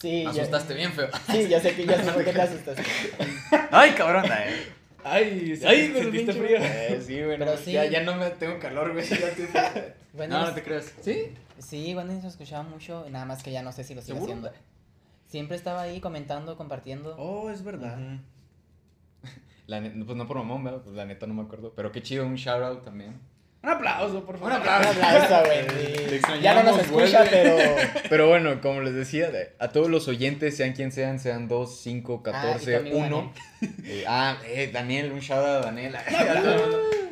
Sí, 0.00 0.24
Me 0.26 0.32
yo- 0.34 0.40
asustaste 0.42 0.74
bien 0.74 0.92
feo. 0.92 1.08
sí, 1.30 1.48
yo 1.48 1.60
sé 1.60 1.74
que 1.76 1.86
ya 1.86 2.02
sé 2.02 2.10
por 2.12 2.24
qué 2.24 2.32
te 2.32 2.42
asustas. 2.42 2.76
Ay, 3.70 3.92
cabrón, 3.92 4.24
eh. 4.26 4.66
Ay, 5.04 5.58
Ay, 5.62 5.62
ay, 5.66 5.90
güey, 5.90 6.02
sentiste 6.04 6.32
frío. 6.32 6.58
Eh, 6.60 7.02
sí, 7.04 7.22
güey, 7.22 7.36
Pero 7.38 7.52
no, 7.52 7.56
sí. 7.56 7.72
Ya, 7.72 7.84
ya 7.86 8.02
no 8.02 8.14
me 8.16 8.30
tengo 8.30 8.58
calor, 8.58 8.92
güey. 8.92 9.04
ya 9.08 9.16
No, 10.28 10.46
no 10.46 10.54
te 10.54 10.62
creas. 10.62 10.92
¿Sí? 11.02 11.34
Sí, 11.58 11.94
Wendy 11.94 12.14
nos 12.14 12.24
escuchaba 12.24 12.62
mucho, 12.64 13.06
nada 13.10 13.24
más 13.24 13.42
que 13.42 13.50
ya 13.52 13.62
no 13.62 13.72
sé 13.72 13.84
si 13.84 13.94
lo 13.94 14.00
sigue 14.02 14.14
¿Seguro? 14.14 14.32
haciendo. 14.32 14.52
Siempre 15.32 15.56
estaba 15.56 15.80
ahí 15.80 15.98
comentando, 15.98 16.58
compartiendo. 16.58 17.16
Oh, 17.16 17.48
es 17.48 17.64
verdad. 17.64 17.96
La 19.66 19.80
pues 19.80 20.14
no 20.14 20.26
por 20.26 20.36
mamón, 20.36 20.62
¿verdad? 20.62 20.82
Pues 20.82 20.94
la 20.94 21.06
neta 21.06 21.26
no 21.26 21.32
me 21.32 21.40
acuerdo. 21.40 21.72
Pero 21.74 21.90
qué 21.90 22.02
chido, 22.02 22.26
un 22.26 22.34
shout 22.34 22.62
out 22.62 22.84
también. 22.84 23.14
Un 23.62 23.70
aplauso, 23.70 24.26
por 24.26 24.36
favor. 24.36 24.52
Un 24.52 24.60
Un 24.60 24.68
aplauso 24.68 25.34
a 25.36 25.42
Wendy. 25.44 26.20
Te 26.20 26.40
Ya 26.42 26.54
no 26.62 26.64
nos 26.70 26.82
escucha, 26.82 27.20
vuelve. 27.22 27.30
pero 27.30 27.56
Pero 28.10 28.28
bueno, 28.28 28.60
como 28.60 28.82
les 28.82 28.92
decía, 28.92 29.30
de- 29.30 29.52
a 29.58 29.68
todos 29.68 29.88
los 29.88 30.06
oyentes, 30.06 30.54
sean 30.54 30.74
quien 30.74 30.92
sean, 30.92 31.18
sean 31.18 31.48
2, 31.48 31.80
5, 31.80 32.22
Ah, 32.26 32.28
y 32.28 32.32
14, 32.32 32.72
tu 32.72 32.78
amigo 32.80 32.98
1. 32.98 33.32
Eh, 33.84 34.04
ah, 34.06 34.36
eh, 34.46 34.68
Daniel, 34.70 35.12
un 35.12 35.20
shout 35.20 35.38
out 35.38 35.46
a 35.46 35.60
Daniel. 35.72 35.94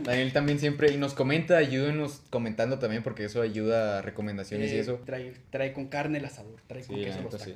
Daniel 0.02 0.32
también 0.34 0.58
siempre, 0.58 0.90
y 0.92 0.98
nos 0.98 1.14
comenta, 1.14 1.56
ayúdenos 1.56 2.20
comentando 2.28 2.78
también, 2.78 3.02
porque 3.02 3.24
eso 3.24 3.40
ayuda 3.40 4.00
a 4.00 4.02
recomendaciones 4.02 4.72
y 4.72 4.76
eso. 4.76 5.00
Trae, 5.06 5.32
trae 5.48 5.72
con 5.72 5.86
carne 5.86 6.18
el 6.18 6.26
asador, 6.26 6.60
trae 6.66 6.84
con 6.84 6.96
Sí, 6.96 7.04
queso 7.04 7.22
los 7.22 7.40
sí. 7.40 7.54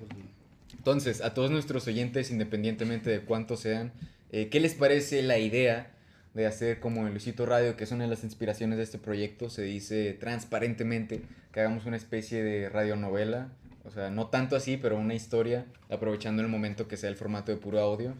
Entonces, 0.84 1.22
a 1.22 1.32
todos 1.32 1.50
nuestros 1.50 1.86
oyentes, 1.86 2.30
independientemente 2.30 3.08
de 3.08 3.20
cuántos 3.20 3.60
sean, 3.60 3.90
eh, 4.32 4.50
¿qué 4.50 4.60
les 4.60 4.74
parece 4.74 5.22
la 5.22 5.38
idea 5.38 5.90
de 6.34 6.44
hacer 6.44 6.78
como 6.78 7.06
en 7.06 7.12
Luisito 7.12 7.46
Radio, 7.46 7.74
que 7.74 7.84
es 7.84 7.92
una 7.92 8.04
de 8.04 8.10
las 8.10 8.22
inspiraciones 8.22 8.76
de 8.76 8.84
este 8.84 8.98
proyecto? 8.98 9.48
Se 9.48 9.62
dice 9.62 10.12
transparentemente 10.12 11.22
que 11.52 11.60
hagamos 11.60 11.86
una 11.86 11.96
especie 11.96 12.44
de 12.44 12.68
radionovela, 12.68 13.48
o 13.86 13.90
sea, 13.90 14.10
no 14.10 14.26
tanto 14.26 14.56
así, 14.56 14.76
pero 14.76 14.98
una 14.98 15.14
historia, 15.14 15.64
aprovechando 15.88 16.42
el 16.42 16.48
momento 16.48 16.86
que 16.86 16.98
sea 16.98 17.08
el 17.08 17.16
formato 17.16 17.50
de 17.50 17.56
puro 17.56 17.80
audio, 17.80 18.12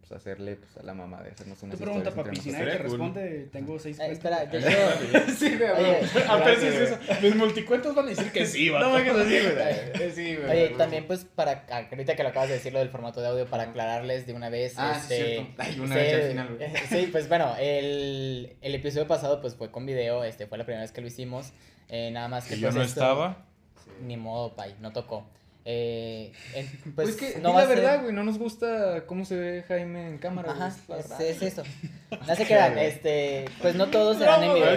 pues 0.00 0.12
hacerle 0.12 0.56
pues, 0.56 0.76
a 0.78 0.82
la 0.84 0.94
mamá 0.94 1.22
de 1.22 1.30
hacernos 1.32 1.62
unas 1.62 1.76
Tu 1.78 1.84
pregunta, 1.84 2.10
papi, 2.12 2.36
si 2.36 2.50
nadie 2.52 2.66
te 2.72 2.78
responde, 2.78 3.48
tengo 3.52 3.78
seis 3.78 3.98
Eh, 4.00 4.06
cuentas. 4.16 4.40
espera, 4.40 4.44
yo 4.50 4.60
quiero. 5.10 5.28
sí, 5.36 5.56
güey, 5.56 6.24
Apenas 6.28 6.62
es 6.62 6.74
eso. 6.90 6.98
Mis 7.20 7.34
multicuentos 7.36 7.94
van 7.94 8.06
a 8.06 8.08
decir 8.08 8.32
que 8.32 8.46
sí, 8.46 8.68
va. 8.70 8.80
No 8.80 8.90
me 8.90 9.04
quedo 9.04 9.20
así, 9.20 9.38
güey. 9.40 10.10
Sí, 10.14 10.36
güey. 10.36 10.50
Oye, 10.50 10.68
también 10.76 11.06
pues 11.06 11.24
para, 11.24 11.66
ahorita 11.70 12.16
que 12.16 12.22
lo 12.22 12.28
acabas 12.30 12.48
de 12.48 12.54
decir 12.54 12.72
lo 12.72 12.78
del 12.78 12.88
formato 12.88 13.20
de 13.20 13.28
audio, 13.28 13.46
para 13.46 13.64
aclararles 13.64 14.26
de 14.26 14.32
una 14.32 14.48
vez, 14.48 14.74
Ah, 14.78 14.94
sí, 14.94 15.14
este, 15.14 15.34
cierto. 15.34 15.52
Ay, 15.58 15.80
una 15.80 15.94
sí, 15.94 16.00
vez 16.00 16.14
al 16.14 16.30
final, 16.30 16.56
güey. 16.56 16.70
sí, 16.88 17.08
pues 17.12 17.28
bueno, 17.28 17.54
el, 17.58 18.56
el 18.62 18.74
episodio 18.74 19.06
pasado 19.06 19.40
pues 19.40 19.54
fue 19.56 19.70
con 19.70 19.84
video, 19.84 20.24
este 20.24 20.46
fue 20.46 20.56
la 20.58 20.64
primera 20.64 20.82
vez 20.82 20.92
que 20.92 21.00
lo 21.00 21.06
hicimos, 21.08 21.52
eh, 21.88 22.10
nada 22.12 22.28
más 22.28 22.44
que 22.44 22.54
Que 22.54 22.60
yo 22.60 22.68
pues, 22.68 22.74
no 22.76 22.82
esto- 22.82 23.00
estaba. 23.00 23.44
Ni 24.02 24.16
modo, 24.16 24.54
pay, 24.54 24.74
no 24.80 24.92
tocó. 24.92 25.26
Eh, 25.64 26.32
en- 26.54 26.66
Pues, 26.94 26.94
pues 26.94 27.08
es 27.10 27.16
que, 27.16 27.40
no 27.40 27.52
la 27.52 27.64
verdad, 27.66 28.02
güey, 28.02 28.14
no 28.14 28.24
nos 28.24 28.38
gusta 28.38 29.04
cómo 29.06 29.24
se 29.24 29.36
ve 29.36 29.64
Jaime 29.68 30.08
en 30.08 30.18
cámara. 30.18 30.52
güey, 30.86 31.00
Ajá, 31.00 31.22
es 31.22 31.42
eso. 31.42 31.62
No 32.26 32.34
se 32.34 32.46
crean, 32.46 32.78
este, 32.78 33.44
pues 33.60 33.74
no 33.74 33.88
todos 33.88 34.18
serán 34.18 34.42
en 34.42 34.48
No, 34.48 34.54
video, 34.54 34.68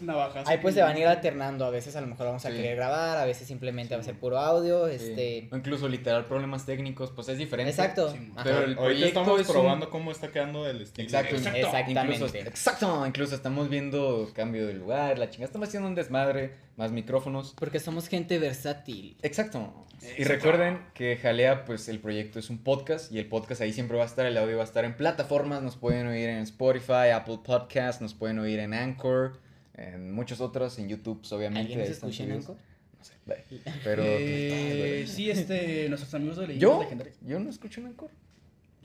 güey, 0.00 0.04
o 0.04 0.04
no 0.04 0.04
sea, 0.04 0.04
¿Quién 0.04 0.04
dijo 0.04 0.04
su 0.04 0.04
No, 0.04 0.12
Ahí- 0.12 0.18
güey, 0.18 0.24
Navaja- 0.24 0.34
ya. 0.34 0.40
Navajas. 0.44 0.48
ahí 0.48 0.58
pues 0.58 0.74
se 0.74 0.82
van 0.82 0.96
a 0.96 0.98
ir 0.98 1.06
alternando, 1.06 1.64
a 1.64 1.70
veces 1.70 1.96
a 1.96 2.00
lo 2.00 2.06
mejor 2.06 2.26
vamos 2.26 2.44
a 2.44 2.50
Sí. 2.50 2.56
querer 2.56 2.76
grabar, 2.76 3.18
a 3.18 3.24
veces 3.24 3.46
simplemente 3.46 3.94
va 3.94 4.00
a 4.00 4.04
ser 4.04 4.14
puro 4.18 4.38
audio, 4.38 4.88
Sí. 4.88 4.94
este, 4.94 5.48
O 5.52 5.56
incluso 5.56 5.88
literal 5.88 6.24
problemas 6.26 6.66
técnicos, 6.66 7.10
pues 7.10 7.28
es 7.28 7.38
diferente. 7.38 7.70
exacto, 7.70 8.10
Sí. 8.12 8.32
Pero 8.42 8.58
el 8.58 8.62
Ahorita 8.78 8.80
proyecto 8.82 9.06
estamos 9.20 9.40
es 9.40 9.48
un- 9.48 9.52
probando 9.54 9.90
cómo 9.90 10.10
está 10.10 10.30
quedando 10.32 10.66
el 10.68 10.80
estilo. 10.82 11.06
Exacto, 11.06 11.36
Exacto. 11.36 11.58
Exactamente. 11.58 12.14
Incluso, 12.16 12.36
exacto, 12.36 13.06
incluso 13.06 13.34
estamos 13.34 13.68
viendo 13.68 14.30
cambio 14.34 14.66
de 14.66 14.74
lugar, 14.74 15.18
la 15.18 15.30
chingada, 15.30 15.46
estamos 15.46 15.68
haciendo 15.68 15.88
un 15.88 15.94
desmadre, 15.94 16.52
más 16.76 16.90
micrófonos. 16.90 17.54
Porque 17.58 17.78
somos 17.78 18.08
gente 18.08 18.38
versátil. 18.38 19.16
Exacto. 19.22 19.72
Y 20.18 20.24
recuerden 20.24 20.80
que 20.92 21.16
Jalea, 21.16 21.64
pues 21.64 21.88
el 21.88 21.98
proyecto 21.98 22.38
es 22.38 22.50
un 22.50 22.58
podcast 22.58 23.10
y 23.12 23.18
el 23.18 23.26
podcast 23.26 23.60
ahí 23.62 23.72
siempre 23.72 23.96
va 23.96 24.02
a 24.02 24.06
estar, 24.06 24.26
el 24.26 24.36
audio 24.36 24.56
va 24.56 24.62
a 24.62 24.66
estar 24.66 24.84
en 24.84 24.96
plataformas, 24.96 25.62
nos 25.62 25.76
pueden 25.76 26.06
oír 26.08 26.28
en 26.28 26.38
Spotify, 26.40 27.10
Apple 27.14 27.38
Podcast, 27.44 28.00
nos 28.02 28.12
pueden 28.12 28.38
oír 28.40 28.58
en 28.58 28.74
Anchor, 28.74 29.38
en 29.74 30.12
muchos 30.12 30.40
otros, 30.40 30.78
en 30.78 30.88
YouTube, 30.88 31.20
pues, 31.20 31.32
obviamente. 31.32 31.72
¿Alguien 31.74 31.92
escucha 31.92 32.24
en. 32.24 32.32
Anchor? 32.32 32.56
No 32.98 33.04
sé, 33.04 33.14
bye. 33.26 33.60
Pero... 33.84 34.02
Eh, 34.06 35.04
sí, 35.08 35.30
este, 35.30 35.88
nuestros 35.88 36.14
amigos 36.14 36.36
de 36.38 36.48
leyendas 36.48 36.70
¿Yo? 36.76 36.82
legendarias. 36.82 37.16
Yo 37.22 37.40
no 37.40 37.50
escucho 37.50 37.80
en 37.80 37.86
Anchor. 37.88 38.10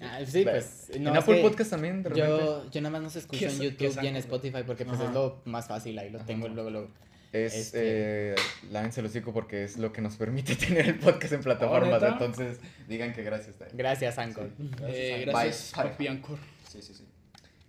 Ah, 0.02 0.20
sí, 0.26 0.44
Bye. 0.46 0.54
pues. 0.54 0.90
en 0.94 1.04
no, 1.04 1.12
es 1.12 1.18
Apple 1.20 1.36
que 1.36 1.42
Podcast 1.42 1.72
también, 1.72 2.04
de 2.04 2.10
repente. 2.10 2.30
Yo, 2.30 2.70
yo 2.72 2.82
nada 2.82 2.92
más 2.94 3.02
nos 3.02 3.16
escucho 3.18 3.40
¿Qué 3.40 3.46
en 3.48 3.60
YouTube 3.60 3.96
y 4.02 4.08
en 4.08 4.16
Anchor? 4.16 4.18
Spotify 4.18 4.64
porque 4.66 4.86
pues 4.86 4.98
Ajá. 4.98 5.10
es 5.10 5.14
lo 5.14 5.42
más 5.44 5.68
fácil, 5.68 6.00
ahí 6.00 6.10
lo 6.10 6.20
Ajá. 6.20 6.26
tengo 6.26 6.48
luego, 6.48 6.70
luego. 6.70 6.90
Es, 7.34 7.54
Este- 7.54 8.32
eh, 8.32 8.36
lávense 8.72 9.02
los 9.02 9.12
hocico 9.12 9.34
porque 9.34 9.64
es 9.66 9.78
lo 9.78 9.92
que 9.92 10.02
nos 10.02 10.16
permite 10.16 10.56
tener 10.56 10.88
el 10.88 11.00
podcast 11.00 11.34
en 11.34 11.42
plataformas. 11.42 12.02
¿neta? 12.02 12.14
entonces, 12.14 12.60
digan 12.88 13.14
que 13.14 13.24
gracias. 13.24 13.60
Dai. 13.60 13.70
Gracias, 13.74 14.18
Anchor. 14.18 14.50
Eh, 14.88 15.16
Bye, 15.18 15.26
gracias, 15.26 15.66
Spotify. 15.66 15.90
papi 15.92 16.08
Ancor. 16.08 16.38
Sí, 16.70 16.82
sí, 16.82 16.94
sí. 16.94 17.04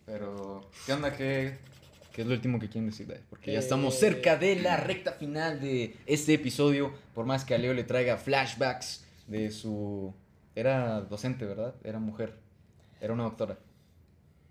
Pero, 0.06 0.70
¿qué 0.86 0.92
onda? 0.92 1.12
¿Qué, 1.16 1.58
qué 2.12 2.22
es 2.22 2.26
lo 2.28 2.34
último 2.34 2.58
que 2.58 2.68
quieren 2.68 2.86
decir, 2.90 3.06
Dai? 3.06 3.20
Porque 3.28 3.52
ya 3.52 3.58
Eh, 3.58 3.62
estamos 3.62 3.94
cerca 3.98 4.36
de 4.36 4.56
la 4.56 4.76
recta 4.76 5.12
final 5.12 5.60
de 5.60 5.96
este 6.06 6.34
episodio. 6.34 6.92
Por 7.14 7.26
más 7.26 7.44
que 7.44 7.54
a 7.54 7.58
Leo 7.58 7.74
le 7.74 7.84
traiga 7.84 8.16
flashbacks 8.16 9.04
de 9.26 9.50
su... 9.50 10.12
Era 10.54 11.00
docente, 11.02 11.44
¿verdad? 11.46 11.74
Era 11.84 11.98
mujer. 11.98 12.34
Era 13.00 13.12
una 13.12 13.22
doctora. 13.24 13.58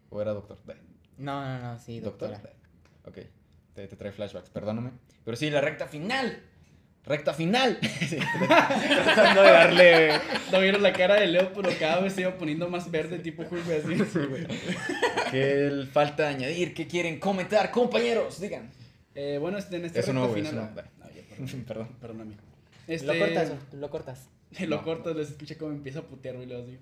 ¿O 0.09 0.21
era 0.21 0.31
doctor? 0.33 0.57
Dai. 0.65 0.77
No, 1.17 1.43
no, 1.43 1.59
no, 1.61 1.79
sí, 1.79 1.99
Doctora. 1.99 2.33
doctora. 2.33 2.53
Ok, 3.05 3.17
te, 3.75 3.87
te 3.87 3.95
trae 3.95 4.11
flashbacks, 4.11 4.49
perdóname. 4.49 4.91
Pero 5.25 5.35
sí, 5.37 5.49
la 5.49 5.61
recta 5.61 5.87
final. 5.87 6.41
Recta 7.09 7.33
final. 7.33 7.77
Sí, 8.07 8.17
tratando 8.47 9.41
de 9.41 9.49
darle. 9.51 10.11
No 10.51 10.59
vieron 10.61 10.81
la 10.81 10.93
cara 10.93 11.15
de 11.15 11.27
Leo, 11.27 11.51
pero 11.53 11.69
cada 11.79 11.99
vez 11.99 12.13
se 12.13 12.21
iba 12.21 12.37
poniendo 12.37 12.69
más 12.69 12.89
verde, 12.89 13.19
tipo 13.19 13.41
Hulk, 13.43 13.63
así. 13.67 14.19
Que 15.31 15.65
el- 15.67 15.87
falta 15.87 16.29
añadir. 16.29 16.73
¿Qué 16.73 16.87
quieren 16.87 17.19
comentar, 17.19 17.71
compañeros? 17.71 18.39
Digan. 18.39 18.69
Eh, 19.15 19.37
bueno, 19.41 19.57
este, 19.57 19.75
en 19.77 19.85
este 19.85 19.99
Eso 19.99 20.13
no, 20.13 20.27
recta 20.27 20.39
güey, 20.39 20.45
final. 20.51 20.69
eso 20.71 20.75
no. 20.75 21.05
ah, 21.05 21.09
ya, 21.13 21.21
perdón, 21.35 21.63
Perdón. 21.67 21.87
perdóname. 21.99 22.35
Lo 22.87 22.93
Este, 22.93 23.19
cortas, 23.19 23.51
lo 23.73 23.89
cortas. 23.89 24.27
Lo 24.61 24.83
cortas, 24.83 25.15
les 25.15 25.29
escuché 25.29 25.57
cómo 25.57 25.71
empieza 25.73 25.99
a 25.99 26.03
putear, 26.03 26.35
güey, 26.35 26.47
luego 26.47 26.63
así. 26.63 26.77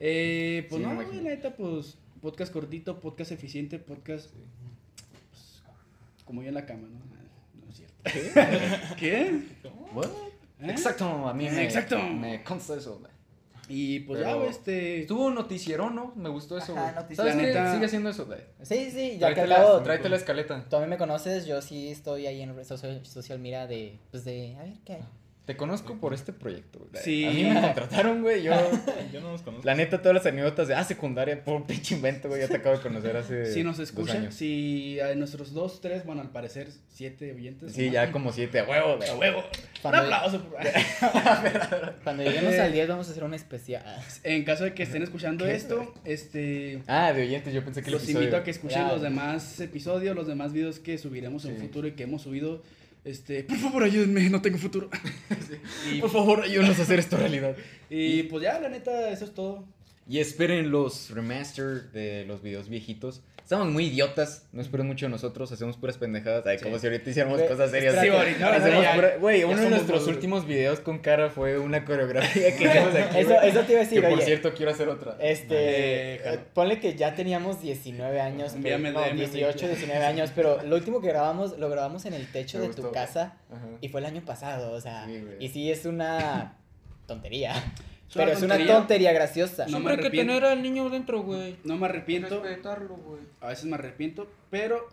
Eh, 0.00 0.66
pues 0.68 0.80
Sí, 0.82 0.86
no, 0.88 0.94
imagino. 0.94 1.22
la 1.22 1.30
neta, 1.30 1.54
pues 1.54 1.96
podcast 2.20 2.52
cortito, 2.52 3.00
podcast 3.00 3.32
eficiente, 3.32 3.78
podcast 3.78 4.30
pues, 5.30 5.62
como 6.24 6.42
yo 6.42 6.48
en 6.48 6.54
la 6.54 6.66
cama, 6.66 6.88
¿no? 6.88 7.21
¿Qué? 8.98 9.42
What? 9.92 10.06
¿Eh? 10.60 10.70
Exacto, 10.70 11.04
a 11.28 11.34
mí 11.34 11.48
me, 11.48 11.64
Exacto. 11.64 11.98
me 11.98 12.42
consta 12.44 12.76
eso. 12.76 12.98
güey. 12.98 13.12
Y 13.68 14.00
pues 14.00 14.20
ya, 14.20 14.34
güey, 14.34 14.48
este... 14.50 15.00
Estuvo 15.02 15.30
noticiero, 15.30 15.88
¿no? 15.88 16.12
Me 16.16 16.28
gustó 16.28 16.58
eso, 16.58 16.72
güey. 16.74 16.84
noticiero. 16.94 17.16
¿Sabes 17.30 17.36
La 17.36 17.40
qué? 17.42 17.46
neta- 17.48 17.72
Sigue 17.72 17.86
haciendo 17.86 18.10
eso, 18.10 18.26
güey. 18.26 18.40
Sí, 18.62 18.90
sí, 18.90 19.12
ya 19.18 19.32
Tráete 19.32 19.46
la, 19.46 19.82
tráete 19.82 20.08
la 20.08 20.16
escaleta. 20.16 20.64
Tú 20.68 20.76
a 20.76 20.80
mí 20.80 20.86
me 20.88 20.98
conoces, 20.98 21.46
yo 21.46 21.62
sí 21.62 21.88
estoy 21.88 22.26
ahí 22.26 22.42
en 22.42 22.64
social, 22.64 23.04
social 23.06 23.38
media 23.38 23.66
de, 23.66 23.98
pues 24.10 24.24
de, 24.24 24.56
a 24.56 24.64
ver 24.64 24.74
qué 24.84 24.94
hay. 24.94 25.04
Te 25.44 25.56
conozco 25.56 25.96
por 25.98 26.14
este 26.14 26.32
proyecto, 26.32 26.78
güey. 26.78 27.02
Sí. 27.02 27.24
A 27.24 27.30
mí 27.32 27.42
me 27.44 27.60
contrataron, 27.60 28.22
güey. 28.22 28.44
Yo, 28.44 28.52
Yo 29.12 29.20
no 29.20 29.32
los 29.32 29.42
conozco. 29.42 29.66
la 29.66 29.74
neta, 29.74 30.00
todas 30.00 30.14
las 30.14 30.24
anécdotas 30.26 30.68
de, 30.68 30.74
ah, 30.76 30.84
secundaria, 30.84 31.42
por 31.44 31.66
pinche 31.66 31.96
invento, 31.96 32.28
güey. 32.28 32.42
Ya 32.42 32.46
te 32.48 32.56
acabo 32.58 32.76
de 32.76 32.80
conocer 32.82 33.16
hace. 33.16 33.52
Si 33.52 33.64
nos 33.64 33.80
escuchan, 33.80 34.30
si 34.30 35.00
a 35.00 35.12
nuestros 35.16 35.52
dos, 35.52 35.80
tres, 35.80 36.04
bueno, 36.06 36.20
al 36.20 36.30
parecer, 36.30 36.68
siete 36.92 37.32
oyentes. 37.32 37.72
Sí, 37.72 37.90
ya 37.90 38.12
como 38.12 38.30
siete, 38.32 38.60
a 38.60 38.64
huevo, 38.64 38.96
güey. 38.98 39.08
A 39.08 39.14
huevo. 39.16 39.38
Un 39.40 39.44
Cuando- 39.82 40.02
aplauso. 40.02 40.42
por- 40.48 41.94
Cuando 42.04 42.22
lleguemos 42.22 42.52
Eh. 42.54 42.60
al 42.60 42.72
10 42.72 42.88
vamos 42.88 43.08
a 43.08 43.10
hacer 43.10 43.24
un 43.24 43.34
especial. 43.34 43.82
En 44.22 44.44
caso 44.44 44.62
de 44.64 44.74
que 44.74 44.84
estén 44.84 45.02
escuchando 45.02 45.44
esto, 45.46 45.92
este... 46.04 46.82
Ah, 46.86 47.12
de 47.12 47.22
oyentes, 47.22 47.52
yo 47.52 47.64
pensé 47.64 47.82
que 47.82 47.90
Los 47.90 48.04
episodio- 48.04 48.20
invito 48.26 48.36
a 48.36 48.44
que 48.44 48.52
escuchen 48.52 48.82
Ya. 48.82 48.92
los 48.92 49.02
demás 49.02 49.58
episodios, 49.60 50.14
los 50.14 50.26
demás 50.28 50.52
videos 50.52 50.78
que 50.78 50.98
subiremos 50.98 51.44
en 51.46 51.56
Sí. 51.56 51.62
futuro 51.62 51.88
y 51.88 51.92
que 51.92 52.04
hemos 52.04 52.22
subido. 52.22 52.62
Este, 53.04 53.42
por 53.42 53.56
favor, 53.56 53.82
ayúdenme, 53.82 54.30
no 54.30 54.40
tengo 54.40 54.58
futuro. 54.58 54.88
y, 55.92 56.00
Por 56.00 56.10
favor, 56.10 56.42
ayúdanos 56.42 56.78
a 56.78 56.82
hacer 56.82 56.98
esto 57.00 57.16
realidad. 57.16 57.56
y 57.90 58.24
pues 58.24 58.42
ya, 58.44 58.60
la 58.60 58.68
neta, 58.68 59.10
eso 59.10 59.24
es 59.24 59.34
todo. 59.34 59.64
Y 60.08 60.18
esperen 60.18 60.70
los 60.70 61.10
remaster 61.10 61.90
de 61.92 62.24
los 62.26 62.42
videos 62.42 62.68
viejitos. 62.68 63.22
Estamos 63.52 63.70
muy 63.70 63.84
idiotas, 63.88 64.46
no 64.52 64.62
esperen 64.62 64.86
mucho 64.86 65.04
de 65.04 65.10
nosotros, 65.10 65.52
hacemos 65.52 65.76
puras 65.76 65.98
pendejadas. 65.98 66.46
Ay, 66.46 66.56
Sí. 66.56 66.64
como 66.64 66.78
si 66.78 66.86
ahorita 66.86 67.10
hiciéramos 67.10 67.42
cosas 67.42 67.70
serias. 67.70 68.00
Sí, 68.00 68.08
ahorita, 68.08 69.16
Güey, 69.18 69.44
uno 69.44 69.60
de 69.60 69.68
nuestros 69.68 70.06
últimos 70.06 70.46
videos 70.46 70.80
con 70.80 71.00
cara 71.00 71.28
fue 71.28 71.58
una 71.58 71.84
coreografía 71.84 72.56
que 72.56 72.64
hicimos 72.64 72.94
aquí. 72.94 73.18
Eso, 73.18 73.34
te 73.60 73.72
iba 73.72 73.80
a 73.80 73.84
decir, 73.84 74.00
que 74.00 74.08
por 74.08 74.16
oye, 74.16 74.24
cierto 74.24 74.54
quiero 74.54 74.72
hacer 74.72 74.88
otra. 74.88 75.18
Este, 75.20 76.14
Eh, 76.14 76.38
ponle 76.54 76.80
que 76.80 76.94
ya 76.94 77.14
teníamos 77.14 77.60
19 77.60 78.22
años, 78.22 78.54
pero, 78.62 78.78
no, 78.78 78.88
DM, 79.02 79.16
18, 79.16 79.58
güey. 79.58 79.72
19 79.76 80.02
años, 80.06 80.32
pero 80.34 80.62
lo 80.62 80.74
último 80.74 81.02
que 81.02 81.08
grabamos, 81.08 81.58
lo 81.58 81.68
grabamos 81.68 82.06
en 82.06 82.14
el 82.14 82.32
techo 82.32 82.58
Me 82.58 82.68
de 82.68 82.72
tu 82.74 82.90
casa 82.90 83.34
Ajá. 83.50 83.66
y 83.82 83.88
fue 83.90 84.00
el 84.00 84.06
año 84.06 84.22
pasado, 84.24 84.72
o 84.72 84.80
sea, 84.80 85.04
Sí, 85.04 85.24
y 85.40 85.48
sí 85.50 85.70
es 85.70 85.84
una 85.84 86.56
tontería, 87.06 87.52
pero 88.14 88.32
es 88.32 88.38
una 88.42 88.54
tontería. 88.56 88.76
tontería 88.76 89.12
graciosa. 89.12 89.62
No 89.64 89.68
Siempre 89.70 89.82
me 89.84 89.90
hay 89.90 89.96
que 89.96 90.02
arrepiento. 90.06 90.32
tener 90.34 90.44
al 90.50 90.62
niño 90.62 90.88
dentro, 90.90 91.22
güey. 91.22 91.56
No 91.64 91.76
me 91.76 91.86
arrepiento, 91.86 92.42
Respetarlo, 92.42 92.96
güey. 92.96 93.22
a 93.40 93.48
veces 93.48 93.64
me 93.66 93.74
arrepiento, 93.74 94.30
pero 94.50 94.88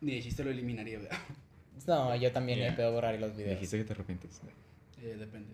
ni 0.00 0.14
de 0.16 0.22
chiste 0.22 0.44
lo 0.44 0.50
eliminaría, 0.50 0.98
¿verdad? 0.98 1.16
No, 1.86 2.14
yo 2.14 2.30
también 2.30 2.58
Yeah. 2.60 2.70
me 2.70 2.76
puedo 2.76 2.92
borrar 2.92 3.18
los 3.18 3.36
videos. 3.36 3.50
Dijiste 3.54 3.76
que 3.78 3.84
te 3.84 3.92
arrepientes. 3.92 4.40
Eh, 5.02 5.16
depende. 5.18 5.48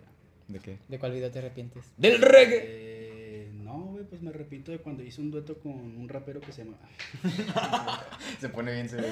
¿De 0.47 0.59
qué? 0.59 0.77
¿De 0.89 0.99
cuál 0.99 1.13
video 1.13 1.31
te 1.31 1.39
arrepientes? 1.39 1.85
¡Del 1.97 2.21
reggae! 2.21 2.61
Eh, 2.65 3.51
no, 3.63 3.79
güey, 3.85 4.05
pues 4.05 4.21
me 4.21 4.29
arrepiento 4.31 4.71
de 4.71 4.79
cuando 4.79 5.03
hice 5.03 5.23
un 5.23 5.31
dueto 5.31 5.57
con 5.59 5.73
un 5.73 6.07
rapero 6.09 6.41
que 6.41 6.53
se 6.53 6.65
llama... 6.65 6.77
Se 8.41 8.49
pone 8.51 8.73
bien 8.73 8.89
serio. 8.89 9.07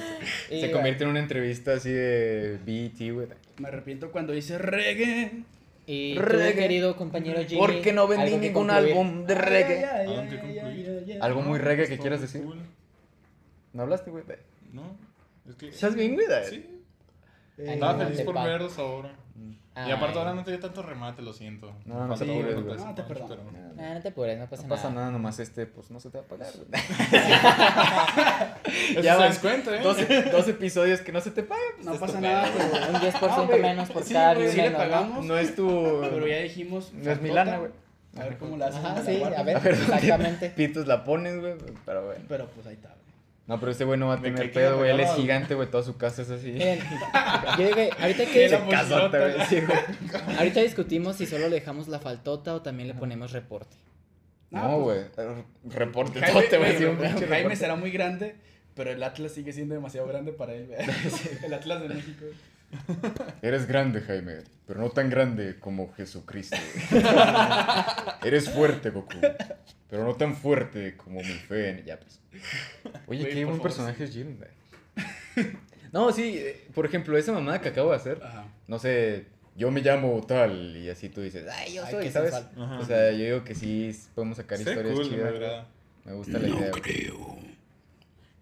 Se 0.48 0.70
convierte 0.70 1.04
en 1.04 1.10
una 1.10 1.20
entrevista 1.20 1.74
así 1.74 1.90
de 1.90 2.58
BET, 2.66 3.12
güey. 3.14 3.28
Me 3.58 3.68
arrepiento 3.68 4.10
cuando 4.12 4.34
hice 4.34 4.58
reggae. 4.58 5.42
Y 5.88 6.16
tú, 6.16 6.22
querido 6.54 6.96
compañero 6.96 7.40
Jimmy, 7.44 7.60
Porque 7.60 7.92
no 7.92 8.08
vendí 8.08 8.36
ningún 8.36 8.70
álbum 8.70 9.24
de 9.24 9.34
reggae. 9.36 9.84
ay, 9.84 9.84
ay, 9.84 10.12
¿A 10.12 10.16
dónde 10.16 10.34
ay, 10.34 10.40
concluir? 10.40 10.88
ay, 11.04 11.12
ay, 11.12 11.18
Algo 11.20 11.42
muy 11.42 11.58
reggae 11.58 11.86
que 11.86 11.98
quieras 11.98 12.20
decir. 12.20 12.42
cool. 12.42 12.58
¿No 13.72 13.82
hablaste, 13.82 14.10
güey? 14.10 14.24
No, 14.72 14.96
es 15.48 15.54
que. 15.54 15.68
¿Estás 15.68 15.94
bien, 15.94 16.14
güey? 16.14 16.26
Sí. 16.48 16.66
Eh, 17.58 17.74
Estaba 17.74 18.04
feliz 18.04 18.20
por 18.22 18.34
verlos 18.34 18.78
ahora. 18.78 19.14
Ay. 19.78 19.90
Y 19.90 19.92
aparte 19.92 20.18
ahora 20.18 20.32
no 20.32 20.42
te 20.42 20.52
dio 20.52 20.60
tanto 20.60 20.80
remate, 20.82 21.20
lo 21.20 21.34
siento. 21.34 21.70
No, 21.84 22.06
no 22.06 22.14
te 22.16 22.24
apures, 22.24 22.56
No, 22.56 22.94
te 22.94 23.02
perdono. 23.02 23.42
pero- 23.52 23.74
Nah, 23.76 23.92
no 23.94 24.00
te 24.00 24.08
apures, 24.08 24.38
no 24.38 24.48
pasa 24.48 24.62
No 24.62 24.68
pasa 24.70 24.88
nada. 24.88 25.00
nada, 25.02 25.12
nomás 25.12 25.38
este, 25.38 25.66
pues 25.66 25.90
no 25.90 26.00
se 26.00 26.08
te 26.10 26.16
va 26.18 26.24
a 26.24 26.28
pagar, 26.28 26.48
Ya 28.94 29.02
se 29.14 29.18
van 29.18 29.28
descuenta, 29.28 29.76
¿eh? 29.76 29.80
dos, 29.82 29.96
dos 30.32 30.48
episodios 30.48 31.00
que 31.02 31.12
no 31.12 31.20
se 31.20 31.30
te 31.30 31.42
pagan. 31.42 31.62
pues, 31.76 31.86
No 31.86 31.94
pasa 32.00 32.20
nada, 32.20 32.48
pero, 32.56 32.88
Un 32.88 32.94
10% 33.00 33.50
Ah, 33.52 33.56
menos 33.60 33.90
por 33.90 34.02
Sí, 34.02 34.14
cada 34.14 34.34
güey, 34.34 34.50
sí 34.50 34.56
le 34.56 34.62
menos, 34.64 34.78
¿no? 34.78 34.84
pagamos. 34.90 35.24
No 35.26 35.38
es 35.38 35.54
tu. 35.54 36.00
pero 36.10 36.26
ya 36.26 36.38
dijimos... 36.38 36.92
No 36.94 37.10
es 37.12 37.20
mi 37.20 37.28
lana, 37.30 37.58
güey. 37.58 37.70
A 38.18 38.24
ver 38.24 38.38
cómo 38.38 38.56
la 38.56 38.66
haces. 38.68 38.82
Ajá, 38.82 39.02
sí, 39.04 39.22
a 39.22 39.42
ver, 39.42 39.56
A 39.56 39.60
ver, 39.60 39.74
exactamente. 39.74 40.50
Pitos 40.50 40.86
la 40.86 41.04
pones, 41.04 41.38
güey. 41.38 41.54
Pero 41.84 42.06
bueno. 42.06 42.24
Pero 42.26 42.46
pues 42.46 42.66
ahí 42.66 42.74
está. 42.74 42.94
No, 43.46 43.60
pero 43.60 43.70
este 43.70 43.84
güey 43.84 43.98
no 43.98 44.08
va 44.08 44.14
a 44.14 44.20
tener 44.20 44.52
pedo, 44.52 44.78
güey. 44.78 44.90
Él 44.90 44.98
es 45.00 45.12
gigante, 45.14 45.54
güey. 45.54 45.70
Toda 45.70 45.84
su 45.84 45.96
casa 45.96 46.22
es 46.22 46.30
así. 46.30 46.50
Miren, 46.50 46.80
yo 47.58 47.66
digo, 47.66 47.92
ahorita 48.00 48.24
Sí, 48.24 48.30
que 48.32 48.48
la 48.48 48.66
Casota, 48.66 49.18
güey. 49.18 49.46
Sí, 49.48 49.60
güey. 49.60 50.36
ahorita 50.38 50.60
discutimos 50.62 51.16
si 51.16 51.26
solo 51.26 51.48
le 51.48 51.54
dejamos 51.56 51.86
la 51.88 52.00
faltota 52.00 52.54
o 52.54 52.62
también 52.62 52.88
le 52.88 52.94
ponemos 52.94 53.32
reporte. 53.32 53.76
No, 54.50 54.80
güey. 54.80 55.02
pues, 55.14 55.28
Reporte 55.74 56.18
Jaime, 56.20 56.42
tote, 56.42 56.58
güey. 56.58 56.70
güey, 56.70 56.78
sí, 56.78 56.84
un 56.86 56.98
Jaime 56.98 57.18
reporte. 57.36 57.56
será 57.56 57.76
muy 57.76 57.90
grande, 57.90 58.36
pero 58.74 58.90
el 58.90 59.02
Atlas 59.02 59.32
sigue 59.32 59.52
siendo 59.52 59.74
demasiado 59.74 60.06
grande 60.08 60.32
para 60.32 60.52
él, 60.54 60.66
güey. 60.66 60.78
El 61.44 61.54
Atlas 61.54 61.82
de 61.82 61.88
México. 61.88 62.24
Eres 63.42 63.66
grande, 63.66 64.00
Jaime, 64.00 64.38
pero 64.66 64.80
no 64.80 64.90
tan 64.90 65.10
grande 65.10 65.58
como 65.58 65.92
Jesucristo. 65.94 66.56
Eres 68.22 68.48
fuerte, 68.50 68.90
Goku, 68.90 69.16
pero 69.88 70.04
no 70.04 70.14
tan 70.14 70.34
fuerte 70.36 70.96
como 70.96 71.20
mi 71.20 71.24
fe 71.34 71.70
en 71.70 71.84
ya 71.84 71.98
pues. 71.98 72.20
Oye, 73.06 73.20
Güey, 73.22 73.24
qué 73.24 73.28
por 73.28 73.34
buen 73.34 73.46
favor, 73.58 73.62
personaje 73.62 74.04
es 74.04 74.12
Jim, 74.12 74.36
güey. 74.38 75.46
No, 75.92 76.12
sí, 76.12 76.36
eh, 76.38 76.66
por 76.74 76.84
ejemplo, 76.86 77.16
esa 77.16 77.32
mamada 77.32 77.60
que 77.60 77.68
acabo 77.68 77.90
de 77.90 77.96
hacer, 77.96 78.20
Ajá. 78.22 78.44
no 78.66 78.78
sé, 78.78 79.26
yo 79.54 79.70
me 79.70 79.80
llamo 79.80 80.20
tal 80.26 80.76
y 80.76 80.90
así 80.90 81.08
tú 81.08 81.20
dices, 81.22 81.46
ay, 81.50 81.74
yo 81.74 81.84
Ay, 81.84 81.92
soy, 81.92 82.04
qué 82.04 82.10
¿sabes? 82.10 82.34
O 82.56 82.84
sea, 82.84 83.12
yo 83.12 83.24
digo 83.24 83.44
que 83.44 83.54
sí 83.54 83.96
podemos 84.14 84.36
sacar 84.36 84.58
historias 84.58 84.94
cool, 84.94 85.10
me 85.10 85.16
chidas. 85.16 85.64
gusta 86.04 86.38
la 86.38 86.48
idea. 86.48 86.70
güey. 86.70 87.55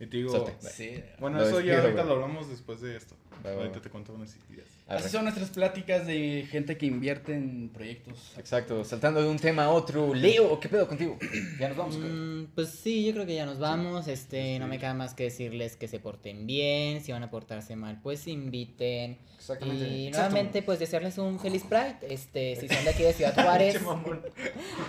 Y 0.05 0.07
te 0.07 0.17
digo, 0.19 0.31
Sote. 0.31 0.53
Sí. 0.61 1.03
bueno, 1.19 1.39
Lo 1.39 1.47
eso 1.47 1.61
ya 1.61 1.81
ahorita 1.81 2.03
güey. 2.03 2.07
lo 2.07 2.13
hablamos 2.25 2.49
después 2.49 2.81
de 2.81 2.97
esto. 2.97 3.15
Va, 3.45 3.51
ahorita 3.53 3.81
te 3.81 3.91
cuento 3.91 4.13
unas 4.13 4.37
ideas. 4.51 4.69
Así 4.87 5.09
son 5.09 5.25
nuestras 5.25 5.49
pláticas 5.49 6.07
de 6.07 6.47
gente 6.51 6.77
que 6.77 6.85
invierte 6.87 7.35
en 7.35 7.71
proyectos. 7.71 8.35
Exacto, 8.39 8.85
saltando 8.85 9.23
de 9.23 9.29
un 9.29 9.39
tema 9.39 9.65
a 9.65 9.71
otro. 9.71 10.15
Leo, 10.15 10.61
¿qué 10.61 10.69
pedo 10.69 10.87
contigo? 10.87 11.19
Ya 11.59 11.69
nos 11.69 11.77
vamos. 11.79 11.99
Mm, 11.99 12.45
pues 12.55 12.69
sí, 12.69 13.05
yo 13.07 13.13
creo 13.15 13.27
que 13.27 13.35
ya 13.35 13.47
nos 13.47 13.59
vamos. 13.59 14.09
Este, 14.09 14.59
no 14.59 14.67
me 14.67 14.79
queda 14.79 14.93
más 14.95 15.15
que 15.15 15.25
decirles 15.25 15.77
que 15.77 15.89
se 15.89 16.01
porten 16.01 16.47
bien. 16.47 17.01
Si 17.03 17.13
van 17.13 17.23
a 17.23 17.31
portarse 17.31 17.77
mal, 17.77 18.01
pues 18.03 18.27
inviten. 18.29 19.19
Exactamente. 19.39 19.89
Y 19.89 20.07
Exacto. 20.09 20.31
nuevamente, 20.31 20.63
pues 20.63 20.79
desearles 20.79 21.17
un 21.19 21.39
feliz 21.41 21.63
Pride. 21.69 21.97
Este, 22.09 22.57
si 22.57 22.69
son 22.69 22.85
de 22.85 22.91
aquí 22.91 23.03
de 23.03 23.13
Ciudad 23.15 23.35
Juárez. 23.43 23.79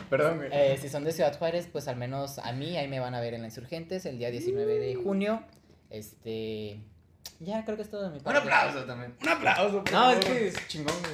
Perdón, 0.10 0.42
eh, 0.52 0.78
si 0.82 0.90
son 0.90 1.04
de 1.04 1.12
Ciudad 1.14 1.38
Juárez, 1.38 1.68
pues 1.72 1.88
al 1.88 1.96
menos 1.98 2.40
a 2.40 2.52
mí 2.52 2.78
ahí 2.78 2.88
me 2.88 3.00
van 3.00 3.16
a 3.16 3.22
ver 3.22 3.34
en 3.34 3.42
la 3.42 3.48
Insurgentes 3.48 4.06
el 4.06 4.18
día 4.18 4.30
19 4.32 4.78
de 4.80 4.96
junio. 5.06 5.44
Este, 5.92 6.80
ya 7.40 7.64
creo 7.64 7.78
que 7.78 7.84
es 7.84 7.90
todo 7.92 8.04
de 8.04 8.10
mi 8.10 8.18
Un 8.18 8.24
parte. 8.24 8.40
aplauso 8.40 8.84
también. 8.86 9.14
Un 9.22 9.30
aplauso, 9.30 9.84
por 9.84 9.92
No, 9.94 10.12
es 10.12 10.18
favor. 10.18 10.38
que 10.38 10.48
es 10.48 10.68
chingón, 10.68 10.96
güey. 11.00 11.14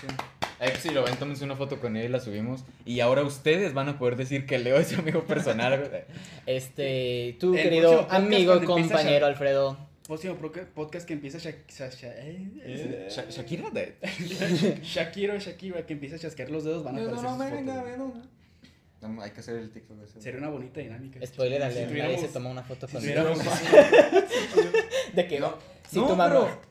Chingón. 0.00 0.16
Ay, 0.60 0.68
pues 0.70 0.80
si 0.82 0.90
lo 0.90 1.02
ven, 1.02 1.16
tómense 1.16 1.42
una 1.44 1.56
foto 1.56 1.80
con 1.80 1.96
él 1.96 2.04
y 2.04 2.08
la 2.08 2.20
subimos. 2.20 2.62
Y 2.84 3.00
ahora 3.00 3.22
ustedes 3.22 3.72
van 3.74 3.88
a 3.88 3.98
poder 3.98 4.16
decir 4.16 4.44
que 4.46 4.58
Leo 4.58 4.76
es 4.76 4.88
su 4.88 5.00
amigo 5.00 5.24
personal, 5.24 5.78
güey. 5.88 6.02
Este, 6.46 7.36
tu 7.40 7.54
El 7.54 7.62
querido 7.62 7.90
próximo 7.90 8.08
podcast 8.08 8.24
amigo, 8.26 8.52
cuando 8.54 8.70
empieza 8.76 8.94
compañero 8.96 9.26
Alfredo. 9.26 9.78
Próximo 10.06 10.36
proca- 10.36 10.66
podcast 10.74 11.06
que 11.06 11.14
empieza 11.14 11.38
Sha- 11.38 11.56
Sha- 11.68 11.88
Sha- 11.90 12.12
eh, 12.16 13.08
Sha- 13.10 13.28
Shakira, 13.30 13.70
de. 13.70 13.96
Shakira 14.84 15.34
o 15.34 15.38
Shakira 15.38 15.86
que 15.86 15.94
empieza 15.94 16.16
a 16.16 16.18
chasquear 16.18 16.50
los 16.50 16.64
dedos 16.64 16.84
van 16.84 16.96
a 16.98 17.00
aparecer 17.02 17.18
sus 17.28 17.38
fotos. 17.96 18.28
No, 19.02 19.20
hay 19.20 19.30
que 19.32 19.40
hacer 19.40 19.56
el 19.56 19.70
TikTok 19.70 19.96
de. 19.98 20.20
Sería 20.22 20.38
una 20.38 20.48
bonita 20.48 20.80
dinámica. 20.80 21.18
Spoiler 21.26 21.58
Si 21.58 21.64
alert, 21.64 21.74
nadie 21.76 21.88
tuviéramos- 21.88 22.20
se 22.20 22.28
tomó 22.28 22.50
una 22.50 22.62
foto 22.62 22.86
si 22.86 22.92
con 22.94 23.02
tuviéramos- 23.02 23.38
¿De 25.14 25.26
qué? 25.26 25.40
No, 25.40 25.54
Si 25.88 25.96
no, 25.98 26.06
tu 26.06 26.16
mamá- 26.16 26.28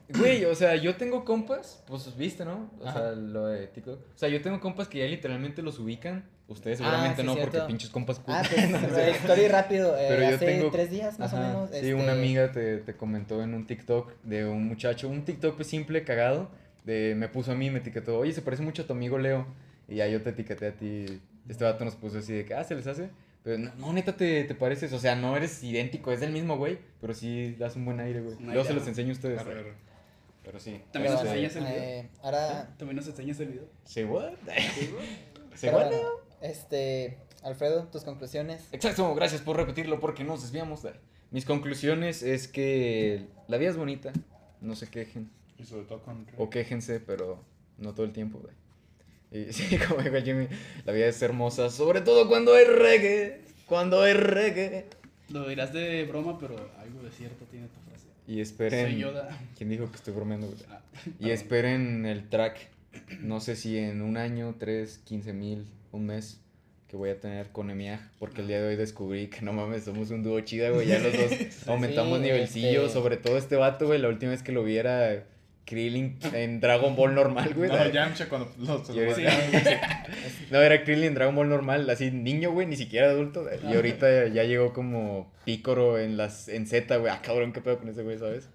pero, 0.08 0.20
güey, 0.20 0.46
o 0.46 0.56
sea, 0.56 0.76
yo 0.76 0.96
tengo 0.96 1.24
compas, 1.26 1.84
pues 1.88 2.16
viste, 2.18 2.46
¿no? 2.46 2.72
O 2.80 2.88
Ajá. 2.88 3.00
sea, 3.00 3.12
lo 3.12 3.48
de 3.48 3.68
TikTok. 3.68 4.00
O 4.00 4.18
sea, 4.18 4.30
yo 4.30 4.42
tengo 4.42 4.60
compas 4.60 4.88
que 4.88 5.00
ya 5.00 5.06
literalmente 5.06 5.62
los 5.62 5.80
ubican. 5.80 6.26
Ustedes 6.48 6.82
Ah, 6.82 6.84
seguramente 6.84 7.22
sí, 7.22 7.28
no, 7.28 7.34
cierto. 7.36 7.52
porque 7.52 7.68
pinches 7.68 7.90
compas 7.92 8.22
Ah, 8.28 8.44
pues, 8.50 9.16
story 9.24 9.48
rápido. 9.48 9.96
eh, 9.98 10.06
Pero 10.10 10.22
yo 10.30 10.36
hace 10.36 10.46
tengo- 10.46 10.72
tres 10.72 10.90
días 10.92 11.18
más 11.20 11.34
Ajá, 11.34 11.44
o 11.44 11.48
menos. 11.48 11.70
Sí, 11.70 11.76
este, 11.78 11.94
una 11.96 12.12
amiga 12.12 12.52
te, 12.52 12.78
te 12.78 12.94
comentó 12.98 13.42
en 13.42 13.54
un 13.54 13.66
TikTok 13.68 14.14
de 14.24 14.46
un 14.46 14.68
muchacho, 14.68 15.08
un 15.08 15.24
TikTok 15.24 15.56
pues, 15.56 15.68
simple, 15.70 16.04
cagado, 16.04 16.50
de 16.84 17.14
me 17.16 17.30
puso 17.30 17.52
a 17.54 17.56
mí, 17.56 17.70
me 17.70 17.80
etiquetó, 17.80 18.18
oye, 18.18 18.34
se 18.34 18.42
parece 18.42 18.64
mucho 18.64 18.82
a 18.82 18.86
tu 18.88 18.94
amigo 18.94 19.18
Leo. 19.18 19.46
Y 19.88 19.96
ya 19.96 20.08
yo 20.08 20.22
te 20.22 20.30
etiqueté 20.32 20.68
a 20.68 20.72
ti. 20.74 21.22
Este 21.52 21.64
vato 21.66 21.84
nos 21.86 21.96
puso 21.96 22.20
así 22.20 22.34
de 22.34 22.46
que, 22.46 22.54
ah, 22.56 22.64
se 22.64 22.74
les 22.76 22.88
hace. 22.88 23.10
Pero 23.44 23.58
no, 23.58 23.72
no, 23.76 23.94
neta, 23.94 24.16
te, 24.16 24.44
te 24.46 24.56
pareces. 24.56 24.94
O 24.94 25.00
sea, 25.00 25.16
no 25.16 25.36
eres 25.36 25.62
idéntico, 25.64 26.12
es 26.12 26.20
del 26.22 26.32
mismo 26.32 26.58
güey. 26.58 26.80
Pero 27.02 27.14
sí 27.14 27.56
das 27.60 27.76
un 27.76 27.86
buen 27.86 28.00
aire, 28.00 28.22
güey. 28.22 28.38
Luego 28.40 28.64
se 28.64 28.74
los 28.74 28.88
enseño 28.88 29.10
a 29.10 29.14
ustedes. 29.14 29.40
Arre, 29.40 29.60
arre. 29.60 29.74
Pero 30.44 30.60
sí. 30.60 30.82
También 30.92 31.14
nos 31.14 31.22
bueno, 31.24 31.36
enseñas 31.36 31.56
el 31.58 31.64
video. 31.66 31.84
eh, 31.84 32.10
ahora, 32.24 32.74
También 32.78 32.96
nos 32.96 33.08
enseñas 33.08 33.40
el 33.42 33.48
video. 33.50 33.66
¿Se 33.84 34.06
what? 34.06 34.34
¿Se 35.56 35.68
what? 35.72 35.88
bueno, 35.88 35.98
este, 36.42 37.18
Alfredo, 37.44 37.84
tus 37.92 38.04
conclusiones. 38.04 38.64
Exacto, 38.72 39.14
gracias 39.16 39.42
por 39.42 39.58
repetirlo 39.58 40.00
porque 40.00 40.24
nos 40.24 40.42
desviamos. 40.42 40.84
de- 40.84 40.94
Mis 41.32 41.46
conclusiones 41.46 42.24
es 42.24 42.48
que 42.48 43.26
la 43.48 43.58
vida 43.58 43.70
es 43.72 43.78
bonita, 43.78 44.12
no 44.62 44.76
se 44.76 44.88
quejen. 44.88 45.30
Y 45.58 45.66
sobre 45.66 45.84
todo 45.86 46.02
con... 46.02 46.26
O 46.38 46.50
quéjense, 46.50 47.00
pero 47.00 47.44
no 47.78 47.94
todo 47.94 48.06
el 48.06 48.14
tiempo, 48.14 48.40
güey. 48.40 48.54
Y 49.32 49.46
sí, 49.54 49.78
como 49.78 50.02
dijo 50.02 50.16
el 50.16 50.24
Jimmy, 50.24 50.48
la 50.86 50.94
vida 50.94 51.08
es 51.08 51.22
hermosa, 51.22 51.70
sobre 51.70 52.02
todo 52.02 52.28
cuando 52.28 52.54
hay 52.54 52.66
reggae. 52.66 53.42
Cuando 53.66 54.02
hay 54.02 54.14
reggae. 54.14 54.86
Lo 55.30 55.48
dirás 55.48 55.72
de 55.72 56.04
broma, 56.06 56.38
pero 56.38 56.56
algo 56.80 57.02
de 57.04 57.12
cierto 57.12 57.46
tiene 57.46 57.68
tu 57.68 57.80
frase. 57.90 58.08
Y 58.28 58.42
esperen. 58.42 58.88
Soy 58.92 59.00
Yoda. 59.00 59.30
¿Quién 59.58 59.70
dijo 59.70 59.90
que 59.90 59.96
estoy 59.96 60.14
bromeando? 60.14 60.54
Ah, 60.70 60.82
Y 61.20 61.30
esperen 61.30 62.06
el 62.06 62.28
track. 62.30 62.58
No 63.22 63.40
sé 63.40 63.56
si 63.56 63.78
en 63.78 64.02
un 64.02 64.18
año, 64.18 64.56
tres, 64.60 65.00
quince 65.06 65.32
mil, 65.32 65.66
un 65.94 66.06
mes 66.08 66.42
que 66.90 66.98
voy 66.98 67.10
a 67.12 67.20
tener 67.22 67.48
con 67.52 67.70
Emiag. 67.70 68.02
Porque 68.20 68.42
el 68.42 68.48
día 68.48 68.62
de 68.62 68.68
hoy 68.68 68.76
descubrí 68.76 69.28
que 69.28 69.42
no 69.42 69.54
mames, 69.54 69.86
somos 69.86 70.12
un 70.12 70.24
dúo 70.24 70.42
chida, 70.42 70.70
güey. 70.72 70.88
Ya 70.90 71.00
los 71.00 71.14
dos 71.14 71.32
aumentamos 71.68 72.18
Sí, 72.20 72.24
nivelcillo. 72.26 72.82
este- 72.82 72.94
Sobre 72.94 73.16
todo 73.16 73.38
este 73.38 73.56
vato, 73.56 73.88
güey. 73.88 74.00
La 74.02 74.10
última 74.10 74.32
vez 74.32 74.44
que 74.44 74.52
lo 74.52 74.66
vi 74.66 74.76
era 74.76 75.26
Krillin 75.66 76.18
en 76.34 76.60
Dragon 76.60 76.96
Ball 76.96 77.16
normal, 77.16 77.54
güey. 77.54 77.70
No, 77.70 77.88
Yamcha 77.90 78.28
cuando 78.28 78.52
los... 78.60 78.90
Y 78.90 79.00
ahorita- 79.00 80.06
No, 80.52 80.62
era 80.62 80.84
Krillin 80.84 81.06
en 81.06 81.14
Dragon 81.16 81.36
Ball 81.36 81.50
normal, 81.50 81.90
así 81.90 82.12
niño, 82.12 82.52
güey, 82.52 82.68
ni 82.68 82.76
siquiera 82.76 83.10
adulto. 83.10 83.46
Y 83.70 83.74
ahorita 83.76 84.28
ya 84.28 84.44
llegó 84.44 84.74
como 84.74 85.32
Pícoro 85.46 85.98
en 86.00 86.18
las 86.18 86.48
en 86.50 86.68
Z, 86.68 86.98
güey. 86.98 87.12
Ah, 87.12 87.22
cabrón, 87.24 87.54
qué 87.54 87.62
pedo 87.62 87.80
con 87.80 87.90
ese 87.90 88.04
güey, 88.04 88.18
¿sabes? 88.18 88.50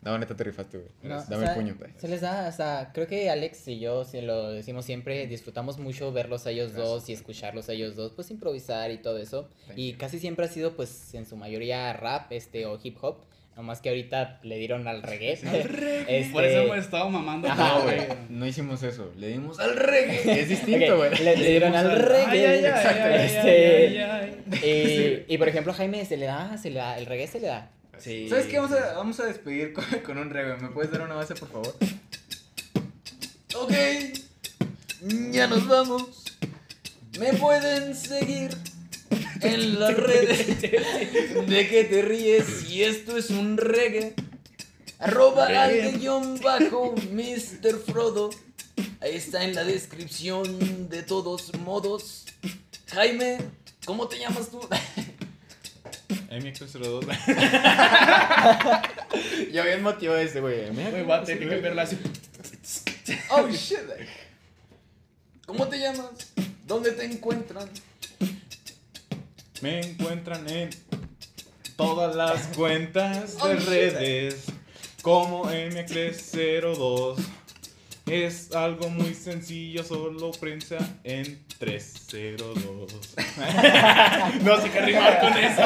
No, 0.00 0.16
neta 0.16 0.36
te 0.36 0.44
rifaste, 0.44 0.78
güey. 0.78 0.90
No, 1.02 1.20
Dame 1.24 1.36
o 1.36 1.40
sea, 1.40 1.48
el 1.50 1.54
puño, 1.56 1.74
güey. 1.76 1.90
Se 1.98 2.06
les 2.06 2.20
da, 2.20 2.48
o 2.48 2.52
sea, 2.52 2.90
creo 2.94 3.08
que 3.08 3.30
Alex 3.30 3.66
y 3.66 3.80
yo, 3.80 4.04
si 4.04 4.20
lo 4.20 4.50
decimos 4.52 4.84
siempre, 4.84 5.26
disfrutamos 5.26 5.78
mucho 5.78 6.12
verlos 6.12 6.46
a 6.46 6.50
ellos 6.50 6.72
dos 6.74 7.08
y 7.08 7.12
escucharlos 7.14 7.68
a 7.68 7.72
ellos 7.72 7.96
dos, 7.96 8.12
pues 8.12 8.30
improvisar 8.30 8.92
y 8.92 8.98
todo 8.98 9.18
eso. 9.18 9.48
Thank 9.66 9.78
Y 9.78 9.92
you. 9.92 9.98
casi 9.98 10.20
siempre 10.20 10.46
ha 10.46 10.48
sido, 10.48 10.76
pues, 10.76 11.14
en 11.14 11.26
su 11.26 11.36
mayoría 11.36 11.92
rap, 11.94 12.30
este, 12.30 12.64
o 12.66 12.78
hip 12.82 12.96
hop. 13.00 13.24
Nomás 13.58 13.80
que 13.80 13.88
ahorita 13.88 14.38
le 14.44 14.56
dieron 14.56 14.86
al 14.86 15.02
reggae. 15.02 15.32
Este, 15.32 16.30
Por 16.32 16.44
eso 16.44 16.60
hemos 16.62 16.78
estado 16.78 17.10
mamando. 17.10 17.48
Ajá, 17.48 17.70
No, 17.70 17.74
con- 17.80 17.84
güey, 17.86 17.98
no 18.28 18.46
hicimos 18.46 18.84
eso. 18.84 19.12
Le 19.16 19.26
dimos 19.30 19.58
al 19.58 19.74
reggae. 19.76 20.42
Es 20.42 20.48
distinto, 20.48 20.96
güey. 20.96 21.10
le, 21.18 21.36
le 21.36 21.50
dieron 21.50 21.74
al 21.74 21.90
reggae. 21.90 22.60
Exacto. 23.24 24.56
Y, 25.28 25.38
por 25.38 25.48
ejemplo, 25.48 25.72
Jaime 25.74 26.04
se 26.04 26.16
le 26.16 26.26
da, 26.26 26.56
se 26.56 26.70
le 26.70 26.78
da, 26.78 26.96
el 26.98 27.06
reggae 27.06 27.26
se 27.26 27.40
le 27.40 27.48
da. 27.48 27.68
Sí. 27.98 28.28
¿Sabes 28.28 28.46
qué? 28.46 28.60
Vamos 28.60 28.78
a, 28.78 28.92
vamos 28.94 29.18
a 29.18 29.26
despedir 29.26 29.72
con, 29.72 29.84
con 30.06 30.18
un 30.18 30.30
reggae. 30.30 30.56
¿Me 30.58 30.68
puedes 30.68 30.92
dar 30.92 31.00
una 31.02 31.16
base, 31.16 31.34
por 31.34 31.50
favor? 31.50 31.74
Ok. 33.56 33.72
Ya 35.32 35.48
nos 35.48 35.66
vamos. 35.66 36.24
Me 37.18 37.32
pueden 37.34 37.96
seguir 37.96 38.50
en 39.42 39.80
las 39.80 39.96
redes. 39.96 40.60
¿De 40.60 41.68
qué 41.68 41.84
te 41.84 42.02
ríes 42.02 42.46
si 42.46 42.84
esto 42.84 43.16
es 43.16 43.30
un 43.30 43.56
reggae? 43.56 44.14
Arroba 44.98 45.46
al 45.46 45.98
guion 45.98 46.40
bajo 46.40 46.94
Mr. 47.12 47.78
Frodo. 47.78 48.30
Ahí 49.00 49.16
está 49.16 49.44
en 49.44 49.54
la 49.54 49.64
descripción 49.64 50.88
de 50.88 51.02
todos 51.02 51.54
modos. 51.58 52.24
Jaime, 52.88 53.38
¿cómo 53.84 54.08
te 54.08 54.18
llamas 54.18 54.50
tú? 54.50 54.60
MX02. 56.30 57.06
ya 59.52 59.64
bien 59.64 59.82
motivado 59.82 60.18
ese, 60.18 60.40
güey. 60.40 60.70
Güey, 60.70 61.04
va 61.04 61.18
a 61.18 61.24
tener 61.24 61.48
que 61.48 61.56
verla 61.56 61.82
así. 61.82 61.98
Oh 63.30 63.48
shit. 63.48 63.78
¿Cómo 65.46 65.68
te 65.68 65.78
llamas? 65.78 66.10
¿Dónde 66.66 66.92
te 66.92 67.04
encuentran? 67.04 67.68
Me 69.60 69.80
encuentran 69.80 70.48
en 70.48 70.70
todas 71.76 72.14
las 72.14 72.46
cuentas 72.56 73.36
de 73.42 73.56
redes 73.56 74.44
como 75.02 75.44
MX02. 75.46 77.16
Es 78.06 78.52
algo 78.54 78.88
muy 78.88 79.14
sencillo, 79.14 79.84
solo 79.84 80.30
prensa 80.32 80.78
en 81.04 81.44
302. 81.58 82.56
No 84.42 84.60
sé 84.60 84.70
qué 84.70 84.80
rimar 84.80 85.20
con 85.20 85.36
eso. 85.36 85.62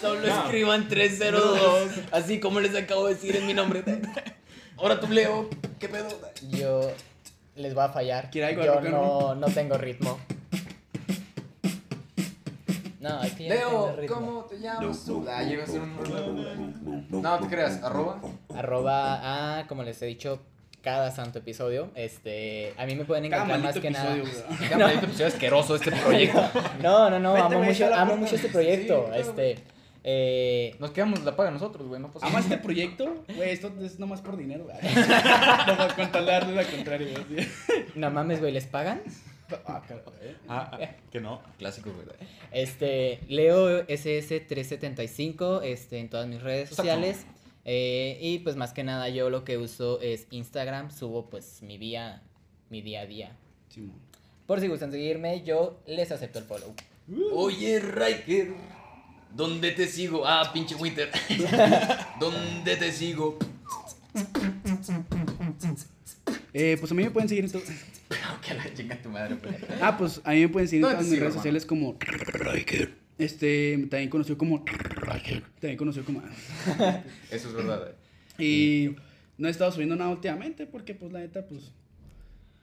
Solo 0.00 0.26
No. 0.26 0.44
escriban 0.44 0.88
302. 0.88 1.90
Así 2.12 2.38
como 2.40 2.60
les 2.60 2.74
acabo 2.76 3.06
de 3.06 3.14
decir 3.14 3.36
en 3.36 3.46
mi 3.46 3.54
nombre. 3.54 3.82
Ahora 4.76 5.00
tú, 5.00 5.08
Leo. 5.08 5.48
¿Qué 5.80 5.88
pedo? 5.88 6.08
Yo 6.50 6.92
les 7.56 7.74
voy 7.74 7.84
a 7.84 7.88
fallar. 7.88 8.30
¿Quiere 8.30 8.48
algo 8.48 8.60
de 8.62 8.66
Yo 8.66 8.80
no, 8.90 9.34
no 9.34 9.46
tengo 9.48 9.78
ritmo. 9.78 10.18
No, 13.08 13.22
es 13.22 13.32
que 13.32 13.44
yo 13.48 13.54
no 13.54 13.96
Leo. 13.96 14.06
¿cómo 14.08 14.44
te 14.44 14.58
llamas 14.60 15.04
tú? 15.04 15.26
Ah, 15.28 15.38
a 15.40 15.42
un. 15.42 17.06
No, 17.10 17.38
te 17.38 17.46
creas. 17.48 17.82
Arroba. 17.82 18.20
Arroba, 18.54 19.20
ah, 19.22 19.64
como 19.68 19.82
les 19.82 20.00
he 20.02 20.06
dicho, 20.06 20.40
cada 20.82 21.10
santo 21.10 21.38
episodio. 21.40 21.90
Este, 21.94 22.72
a 22.76 22.86
mí 22.86 22.94
me 22.94 23.04
pueden 23.04 23.28
Cada 23.30 23.44
encontrar 23.44 23.74
más 23.74 23.78
que 23.82 23.90
nada. 23.90 24.16
episodio, 24.16 24.44
güey. 24.56 24.58
Qué 24.68 24.76
maldito 24.76 25.06
episodio 25.06 25.26
asqueroso 25.28 25.74
este 25.76 25.90
proyecto. 26.04 26.42
No, 26.82 27.10
no, 27.10 27.18
no, 27.18 27.32
Vete, 27.34 27.46
amo 27.54 27.62
mucho, 27.64 27.94
amo 27.94 28.16
mucho 28.16 28.36
este 28.36 28.48
proyecto. 28.48 28.94
Sí, 29.04 29.06
claro, 29.10 29.20
este, 29.20 29.58
eh, 30.04 30.76
Nos 30.78 30.92
quedamos 30.92 31.22
la 31.24 31.34
paga 31.36 31.50
nosotros, 31.50 31.86
güey. 31.88 32.00
No 32.00 32.10
pasa 32.12 32.26
¿Amas 32.26 32.44
nada. 32.44 32.54
este 32.54 32.64
proyecto? 32.64 33.24
Güey, 33.34 33.50
esto 33.50 33.72
es 33.82 33.98
nomás 33.98 34.20
por 34.22 34.36
dinero. 34.36 34.64
güey. 34.64 34.76
No 34.94 35.76
va 35.76 35.84
a 35.84 35.94
contarle 35.94 36.54
la 36.54 36.64
contraria, 36.64 37.18
güey. 37.28 37.46
no 37.94 38.10
mames, 38.10 38.40
güey, 38.40 38.52
¿les 38.52 38.66
pagan? 38.66 39.00
Ah. 39.66 39.82
Ah, 40.48 40.70
ah, 40.72 40.90
que 41.10 41.20
no. 41.20 41.40
Clásico, 41.58 41.90
güey. 41.92 42.06
Este, 42.52 43.20
Leo 43.28 43.86
SS375 43.86 45.62
este, 45.62 45.98
en 45.98 46.10
todas 46.10 46.26
mis 46.26 46.42
redes 46.42 46.68
sociales. 46.68 47.24
Eh, 47.64 48.18
y 48.20 48.38
pues 48.38 48.56
más 48.56 48.72
que 48.72 48.82
nada 48.82 49.08
yo 49.10 49.28
lo 49.28 49.44
que 49.44 49.58
uso 49.58 50.00
es 50.00 50.26
Instagram, 50.30 50.90
subo 50.90 51.28
pues 51.28 51.62
mi 51.62 51.76
día, 51.76 52.22
mi 52.70 52.80
día 52.80 53.02
a 53.02 53.06
día. 53.06 53.36
Por 54.46 54.60
si 54.60 54.68
gustan 54.68 54.90
seguirme, 54.90 55.42
yo 55.42 55.82
les 55.86 56.10
acepto 56.10 56.38
el 56.38 56.46
follow. 56.46 56.74
Oye, 57.34 57.80
Riker, 57.80 58.54
¿dónde 59.34 59.72
te 59.72 59.86
sigo? 59.86 60.26
Ah, 60.26 60.50
pinche 60.52 60.74
Winter. 60.74 61.10
¿Dónde 62.20 62.76
te 62.76 62.90
sigo? 62.90 63.38
Eh, 66.54 66.76
pues 66.80 66.90
a 66.90 66.94
mí 66.94 67.02
me 67.02 67.10
pueden 67.10 67.28
seguir 67.28 67.44
en 67.44 67.52
todo. 67.52 67.62
Que 68.48 68.54
la 68.54 68.74
chinga 68.74 69.02
tu 69.02 69.10
madre, 69.10 69.36
pues. 69.36 69.56
Ah, 69.80 69.96
pues 69.96 70.20
a 70.24 70.32
mí 70.32 70.40
me 70.40 70.48
pueden 70.48 70.68
seguir 70.68 70.84
en 70.84 70.90
¿Dónde 70.90 70.96
todas 70.96 71.06
te 71.06 71.10
mis 71.10 71.20
redes 71.20 71.34
sociales 71.34 71.66
como 71.66 71.98
Este, 73.18 73.86
también 73.90 74.10
conocido 74.10 74.38
como 74.38 74.64
También 74.64 75.76
conocido 75.76 76.04
como 76.04 76.22
Eso 77.30 77.48
es 77.48 77.54
verdad, 77.54 77.88
eh. 77.88 78.42
Y 78.42 78.96
no 79.36 79.48
he 79.48 79.50
estado 79.50 79.72
subiendo 79.72 79.96
nada 79.96 80.10
últimamente 80.10 80.66
porque 80.66 80.94
pues 80.94 81.12
la 81.12 81.20
neta 81.20 81.46
pues 81.46 81.72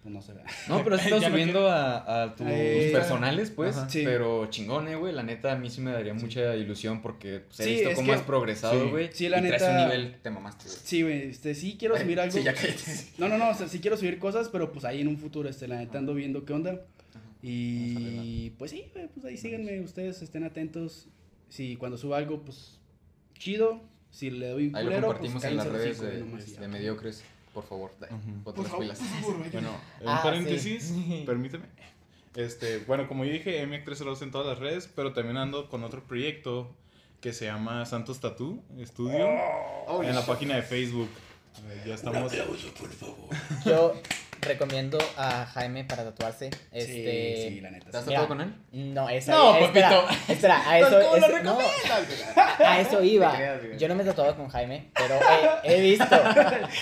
pues 0.05 0.13
no 0.13 0.21
sé. 0.21 0.33
No, 0.69 0.83
pero 0.83 0.97
has 0.97 1.03
estado 1.03 1.19
no 1.21 1.27
subiendo 1.29 1.67
a, 1.67 2.23
a 2.23 2.35
tus 2.35 2.45
Eh, 2.47 2.89
personales, 2.93 3.49
pues. 3.49 3.75
Ajá. 3.75 3.89
Sí. 3.89 4.03
Pero 4.05 4.45
chingón, 4.51 4.87
eh, 4.87 4.95
güey. 4.95 5.11
La 5.13 5.23
neta, 5.23 5.53
a 5.53 5.55
mí 5.55 5.67
sí 5.71 5.81
me 5.81 5.91
daría 5.91 6.13
mucha 6.13 6.55
ilusión 6.55 7.01
porque 7.01 7.39
pues, 7.47 7.59
he 7.61 7.63
Sí, 7.63 7.69
visto 7.71 7.89
cómo 7.95 8.07
que- 8.07 8.13
has 8.13 8.21
progresado, 8.21 8.83
sí. 8.83 8.89
güey. 8.91 9.09
Sí, 9.11 9.27
la 9.29 9.39
y 9.39 9.47
traes 9.47 9.63
neta- 9.63 9.71
un 9.81 9.89
nivel, 9.89 10.15
te 10.21 10.29
mamaste, 10.29 10.65
güey. 10.65 10.77
Sí, 10.83 11.01
güey, 11.01 11.21
este 11.29 11.55
sí 11.55 11.75
quiero 11.79 11.97
subir 11.97 12.19
algo. 12.19 12.31
Sí, 12.37 12.43
ya 12.43 12.53
cállate. 12.53 12.75
No, 13.17 13.27
no, 13.29 13.37
no, 13.39 13.49
o 13.49 13.53
sea, 13.55 13.67
sí 13.67 13.79
quiero 13.79 13.97
subir 13.97 14.19
cosas, 14.19 14.49
pero 14.49 14.71
pues 14.71 14.85
ahí 14.85 15.01
en 15.01 15.07
un 15.07 15.17
futuro, 15.17 15.49
este, 15.49 15.67
la 15.67 15.77
neta 15.77 15.97
ando 15.97 16.13
viendo 16.13 16.45
qué 16.45 16.53
onda. 16.53 16.81
Y 17.41 18.51
pues 18.57 18.71
sí, 18.71 18.85
güey, 18.93 19.07
pues 19.07 19.25
ahí 19.25 19.37
síganme, 19.37 19.79
ustedes 19.81 20.21
estén 20.21 20.43
atentos. 20.43 21.07
Si 21.49 21.75
cuando 21.77 21.97
suba 21.97 22.17
algo, 22.17 22.41
pues 22.43 22.79
chido. 23.37 23.81
Si 24.11 24.29
le 24.31 24.47
doy 24.47 24.67
un 24.67 24.75
Ahí 24.77 24.83
lo 24.85 24.89
culero, 24.91 25.07
compartimos 25.07 25.41
pues 25.41 25.51
en 25.51 25.57
las 25.57 25.67
redes 25.67 25.99
de 26.59 26.67
mediocres. 26.69 27.23
Por 27.55 27.63
favor, 27.65 27.91
da- 27.99 28.07
Ujú. 28.07 28.17
ponte 28.43 28.43
Por 28.43 28.57
las 28.59 28.67
favor, 28.67 28.83
pilas. 28.83 28.99
por 28.99 29.07
favor. 29.33 29.51
Bueno, 29.51 29.69
en 30.01 30.07
Ah, 30.09 30.19
paréntesis, 30.21 30.83
sí. 30.83 31.23
permíteme. 31.25 31.65
Este, 32.35 32.79
bueno, 32.79 33.07
como 33.07 33.23
yo 33.25 33.31
dije, 33.31 33.65
MX302 33.65 34.21
en 34.21 34.31
todas 34.31 34.45
las 34.45 34.59
redes, 34.59 34.89
pero 34.93 35.13
también 35.13 35.37
ando 35.37 35.69
con 35.69 35.83
otro 35.85 36.03
proyecto 36.03 36.69
que 37.21 37.31
se 37.33 37.45
llama 37.45 37.85
Santos 37.85 38.19
Tattoo 38.19 38.61
Studio 38.83 39.25
Oh, 39.87 40.03
en 40.03 40.13
la 40.13 40.19
shit. 40.21 40.27
página 40.29 40.55
de 40.57 40.61
Facebook. 40.61 41.09
Eh, 41.69 41.83
Ya 41.87 41.95
estamos. 41.95 42.33
Yo 43.65 43.93
recomiendo 44.45 44.97
a 45.17 45.45
Jaime 45.47 45.83
para 45.83 46.03
tatuarse. 46.03 46.47
Este, 46.71 47.35
Sí, 47.35 47.49
sí, 47.55 47.61
la 47.61 47.71
neta. 47.71 47.91
¿Te 47.91 47.97
has 47.97 48.05
tatuado 48.05 48.27
con 48.27 48.41
él? 48.41 48.53
No, 48.71 49.09
esa 49.09 49.31
No, 49.33 49.55
espera, 49.57 49.89
papito. 49.89 50.31
Espera, 50.31 50.69
a 50.69 50.79
eso, 50.79 50.89
¿Cómo 51.01 51.17
lo 51.17 51.25
es- 51.27 51.31
recomiendas, 51.33 52.57
a 52.59 52.79
eso 52.79 53.03
iba. 53.03 53.35
Creas. 53.35 53.61
Yo 53.77 53.87
no 53.87 53.95
me 53.95 54.03
he 54.03 54.05
tatuado 54.05 54.35
con 54.35 54.47
Jaime, 54.49 54.89
pero 54.93 55.15
he, 55.63 55.75
he 55.77 55.81
visto, 55.81 56.15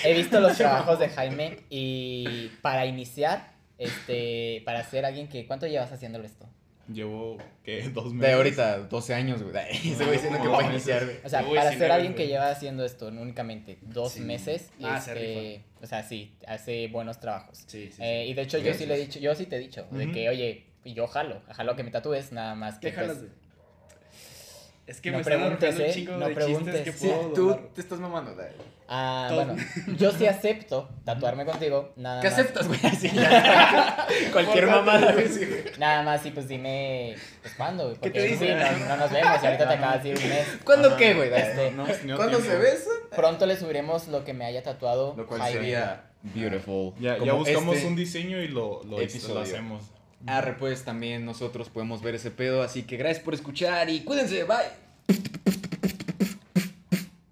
he 0.03 0.13
visto 0.13 0.39
los 0.39 0.55
trabajos 0.57 0.99
de 0.99 1.09
Jaime 1.09 1.59
y 1.69 2.49
para 2.61 2.85
iniciar, 2.85 3.53
este, 3.77 4.61
para 4.65 4.83
ser 4.83 5.05
alguien 5.05 5.27
que, 5.27 5.45
¿cuánto 5.47 5.67
llevas 5.67 5.91
haciéndolo 5.91 6.25
esto? 6.25 6.47
Llevo, 6.91 7.37
¿qué? 7.63 7.81
Dos 7.93 8.13
meses. 8.13 8.19
De 8.29 8.33
ahorita, 8.33 8.77
12 8.79 9.13
años, 9.13 9.41
güey. 9.41 9.53
Güey 9.97 10.11
diciendo 10.11 10.39
que 10.39 10.45
No, 10.45 10.51
va 10.51 10.59
a 10.59 10.63
no, 10.63 10.71
iniciar, 10.71 11.05
güey. 11.05 11.17
O 11.23 11.29
sea, 11.29 11.41
voy 11.41 11.57
para 11.57 11.71
ser 11.77 11.91
alguien 11.91 12.13
que 12.13 12.27
lleva 12.27 12.49
haciendo 12.49 12.83
esto 12.83 13.07
en 13.07 13.17
únicamente 13.19 13.77
dos 13.81 14.11
Sí. 14.13 14.19
meses, 14.21 14.69
Ah, 14.83 14.99
se 14.99 15.11
este, 15.11 15.63
o 15.81 15.87
sea, 15.87 16.03
sí, 16.03 16.35
hace 16.45 16.87
buenos 16.89 17.19
trabajos. 17.19 17.59
Sí, 17.67 17.85
sí, 17.87 17.91
sí. 17.93 18.01
Eh, 18.03 18.25
y 18.27 18.33
de 18.33 18.41
hecho 18.41 18.57
yo 18.57 18.73
sí 18.73 18.85
le 18.85 18.95
he 18.95 18.99
dicho, 18.99 19.19
yo 19.19 19.33
sí 19.33 19.45
te 19.45 19.55
he 19.55 19.59
dicho, 19.59 19.87
de 19.91 20.11
que, 20.11 20.27
oye, 20.29 20.65
y 20.83 20.93
yo 20.93 21.07
jalo, 21.07 21.41
jalo 21.53 21.75
que 21.77 21.83
me 21.83 21.91
tatúes, 21.91 22.33
nada 22.33 22.55
más 22.55 22.79
que 22.79 22.89
¿Qué 22.89 22.95
jalas, 22.97 23.17
pues, 23.17 23.29
güey? 23.29 23.42
Es 24.93 25.01
que 25.01 25.09
No 25.09 25.17
me 25.17 25.21
están 25.23 25.39
preguntes, 25.39 25.75
un 25.75 25.81
eh, 25.81 25.91
chingo 25.91 26.17
no 26.17 26.27
de 26.27 26.35
preguntes. 26.35 26.81
que 26.81 26.91
Sí, 26.91 27.07
puedo 27.07 27.33
tú 27.33 27.41
doblar. 27.47 27.59
te 27.73 27.81
estás 27.81 27.99
mamando. 27.99 28.35
dale. 28.35 28.51
Ah, 28.87 29.25
Todo. 29.29 29.45
bueno, 29.45 29.63
yo 29.97 30.11
sí 30.11 30.27
acepto 30.27 30.87
tatuarme 31.03 31.45
contigo, 31.45 31.93
nada 31.95 32.21
¿Qué 32.21 32.29
más. 32.29 32.37
aceptas, 32.37 32.67
güey? 32.67 32.79
Ya. 33.13 34.05
Cualquier 34.31 34.67
mamada, 34.67 35.15
sí. 35.27 35.47
Nada 35.79 36.03
más, 36.03 36.23
y 36.27 36.29
pues 36.31 36.47
dime, 36.47 37.15
pues 37.41 37.55
cuándo, 37.55 37.85
güey, 37.85 37.95
¿Qué 37.95 37.99
porque 38.01 38.19
te 38.21 38.37
sí, 38.37 38.47
no, 38.49 38.87
no 38.89 38.97
nos 38.97 39.11
vemos, 39.11 39.39
y 39.41 39.45
ahorita 39.47 39.67
te 39.67 39.73
acabas 39.73 40.03
de 40.03 40.09
ir 40.09 40.17
un 40.19 40.29
mes. 40.29 40.47
¿Cuándo 40.63 40.87
Ajá. 40.89 40.97
qué, 40.97 41.13
güey? 41.15 41.33
Este, 41.33 41.71
No 41.71 41.85
tenido 41.85 42.17
¿Cuándo 42.17 42.37
tiempo. 42.37 42.53
se 42.55 42.61
besan? 42.61 42.93
Pronto 43.15 43.45
le 43.47 43.57
subiremos 43.57 44.07
lo 44.09 44.23
que 44.23 44.33
me 44.33 44.45
haya 44.45 44.61
tatuado. 44.61 45.15
Lo 45.17 45.25
cual 45.25 45.41
Jaime. 45.41 45.59
sería 45.59 46.03
beautiful. 46.21 46.93
Ya, 46.99 47.17
ya 47.17 47.33
buscamos 47.33 47.77
este 47.77 47.87
un 47.87 47.95
diseño 47.95 48.39
y 48.43 48.47
lo, 48.49 48.83
lo, 48.83 49.01
episodio. 49.01 49.35
lo 49.35 49.41
hacemos. 49.41 49.83
Arre, 50.27 50.53
pues 50.53 50.83
también 50.83 51.25
nosotros 51.25 51.69
podemos 51.69 52.01
ver 52.03 52.15
ese 52.15 52.29
pedo. 52.31 52.61
Así 52.61 52.83
que 52.83 52.95
gracias 52.97 53.23
por 53.23 53.33
escuchar 53.33 53.89
y 53.89 54.01
cuídense. 54.03 54.43
Bye. 54.43 54.82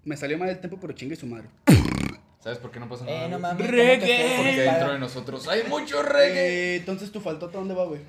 Me 0.04 0.16
salió 0.16 0.36
mal 0.36 0.48
el 0.48 0.58
tiempo, 0.58 0.78
pero 0.80 0.92
chingue 0.92 1.16
su 1.16 1.26
madre. 1.26 1.48
¿Sabes 2.40 2.58
por 2.58 2.72
qué 2.72 2.80
no 2.80 2.88
pasa 2.88 3.04
nada? 3.04 3.26
Eh, 3.26 3.28
no 3.28 3.38
mames. 3.38 3.70
Reggae. 3.70 4.34
Porque 4.36 4.60
dentro 4.62 4.92
de 4.92 4.98
nosotros 4.98 5.46
hay 5.46 5.62
mucho 5.68 6.02
reggae. 6.02 6.74
Eh, 6.74 6.76
entonces 6.76 7.12
tu 7.12 7.20
faltota, 7.20 7.56
¿dónde 7.56 7.74
va, 7.74 7.84
güey? 7.84 8.00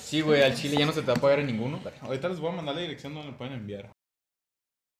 Sí, 0.00 0.20
güey, 0.20 0.42
al 0.42 0.54
chile 0.54 0.76
ya 0.78 0.86
no 0.86 0.92
se 0.92 1.00
te 1.00 1.08
va 1.08 1.14
a 1.14 1.20
pagar 1.20 1.40
en 1.40 1.46
ninguno. 1.46 1.80
Ahorita 2.00 2.28
les 2.28 2.38
voy 2.38 2.52
a 2.52 2.56
mandar 2.56 2.76
la 2.76 2.82
dirección 2.82 3.12
donde 3.12 3.32
lo 3.32 3.36
pueden 3.36 3.54
enviar. 3.54 3.90